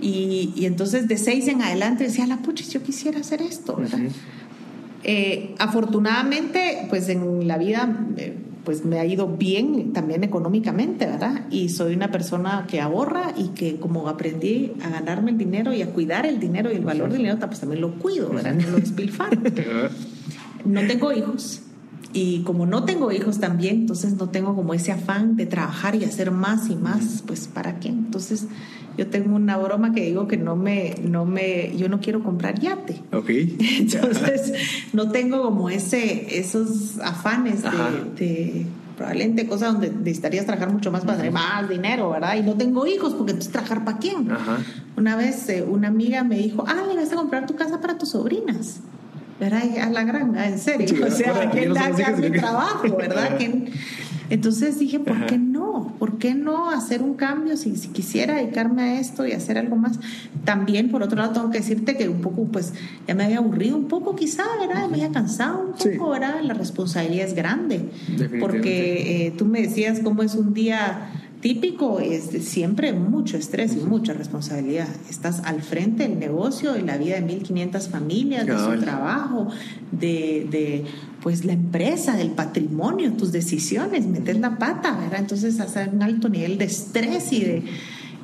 y, 0.00 0.52
y, 0.56 0.66
entonces 0.66 1.06
de 1.06 1.16
seis 1.16 1.46
en 1.46 1.62
adelante 1.62 2.02
decía, 2.04 2.26
la 2.26 2.38
puchis, 2.38 2.70
yo 2.70 2.82
quisiera 2.82 3.20
hacer 3.20 3.40
esto, 3.40 3.76
¿verdad? 3.76 4.00
Eh, 5.04 5.54
afortunadamente, 5.58 6.86
pues 6.88 7.08
en 7.08 7.46
la 7.46 7.58
vida... 7.58 7.96
Eh, 8.16 8.38
pues 8.64 8.84
me 8.84 8.98
ha 8.98 9.04
ido 9.04 9.28
bien 9.28 9.92
también 9.92 10.24
económicamente, 10.24 11.06
¿verdad? 11.06 11.46
Y 11.50 11.68
soy 11.68 11.94
una 11.94 12.10
persona 12.10 12.66
que 12.66 12.80
ahorra 12.80 13.34
y 13.36 13.48
que 13.48 13.76
como 13.76 14.08
aprendí 14.08 14.72
a 14.82 14.88
ganarme 14.88 15.32
el 15.32 15.38
dinero 15.38 15.74
y 15.74 15.82
a 15.82 15.90
cuidar 15.90 16.24
el 16.24 16.40
dinero 16.40 16.72
y 16.72 16.76
el 16.76 16.84
valor 16.84 17.10
del 17.10 17.18
dinero, 17.18 17.38
pues 17.46 17.60
también 17.60 17.82
lo 17.82 17.94
cuido, 17.96 18.30
¿verdad? 18.30 18.54
No 18.54 18.70
lo 18.70 18.78
despilfarro. 18.78 19.38
No 20.64 20.80
tengo 20.86 21.12
hijos. 21.12 21.60
Y 22.14 22.42
como 22.44 22.64
no 22.64 22.84
tengo 22.84 23.10
hijos 23.10 23.40
también, 23.40 23.80
entonces 23.80 24.14
no 24.14 24.30
tengo 24.30 24.54
como 24.54 24.72
ese 24.72 24.92
afán 24.92 25.34
de 25.36 25.46
trabajar 25.46 25.96
y 25.96 26.04
hacer 26.04 26.30
más 26.30 26.70
y 26.70 26.76
más, 26.76 27.24
pues 27.26 27.48
¿para 27.48 27.80
qué? 27.80 27.88
Entonces 27.88 28.46
yo 28.96 29.08
tengo 29.08 29.34
una 29.34 29.56
broma 29.56 29.92
que 29.92 30.04
digo 30.04 30.28
que 30.28 30.36
no 30.36 30.54
me, 30.54 30.94
no 31.02 31.24
me, 31.24 31.76
yo 31.76 31.88
no 31.88 32.00
quiero 32.00 32.22
comprar 32.22 32.60
yate. 32.60 33.02
Ok. 33.12 33.28
Entonces, 33.80 34.52
no 34.92 35.10
tengo 35.10 35.42
como 35.42 35.68
ese, 35.68 36.38
esos 36.38 37.00
afanes 37.00 37.62
de, 38.16 38.66
probablemente 38.96 39.48
cosas 39.48 39.72
donde 39.72 39.90
necesitarías 39.90 40.46
trabajar 40.46 40.72
mucho 40.72 40.92
más 40.92 41.04
para 41.04 41.16
tener 41.16 41.32
más 41.32 41.68
dinero, 41.68 42.10
¿verdad? 42.10 42.36
Y 42.36 42.42
no 42.42 42.54
tengo 42.54 42.86
hijos, 42.86 43.14
porque 43.14 43.32
entonces 43.32 43.52
trabajar 43.52 43.84
para 43.84 43.98
quién. 43.98 44.28
Una 44.96 45.16
vez 45.16 45.48
eh, 45.48 45.64
una 45.68 45.88
amiga 45.88 46.22
me 46.22 46.38
dijo, 46.38 46.64
ah, 46.68 46.84
le 46.88 46.94
vas 46.94 47.12
a 47.12 47.16
comprar 47.16 47.46
tu 47.46 47.56
casa 47.56 47.80
para 47.80 47.98
tus 47.98 48.10
sobrinas. 48.10 48.80
¿Verdad? 49.40 49.62
A 49.82 49.90
la 49.90 50.04
gran, 50.04 50.36
en 50.36 50.58
serio. 50.58 51.06
o 51.06 51.10
sea, 51.10 51.50
¿quién 51.50 51.74
le 51.74 51.80
haga 51.80 52.10
mi 52.12 52.30
trabajo, 52.30 52.96
verdad? 52.96 53.38
Entonces 54.30 54.78
dije, 54.78 55.00
¿por 55.00 55.26
qué 55.26 55.38
no? 55.38 55.94
¿Por 55.98 56.18
qué 56.18 56.34
no 56.34 56.70
hacer 56.70 57.02
un 57.02 57.14
cambio 57.14 57.56
si, 57.56 57.72
quisiera 57.72 58.36
dedicarme 58.36 58.82
a 58.82 59.00
esto 59.00 59.26
y 59.26 59.32
hacer 59.32 59.58
algo 59.58 59.76
más? 59.76 59.98
También, 60.44 60.90
por 60.90 61.02
otro 61.02 61.18
lado, 61.18 61.32
tengo 61.32 61.50
que 61.50 61.58
decirte 61.58 61.96
que 61.96 62.08
un 62.08 62.20
poco, 62.20 62.44
pues, 62.44 62.72
ya 63.06 63.14
me 63.14 63.24
había 63.24 63.38
aburrido 63.38 63.76
un 63.76 63.86
poco 63.86 64.16
quizá, 64.16 64.44
¿verdad? 64.58 64.88
Me 64.88 64.94
había 64.94 65.10
cansado 65.10 65.60
un 65.60 65.72
poco, 65.72 66.10
¿verdad? 66.10 66.40
La 66.42 66.54
responsabilidad 66.54 67.26
es 67.26 67.34
grande. 67.34 67.90
Porque 68.40 69.26
eh, 69.26 69.30
tú 69.36 69.44
me 69.44 69.60
decías 69.60 70.00
cómo 70.02 70.22
es 70.22 70.34
un 70.34 70.54
día 70.54 71.10
típico 71.44 72.00
es 72.00 72.30
siempre 72.48 72.94
mucho 72.94 73.36
estrés 73.36 73.74
y 73.74 73.84
mucha 73.84 74.14
responsabilidad. 74.14 74.88
Estás 75.10 75.40
al 75.44 75.60
frente 75.60 76.08
del 76.08 76.18
negocio, 76.18 76.72
de 76.72 76.80
la 76.80 76.96
vida 76.96 77.20
de 77.20 77.38
1.500 77.38 77.90
familias, 77.90 78.46
de 78.46 78.56
su 78.56 78.80
trabajo, 78.80 79.48
de, 79.92 80.46
de, 80.50 80.84
pues 81.22 81.44
la 81.44 81.52
empresa, 81.52 82.16
del 82.16 82.30
patrimonio, 82.30 83.12
tus 83.12 83.30
decisiones, 83.30 84.06
metes 84.06 84.38
la 84.38 84.56
pata, 84.56 84.96
¿verdad? 84.98 85.20
Entonces 85.20 85.60
hacer 85.60 85.90
un 85.90 86.02
alto 86.02 86.30
nivel 86.30 86.56
de 86.56 86.64
estrés 86.64 87.30
y 87.30 87.40
de... 87.40 87.62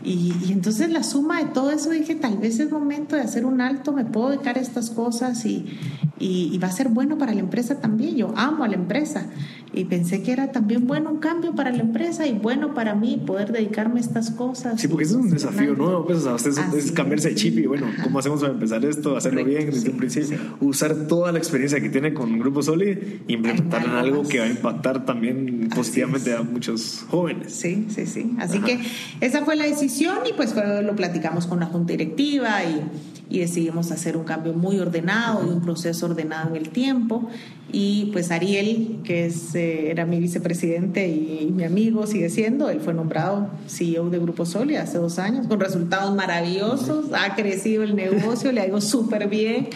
Y, 0.02 0.52
entonces 0.52 0.90
la 0.90 1.02
suma 1.02 1.42
de 1.42 1.50
todo 1.50 1.70
eso 1.70 1.90
dije, 1.90 2.14
tal 2.14 2.38
vez 2.38 2.58
es 2.58 2.70
momento 2.70 3.16
de 3.16 3.22
hacer 3.22 3.44
un 3.44 3.60
alto, 3.60 3.92
me 3.92 4.04
puedo 4.04 4.30
dedicar 4.30 4.56
a 4.56 4.60
estas 4.60 4.90
cosas 4.90 5.44
y, 5.44 5.78
y, 6.18 6.56
va 6.58 6.68
a 6.68 6.72
ser 6.72 6.88
bueno 6.88 7.18
para 7.18 7.34
la 7.34 7.40
empresa 7.40 7.80
también. 7.80 8.16
Yo 8.16 8.32
amo 8.36 8.64
a 8.64 8.68
la 8.68 8.76
empresa 8.76 9.26
y 9.72 9.84
pensé 9.84 10.22
que 10.22 10.32
era 10.32 10.52
también 10.52 10.86
bueno 10.86 11.10
un 11.10 11.18
cambio 11.18 11.54
para 11.54 11.70
la 11.70 11.80
empresa 11.80 12.26
y 12.26 12.32
bueno 12.32 12.74
para 12.74 12.94
mí 12.94 13.22
poder 13.24 13.52
dedicarme 13.52 14.00
a 14.00 14.02
estas 14.02 14.30
cosas. 14.30 14.80
Sí, 14.80 14.88
porque 14.88 15.04
eso 15.04 15.18
es 15.18 15.24
un 15.24 15.30
desafío 15.30 15.74
nuevo, 15.74 16.06
pues, 16.06 16.24
o 16.24 16.38
sea, 16.38 16.70
es 16.76 16.92
cambiarse 16.92 17.28
de 17.28 17.34
chip 17.34 17.58
y 17.58 17.66
bueno, 17.66 17.86
¿cómo 18.02 18.18
hacemos 18.18 18.40
para 18.40 18.54
empezar 18.54 18.84
esto? 18.84 19.16
Hacerlo 19.16 19.44
bien 19.44 19.66
desde 19.66 19.90
un 19.90 19.98
principio, 19.98 20.38
usar 20.60 20.94
toda 21.06 21.30
la 21.30 21.38
experiencia 21.38 21.80
que 21.80 21.90
tiene 21.90 22.14
con 22.14 22.38
Grupo 22.38 22.62
Soli 22.62 23.22
y 23.28 23.34
implementarla 23.34 23.90
en 23.90 23.96
algo 23.96 24.22
que 24.22 24.40
va 24.40 24.46
a 24.46 24.48
impactar 24.48 25.04
también 25.04 25.68
positivamente 25.74 26.34
a 26.34 26.42
muchos 26.42 27.04
jóvenes. 27.08 27.52
Sí, 27.52 27.86
sí, 27.90 28.06
sí. 28.06 28.34
Así 28.38 28.60
que 28.60 28.80
esa 29.20 29.44
fue 29.44 29.56
la 29.56 29.64
decisión 29.64 29.89
y 29.98 30.32
pues 30.34 30.54
lo 30.82 30.94
platicamos 30.96 31.46
con 31.46 31.60
la 31.60 31.66
junta 31.66 31.92
directiva 31.92 32.62
y 32.64 32.82
y 33.30 33.38
decidimos 33.38 33.92
hacer 33.92 34.16
un 34.16 34.24
cambio 34.24 34.52
muy 34.52 34.78
ordenado 34.80 35.46
y 35.46 35.50
un 35.50 35.62
proceso 35.62 36.06
ordenado 36.06 36.50
en 36.50 36.56
el 36.56 36.70
tiempo. 36.70 37.30
Y 37.72 38.10
pues 38.12 38.32
Ariel, 38.32 38.98
que 39.04 39.26
es, 39.26 39.54
eh, 39.54 39.90
era 39.90 40.04
mi 40.04 40.18
vicepresidente 40.18 41.06
y, 41.08 41.48
mi 41.54 41.62
amigo, 41.62 42.08
sigue 42.08 42.28
siendo, 42.28 42.68
él 42.68 42.80
fue 42.80 42.92
nombrado 42.92 43.48
CEO 43.68 44.10
de 44.10 44.18
Grupo 44.18 44.44
Soli 44.44 44.74
hace 44.74 44.98
dos 44.98 45.20
años, 45.20 45.46
con 45.46 45.60
resultados 45.60 46.12
maravillosos, 46.14 47.06
ha 47.12 47.36
crecido 47.36 47.84
el 47.84 47.94
negocio, 47.94 48.50
le 48.50 48.62
ha 48.62 48.66
ido 48.66 48.80
súper 48.80 49.28
bien. 49.28 49.68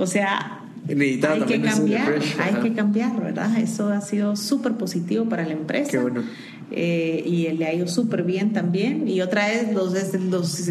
O 0.00 0.06
sea, 0.06 0.57
hay 0.88 1.40
que 1.42 1.60
cambiar, 1.60 2.14
hay 2.38 2.54
que 2.62 2.72
cambiar, 2.72 3.20
¿verdad? 3.20 3.58
Eso 3.58 3.88
ha 3.88 4.00
sido 4.00 4.36
súper 4.36 4.72
positivo 4.74 5.28
para 5.28 5.44
la 5.44 5.52
empresa. 5.52 5.90
Qué 5.90 5.98
bueno. 5.98 6.22
Eh, 6.70 7.22
y 7.24 7.48
le 7.48 7.66
ha 7.66 7.74
ido 7.74 7.88
súper 7.88 8.22
bien 8.22 8.52
también. 8.52 9.08
Y 9.08 9.20
otra 9.20 9.48
vez, 9.48 9.72
los, 9.72 9.94
los 10.14 10.70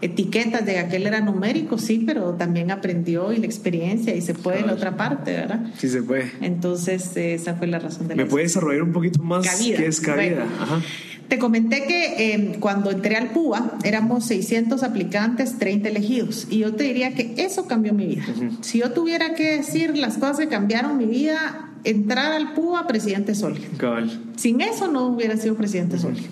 etiquetas 0.00 0.66
de 0.66 0.72
que 0.72 0.78
aquel 0.78 1.06
era 1.06 1.20
numérico, 1.20 1.78
sí, 1.78 2.02
pero 2.04 2.34
también 2.34 2.70
aprendió 2.70 3.32
y 3.32 3.38
la 3.38 3.46
experiencia 3.46 4.14
y 4.14 4.20
se 4.20 4.34
puede 4.34 4.60
en 4.60 4.66
la 4.66 4.74
otra 4.74 4.96
parte, 4.96 5.32
¿verdad? 5.32 5.72
Sí, 5.78 5.88
se 5.88 6.02
puede. 6.02 6.30
Entonces, 6.40 7.16
esa 7.16 7.54
fue 7.54 7.66
la 7.66 7.78
razón 7.78 8.08
de 8.08 8.16
¿Me 8.16 8.26
puedes 8.26 8.52
desarrollar 8.52 8.82
un 8.82 8.92
poquito 8.92 9.22
más 9.22 9.62
qué 9.62 9.86
es 9.86 10.00
cabida? 10.00 10.46
Ajá. 10.60 10.82
Te 11.32 11.38
comenté 11.38 11.86
que 11.86 12.34
em, 12.34 12.60
cuando 12.60 12.90
entré 12.90 13.16
al 13.16 13.30
PUA 13.30 13.78
éramos 13.84 14.26
600 14.26 14.82
aplicantes, 14.82 15.58
30 15.58 15.88
elegidos. 15.88 16.46
Y 16.50 16.58
yo 16.58 16.74
te 16.74 16.84
diría 16.84 17.14
que 17.14 17.32
eso 17.38 17.66
cambió 17.66 17.94
mi 17.94 18.06
vida. 18.06 18.24
Si 18.60 18.80
yo 18.80 18.90
tuviera 18.90 19.32
que 19.32 19.56
decir 19.56 19.96
las 19.96 20.18
cosas 20.18 20.40
que 20.40 20.48
cambiaron 20.48 20.98
mi 20.98 21.06
vida, 21.06 21.70
entrar 21.84 22.32
al 22.32 22.52
PUA, 22.52 22.86
presidente 22.86 23.34
sólido. 23.34 23.64
Sin 24.36 24.60
eso 24.60 24.88
no 24.88 25.06
hubiera 25.06 25.38
sido 25.38 25.54
presidente 25.54 25.98
sólido. 25.98 26.26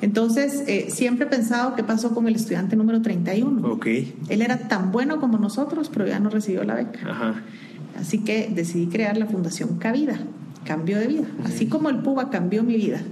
Entonces, 0.00 0.62
eh, 0.68 0.90
siempre 0.90 1.26
he 1.26 1.28
pensado 1.28 1.74
qué 1.74 1.82
pasó 1.82 2.14
con 2.14 2.28
el 2.28 2.36
estudiante 2.36 2.76
número 2.76 3.02
31. 3.02 3.66
Ok. 3.66 3.86
Él 4.28 4.42
era 4.42 4.68
tan 4.68 4.92
bueno 4.92 5.18
como 5.18 5.38
nosotros, 5.38 5.90
pero 5.92 6.06
ya 6.06 6.20
no 6.20 6.30
recibió 6.30 6.62
la 6.62 6.76
beca. 6.76 7.00
Ajá. 7.04 7.42
Así 7.98 8.18
que 8.18 8.48
decidí 8.54 8.86
crear 8.86 9.16
la 9.16 9.26
Fundación 9.26 9.78
Cabida, 9.78 10.20
cambio 10.64 11.00
de 11.00 11.08
vida. 11.08 11.26
Así 11.44 11.66
como 11.66 11.88
el 11.88 11.98
PUBA 11.98 12.30
cambió 12.30 12.62
mi 12.62 12.76
vida. 12.76 13.02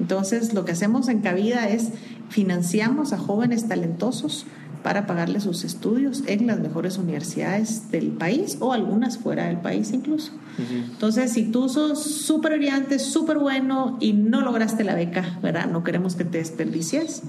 Entonces, 0.00 0.54
lo 0.54 0.64
que 0.64 0.72
hacemos 0.72 1.08
en 1.08 1.20
Cabida 1.20 1.68
es 1.68 1.90
financiamos 2.28 3.12
a 3.12 3.18
jóvenes 3.18 3.68
talentosos 3.68 4.46
para 4.82 5.06
pagarle 5.06 5.40
sus 5.40 5.64
estudios 5.64 6.22
en 6.26 6.46
las 6.46 6.60
mejores 6.60 6.96
universidades 6.98 7.90
del 7.90 8.08
país 8.08 8.58
o 8.60 8.72
algunas 8.72 9.18
fuera 9.18 9.46
del 9.46 9.56
país 9.56 9.92
incluso. 9.92 10.32
Entonces, 10.58 11.32
si 11.32 11.50
tú 11.50 11.68
sos 11.68 12.02
súper 12.02 12.56
brillante, 12.56 12.98
súper 12.98 13.38
bueno 13.38 13.98
y 14.00 14.12
no 14.12 14.40
lograste 14.42 14.84
la 14.84 14.94
beca, 14.94 15.38
¿verdad? 15.42 15.66
No 15.66 15.82
queremos 15.82 16.14
que 16.14 16.24
te 16.24 16.38
desperdicies 16.38 17.22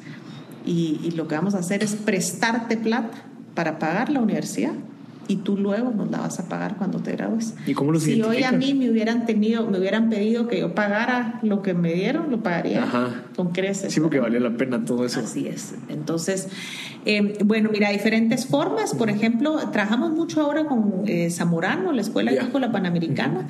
y, 0.65 0.99
y 1.03 1.11
lo 1.11 1.27
que 1.27 1.35
vamos 1.35 1.55
a 1.55 1.59
hacer 1.59 1.83
es 1.83 1.95
prestarte 1.95 2.77
plata 2.77 3.25
para 3.55 3.79
pagar 3.79 4.11
la 4.11 4.21
universidad 4.21 4.73
y 5.27 5.37
tú 5.37 5.57
luego 5.57 5.91
nos 5.91 6.09
la 6.09 6.19
vas 6.19 6.39
a 6.39 6.47
pagar 6.47 6.77
cuando 6.77 6.99
te 6.99 7.11
gradúes. 7.11 7.53
¿Y 7.65 7.73
cómo 7.73 7.91
lo 7.91 7.99
Si 7.99 8.21
hoy 8.21 8.43
a 8.43 8.51
mí 8.51 8.73
me 8.73 8.89
hubieran 8.89 9.25
tenido, 9.25 9.65
me 9.67 9.79
hubieran 9.79 10.09
pedido 10.09 10.47
que 10.47 10.59
yo 10.59 10.73
pagara 10.73 11.39
lo 11.43 11.61
que 11.61 11.73
me 11.73 11.93
dieron, 11.93 12.31
lo 12.31 12.41
pagaría 12.41 12.87
con 13.35 13.51
creces. 13.51 13.93
Sí, 13.93 13.99
porque 13.99 14.19
valía 14.19 14.39
la 14.39 14.55
pena 14.55 14.85
todo 14.85 15.05
eso. 15.05 15.19
Así 15.19 15.47
es. 15.47 15.75
Entonces, 15.89 16.49
eh, 17.05 17.37
bueno, 17.43 17.69
mira, 17.71 17.89
diferentes 17.89 18.45
formas. 18.45 18.93
Por 18.93 19.09
ejemplo, 19.09 19.57
trabajamos 19.71 20.11
mucho 20.11 20.41
ahora 20.41 20.65
con 20.65 21.03
eh, 21.05 21.29
Zamorano, 21.29 21.91
la 21.91 22.01
Escuela 22.01 22.31
Agrícola 22.31 22.71
Panamericana. 22.71 23.47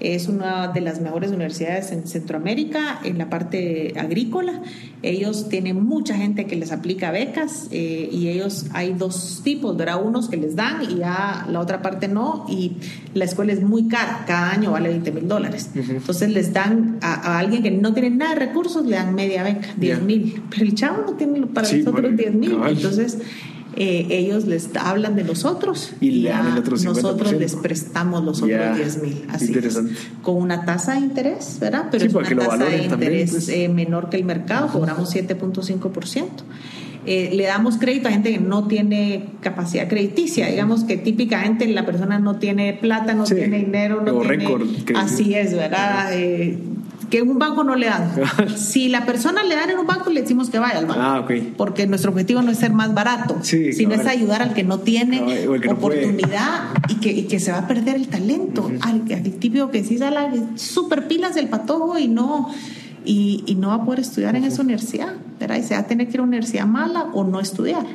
Es 0.00 0.28
una 0.28 0.68
de 0.68 0.80
las 0.80 1.00
mejores 1.00 1.30
universidades 1.30 1.90
en 1.90 2.06
Centroamérica 2.06 3.00
en 3.04 3.18
la 3.18 3.28
parte 3.28 3.94
agrícola. 3.98 4.62
Ellos 5.02 5.48
tienen 5.48 5.84
mucha 5.84 6.16
gente 6.16 6.46
que 6.46 6.56
les 6.56 6.72
aplica 6.72 7.10
becas 7.10 7.68
eh, 7.72 8.08
y 8.12 8.28
ellos 8.28 8.66
hay 8.72 8.94
dos 8.94 9.40
tipos, 9.42 9.76
¿verdad? 9.76 10.04
Unos 10.04 10.28
que 10.28 10.36
les 10.36 10.54
dan 10.54 10.82
y 10.82 10.96
ya 10.96 11.46
la 11.50 11.60
otra 11.60 11.82
parte 11.82 12.06
no. 12.06 12.46
Y 12.48 12.72
la 13.14 13.24
escuela 13.24 13.52
es 13.52 13.62
muy 13.62 13.88
cara, 13.88 14.24
cada 14.26 14.50
año 14.50 14.70
vale 14.70 14.88
20 14.88 15.12
mil 15.12 15.28
dólares. 15.28 15.70
Entonces 15.74 16.30
les 16.30 16.52
dan 16.52 16.98
a, 17.00 17.38
alguien 17.38 17.62
que 17.62 17.70
no 17.70 17.92
tiene 17.92 18.10
nada 18.10 18.34
de 18.34 18.40
recursos, 18.46 18.86
le 18.86 18.96
dan 18.96 19.14
media 19.14 19.42
beca, 19.42 19.68
10 19.76 20.02
mil. 20.02 20.42
Pero 20.50 20.62
el 20.62 20.74
chavo 20.74 21.04
no 21.06 21.12
tiene 21.14 21.46
para 21.46 21.70
nosotros 21.70 22.16
10 22.16 22.34
mil. 22.34 22.58
Entonces 22.68 23.18
eh, 23.80 24.06
ellos 24.10 24.46
les 24.46 24.70
hablan 24.76 25.14
de 25.14 25.22
nosotros 25.22 25.92
y, 26.00 26.28
nosotros 26.84 27.32
les 27.32 27.54
prestamos 27.54 28.24
los 28.24 28.42
otros 28.42 28.76
10 28.76 29.02
mil. 29.02 29.24
Así 29.28 29.54
con 30.22 30.36
una 30.36 30.64
tasa 30.64 30.94
de 30.94 31.00
interés, 31.00 31.58
¿verdad? 31.60 31.86
Pero 31.88 32.04
es 32.04 32.12
una 32.12 32.48
tasa 32.48 32.64
de 32.64 32.84
interés 32.84 33.30
pues. 33.30 33.48
eh, 33.50 33.68
menor 33.68 34.10
que 34.10 34.16
el 34.16 34.24
mercado, 34.24 34.66
cobramos 34.72 35.14
7.5%. 35.14 36.26
Eh, 37.06 37.30
le 37.34 37.44
damos 37.44 37.78
crédito 37.78 38.08
a 38.08 38.10
gente 38.10 38.32
que 38.32 38.40
no 38.40 38.66
tiene 38.66 39.26
capacidad 39.40 39.88
crediticia, 39.88 40.48
digamos 40.48 40.82
que 40.82 40.96
típicamente 40.96 41.66
la 41.68 41.86
persona 41.86 42.18
no 42.18 42.36
tiene 42.36 42.74
plata, 42.74 43.14
no 43.14 43.24
tiene 43.24 43.58
dinero, 43.58 44.02
no 44.02 44.18
tiene... 44.20 44.44
Récord, 44.44 44.66
así 44.96 45.34
es, 45.34 45.54
¿verdad? 45.54 46.10
Eh, 46.12 46.58
que 47.10 47.22
un 47.22 47.38
banco 47.38 47.64
no 47.64 47.74
le 47.74 47.86
dan. 47.86 48.12
si 48.56 48.88
la 48.88 49.06
persona 49.06 49.42
le 49.42 49.54
dan 49.54 49.70
en 49.70 49.78
un 49.78 49.86
banco, 49.86 50.10
le 50.10 50.22
decimos 50.22 50.50
que 50.50 50.58
vaya 50.58 50.78
al 50.78 50.86
banco. 50.86 51.00
Ah, 51.00 51.26
Porque 51.56 51.86
nuestro 51.86 52.10
objetivo 52.10 52.42
no 52.42 52.50
es 52.50 52.58
ser 52.58 52.72
más 52.72 52.94
barato, 52.94 53.38
sino 53.42 53.94
es 53.94 54.06
ayudar 54.06 54.42
al 54.42 54.54
que 54.54 54.64
no 54.64 54.80
tiene 54.80 55.46
oportunidad 55.68 56.70
y, 56.88 56.96
que, 56.96 57.10
y, 57.12 57.22
que, 57.24 57.40
se 57.40 57.52
va 57.52 57.58
a 57.58 57.68
perder 57.68 57.96
el 57.96 58.08
talento. 58.08 58.70
al, 58.80 59.02
al, 59.12 59.22
típico 59.22 59.70
que 59.70 59.84
sí 59.84 59.98
sale 59.98 60.18
súper 60.56 61.08
pilas 61.08 61.34
del 61.34 61.48
patojo 61.48 61.98
y 61.98 62.08
no, 62.08 62.50
y, 63.08 63.42
y, 63.46 63.54
no 63.54 63.68
va 63.68 63.74
a 63.74 63.84
poder 63.84 64.00
estudiar 64.00 64.36
en 64.36 64.44
esa 64.44 64.60
universidad, 64.60 65.14
¿verdad? 65.40 65.56
Y 65.56 65.62
se 65.62 65.72
va 65.72 65.80
a 65.80 65.86
tener 65.86 66.08
que 66.08 66.14
ir 66.14 66.20
a 66.20 66.22
una 66.24 66.28
universidad 66.28 66.66
mala 66.66 67.04
o 67.14 67.24
no 67.24 67.40
estudiar. 67.40 67.86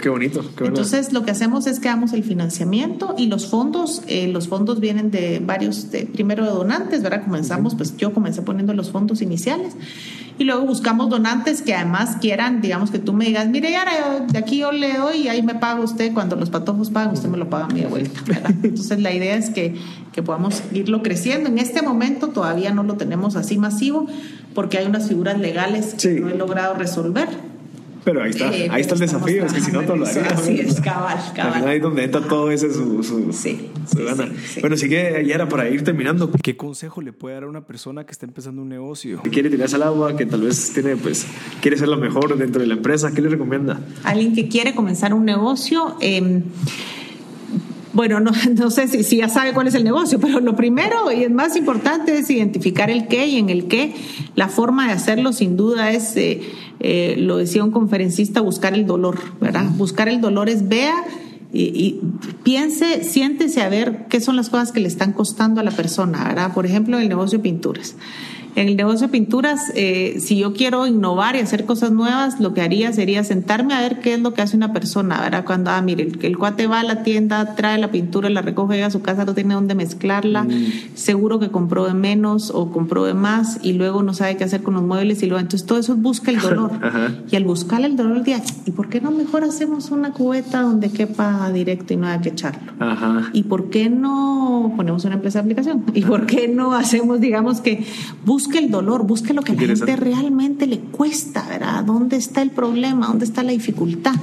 Qué 0.00 0.08
bonito. 0.08 0.44
Entonces 0.60 1.12
lo 1.12 1.24
que 1.24 1.30
hacemos 1.30 1.66
es 1.66 1.80
que 1.80 1.88
damos 1.88 2.12
el 2.12 2.22
financiamiento 2.22 3.14
y 3.16 3.26
los 3.26 3.46
fondos, 3.46 4.02
eh, 4.06 4.28
los 4.28 4.48
fondos 4.48 4.80
vienen 4.80 5.10
de 5.10 5.40
varios, 5.44 5.86
primero 6.12 6.44
de 6.44 6.50
donantes, 6.50 7.02
¿verdad? 7.02 7.24
Comenzamos, 7.24 7.74
pues 7.74 7.96
yo 7.96 8.12
comencé 8.12 8.42
poniendo 8.42 8.74
los 8.74 8.90
fondos 8.90 9.22
iniciales 9.22 9.74
y 10.38 10.44
luego 10.44 10.66
buscamos 10.66 11.08
donantes 11.08 11.62
que 11.62 11.74
además 11.74 12.18
quieran, 12.20 12.60
digamos 12.60 12.90
que 12.90 12.98
tú 12.98 13.14
me 13.14 13.24
digas, 13.24 13.48
mire, 13.48 13.74
ahora 13.76 14.26
de 14.30 14.38
aquí 14.38 14.58
yo 14.58 14.72
le 14.72 14.98
doy 14.98 15.22
y 15.22 15.28
ahí 15.28 15.42
me 15.42 15.54
paga 15.54 15.80
usted, 15.80 16.12
cuando 16.12 16.36
los 16.36 16.50
patojos 16.50 16.90
pagan, 16.90 17.14
usted 17.14 17.30
me 17.30 17.38
lo 17.38 17.48
paga 17.48 17.64
a 17.64 17.68
mi 17.68 17.80
de 17.80 17.86
vuelta, 17.86 18.20
¿verdad? 18.26 18.54
Entonces 18.62 19.00
la 19.00 19.14
idea 19.14 19.36
es 19.36 19.50
que, 19.50 19.74
que 20.16 20.22
podamos 20.22 20.62
irlo 20.72 21.02
creciendo. 21.02 21.48
En 21.48 21.58
este 21.58 21.82
momento 21.82 22.30
todavía 22.30 22.72
no 22.72 22.82
lo 22.82 22.94
tenemos 22.94 23.36
así 23.36 23.56
masivo 23.56 24.08
porque 24.54 24.78
hay 24.78 24.86
unas 24.86 25.06
figuras 25.06 25.38
legales 25.38 25.94
que 25.94 26.18
no 26.18 26.30
he 26.30 26.34
logrado 26.34 26.74
resolver 26.74 27.28
pero 28.06 28.22
ahí 28.22 28.30
está, 28.30 28.56
eh, 28.56 28.68
ahí 28.70 28.82
está 28.82 28.94
el 28.94 29.00
desafío, 29.00 29.44
es 29.44 29.52
que 29.52 29.60
si 29.60 29.72
no 29.72 29.82
todo 29.82 29.96
lo 29.96 30.06
haría. 30.06 30.28
Así 30.28 30.60
es, 30.60 30.80
cabal, 30.80 31.18
cabal. 31.34 31.66
Ahí 31.66 31.80
donde 31.80 32.04
entra 32.04 32.20
todo 32.20 32.52
ese 32.52 32.72
su, 32.72 33.02
su, 33.02 33.32
sí, 33.32 33.68
su 33.84 34.04
gana. 34.04 34.32
bueno, 34.60 34.76
sí 34.76 34.88
que 34.88 35.24
ya 35.26 35.34
era 35.34 35.48
para 35.48 35.68
ir 35.68 35.82
terminando. 35.82 36.30
¿Qué 36.40 36.56
consejo 36.56 37.00
le 37.02 37.12
puede 37.12 37.34
dar 37.34 37.42
a 37.42 37.48
una 37.48 37.66
persona 37.66 38.06
que 38.06 38.12
está 38.12 38.24
empezando 38.24 38.62
un 38.62 38.68
negocio? 38.68 39.22
Que 39.22 39.30
quiere 39.30 39.50
tirarse 39.50 39.74
al 39.74 39.82
agua, 39.82 40.16
que 40.16 40.24
tal 40.24 40.42
vez 40.42 40.72
tiene, 40.72 40.94
pues, 40.94 41.26
quiere 41.60 41.76
ser 41.78 41.88
lo 41.88 41.96
mejor 41.96 42.38
dentro 42.38 42.60
de 42.60 42.68
la 42.68 42.74
empresa, 42.74 43.10
¿qué 43.12 43.20
le 43.20 43.28
recomienda? 43.28 43.80
Alguien 44.04 44.36
que 44.36 44.46
quiere 44.46 44.76
comenzar 44.76 45.12
un 45.12 45.24
negocio, 45.24 45.96
eh, 46.00 46.44
bueno, 47.96 48.20
no, 48.20 48.30
no 48.54 48.70
sé 48.70 48.86
si, 48.88 49.02
si, 49.02 49.16
ya 49.16 49.28
sabe 49.28 49.54
cuál 49.54 49.66
es 49.66 49.74
el 49.74 49.82
negocio, 49.82 50.20
pero 50.20 50.40
lo 50.40 50.54
primero 50.54 51.10
y 51.10 51.24
es 51.24 51.30
más 51.30 51.56
importante 51.56 52.16
es 52.18 52.30
identificar 52.30 52.90
el 52.90 53.08
qué 53.08 53.26
y 53.26 53.38
en 53.38 53.48
el 53.48 53.66
qué. 53.66 53.94
La 54.34 54.48
forma 54.48 54.86
de 54.86 54.92
hacerlo 54.92 55.32
sin 55.32 55.56
duda 55.56 55.90
es, 55.90 56.14
eh, 56.16 56.42
eh, 56.78 57.16
lo 57.18 57.38
decía 57.38 57.64
un 57.64 57.70
conferencista, 57.70 58.42
buscar 58.42 58.74
el 58.74 58.86
dolor, 58.86 59.18
¿verdad? 59.40 59.64
Buscar 59.76 60.08
el 60.10 60.20
dolor 60.20 60.50
es 60.50 60.68
vea 60.68 60.94
y, 61.52 61.62
y, 61.62 62.00
piense, 62.42 63.02
siéntese 63.02 63.62
a 63.62 63.70
ver 63.70 64.06
qué 64.10 64.20
son 64.20 64.36
las 64.36 64.50
cosas 64.50 64.72
que 64.72 64.80
le 64.80 64.88
están 64.88 65.12
costando 65.12 65.62
a 65.62 65.64
la 65.64 65.70
persona, 65.70 66.22
¿verdad? 66.28 66.52
Por 66.52 66.66
ejemplo, 66.66 66.98
el 66.98 67.08
negocio 67.08 67.38
de 67.38 67.44
pinturas. 67.44 67.96
En 68.56 68.68
el 68.68 68.76
negocio 68.76 69.08
de 69.08 69.12
pinturas, 69.12 69.70
eh, 69.74 70.16
si 70.18 70.38
yo 70.38 70.54
quiero 70.54 70.86
innovar 70.86 71.36
y 71.36 71.40
hacer 71.40 71.66
cosas 71.66 71.92
nuevas, 71.92 72.40
lo 72.40 72.54
que 72.54 72.62
haría 72.62 72.90
sería 72.90 73.22
sentarme 73.22 73.74
a 73.74 73.82
ver 73.82 74.00
qué 74.00 74.14
es 74.14 74.20
lo 74.20 74.32
que 74.32 74.40
hace 74.40 74.56
una 74.56 74.72
persona, 74.72 75.20
¿verdad? 75.20 75.44
Cuando, 75.44 75.70
ah, 75.70 75.82
mire, 75.82 76.10
el, 76.22 76.38
cuate 76.38 76.66
va 76.66 76.80
a 76.80 76.82
la 76.82 77.02
tienda, 77.02 77.54
trae 77.54 77.76
la 77.76 77.90
pintura, 77.90 78.30
la 78.30 78.40
recoge, 78.40 78.76
llega 78.76 78.86
a 78.86 78.90
su 78.90 79.02
casa, 79.02 79.26
no 79.26 79.34
tiene 79.34 79.52
dónde 79.52 79.74
mezclarla, 79.74 80.44
mm. 80.44 80.94
seguro 80.94 81.38
que 81.38 81.50
compró 81.50 81.84
de 81.84 81.92
menos 81.92 82.50
o 82.50 82.70
compró 82.72 83.04
de 83.04 83.12
más 83.12 83.58
y 83.62 83.74
luego 83.74 84.02
no 84.02 84.14
sabe 84.14 84.38
qué 84.38 84.44
hacer 84.44 84.62
con 84.62 84.72
los 84.72 84.82
muebles 84.82 85.22
y 85.22 85.26
luego, 85.26 85.40
entonces 85.40 85.66
todo 85.66 85.78
eso 85.78 85.94
busca 85.94 86.30
el 86.30 86.40
dolor. 86.40 86.70
Y 87.30 87.36
al 87.36 87.44
buscar 87.44 87.84
el 87.84 87.94
dolor, 87.94 88.22
día, 88.22 88.40
¿y 88.64 88.70
por 88.70 88.88
qué 88.88 89.02
no 89.02 89.10
mejor 89.10 89.44
hacemos 89.44 89.90
una 89.90 90.12
cubeta 90.12 90.62
donde 90.62 90.88
quepa 90.88 91.52
directo 91.52 91.92
y 91.92 91.98
no 91.98 92.06
haya 92.06 92.22
que 92.22 92.30
echarlo? 92.30 92.72
¿Y 93.34 93.42
por 93.42 93.68
qué 93.68 93.90
no 93.90 94.72
ponemos 94.76 95.04
una 95.04 95.16
empresa 95.16 95.40
de 95.40 95.42
aplicación? 95.42 95.84
¿Y 95.92 96.00
por 96.00 96.24
qué 96.24 96.48
no 96.48 96.72
hacemos, 96.72 97.20
digamos 97.20 97.60
que 97.60 97.84
busca 98.24 98.45
busque 98.46 98.58
el 98.60 98.70
dolor, 98.70 99.04
busque 99.04 99.34
lo 99.34 99.42
que 99.42 99.52
a 99.52 99.54
la 99.56 99.60
gente 99.60 99.96
realmente 99.96 100.68
le 100.68 100.78
cuesta, 100.78 101.44
¿verdad? 101.48 101.82
¿Dónde 101.84 102.16
está 102.16 102.42
el 102.42 102.50
problema? 102.50 103.08
¿Dónde 103.08 103.24
está 103.24 103.42
la 103.42 103.50
dificultad? 103.50 104.14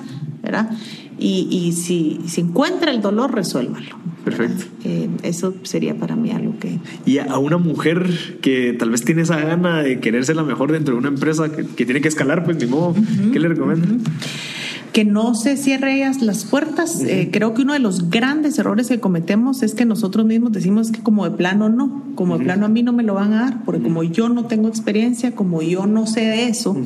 ¿verdad? 0.41 0.69
Y, 1.23 1.47
y 1.49 1.71
si, 1.71 2.19
si, 2.27 2.41
encuentra 2.41 2.91
el 2.91 3.01
dolor, 3.01 3.33
resuélvalo. 3.33 3.95
Perfecto. 4.25 4.65
Eh, 4.83 5.09
eso 5.23 5.53
sería 5.63 5.95
para 5.95 6.17
mí 6.17 6.31
algo 6.31 6.59
que... 6.59 6.79
Y 7.05 7.19
a 7.19 7.37
una 7.37 7.57
mujer 7.57 8.37
que 8.41 8.73
tal 8.73 8.89
vez 8.89 9.05
tiene 9.05 9.21
esa 9.21 9.39
gana 9.39 9.81
de 9.83 10.01
querer 10.01 10.25
ser 10.25 10.35
la 10.35 10.43
mejor 10.43 10.73
dentro 10.73 10.95
de 10.95 10.99
una 10.99 11.07
empresa 11.07 11.49
que, 11.49 11.65
que 11.65 11.85
tiene 11.85 12.01
que 12.01 12.09
escalar, 12.09 12.43
pues 12.43 12.57
ni 12.57 12.65
modo, 12.65 12.93
¿qué 13.31 13.39
le 13.39 13.47
recomienda? 13.47 13.87
que 14.93 15.03
no 15.05 15.33
se 15.33 15.57
cierre 15.57 15.95
ellas 15.95 16.21
las 16.21 16.45
puertas. 16.45 17.01
Eh, 17.01 17.29
creo 17.33 17.53
que 17.55 17.63
uno 17.63 17.73
de 17.73 17.79
los 17.79 18.11
grandes 18.11 18.57
errores 18.59 18.87
que 18.87 18.99
cometemos 18.99 19.63
es 19.63 19.73
que 19.73 19.85
nosotros 19.85 20.25
mismos 20.25 20.51
decimos 20.51 20.91
que 20.91 21.01
como 21.01 21.27
de 21.27 21.31
plano 21.35 21.67
no, 21.67 22.03
como 22.15 22.37
de 22.37 22.45
plano 22.45 22.67
a 22.67 22.69
mí 22.69 22.83
no 22.83 22.93
me 22.93 23.01
lo 23.01 23.15
van 23.15 23.33
a 23.33 23.41
dar, 23.41 23.63
porque 23.65 23.81
como 23.81 24.03
yo 24.03 24.29
no 24.29 24.45
tengo 24.45 24.69
experiencia, 24.69 25.33
como 25.33 25.63
yo 25.63 25.87
no 25.87 26.05
sé 26.05 26.21
de 26.21 26.47
eso, 26.47 26.77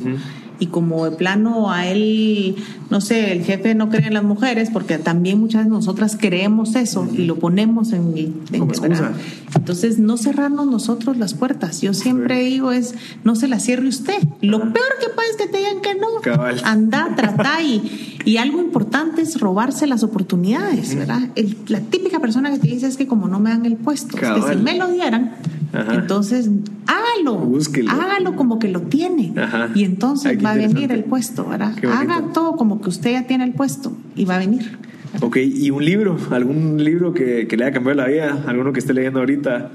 y 0.60 0.66
como 0.66 1.04
de 1.08 1.16
plano 1.16 1.70
a 1.70 1.86
él, 1.86 2.56
no 2.90 3.00
sé, 3.00 3.32
el 3.32 3.44
jefe 3.44 3.74
no 3.74 3.88
cree 3.90 4.06
en 4.08 4.14
las 4.14 4.24
mujeres, 4.24 4.70
porque 4.72 4.98
también 4.98 5.38
muchas 5.38 5.60
veces 5.60 5.72
nosotras 5.72 6.16
creemos 6.20 6.74
eso 6.74 7.06
y 7.12 7.24
lo 7.26 7.36
ponemos 7.38 7.92
en, 7.92 8.42
excusa. 8.52 9.12
Entonces, 9.54 9.98
no 9.98 10.16
cerrarnos 10.16 10.66
nosotros 10.66 11.16
las 11.16 11.34
puertas. 11.34 11.80
Yo 11.80 11.94
siempre 11.94 12.40
digo 12.44 12.72
es, 12.72 12.94
no 13.24 13.36
se 13.36 13.48
las 13.48 13.62
cierre 13.62 13.86
usted. 13.88 14.18
Lo 14.40 14.58
peor 14.58 14.88
que 15.00 15.08
pasa 15.14 15.28
es 15.30 15.36
que 15.36 15.46
te 15.46 15.58
digan 15.58 15.80
que 15.80 15.94
no. 15.94 16.08
Cabal. 16.22 16.60
Anda, 16.64 17.10
trata 17.16 17.62
y, 17.62 18.18
y 18.24 18.36
algo 18.38 18.60
importante 18.60 19.22
es 19.22 19.38
robarse 19.40 19.86
las 19.86 20.02
oportunidades, 20.02 20.94
¿verdad? 20.96 21.28
El- 21.36 21.56
la 21.68 21.80
típica 21.80 22.18
persona 22.20 22.50
que 22.50 22.58
te 22.58 22.68
dice 22.68 22.86
es 22.86 22.96
que 22.96 23.06
como 23.06 23.28
no 23.28 23.38
me 23.40 23.50
dan 23.50 23.64
el 23.66 23.76
puesto, 23.76 24.16
es 24.16 24.22
que 24.28 24.52
si 24.54 24.56
me 24.62 24.76
lo 24.76 24.90
dieran, 24.90 25.36
Ajá. 25.72 25.94
entonces 25.94 26.48
hágalo, 26.86 27.36
Búsquelo. 27.38 27.90
hágalo 27.90 28.34
como 28.36 28.58
que 28.58 28.68
lo 28.68 28.80
tiene 28.82 29.32
Ajá. 29.36 29.68
y 29.74 29.84
entonces 29.84 30.38
va 30.48 30.54
a 30.54 30.56
venir 30.56 30.92
el 30.92 31.04
puesto, 31.04 31.46
¿verdad? 31.46 31.72
Haga 31.92 32.24
todo 32.32 32.56
como 32.56 32.80
que 32.80 32.88
usted 32.88 33.12
ya 33.12 33.26
tiene 33.26 33.44
el 33.44 33.52
puesto 33.52 33.92
y 34.16 34.24
va 34.24 34.36
a 34.36 34.38
venir. 34.38 34.78
Ok, 35.20 35.38
¿y 35.38 35.70
un 35.70 35.84
libro? 35.84 36.18
¿Algún 36.30 36.82
libro 36.82 37.14
que, 37.14 37.46
que 37.46 37.56
le 37.56 37.64
haya 37.64 37.72
cambiado 37.72 37.96
la 37.96 38.06
vida? 38.06 38.44
¿Alguno 38.46 38.72
que 38.72 38.80
esté 38.80 38.92
leyendo 38.92 39.20
ahorita? 39.20 39.70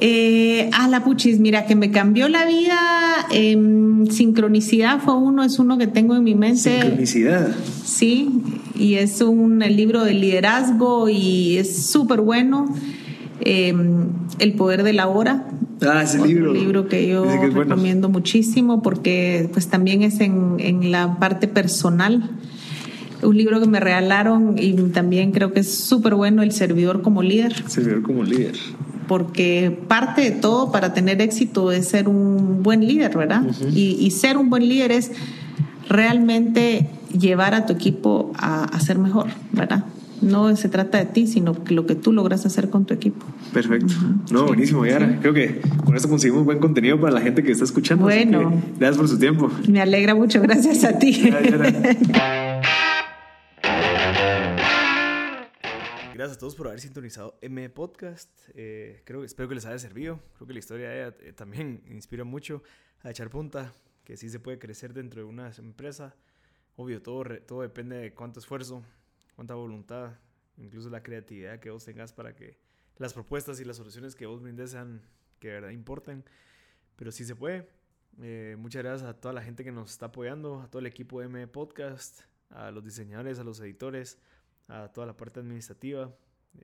Eh, 0.00 0.70
a 0.72 0.86
la 0.88 1.02
puchis, 1.02 1.40
mira, 1.40 1.66
que 1.66 1.74
me 1.74 1.90
cambió 1.90 2.28
la 2.28 2.46
vida. 2.46 2.78
em, 3.32 4.06
sincronicidad 4.06 5.00
fue 5.00 5.16
uno, 5.16 5.42
es 5.42 5.58
uno 5.58 5.76
que 5.76 5.88
tengo 5.88 6.14
en 6.14 6.24
mi 6.24 6.34
mente. 6.34 6.80
Sincronicidad. 6.80 7.48
Sí, 7.84 8.30
y 8.76 8.94
es 8.94 9.20
un 9.20 9.60
el 9.62 9.76
libro 9.76 10.04
de 10.04 10.14
liderazgo 10.14 11.08
y 11.08 11.56
es 11.58 11.86
súper 11.86 12.20
bueno. 12.20 12.74
Em, 13.40 14.06
el 14.38 14.52
poder 14.54 14.82
de 14.82 14.92
la 14.92 15.08
hora. 15.08 15.46
Ah, 15.82 16.02
ese 16.02 16.16
Otro 16.18 16.28
libro. 16.28 16.52
libro 16.54 16.88
que 16.88 17.06
yo 17.08 17.22
que 17.24 17.36
bueno. 17.50 17.62
recomiendo 17.64 18.08
muchísimo 18.08 18.82
porque 18.82 19.48
pues 19.52 19.68
también 19.68 20.02
es 20.02 20.20
en, 20.20 20.56
en 20.58 20.90
la 20.90 21.18
parte 21.18 21.46
personal. 21.48 22.30
Un 23.22 23.36
libro 23.36 23.60
que 23.60 23.66
me 23.66 23.80
regalaron 23.80 24.56
y 24.58 24.72
también 24.92 25.32
creo 25.32 25.52
que 25.52 25.60
es 25.60 25.72
súper 25.74 26.14
bueno, 26.14 26.42
El 26.42 26.52
servidor 26.52 27.02
como 27.02 27.22
líder 27.22 27.52
Servidor 27.68 28.02
como 28.02 28.22
líder. 28.22 28.54
porque 29.08 29.76
parte 29.88 30.20
de 30.22 30.30
todo 30.30 30.70
para 30.70 30.94
tener 30.94 31.20
éxito 31.20 31.72
es 31.72 31.88
ser 31.88 32.08
un 32.08 32.62
buen 32.62 32.86
líder, 32.86 33.16
¿verdad? 33.16 33.42
y, 33.74 33.96
y 34.00 34.10
ser 34.12 34.36
un 34.36 34.50
buen 34.50 34.68
líder 34.68 34.92
es 34.92 35.10
realmente 35.88 36.88
llevar 37.16 37.54
a 37.54 37.66
tu 37.66 37.72
equipo 37.72 38.32
a, 38.36 38.64
a 38.64 38.80
ser 38.80 38.98
mejor, 38.98 39.26
¿verdad? 39.52 39.84
No 40.20 40.54
se 40.56 40.68
trata 40.68 40.98
de 40.98 41.06
ti, 41.06 41.26
sino 41.26 41.64
que 41.64 41.74
lo 41.74 41.86
que 41.86 41.94
tú 41.94 42.12
logras 42.12 42.44
hacer 42.46 42.70
con 42.70 42.84
tu 42.86 42.94
equipo. 42.94 43.24
Perfecto. 43.52 43.94
No, 44.32 44.46
buenísimo, 44.46 44.84
Yara. 44.86 45.18
Creo 45.20 45.32
que 45.32 45.60
con 45.84 45.94
esto 45.96 46.08
conseguimos 46.08 46.44
buen 46.44 46.58
contenido 46.58 47.00
para 47.00 47.12
la 47.14 47.20
gente 47.20 47.42
que 47.42 47.52
está 47.52 47.64
escuchando. 47.64 48.04
Bueno. 48.04 48.50
que 48.50 48.78
gracias 48.78 48.96
por 48.96 49.08
su 49.08 49.18
tiempo. 49.18 49.50
Me 49.68 49.80
alegra 49.80 50.14
mucho, 50.14 50.40
gracias 50.40 50.84
a 50.84 50.98
ti. 50.98 51.30
Yara. 51.30 52.62
Gracias 56.14 56.36
a 56.36 56.40
todos 56.40 56.56
por 56.56 56.66
haber 56.66 56.80
sintonizado 56.80 57.38
M 57.42 57.68
Podcast. 57.70 58.28
Eh, 58.54 59.02
creo, 59.04 59.22
espero 59.22 59.48
que 59.48 59.54
les 59.54 59.66
haya 59.66 59.78
servido. 59.78 60.18
Creo 60.34 60.48
que 60.48 60.52
la 60.52 60.58
historia 60.58 60.88
de 60.88 60.96
ella 61.06 61.16
eh, 61.20 61.32
también 61.32 61.82
inspira 61.88 62.24
mucho 62.24 62.62
a 63.04 63.10
echar 63.10 63.30
punta, 63.30 63.72
que 64.02 64.16
sí 64.16 64.28
se 64.28 64.40
puede 64.40 64.58
crecer 64.58 64.92
dentro 64.94 65.20
de 65.22 65.28
una 65.28 65.52
empresa. 65.58 66.16
Obvio, 66.74 67.00
todo, 67.02 67.22
re- 67.22 67.40
todo 67.40 67.62
depende 67.62 67.96
de 67.98 68.12
cuánto 68.14 68.40
esfuerzo, 68.40 68.82
cuánta 69.38 69.54
voluntad, 69.54 70.18
incluso 70.56 70.90
la 70.90 71.00
creatividad 71.00 71.60
que 71.60 71.70
vos 71.70 71.84
tengas 71.84 72.12
para 72.12 72.34
que 72.34 72.58
las 72.96 73.14
propuestas 73.14 73.60
y 73.60 73.64
las 73.64 73.76
soluciones 73.76 74.16
que 74.16 74.26
vos 74.26 74.42
brindes 74.42 74.72
sean 74.72 75.00
que 75.38 75.46
de 75.46 75.54
verdad 75.54 75.70
importen. 75.70 76.24
Pero 76.96 77.12
sí 77.12 77.24
se 77.24 77.36
puede. 77.36 77.68
Eh, 78.20 78.56
muchas 78.58 78.82
gracias 78.82 79.08
a 79.08 79.14
toda 79.14 79.32
la 79.32 79.40
gente 79.40 79.62
que 79.62 79.70
nos 79.70 79.92
está 79.92 80.06
apoyando, 80.06 80.60
a 80.60 80.68
todo 80.68 80.80
el 80.80 80.86
equipo 80.86 81.20
de 81.20 81.26
M 81.26 81.46
Podcast, 81.46 82.22
a 82.50 82.72
los 82.72 82.82
diseñadores, 82.82 83.38
a 83.38 83.44
los 83.44 83.60
editores, 83.60 84.18
a 84.66 84.88
toda 84.88 85.06
la 85.06 85.16
parte 85.16 85.38
administrativa. 85.38 86.12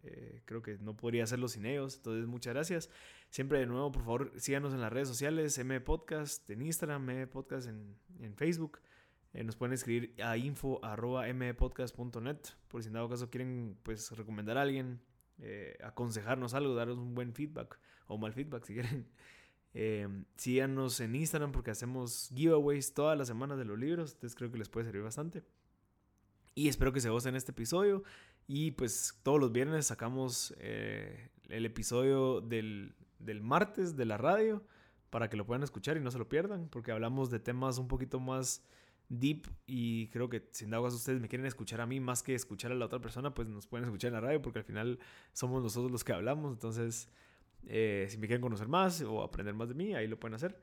Eh, 0.03 0.43
creo 0.45 0.61
que 0.61 0.77
no 0.79 0.97
podría 0.97 1.23
hacerlo 1.23 1.47
sin 1.47 1.67
ellos. 1.67 1.99
Entonces, 1.99 2.27
muchas 2.27 2.55
gracias. 2.55 2.91
Siempre 3.31 3.61
de 3.61 3.67
nuevo, 3.67 3.93
por 3.93 4.03
favor, 4.03 4.33
síganos 4.37 4.75
en 4.75 4.81
las 4.81 4.93
redes 4.93 5.07
sociales, 5.07 5.57
M 5.59 5.81
Podcast 5.81 6.51
en 6.51 6.61
Instagram, 6.61 7.09
M 7.09 7.29
Podcast 7.29 7.69
en, 7.69 7.95
en 8.19 8.35
Facebook. 8.35 8.81
Eh, 9.35 9.45
nos 9.45 9.57
pueden 9.57 9.75
escribir 9.75 10.15
a 10.23 10.37
info.mpodcast.net 10.37 12.39
por 12.69 12.83
si 12.83 12.89
en 12.89 12.95
dado 12.95 13.09
caso 13.09 13.31
quieren 13.31 13.77
pues 13.83 14.11
recomendar 14.13 14.57
a 14.57 14.63
alguien, 14.63 15.01
eh, 15.39 15.77
aconsejarnos 15.83 16.55
algo, 16.55 16.75
darnos 16.75 16.99
un 16.99 17.15
buen 17.15 17.35
feedback 17.35 17.79
o 18.07 18.17
mal 18.17 18.33
feedback 18.33 18.65
si 18.67 18.75
quieren. 18.75 19.09
Eh, 19.75 20.09
síganos 20.37 21.01
en 21.01 21.17
Instagram 21.17 21.51
porque 21.51 21.73
hacemos 21.73 22.31
giveaways 22.33 22.95
todas 22.95 23.19
las 23.19 23.27
semanas 23.27 23.59
de 23.59 23.65
los 23.65 23.77
libros, 23.77 24.13
entonces 24.13 24.37
creo 24.37 24.53
que 24.53 24.59
les 24.59 24.69
puede 24.69 24.87
servir 24.87 25.03
bastante. 25.03 25.43
Y 26.55 26.69
espero 26.69 26.93
que 26.93 27.01
se 27.01 27.11
gocen 27.11 27.35
este 27.35 27.51
episodio. 27.51 28.05
Y 28.47 28.73
pues 28.73 29.19
todos 29.23 29.41
los 29.41 29.53
viernes 29.53 29.87
sacamos 29.87 30.55
eh, 30.59 31.31
el 31.49 31.67
episodio 31.67 32.41
del, 32.41 32.95
del 33.19 33.41
martes 33.41 33.97
de 33.97 34.05
la 34.05 34.19
radio 34.19 34.63
para 35.11 35.29
que 35.29 35.37
lo 35.37 35.47
puedan 35.47 35.63
escuchar 35.63 35.97
y 35.97 36.01
no 36.01 36.11
se 36.11 36.19
lo 36.19 36.29
pierdan, 36.29 36.69
porque 36.69 36.93
hablamos 36.93 37.31
de 37.31 37.41
temas 37.41 37.79
un 37.79 37.89
poquito 37.89 38.21
más 38.21 38.63
deep 39.09 39.47
y 39.67 40.09
creo 40.09 40.29
que 40.29 40.49
sin 40.53 40.71
dado 40.71 40.85
caso 40.85 40.97
ustedes 40.97 41.21
me 41.21 41.29
quieren 41.29 41.47
escuchar 41.47 41.81
a 41.81 41.87
mí 41.87 42.01
más 42.01 42.23
que 42.23 42.35
escuchar 42.35 42.73
a 42.73 42.75
la 42.75 42.87
otra 42.87 43.01
persona, 43.01 43.35
pues 43.35 43.49
nos 43.49 43.67
pueden 43.67 43.85
escuchar 43.85 44.09
en 44.09 44.15
la 44.15 44.21
radio 44.21 44.43
porque 44.43 44.61
al 44.61 44.65
final 44.65 44.99
somos 45.33 45.63
nosotros 45.63 45.91
los 45.91 46.05
que 46.05 46.13
hablamos. 46.13 46.53
Entonces, 46.53 47.09
eh, 47.67 48.07
si 48.09 48.19
me 48.19 48.27
quieren 48.27 48.43
conocer 48.43 48.69
más 48.69 49.01
o 49.03 49.23
aprender 49.23 49.55
más 49.55 49.69
de 49.69 49.75
mí, 49.75 49.95
ahí 49.95 50.07
lo 50.07 50.19
pueden 50.19 50.35
hacer. 50.35 50.59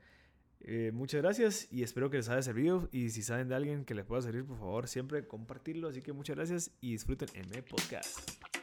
Eh, 0.64 0.92
muchas 0.94 1.20
gracias 1.20 1.68
y 1.72 1.82
espero 1.82 2.08
que 2.10 2.18
les 2.18 2.28
haya 2.28 2.42
servido. 2.42 2.88
Y 2.92 3.10
si 3.10 3.22
saben 3.22 3.48
de 3.48 3.54
alguien 3.54 3.84
que 3.84 3.94
les 3.94 4.04
pueda 4.04 4.22
servir, 4.22 4.44
por 4.44 4.58
favor, 4.58 4.88
siempre 4.88 5.26
compartirlo. 5.26 5.88
Así 5.88 6.02
que 6.02 6.12
muchas 6.12 6.36
gracias 6.36 6.70
y 6.80 6.92
disfruten 6.92 7.28
M 7.34 7.62
Podcast. 7.62 8.61